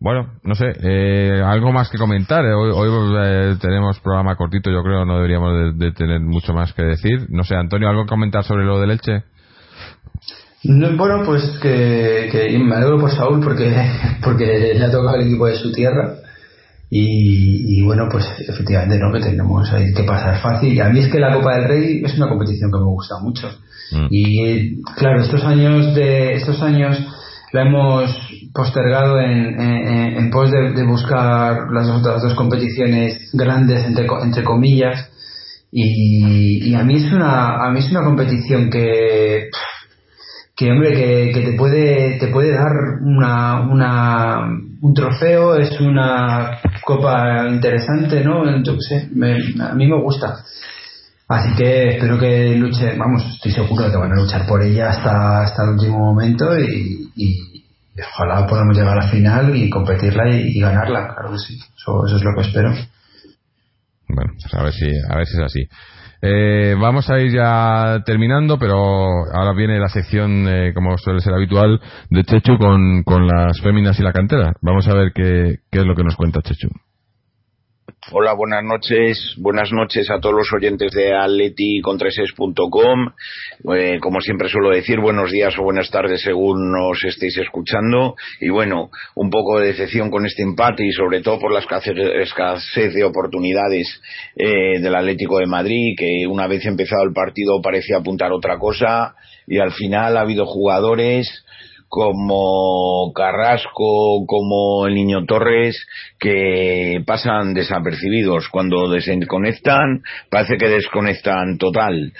bueno, 0.00 0.32
no 0.44 0.54
sé, 0.54 0.72
eh, 0.82 1.42
algo 1.44 1.72
más 1.72 1.90
que 1.90 1.98
comentar. 1.98 2.44
Eh, 2.46 2.54
Hoy, 2.54 2.70
hoy, 2.72 3.14
eh, 3.18 3.56
tenemos 3.60 4.00
programa 4.00 4.34
cortito, 4.34 4.70
yo 4.70 4.82
creo, 4.82 5.04
no 5.04 5.16
deberíamos 5.16 5.52
de, 5.52 5.86
de 5.86 5.92
tener 5.92 6.20
mucho 6.20 6.54
más 6.54 6.72
que 6.72 6.82
decir. 6.82 7.26
No 7.28 7.44
sé, 7.44 7.54
Antonio, 7.54 7.88
¿algo 7.88 8.04
que 8.04 8.08
comentar 8.08 8.42
sobre 8.42 8.64
lo 8.64 8.80
del 8.80 8.92
Elche? 8.92 9.24
No, 10.64 10.96
bueno, 10.96 11.22
pues 11.26 11.42
que, 11.62 12.28
que 12.32 12.58
me 12.58 12.76
alegro 12.76 12.98
por 12.98 13.10
Saúl 13.10 13.40
porque, 13.42 13.74
porque 14.24 14.74
le 14.74 14.84
ha 14.84 14.90
tocado 14.90 15.16
el 15.16 15.26
equipo 15.26 15.46
de 15.46 15.56
su 15.56 15.70
tierra. 15.72 16.14
Y, 16.90 17.78
y 17.78 17.82
bueno, 17.82 18.08
pues 18.10 18.26
efectivamente, 18.48 18.98
¿no? 18.98 19.12
Que 19.12 19.20
tenemos 19.20 19.72
ahí 19.72 19.92
que 19.94 20.02
pasar 20.02 20.40
fácil. 20.40 20.72
Y 20.72 20.80
a 20.80 20.88
mí 20.88 21.00
es 21.00 21.08
que 21.08 21.20
la 21.20 21.32
Copa 21.32 21.54
del 21.56 21.68
Rey 21.68 22.02
es 22.04 22.16
una 22.16 22.28
competición 22.28 22.70
que 22.72 22.78
me 22.78 22.84
gusta 22.84 23.14
mucho. 23.20 23.48
Mm. 23.92 24.06
Y 24.10 24.82
claro, 24.96 25.22
estos 25.22 25.44
años 25.44 25.94
de 25.94 26.34
estos 26.34 26.60
años 26.62 26.98
la 27.52 27.62
hemos 27.62 28.10
postergado 28.52 29.20
en, 29.20 29.60
en, 29.60 30.16
en 30.16 30.30
pos 30.30 30.50
de, 30.50 30.72
de 30.72 30.84
buscar 30.84 31.70
las 31.72 31.88
otras 31.88 32.22
dos 32.22 32.34
competiciones 32.34 33.30
grandes 33.32 33.84
entre, 33.84 34.06
entre 34.22 34.44
comillas 34.44 35.08
y, 35.72 36.68
y 36.68 36.74
a 36.74 36.82
mí 36.82 36.96
es 36.96 37.12
una 37.12 37.64
a 37.64 37.70
mí 37.70 37.78
es 37.78 37.90
una 37.90 38.04
competición 38.04 38.70
que 38.70 39.48
que 40.60 40.70
hombre 40.70 40.92
que, 40.92 41.32
que 41.32 41.40
te 41.40 41.56
puede 41.56 42.18
te 42.18 42.26
puede 42.28 42.52
dar 42.52 42.70
una, 43.00 43.62
una 43.62 44.40
un 44.82 44.92
trofeo 44.94 45.56
es 45.56 45.80
una 45.80 46.58
copa 46.84 47.48
interesante 47.48 48.22
no 48.22 48.44
yo 48.62 48.76
me- 49.14 49.38
a 49.64 49.72
mí 49.74 49.86
me 49.86 49.98
gusta. 50.02 50.44
Así 51.28 51.54
que 51.56 51.88
espero 51.96 52.18
que 52.18 52.56
luche 52.56 52.94
vamos 52.98 53.24
estoy 53.36 53.52
seguro 53.52 53.84
de 53.84 53.90
que 53.90 53.96
van 53.96 54.12
a 54.12 54.16
luchar 54.20 54.46
por 54.46 54.62
ella 54.62 54.90
hasta 54.90 55.44
hasta 55.44 55.64
el 55.64 55.70
último 55.70 55.98
momento 55.98 56.44
y, 56.58 57.10
y 57.16 57.64
ojalá 58.02 58.46
podamos 58.46 58.76
llegar 58.76 58.98
a 58.98 59.04
la 59.06 59.08
final 59.10 59.56
y 59.56 59.70
competirla 59.70 60.28
y, 60.28 60.58
y 60.58 60.60
ganarla 60.60 61.08
claro 61.14 61.32
que 61.32 61.38
sí. 61.38 61.58
Eso, 61.74 62.04
eso 62.06 62.16
es 62.16 62.22
lo 62.22 62.34
que 62.36 62.46
espero. 62.48 62.74
Bueno, 64.08 64.32
pues 64.42 64.54
a 64.54 64.62
ver 64.62 64.72
si, 64.74 64.86
a 65.08 65.16
ver 65.16 65.26
si 65.26 65.36
es 65.38 65.42
así. 65.42 65.64
Eh, 66.22 66.76
vamos 66.78 67.08
a 67.08 67.18
ir 67.20 67.32
ya 67.32 68.02
terminando, 68.04 68.58
pero 68.58 68.76
ahora 69.32 69.52
viene 69.54 69.78
la 69.78 69.88
sección, 69.88 70.46
eh, 70.48 70.72
como 70.74 70.98
suele 70.98 71.20
ser 71.20 71.32
habitual, 71.32 71.80
de 72.10 72.24
Chechu 72.24 72.58
con, 72.58 73.02
con 73.04 73.26
las 73.26 73.60
féminas 73.60 73.98
y 73.98 74.02
la 74.02 74.12
cantera. 74.12 74.54
Vamos 74.60 74.86
a 74.88 74.94
ver 74.94 75.12
qué, 75.14 75.60
qué 75.70 75.78
es 75.78 75.86
lo 75.86 75.94
que 75.94 76.04
nos 76.04 76.16
cuenta 76.16 76.42
Chechu. 76.42 76.68
Hola, 78.12 78.34
buenas 78.34 78.62
noches. 78.62 79.34
Buenas 79.38 79.72
noches 79.72 80.10
a 80.10 80.20
todos 80.20 80.34
los 80.34 80.52
oyentes 80.52 80.92
de 80.92 81.14
atleticontreses.com. 81.14 83.12
Eh, 83.74 83.98
como 84.00 84.20
siempre 84.20 84.48
suelo 84.48 84.70
decir, 84.70 85.00
buenos 85.00 85.30
días 85.30 85.56
o 85.58 85.62
buenas 85.62 85.90
tardes 85.90 86.22
según 86.22 86.70
nos 86.72 87.02
estéis 87.04 87.38
escuchando. 87.38 88.14
Y 88.40 88.50
bueno, 88.50 88.90
un 89.14 89.30
poco 89.30 89.58
de 89.58 89.68
decepción 89.68 90.10
con 90.10 90.26
este 90.26 90.42
empate 90.42 90.84
y 90.86 90.92
sobre 90.92 91.20
todo 91.20 91.38
por 91.38 91.52
la 91.52 91.60
escasez, 91.60 92.94
de 92.94 93.04
oportunidades 93.04 94.00
eh, 94.36 94.78
del 94.80 94.94
Atlético 94.94 95.38
de 95.38 95.46
Madrid, 95.46 95.94
que 95.96 96.26
una 96.28 96.46
vez 96.46 96.64
empezado 96.66 97.04
el 97.04 97.12
partido 97.12 97.60
parecía 97.62 97.98
apuntar 97.98 98.32
otra 98.32 98.58
cosa 98.58 99.14
y 99.46 99.58
al 99.58 99.72
final 99.72 100.16
ha 100.16 100.20
habido 100.20 100.46
jugadores 100.46 101.44
como 101.90 103.12
Carrasco, 103.12 104.24
como 104.24 104.86
el 104.86 104.94
Niño 104.94 105.26
Torres, 105.26 105.76
que 106.20 107.02
pasan 107.04 107.52
desapercibidos. 107.52 108.48
Cuando 108.48 108.88
desconectan, 108.88 110.02
parece 110.30 110.56
que 110.56 110.68
desconectan 110.68 111.58
total. 111.58 112.12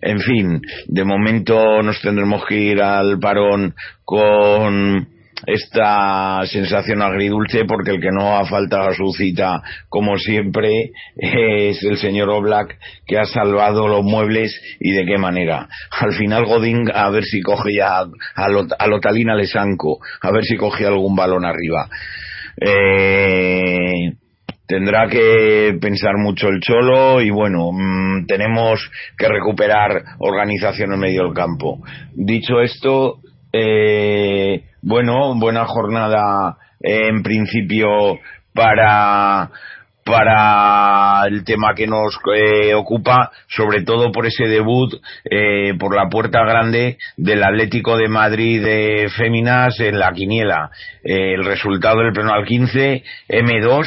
En 0.00 0.20
fin, 0.20 0.62
de 0.86 1.04
momento 1.04 1.82
nos 1.82 2.00
tendremos 2.00 2.46
que 2.46 2.54
ir 2.54 2.80
al 2.80 3.18
parón 3.20 3.74
con 4.06 5.06
esta 5.46 6.40
sensación 6.46 7.02
agridulce 7.02 7.64
porque 7.64 7.92
el 7.92 8.00
que 8.00 8.10
no 8.10 8.36
ha 8.36 8.44
faltado 8.46 8.88
a 8.88 8.94
su 8.94 9.12
cita 9.12 9.62
como 9.88 10.16
siempre 10.18 10.92
es 11.16 11.82
el 11.82 11.96
señor 11.96 12.30
Oblak 12.30 12.76
que 13.06 13.18
ha 13.18 13.24
salvado 13.24 13.88
los 13.88 14.04
muebles 14.04 14.52
y 14.80 14.92
de 14.92 15.04
qué 15.06 15.18
manera 15.18 15.68
al 16.00 16.12
final 16.12 16.44
Godín 16.44 16.90
a 16.92 17.10
ver 17.10 17.24
si 17.24 17.40
coge 17.42 17.74
ya 17.76 18.00
a, 18.00 18.48
Lot- 18.48 18.74
a 18.78 18.86
Lotalina 18.86 19.34
Lesanco 19.34 19.98
a 20.22 20.30
ver 20.30 20.44
si 20.44 20.56
coge 20.56 20.86
algún 20.86 21.16
balón 21.16 21.44
arriba 21.44 21.88
eh, 22.60 24.12
tendrá 24.66 25.08
que 25.08 25.76
pensar 25.80 26.16
mucho 26.18 26.48
el 26.48 26.60
Cholo 26.60 27.20
y 27.20 27.30
bueno, 27.30 27.70
mm, 27.72 28.26
tenemos 28.26 28.80
que 29.16 29.28
recuperar 29.28 30.02
organización 30.18 30.92
en 30.92 31.00
medio 31.00 31.24
del 31.24 31.34
campo. 31.34 31.80
Dicho 32.14 32.60
esto, 32.60 33.18
eh, 33.52 34.62
bueno, 34.82 35.34
buena 35.38 35.66
jornada 35.66 36.56
eh, 36.80 37.08
en 37.08 37.22
principio 37.22 38.18
para 38.54 39.50
para 40.10 41.22
el 41.26 41.44
tema 41.44 41.74
que 41.74 41.86
nos 41.86 42.18
eh, 42.34 42.74
ocupa, 42.74 43.30
sobre 43.48 43.82
todo 43.82 44.10
por 44.10 44.26
ese 44.26 44.44
debut 44.46 44.92
eh, 45.24 45.74
por 45.78 45.94
la 45.94 46.08
puerta 46.08 46.40
grande 46.44 46.98
del 47.16 47.42
Atlético 47.44 47.96
de 47.96 48.08
Madrid 48.08 48.62
de 48.62 49.08
Féminas 49.16 49.78
en 49.80 49.98
la 49.98 50.12
quiniela. 50.12 50.70
Eh, 51.04 51.34
el 51.34 51.44
resultado 51.44 52.00
del 52.00 52.12
pleno 52.12 52.32
al 52.32 52.44
15, 52.44 53.02
M2, 53.28 53.86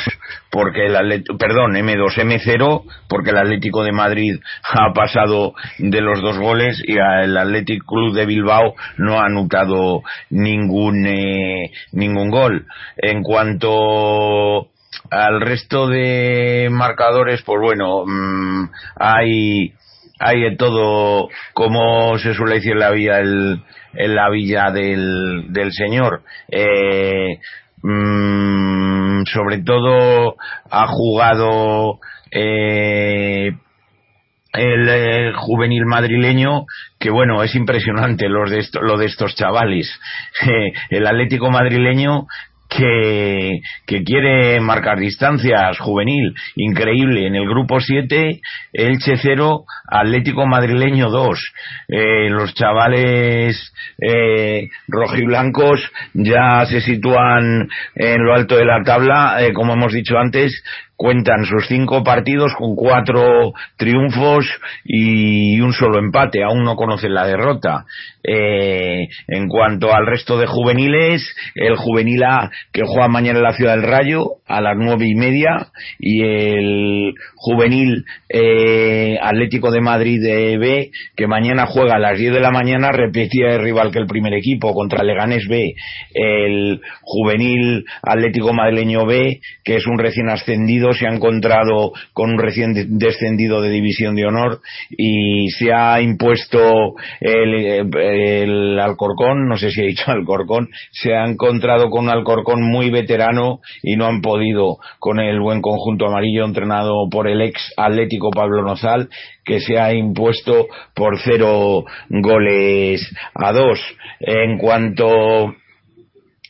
porque 0.49 0.86
el 0.86 0.95
Atlet- 0.95 1.38
perdón, 1.38 1.74
M2, 1.76 2.17
M0, 2.17 2.84
porque 3.09 3.32
el 3.32 3.38
Atlético 3.38 3.84
de 3.84 3.91
Madrid 3.91 4.36
ha 4.63 4.93
pasado 4.93 5.53
de 5.78 6.01
los 6.01 6.21
dos 6.21 6.38
goles 6.39 6.82
y 6.88 6.93
el 6.93 7.38
Athletic 7.38 7.84
Club 7.86 8.13
de 8.15 8.26
Bilbao 8.26 8.76
no 8.97 9.19
ha 9.19 9.26
anotado 9.26 10.01
ningún 10.30 11.05
eh, 11.05 11.71
ningún 11.91 12.30
gol. 12.32 12.65
En 12.97 13.21
cuanto 13.24 14.69
al 15.11 15.41
resto 15.41 15.87
de 15.87 16.69
marcadores, 16.71 17.41
pues 17.43 17.59
bueno, 17.61 18.05
mm, 18.05 18.69
hay 18.97 19.74
hay 20.20 20.41
de 20.41 20.55
todo, 20.55 21.28
como 21.53 22.17
se 22.17 22.33
suele 22.33 22.55
decir 22.55 22.74
en 22.74 22.79
la 22.79 22.91
villa, 22.91 23.20
el, 23.20 23.61
en 23.93 24.15
la 24.15 24.29
villa 24.29 24.71
del, 24.71 25.47
del 25.51 25.71
señor. 25.74 26.21
Eh, 26.49 27.39
mm, 27.82 29.24
sobre 29.25 29.59
todo 29.63 30.36
ha 30.70 30.87
jugado 30.87 31.99
eh, 32.32 33.51
el 34.53 34.89
eh, 34.89 35.33
juvenil 35.36 35.86
madrileño 35.86 36.65
que 36.99 37.09
bueno 37.09 37.41
es 37.43 37.55
impresionante 37.55 38.29
los 38.29 38.49
de 38.51 38.59
esto- 38.59 38.82
lo 38.82 38.97
de 38.97 39.07
estos 39.07 39.36
chavales 39.36 39.99
el 40.91 41.07
Atlético 41.07 41.49
madrileño 41.49 42.28
que, 42.75 43.62
que 43.86 44.04
quiere 44.04 44.59
marcar 44.59 45.00
distancias 45.00 45.79
juvenil 45.79 46.33
increíble. 46.55 47.28
En 47.28 47.36
el 47.36 47.47
grupo 47.47 47.79
7 47.79 48.41
Elche 48.74 49.17
0 49.17 49.66
Atlético 49.89 50.45
madrileño 50.45 51.09
2 51.09 51.54
Eh, 51.89 52.29
los 52.29 52.54
chavales 52.54 53.74
eh, 54.00 54.70
rojiblancos 54.87 55.91
ya 56.13 56.66
se 56.66 56.82
sitúan 56.82 57.70
en 57.95 58.24
lo 58.24 58.33
alto 58.33 58.55
de 58.55 58.66
la 58.66 58.83
tabla. 58.83 59.37
Eh, 59.39 59.54
como 59.54 59.74
hemos 59.74 59.93
dicho 59.93 60.17
antes 60.17 60.63
cuentan 60.95 61.43
sus 61.43 61.67
cinco 61.67 62.01
partidos 62.01 62.54
con 62.58 62.75
cuatro 62.75 63.51
triunfos 63.78 64.45
y 64.86 65.59
un 65.59 65.74
solo 65.74 66.00
empate, 66.00 66.43
aún 66.43 66.63
no 66.63 66.78
conocen 66.78 67.13
la 67.13 67.28
derrota. 67.28 67.86
Eh, 68.24 69.08
en 69.28 69.50
cuanto 69.50 69.93
al 69.93 70.05
resto 70.05 70.37
de 70.37 70.47
juveniles, 70.47 71.36
el 71.55 71.75
juvenil 71.75 72.24
A 72.24 72.50
que 72.71 72.83
juega 72.85 73.07
mañana 73.07 73.39
en 73.39 73.43
la 73.43 73.53
Ciudad 73.53 73.75
del 73.75 73.83
Rayo 73.83 74.37
a 74.47 74.61
las 74.61 74.75
nueve 74.77 75.05
y 75.07 75.15
media 75.15 75.67
y 75.99 76.21
el 76.23 77.13
juvenil 77.35 78.05
eh, 78.29 79.17
Atlético 79.21 79.71
de 79.71 79.81
Madrid 79.81 80.21
de 80.21 80.57
B 80.57 80.91
que 81.15 81.27
mañana 81.27 81.65
juega 81.65 81.95
a 81.95 81.99
las 81.99 82.17
diez 82.17 82.33
de 82.33 82.39
la 82.39 82.51
mañana 82.51 82.91
repetía 82.91 83.51
el 83.51 83.61
rival 83.61 83.91
que 83.91 83.99
el 83.99 84.07
primer 84.07 84.33
equipo 84.33 84.73
contra 84.73 85.03
Leganés 85.03 85.47
B, 85.47 85.73
el 86.13 86.81
juvenil 87.01 87.85
Atlético 88.01 88.53
Madrileño 88.53 89.05
B 89.05 89.39
que 89.63 89.75
es 89.75 89.87
un 89.87 89.97
recién 89.97 90.29
ascendido 90.29 90.93
se 90.93 91.07
ha 91.07 91.13
encontrado 91.13 91.93
con 92.13 92.31
un 92.31 92.39
recién 92.39 92.97
descendido 92.97 93.61
de 93.61 93.69
división 93.69 94.15
de 94.15 94.25
honor 94.25 94.59
y 94.89 95.49
se 95.51 95.73
ha 95.73 96.01
impuesto 96.01 96.95
el, 97.19 97.89
el 97.95 98.79
Alcorcón, 98.79 99.47
no 99.47 99.57
sé 99.57 99.71
si 99.71 99.81
he 99.81 99.87
dicho 99.87 100.11
Alcorcón, 100.11 100.69
se 100.91 101.13
ha 101.13 101.25
encontrado 101.25 101.89
con 101.89 102.05
un 102.05 102.09
Alcorcón 102.09 102.42
muy 102.61 102.89
veterano 102.89 103.59
y 103.82 103.95
no 103.95 104.05
han 104.05 104.21
podido 104.21 104.78
con 104.99 105.20
el 105.20 105.39
buen 105.39 105.61
conjunto 105.61 106.07
amarillo 106.07 106.45
entrenado 106.45 107.09
por 107.09 107.28
el 107.28 107.41
ex 107.41 107.74
Atlético 107.78 108.29
Pablo 108.29 108.63
Nozal 108.63 109.09
que 109.45 109.59
se 109.59 109.79
ha 109.79 109.93
impuesto 109.93 110.67
por 110.93 111.20
cero 111.20 111.83
goles 112.09 113.01
a 113.36 113.51
dos. 113.51 113.79
En 114.20 114.57
cuanto 114.57 115.53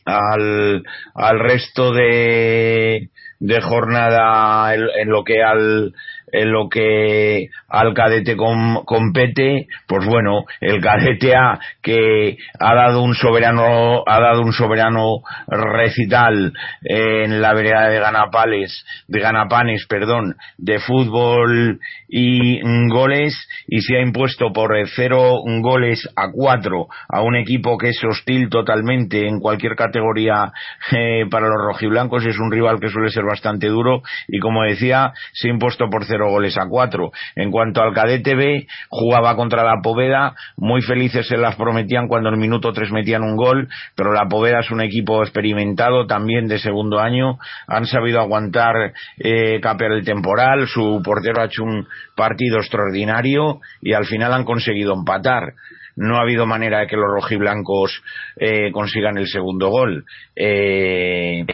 al, 0.04 0.82
al 1.14 1.40
resto 1.40 1.92
de, 1.92 3.08
de 3.40 3.60
jornada 3.60 4.74
en, 4.74 5.08
lo 5.08 5.24
que 5.24 5.42
al 5.42 5.92
en 6.32 6.50
lo 6.50 6.68
que 6.68 7.48
al 7.74 7.92
cadete 7.94 8.36
compete, 8.36 9.66
pues 9.86 10.06
bueno, 10.06 10.44
el 10.60 10.80
cadete 10.80 11.34
A 11.34 11.58
que 11.82 12.36
ha 12.58 12.74
dado 12.74 13.02
un 13.02 13.14
soberano, 13.14 14.02
ha 14.06 14.20
dado 14.20 14.42
un 14.42 14.52
soberano 14.52 15.22
recital 15.48 16.52
en 16.82 17.42
la 17.42 17.52
vereda 17.54 17.88
de 17.88 17.98
Ganapales, 17.98 18.84
de 19.08 19.20
Ganapanes, 19.20 19.86
perdón, 19.88 20.36
de 20.58 20.78
fútbol 20.78 21.80
y 22.08 22.60
goles 22.88 23.34
y 23.66 23.80
se 23.80 23.96
ha 23.96 24.02
impuesto 24.02 24.52
por 24.52 24.74
cero 24.94 25.40
goles 25.60 26.08
a 26.16 26.30
cuatro 26.30 26.86
a 27.08 27.22
un 27.22 27.36
equipo 27.36 27.76
que 27.78 27.88
es 27.90 28.00
hostil 28.04 28.48
totalmente 28.48 29.26
en 29.26 29.40
cualquier 29.40 29.74
categoría 29.76 30.52
eh, 30.92 31.24
para 31.30 31.48
los 31.48 31.58
rojiblancos. 31.66 32.24
Es 32.24 32.38
un 32.38 32.52
rival 32.52 32.78
que 32.80 32.88
suele 32.88 33.10
ser 33.10 33.24
bastante 33.24 33.68
duro 33.68 34.02
y 34.28 34.38
como 34.38 34.62
decía 34.62 35.12
se 35.32 35.48
ha 35.48 35.50
impuesto 35.52 35.88
por 35.90 36.04
cero 36.04 36.30
goles 36.30 36.56
a 36.56 36.68
cuatro. 36.68 37.10
En 37.34 37.50
al 37.82 37.94
cadete 37.94 38.34
B 38.34 38.66
jugaba 38.88 39.36
contra 39.36 39.64
la 39.64 39.80
Poveda 39.82 40.34
muy 40.56 40.82
felices 40.82 41.26
se 41.26 41.36
las 41.36 41.56
prometían 41.56 42.08
cuando 42.08 42.28
en 42.28 42.34
el 42.34 42.40
minuto 42.40 42.72
tres 42.72 42.90
metían 42.90 43.22
un 43.22 43.36
gol 43.36 43.68
pero 43.94 44.12
la 44.12 44.28
Poveda 44.28 44.60
es 44.60 44.70
un 44.70 44.80
equipo 44.80 45.22
experimentado 45.22 46.06
también 46.06 46.48
de 46.48 46.58
segundo 46.58 47.00
año 47.00 47.38
han 47.66 47.86
sabido 47.86 48.20
aguantar 48.20 48.92
eh, 49.18 49.60
el 49.84 50.04
temporal 50.04 50.66
su 50.66 51.00
portero 51.04 51.42
ha 51.42 51.46
hecho 51.46 51.62
un 51.62 51.86
partido 52.16 52.58
extraordinario 52.58 53.60
y 53.80 53.92
al 53.92 54.06
final 54.06 54.32
han 54.32 54.44
conseguido 54.44 54.94
empatar. 54.94 55.54
No 55.96 56.16
ha 56.16 56.22
habido 56.22 56.46
manera 56.46 56.80
de 56.80 56.86
que 56.86 56.96
los 56.96 57.10
rojiblancos 57.10 58.02
eh, 58.36 58.72
consigan 58.72 59.16
el 59.16 59.28
segundo 59.28 59.68
gol. 59.68 60.04
Eh, 60.34 61.44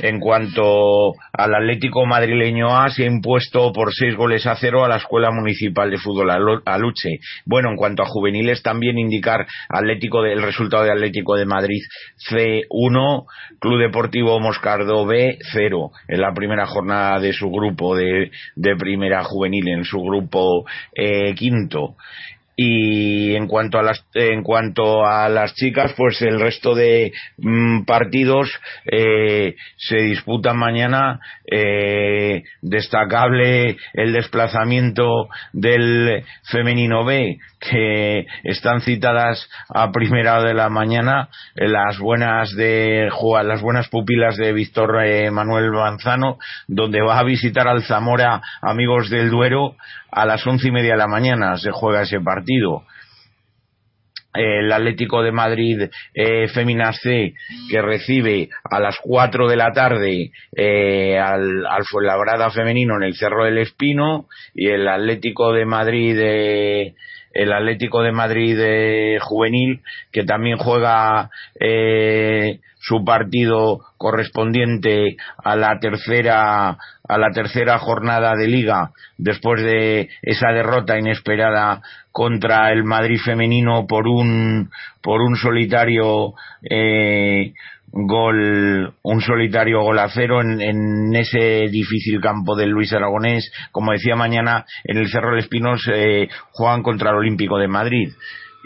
en 0.00 0.20
cuanto 0.20 1.14
al 1.32 1.54
Atlético 1.54 2.06
madrileño 2.06 2.76
A, 2.76 2.90
se 2.90 3.04
ha 3.04 3.06
impuesto 3.06 3.72
por 3.72 3.92
seis 3.92 4.14
goles 4.16 4.46
a 4.46 4.56
cero 4.56 4.84
a 4.84 4.88
la 4.88 4.96
Escuela 4.96 5.30
Municipal 5.30 5.90
de 5.90 5.98
Fútbol 5.98 6.30
Aluche. 6.64 7.18
Bueno, 7.44 7.70
en 7.70 7.76
cuanto 7.76 8.02
a 8.02 8.06
juveniles, 8.06 8.62
también 8.62 8.98
indicar 8.98 9.46
Atlético 9.68 10.24
el 10.24 10.42
resultado 10.42 10.84
de 10.84 10.92
Atlético 10.92 11.36
de 11.36 11.46
Madrid 11.46 11.80
C1, 12.30 13.26
Club 13.58 13.80
Deportivo 13.80 14.38
Moscardo 14.40 15.06
B 15.06 15.38
0 15.52 15.90
en 16.08 16.20
la 16.20 16.32
primera 16.32 16.66
jornada 16.66 17.20
de 17.20 17.32
su 17.32 17.50
grupo 17.50 17.96
de, 17.96 18.30
primera 18.78 19.24
juvenil, 19.24 19.68
en 19.68 19.84
su 19.84 20.00
grupo 20.00 20.66
eh, 20.94 21.34
quinto 21.34 21.96
y 22.56 23.36
en 23.36 23.48
cuanto 23.48 23.78
a 23.78 23.82
las 23.82 24.02
en 24.14 24.42
cuanto 24.42 25.04
a 25.04 25.28
las 25.28 25.54
chicas 25.54 25.92
pues 25.94 26.22
el 26.22 26.40
resto 26.40 26.74
de 26.74 27.12
mm, 27.36 27.84
partidos 27.84 28.50
eh, 28.90 29.56
se 29.76 29.96
disputan 29.98 30.56
mañana 30.56 31.20
eh, 31.44 32.44
destacable 32.62 33.76
el 33.92 34.14
desplazamiento 34.14 35.28
del 35.52 36.24
femenino 36.44 37.04
B 37.04 37.38
que 37.60 38.26
están 38.44 38.80
citadas 38.80 39.50
a 39.68 39.92
primera 39.92 40.42
de 40.42 40.54
la 40.54 40.70
mañana 40.70 41.28
las 41.56 41.98
buenas 41.98 42.56
de 42.56 43.10
las 43.44 43.60
buenas 43.60 43.88
pupilas 43.88 44.38
de 44.38 44.54
Víctor 44.54 45.04
eh, 45.04 45.30
Manuel 45.30 45.72
Manzano 45.72 46.38
donde 46.68 47.02
va 47.02 47.18
a 47.18 47.24
visitar 47.24 47.68
al 47.68 47.82
Zamora 47.82 48.40
amigos 48.62 49.10
del 49.10 49.28
Duero 49.28 49.76
a 50.16 50.24
las 50.24 50.46
once 50.46 50.68
y 50.68 50.70
media 50.70 50.92
de 50.92 50.98
la 50.98 51.06
mañana 51.06 51.58
se 51.58 51.70
juega 51.70 52.02
ese 52.02 52.20
partido. 52.20 52.84
El 54.32 54.72
Atlético 54.72 55.22
de 55.22 55.30
Madrid 55.30 55.90
eh, 56.14 56.48
Femina 56.48 56.92
C 56.92 57.34
que 57.70 57.82
recibe 57.82 58.48
a 58.64 58.80
las 58.80 58.96
4 59.02 59.46
de 59.48 59.56
la 59.56 59.72
tarde 59.72 60.30
eh, 60.54 61.18
al, 61.18 61.66
al 61.66 61.84
Fuenlabrada 61.84 62.50
femenino 62.50 62.96
en 62.96 63.02
el 63.02 63.14
Cerro 63.14 63.44
del 63.44 63.58
Espino 63.58 64.26
y 64.54 64.68
el 64.68 64.88
Atlético 64.88 65.52
de 65.52 65.66
Madrid 65.66 66.18
eh, 66.18 66.94
el 67.42 67.52
Atlético 67.52 68.02
de 68.02 68.12
Madrid 68.12 69.18
juvenil 69.20 69.82
que 70.12 70.24
también 70.24 70.58
juega 70.58 71.30
eh, 71.60 72.60
su 72.78 73.04
partido 73.04 73.80
correspondiente 73.96 75.16
a 75.42 75.56
la 75.56 75.78
tercera 75.80 76.78
a 77.08 77.18
la 77.18 77.30
tercera 77.32 77.78
jornada 77.78 78.34
de 78.36 78.48
liga 78.48 78.90
después 79.18 79.62
de 79.62 80.08
esa 80.22 80.52
derrota 80.52 80.98
inesperada 80.98 81.82
contra 82.12 82.72
el 82.72 82.84
Madrid 82.84 83.18
femenino 83.24 83.86
por 83.86 84.06
un 84.06 84.70
por 85.02 85.20
un 85.20 85.36
solitario 85.36 86.34
eh, 86.62 87.52
gol, 87.96 88.94
un 89.02 89.20
solitario 89.20 89.80
gol 89.80 89.98
a 89.98 90.08
cero 90.10 90.42
en, 90.42 90.60
en, 90.60 91.16
ese 91.16 91.68
difícil 91.70 92.20
campo 92.20 92.54
del 92.54 92.70
Luis 92.70 92.92
Aragonés. 92.92 93.50
Como 93.72 93.92
decía 93.92 94.16
mañana, 94.16 94.66
en 94.84 94.98
el 94.98 95.08
Cerro 95.08 95.34
de 95.34 95.40
Espinos 95.40 95.88
eh, 95.92 96.28
juegan 96.52 96.82
contra 96.82 97.10
el 97.10 97.16
Olímpico 97.16 97.58
de 97.58 97.68
Madrid 97.68 98.08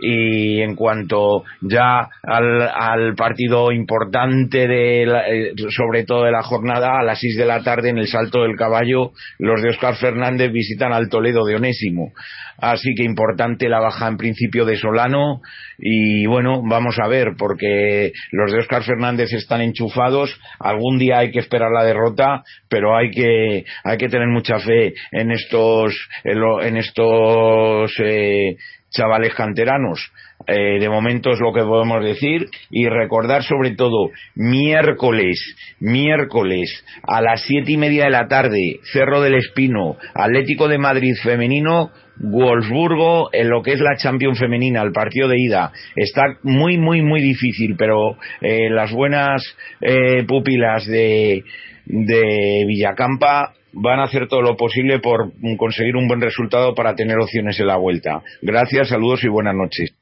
y 0.02 0.60
en 0.60 0.74
cuanto 0.74 1.44
ya 1.60 2.08
al, 2.22 2.62
al 2.62 3.14
partido 3.14 3.72
importante 3.72 4.66
de 4.66 5.02
eh, 5.02 5.52
sobre 5.70 6.04
todo 6.04 6.24
de 6.24 6.32
la 6.32 6.42
jornada 6.42 6.98
a 6.98 7.02
las 7.02 7.20
6 7.20 7.36
de 7.36 7.46
la 7.46 7.62
tarde 7.62 7.90
en 7.90 7.98
el 7.98 8.08
Salto 8.08 8.42
del 8.42 8.56
Caballo 8.56 9.12
los 9.38 9.62
de 9.62 9.70
Oscar 9.70 9.96
Fernández 9.96 10.52
visitan 10.52 10.92
al 10.92 11.08
Toledo 11.08 11.44
de 11.44 11.56
Onésimo. 11.56 12.12
Así 12.58 12.94
que 12.94 13.04
importante 13.04 13.70
la 13.70 13.80
baja 13.80 14.06
en 14.06 14.18
principio 14.18 14.66
de 14.66 14.76
Solano. 14.76 15.40
Y 15.78 16.26
bueno 16.26 16.62
vamos 16.62 16.98
a 17.02 17.08
ver 17.08 17.28
porque 17.38 18.12
los 18.32 18.52
de 18.52 18.58
Oscar 18.58 18.82
Fernández 18.82 19.32
están 19.32 19.62
enchufados. 19.62 20.38
Algún 20.58 20.98
día 20.98 21.18
hay 21.18 21.30
que 21.30 21.38
esperar 21.38 21.70
la 21.72 21.84
derrota 21.84 22.42
pero 22.68 22.96
hay 22.96 23.10
que 23.10 23.64
hay 23.84 23.98
que 23.98 24.08
tener 24.08 24.28
mucha 24.28 24.58
fe 24.58 24.94
en 25.10 25.30
estos 25.30 26.08
en, 26.24 26.76
estos 26.76 27.92
eh, 28.02 28.56
chavales 28.90 29.34
canteranos. 29.34 30.12
Eh, 30.46 30.78
de 30.80 30.88
momento 30.88 31.30
es 31.30 31.40
lo 31.40 31.52
que 31.52 31.62
podemos 31.62 32.02
decir 32.02 32.46
y 32.70 32.88
recordar 32.88 33.42
sobre 33.42 33.72
todo 33.72 34.10
miércoles, 34.34 35.38
miércoles 35.80 36.84
a 37.02 37.20
las 37.20 37.42
siete 37.42 37.72
y 37.72 37.76
media 37.76 38.04
de 38.04 38.10
la 38.10 38.26
tarde, 38.26 38.80
Cerro 38.92 39.20
del 39.20 39.34
Espino, 39.34 39.96
Atlético 40.14 40.66
de 40.68 40.78
Madrid 40.78 41.14
femenino, 41.22 41.90
Wolfsburgo 42.16 43.30
en 43.32 43.48
lo 43.48 43.62
que 43.62 43.72
es 43.72 43.80
la 43.80 43.96
Champions 43.96 44.38
femenina, 44.38 44.82
el 44.82 44.92
partido 44.92 45.28
de 45.28 45.36
ida. 45.38 45.72
Está 45.96 46.38
muy, 46.42 46.76
muy, 46.78 47.02
muy 47.02 47.20
difícil, 47.20 47.76
pero 47.76 48.16
eh, 48.40 48.70
las 48.70 48.92
buenas 48.92 49.42
eh, 49.80 50.24
pupilas 50.26 50.86
de, 50.86 51.44
de 51.86 52.64
Villacampa 52.66 53.54
van 53.72 54.00
a 54.00 54.04
hacer 54.04 54.28
todo 54.28 54.42
lo 54.42 54.56
posible 54.56 54.98
por 54.98 55.32
conseguir 55.58 55.96
un 55.96 56.08
buen 56.08 56.20
resultado 56.20 56.74
para 56.74 56.94
tener 56.94 57.18
opciones 57.18 57.58
en 57.60 57.66
la 57.66 57.76
vuelta. 57.76 58.22
Gracias, 58.42 58.88
saludos 58.88 59.24
y 59.24 59.28
buenas 59.28 59.54
noches. 59.54 59.94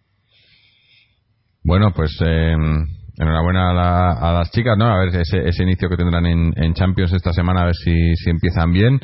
Bueno, 1.63 1.93
pues 1.95 2.19
eh, 2.25 2.55
enhorabuena 3.19 3.71
a, 3.71 4.33
las 4.33 4.51
chicas, 4.53 4.77
¿no? 4.79 4.87
A 4.87 4.99
ver 4.99 5.15
ese, 5.17 5.63
inicio 5.63 5.89
que 5.89 5.97
tendrán 5.97 6.25
en, 6.27 6.75
Champions 6.75 7.13
esta 7.13 7.33
semana, 7.33 7.63
a 7.63 7.67
ver 7.67 7.75
si, 7.75 8.15
si 8.17 8.31
empiezan 8.31 8.73
bien. 8.73 9.01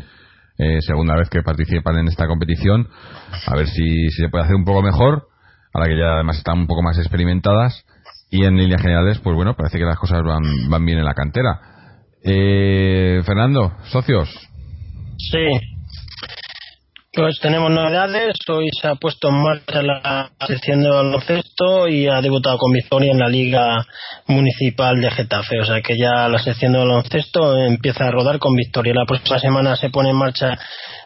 Eh, 0.56 0.78
segunda 0.82 1.16
vez 1.16 1.28
que 1.28 1.42
participan 1.42 1.98
en 1.98 2.06
esta 2.06 2.28
competición, 2.28 2.88
a 3.46 3.56
ver 3.56 3.66
si, 3.66 4.08
si 4.10 4.22
se 4.22 4.28
puede 4.28 4.44
hacer 4.44 4.54
un 4.54 4.64
poco 4.64 4.82
mejor, 4.82 5.26
ahora 5.72 5.88
que 5.88 5.98
ya 5.98 6.14
además 6.14 6.38
están 6.38 6.60
un 6.60 6.66
poco 6.68 6.82
más 6.82 6.96
experimentadas. 6.98 7.84
Y 8.30 8.44
en 8.44 8.56
líneas 8.56 8.80
generales, 8.80 9.18
pues 9.18 9.36
bueno, 9.36 9.54
parece 9.54 9.78
que 9.78 9.84
las 9.84 9.98
cosas 9.98 10.22
van, 10.24 10.42
van 10.68 10.84
bien 10.84 10.98
en 10.98 11.04
la 11.04 11.14
cantera 11.14 11.60
Eh, 12.22 13.20
Fernando, 13.24 13.72
socios. 13.84 14.28
Sí, 15.30 15.48
pues 17.14 17.38
tenemos 17.40 17.70
novedades. 17.70 18.34
Hoy 18.48 18.68
se 18.80 18.88
ha 18.88 18.96
puesto 18.96 19.28
en 19.28 19.42
marcha 19.42 19.82
la 19.82 20.30
sección 20.46 20.82
de 20.82 20.90
baloncesto 20.90 21.86
y 21.88 22.08
ha 22.08 22.20
debutado 22.20 22.58
con 22.58 22.72
victoria 22.72 23.12
en 23.12 23.18
la 23.20 23.28
Liga 23.28 23.86
Municipal 24.26 25.00
de 25.00 25.10
Getafe. 25.10 25.60
O 25.60 25.64
sea 25.64 25.80
que 25.80 25.96
ya 25.96 26.28
la 26.28 26.38
sección 26.38 26.72
de 26.72 26.80
baloncesto 26.80 27.56
empieza 27.56 28.06
a 28.06 28.10
rodar 28.10 28.38
con 28.38 28.54
victoria. 28.54 28.94
La 28.94 29.06
próxima 29.06 29.38
semana 29.38 29.76
se 29.76 29.90
pone 29.90 30.10
en 30.10 30.16
marcha 30.16 30.58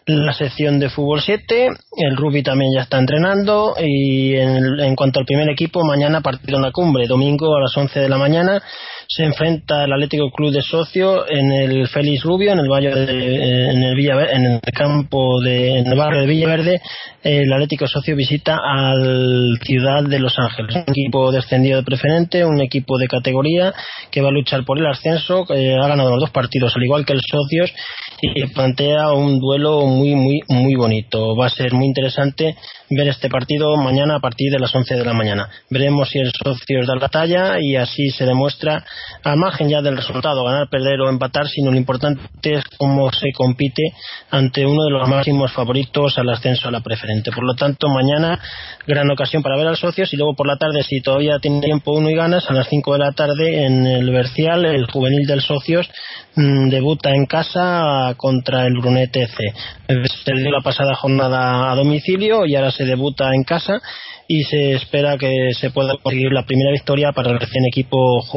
la 0.09 0.33
sección 0.33 0.79
de 0.79 0.89
fútbol 0.89 1.21
7. 1.21 1.69
El 1.97 2.17
rugby 2.17 2.43
también 2.43 2.73
ya 2.75 2.83
está 2.83 2.99
entrenando. 2.99 3.75
Y 3.79 4.35
en, 4.35 4.97
cuanto 4.97 5.21
al 5.21 5.27
primer 5.27 5.49
equipo, 5.51 5.85
mañana 5.85 6.21
partido 6.21 6.57
en 6.57 6.65
la 6.65 6.73
cumbre. 6.73 7.07
Domingo 7.07 7.55
a 7.55 7.61
las 7.61 7.77
11 7.77 8.01
de 8.01 8.09
la 8.09 8.17
mañana 8.17 8.63
se 9.07 9.25
enfrenta 9.25 9.85
el 9.85 9.93
Atlético 9.93 10.31
Club 10.31 10.53
de 10.53 10.63
Socio 10.63 11.29
en 11.29 11.51
el 11.51 11.89
Félix 11.89 12.23
Rubio, 12.25 12.53
en 12.53 12.59
el 12.59 12.69
valle 12.69 12.95
de, 12.95 13.71
en 13.71 13.83
el 13.83 13.99
en 13.99 14.45
el 14.45 14.61
campo 14.75 15.41
de, 15.41 15.79
en 15.79 15.87
el 15.87 15.99
barrio 15.99 16.21
de 16.21 16.27
Villaverde. 16.27 16.81
El 17.23 17.53
Atlético 17.53 17.87
Socio 17.87 18.15
visita 18.15 18.59
al 18.63 19.59
Ciudad 19.63 20.05
de 20.05 20.19
Los 20.19 20.39
Ángeles, 20.39 20.77
un 20.77 20.85
equipo 20.89 21.33
descendido 21.33 21.79
de 21.79 21.85
preferente, 21.85 22.45
un 22.45 22.61
equipo 22.61 22.99
de 22.99 23.09
categoría 23.09 23.73
que 24.11 24.21
va 24.21 24.29
a 24.29 24.33
luchar 24.33 24.65
por 24.65 24.79
el 24.79 24.87
ascenso, 24.87 25.45
que 25.45 25.75
ha 25.75 25.89
ganado 25.89 26.11
los 26.11 26.21
dos 26.21 26.31
partidos, 26.31 26.75
al 26.77 26.83
igual 26.83 27.05
que 27.05 27.15
el 27.15 27.21
Socios, 27.21 27.73
y 28.21 28.47
plantea 28.49 29.13
un 29.13 29.39
duelo 29.41 29.81
muy, 29.99 30.15
muy, 30.15 30.41
muy 30.49 30.75
bonito. 30.77 31.35
Va 31.37 31.47
a 31.47 31.51
ser 31.51 31.73
muy 31.73 31.87
interesante 31.87 32.57
ver 32.91 33.09
este 33.09 33.29
partido 33.29 33.77
mañana 33.77 34.17
a 34.17 34.21
partir 34.21 34.51
de 34.53 34.59
las 34.59 34.75
11 34.75 34.95
de 34.95 35.05
la 35.05 35.13
mañana. 35.13 35.49
Veremos 35.71 36.09
si 36.09 36.19
el 36.19 36.33
Socios 36.33 36.87
da 36.87 36.95
la 36.95 37.09
talla 37.09 37.61
y 37.61 37.77
así 37.77 38.11
se 38.11 38.25
demuestra 38.25 38.85
al 39.25 39.37
margen 39.37 39.69
ya 39.69 39.83
del 39.83 39.97
resultado, 39.97 40.45
ganar, 40.45 40.69
perder 40.69 41.01
o 41.01 41.09
empatar, 41.09 41.49
sino 41.49 41.71
lo 41.71 41.77
importante 41.77 42.23
es 42.45 42.65
cómo 42.77 43.11
se 43.13 43.33
compite 43.33 43.83
ante 44.31 44.65
uno 44.65 44.85
de 44.85 44.91
los 44.91 45.09
máximos 45.09 45.53
favoritos 45.53 46.17
al 46.19 46.31
ascenso 46.31 46.69
a 46.69 46.71
la 46.71 46.81
preferente. 46.81 47.33
Por 47.33 47.45
lo 47.45 47.55
tanto, 47.55 47.89
mañana 47.89 48.39
gran 48.87 49.11
ocasión 49.11 49.43
para 49.43 49.57
ver 49.57 49.67
al 49.67 49.77
socios 49.77 50.13
y 50.13 50.17
luego 50.17 50.35
por 50.35 50.47
la 50.47 50.57
tarde, 50.57 50.83
si 50.83 51.01
todavía 51.01 51.39
tiene 51.41 51.61
tiempo 51.61 51.93
uno 51.93 52.11
y 52.11 52.15
ganas, 52.15 52.49
a 52.49 52.55
las 52.55 52.69
5 52.69 52.93
de 52.93 52.99
la 52.99 53.13
tarde 53.13 53.65
en 53.65 53.87
el 53.87 54.11
Bercial, 54.11 54.65
el 54.65 54.87
juvenil 54.87 55.27
del 55.27 55.43
socios 55.43 55.89
mmm, 56.37 56.69
debuta 56.69 57.11
en 57.11 57.27
casa 57.27 58.15
contra 58.17 58.67
el 58.67 58.75
Brunete 58.75 59.27
C. 59.27 59.53
Se 59.89 60.33
dio 60.35 60.51
la 60.51 60.61
pasada 60.61 60.95
jornada 60.95 61.73
a 61.73 61.75
domicilio 61.75 62.45
y 62.45 62.55
ahora 62.55 62.71
se 62.71 62.85
debuta 62.85 63.31
en 63.33 63.43
casa 63.43 63.81
y 64.27 64.43
se 64.45 64.75
espera 64.75 65.17
que 65.17 65.55
se 65.59 65.71
pueda 65.71 65.95
conseguir 66.03 66.31
la 66.31 66.45
primera 66.45 66.71
victoria 66.73 67.13
para 67.13 67.31
el 67.31 67.41
recién 67.41 67.65
equipo 67.67 67.97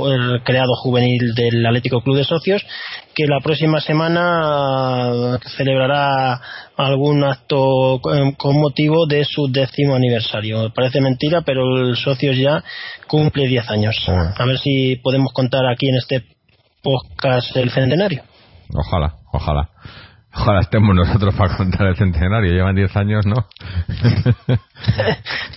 el 0.10 0.42
creado 0.44 0.74
juvenil 0.82 1.34
del 1.36 1.66
Atlético 1.66 2.00
Club 2.00 2.16
de 2.16 2.24
Socios 2.24 2.66
que 3.14 3.26
la 3.26 3.42
próxima 3.44 3.82
semana 3.82 5.38
celebrará 5.58 6.40
algún 6.78 7.22
acto 7.26 8.00
con 8.02 8.62
motivo 8.62 9.06
de 9.06 9.26
su 9.26 9.52
décimo 9.52 9.96
aniversario. 9.96 10.72
Parece 10.74 11.02
mentira, 11.02 11.42
pero 11.42 11.90
el 11.90 11.98
Socios 11.98 12.38
ya 12.38 12.64
cumple 13.08 13.48
10 13.48 13.70
años. 13.70 13.96
A 14.08 14.46
ver 14.46 14.58
si 14.58 14.96
podemos 14.96 15.34
contar 15.34 15.66
aquí 15.66 15.90
en 15.90 15.96
este 15.98 16.24
podcast 16.82 17.54
el 17.58 17.70
centenario. 17.72 18.24
Ojalá, 18.74 19.16
ojalá. 19.34 19.70
Ojalá 20.34 20.62
estemos 20.62 20.96
nosotros 20.96 21.36
para 21.36 21.58
contar 21.58 21.88
el 21.88 21.96
centenario. 21.96 22.54
Llevan 22.54 22.76
10 22.76 22.96
años, 22.96 23.26
¿no? 23.26 23.36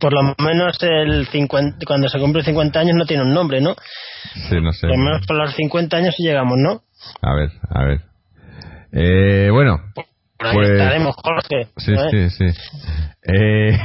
por 0.00 0.12
lo 0.12 0.34
menos 0.38 0.76
el 0.82 1.26
50, 1.28 1.78
cuando 1.86 2.08
se 2.08 2.18
cumple 2.18 2.42
50 2.42 2.80
años 2.80 2.96
no 2.96 3.06
tiene 3.06 3.22
un 3.22 3.32
nombre, 3.32 3.60
¿no? 3.60 3.76
Sí, 4.48 4.60
no 4.60 4.72
sé. 4.72 4.88
Por 4.88 4.98
lo 4.98 5.04
menos 5.04 5.26
por 5.26 5.36
los 5.36 5.54
50 5.54 5.96
años 5.96 6.14
llegamos, 6.18 6.58
¿no? 6.58 6.82
A 7.22 7.34
ver, 7.34 7.50
a 7.70 7.84
ver. 7.84 8.00
Eh, 8.92 9.50
bueno. 9.50 9.80
Por 9.94 10.04
ahí 10.46 10.54
pues, 10.54 10.70
estaremos, 10.70 11.14
Jorge. 11.16 11.68
Sí, 11.76 11.92
¿eh? 11.92 12.08
sí, 12.10 12.30
sí. 12.30 12.60
Eh, 13.22 13.78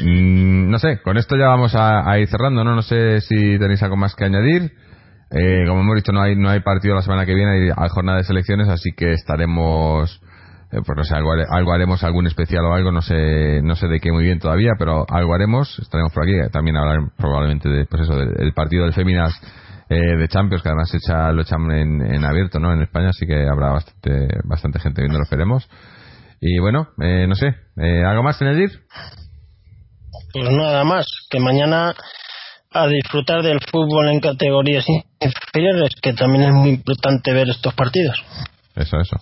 mm, 0.02 0.70
no 0.70 0.78
sé, 0.78 1.02
con 1.02 1.18
esto 1.18 1.36
ya 1.36 1.48
vamos 1.48 1.74
a, 1.74 2.10
a 2.10 2.18
ir 2.18 2.28
cerrando, 2.28 2.64
¿no? 2.64 2.74
No 2.74 2.82
sé 2.82 3.20
si 3.20 3.58
tenéis 3.58 3.82
algo 3.82 3.96
más 3.96 4.14
que 4.14 4.24
añadir. 4.24 4.72
Eh, 5.30 5.64
como 5.66 5.80
hemos 5.80 5.96
dicho, 5.96 6.12
no 6.12 6.22
hay, 6.22 6.36
no 6.36 6.48
hay 6.48 6.60
partido 6.60 6.94
la 6.94 7.02
semana 7.02 7.26
que 7.26 7.34
viene, 7.34 7.72
hay, 7.76 7.88
jornada 7.88 8.18
de 8.18 8.24
selecciones, 8.24 8.68
así 8.68 8.90
que 8.96 9.12
estaremos, 9.12 10.20
eh, 10.70 10.78
pues 10.84 10.96
no 10.96 11.04
sé, 11.04 11.14
algo, 11.14 11.32
algo 11.32 11.72
haremos, 11.72 12.04
algún 12.04 12.26
especial 12.26 12.64
o 12.64 12.74
algo, 12.74 12.92
no 12.92 13.02
sé, 13.02 13.60
no 13.62 13.74
sé 13.74 13.88
de 13.88 13.98
qué 13.98 14.12
muy 14.12 14.24
bien 14.24 14.38
todavía, 14.38 14.72
pero 14.78 15.04
algo 15.08 15.34
haremos, 15.34 15.78
estaremos 15.80 16.12
por 16.12 16.22
aquí, 16.22 16.34
también 16.52 16.76
hablar 16.76 17.10
probablemente 17.16 17.68
de, 17.68 17.86
pues 17.86 18.02
eso, 18.02 18.16
del, 18.16 18.52
partido 18.52 18.84
del 18.84 18.94
Feminas 18.94 19.34
eh, 19.88 20.16
de 20.16 20.28
Champions, 20.28 20.62
que 20.62 20.68
además 20.68 20.90
se 20.90 20.98
echa, 20.98 21.32
lo 21.32 21.42
echan 21.42 21.70
en, 21.72 22.02
en 22.02 22.24
abierto, 22.24 22.60
¿no? 22.60 22.72
En 22.72 22.82
España, 22.82 23.08
así 23.08 23.26
que 23.26 23.48
habrá 23.48 23.72
bastante, 23.72 24.28
bastante 24.44 24.78
gente 24.78 25.02
viendo, 25.02 25.18
lo 25.18 25.24
esperemos. 25.24 25.68
Y 26.40 26.58
bueno, 26.58 26.88
eh, 27.00 27.26
no 27.26 27.34
sé, 27.34 27.54
eh, 27.76 28.04
¿algo 28.04 28.22
más 28.22 28.38
que 28.38 28.44
añadir? 28.44 28.70
Pues 30.32 30.50
nada 30.50 30.84
más, 30.84 31.06
que 31.30 31.40
mañana 31.40 31.94
a 32.72 32.86
disfrutar 32.86 33.42
del 33.42 33.58
fútbol 33.70 34.08
en 34.08 34.20
categorías 34.20 34.84
inferiores, 35.20 35.90
que 36.02 36.12
también 36.12 36.44
es 36.44 36.52
muy 36.52 36.70
importante 36.70 37.32
ver 37.32 37.48
estos 37.48 37.74
partidos. 37.74 38.16
Eso, 38.74 39.00
eso. 39.00 39.16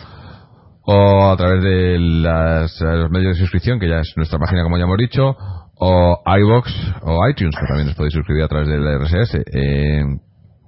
o 0.91 1.31
a 1.31 1.37
través 1.37 1.63
de 1.63 1.99
las, 1.99 2.81
los 2.81 3.11
medios 3.11 3.37
de 3.37 3.41
suscripción, 3.43 3.79
que 3.79 3.89
ya 3.89 3.99
es 4.01 4.11
nuestra 4.17 4.39
página, 4.39 4.63
como 4.63 4.79
ya 4.79 4.85
hemos 4.85 4.97
dicho, 4.97 5.37
o 5.81 6.23
iBox 6.25 6.73
o 7.03 7.29
iTunes, 7.29 7.55
que 7.61 7.67
también 7.67 7.89
os 7.89 7.95
podéis 7.95 8.15
suscribir 8.15 8.45
a 8.45 8.49
través 8.49 8.69
del 8.69 8.87
RSS. 8.99 9.35
Eh, 9.53 10.03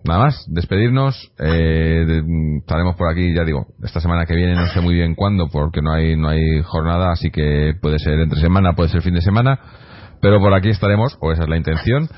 nada 0.05 0.21
más, 0.25 0.45
despedirnos. 0.49 1.17
Eh, 1.39 2.05
de- 2.07 2.23
estaremos 2.59 2.97
por 2.97 3.09
aquí, 3.11 3.35
ya 3.35 3.45
digo, 3.45 3.69
esta 3.83 4.01
semana 4.03 4.27
que 4.27 4.35
viene, 4.37 4.57
no 4.57 4.67
sé 4.67 4.83
muy 4.83 4.95
bien 4.95 5.15
cuándo, 5.15 5.49
porque 5.51 5.81
no 5.81 5.91
hay, 5.93 6.17
no 6.19 6.29
hay 6.29 6.61
jornada, 6.65 7.13
así 7.13 7.31
que 7.31 7.73
puede 7.81 7.99
ser 7.99 8.21
entre 8.21 8.41
semana, 8.41 8.75
puede 8.75 8.91
ser 8.91 9.01
fin 9.01 9.15
de 9.15 9.23
semana, 9.23 9.59
pero 10.21 10.39
por 10.39 10.53
aquí 10.53 10.69
estaremos, 10.69 11.17
o 11.23 11.33
esa 11.33 11.45
es 11.45 11.49
la 11.49 11.57
intención, 11.57 12.09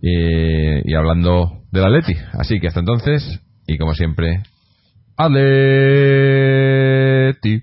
y, 0.00 0.94
hablando 0.94 1.50
del 1.72 1.84
Atleti. 1.86 2.14
Así 2.34 2.60
que 2.60 2.68
hasta 2.68 2.78
entonces, 2.80 3.40
y 3.66 3.78
como 3.78 3.94
siempre, 3.94 4.42
Atleti. 5.16 7.11
Atleti 7.28 7.62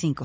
25. 0.01 0.15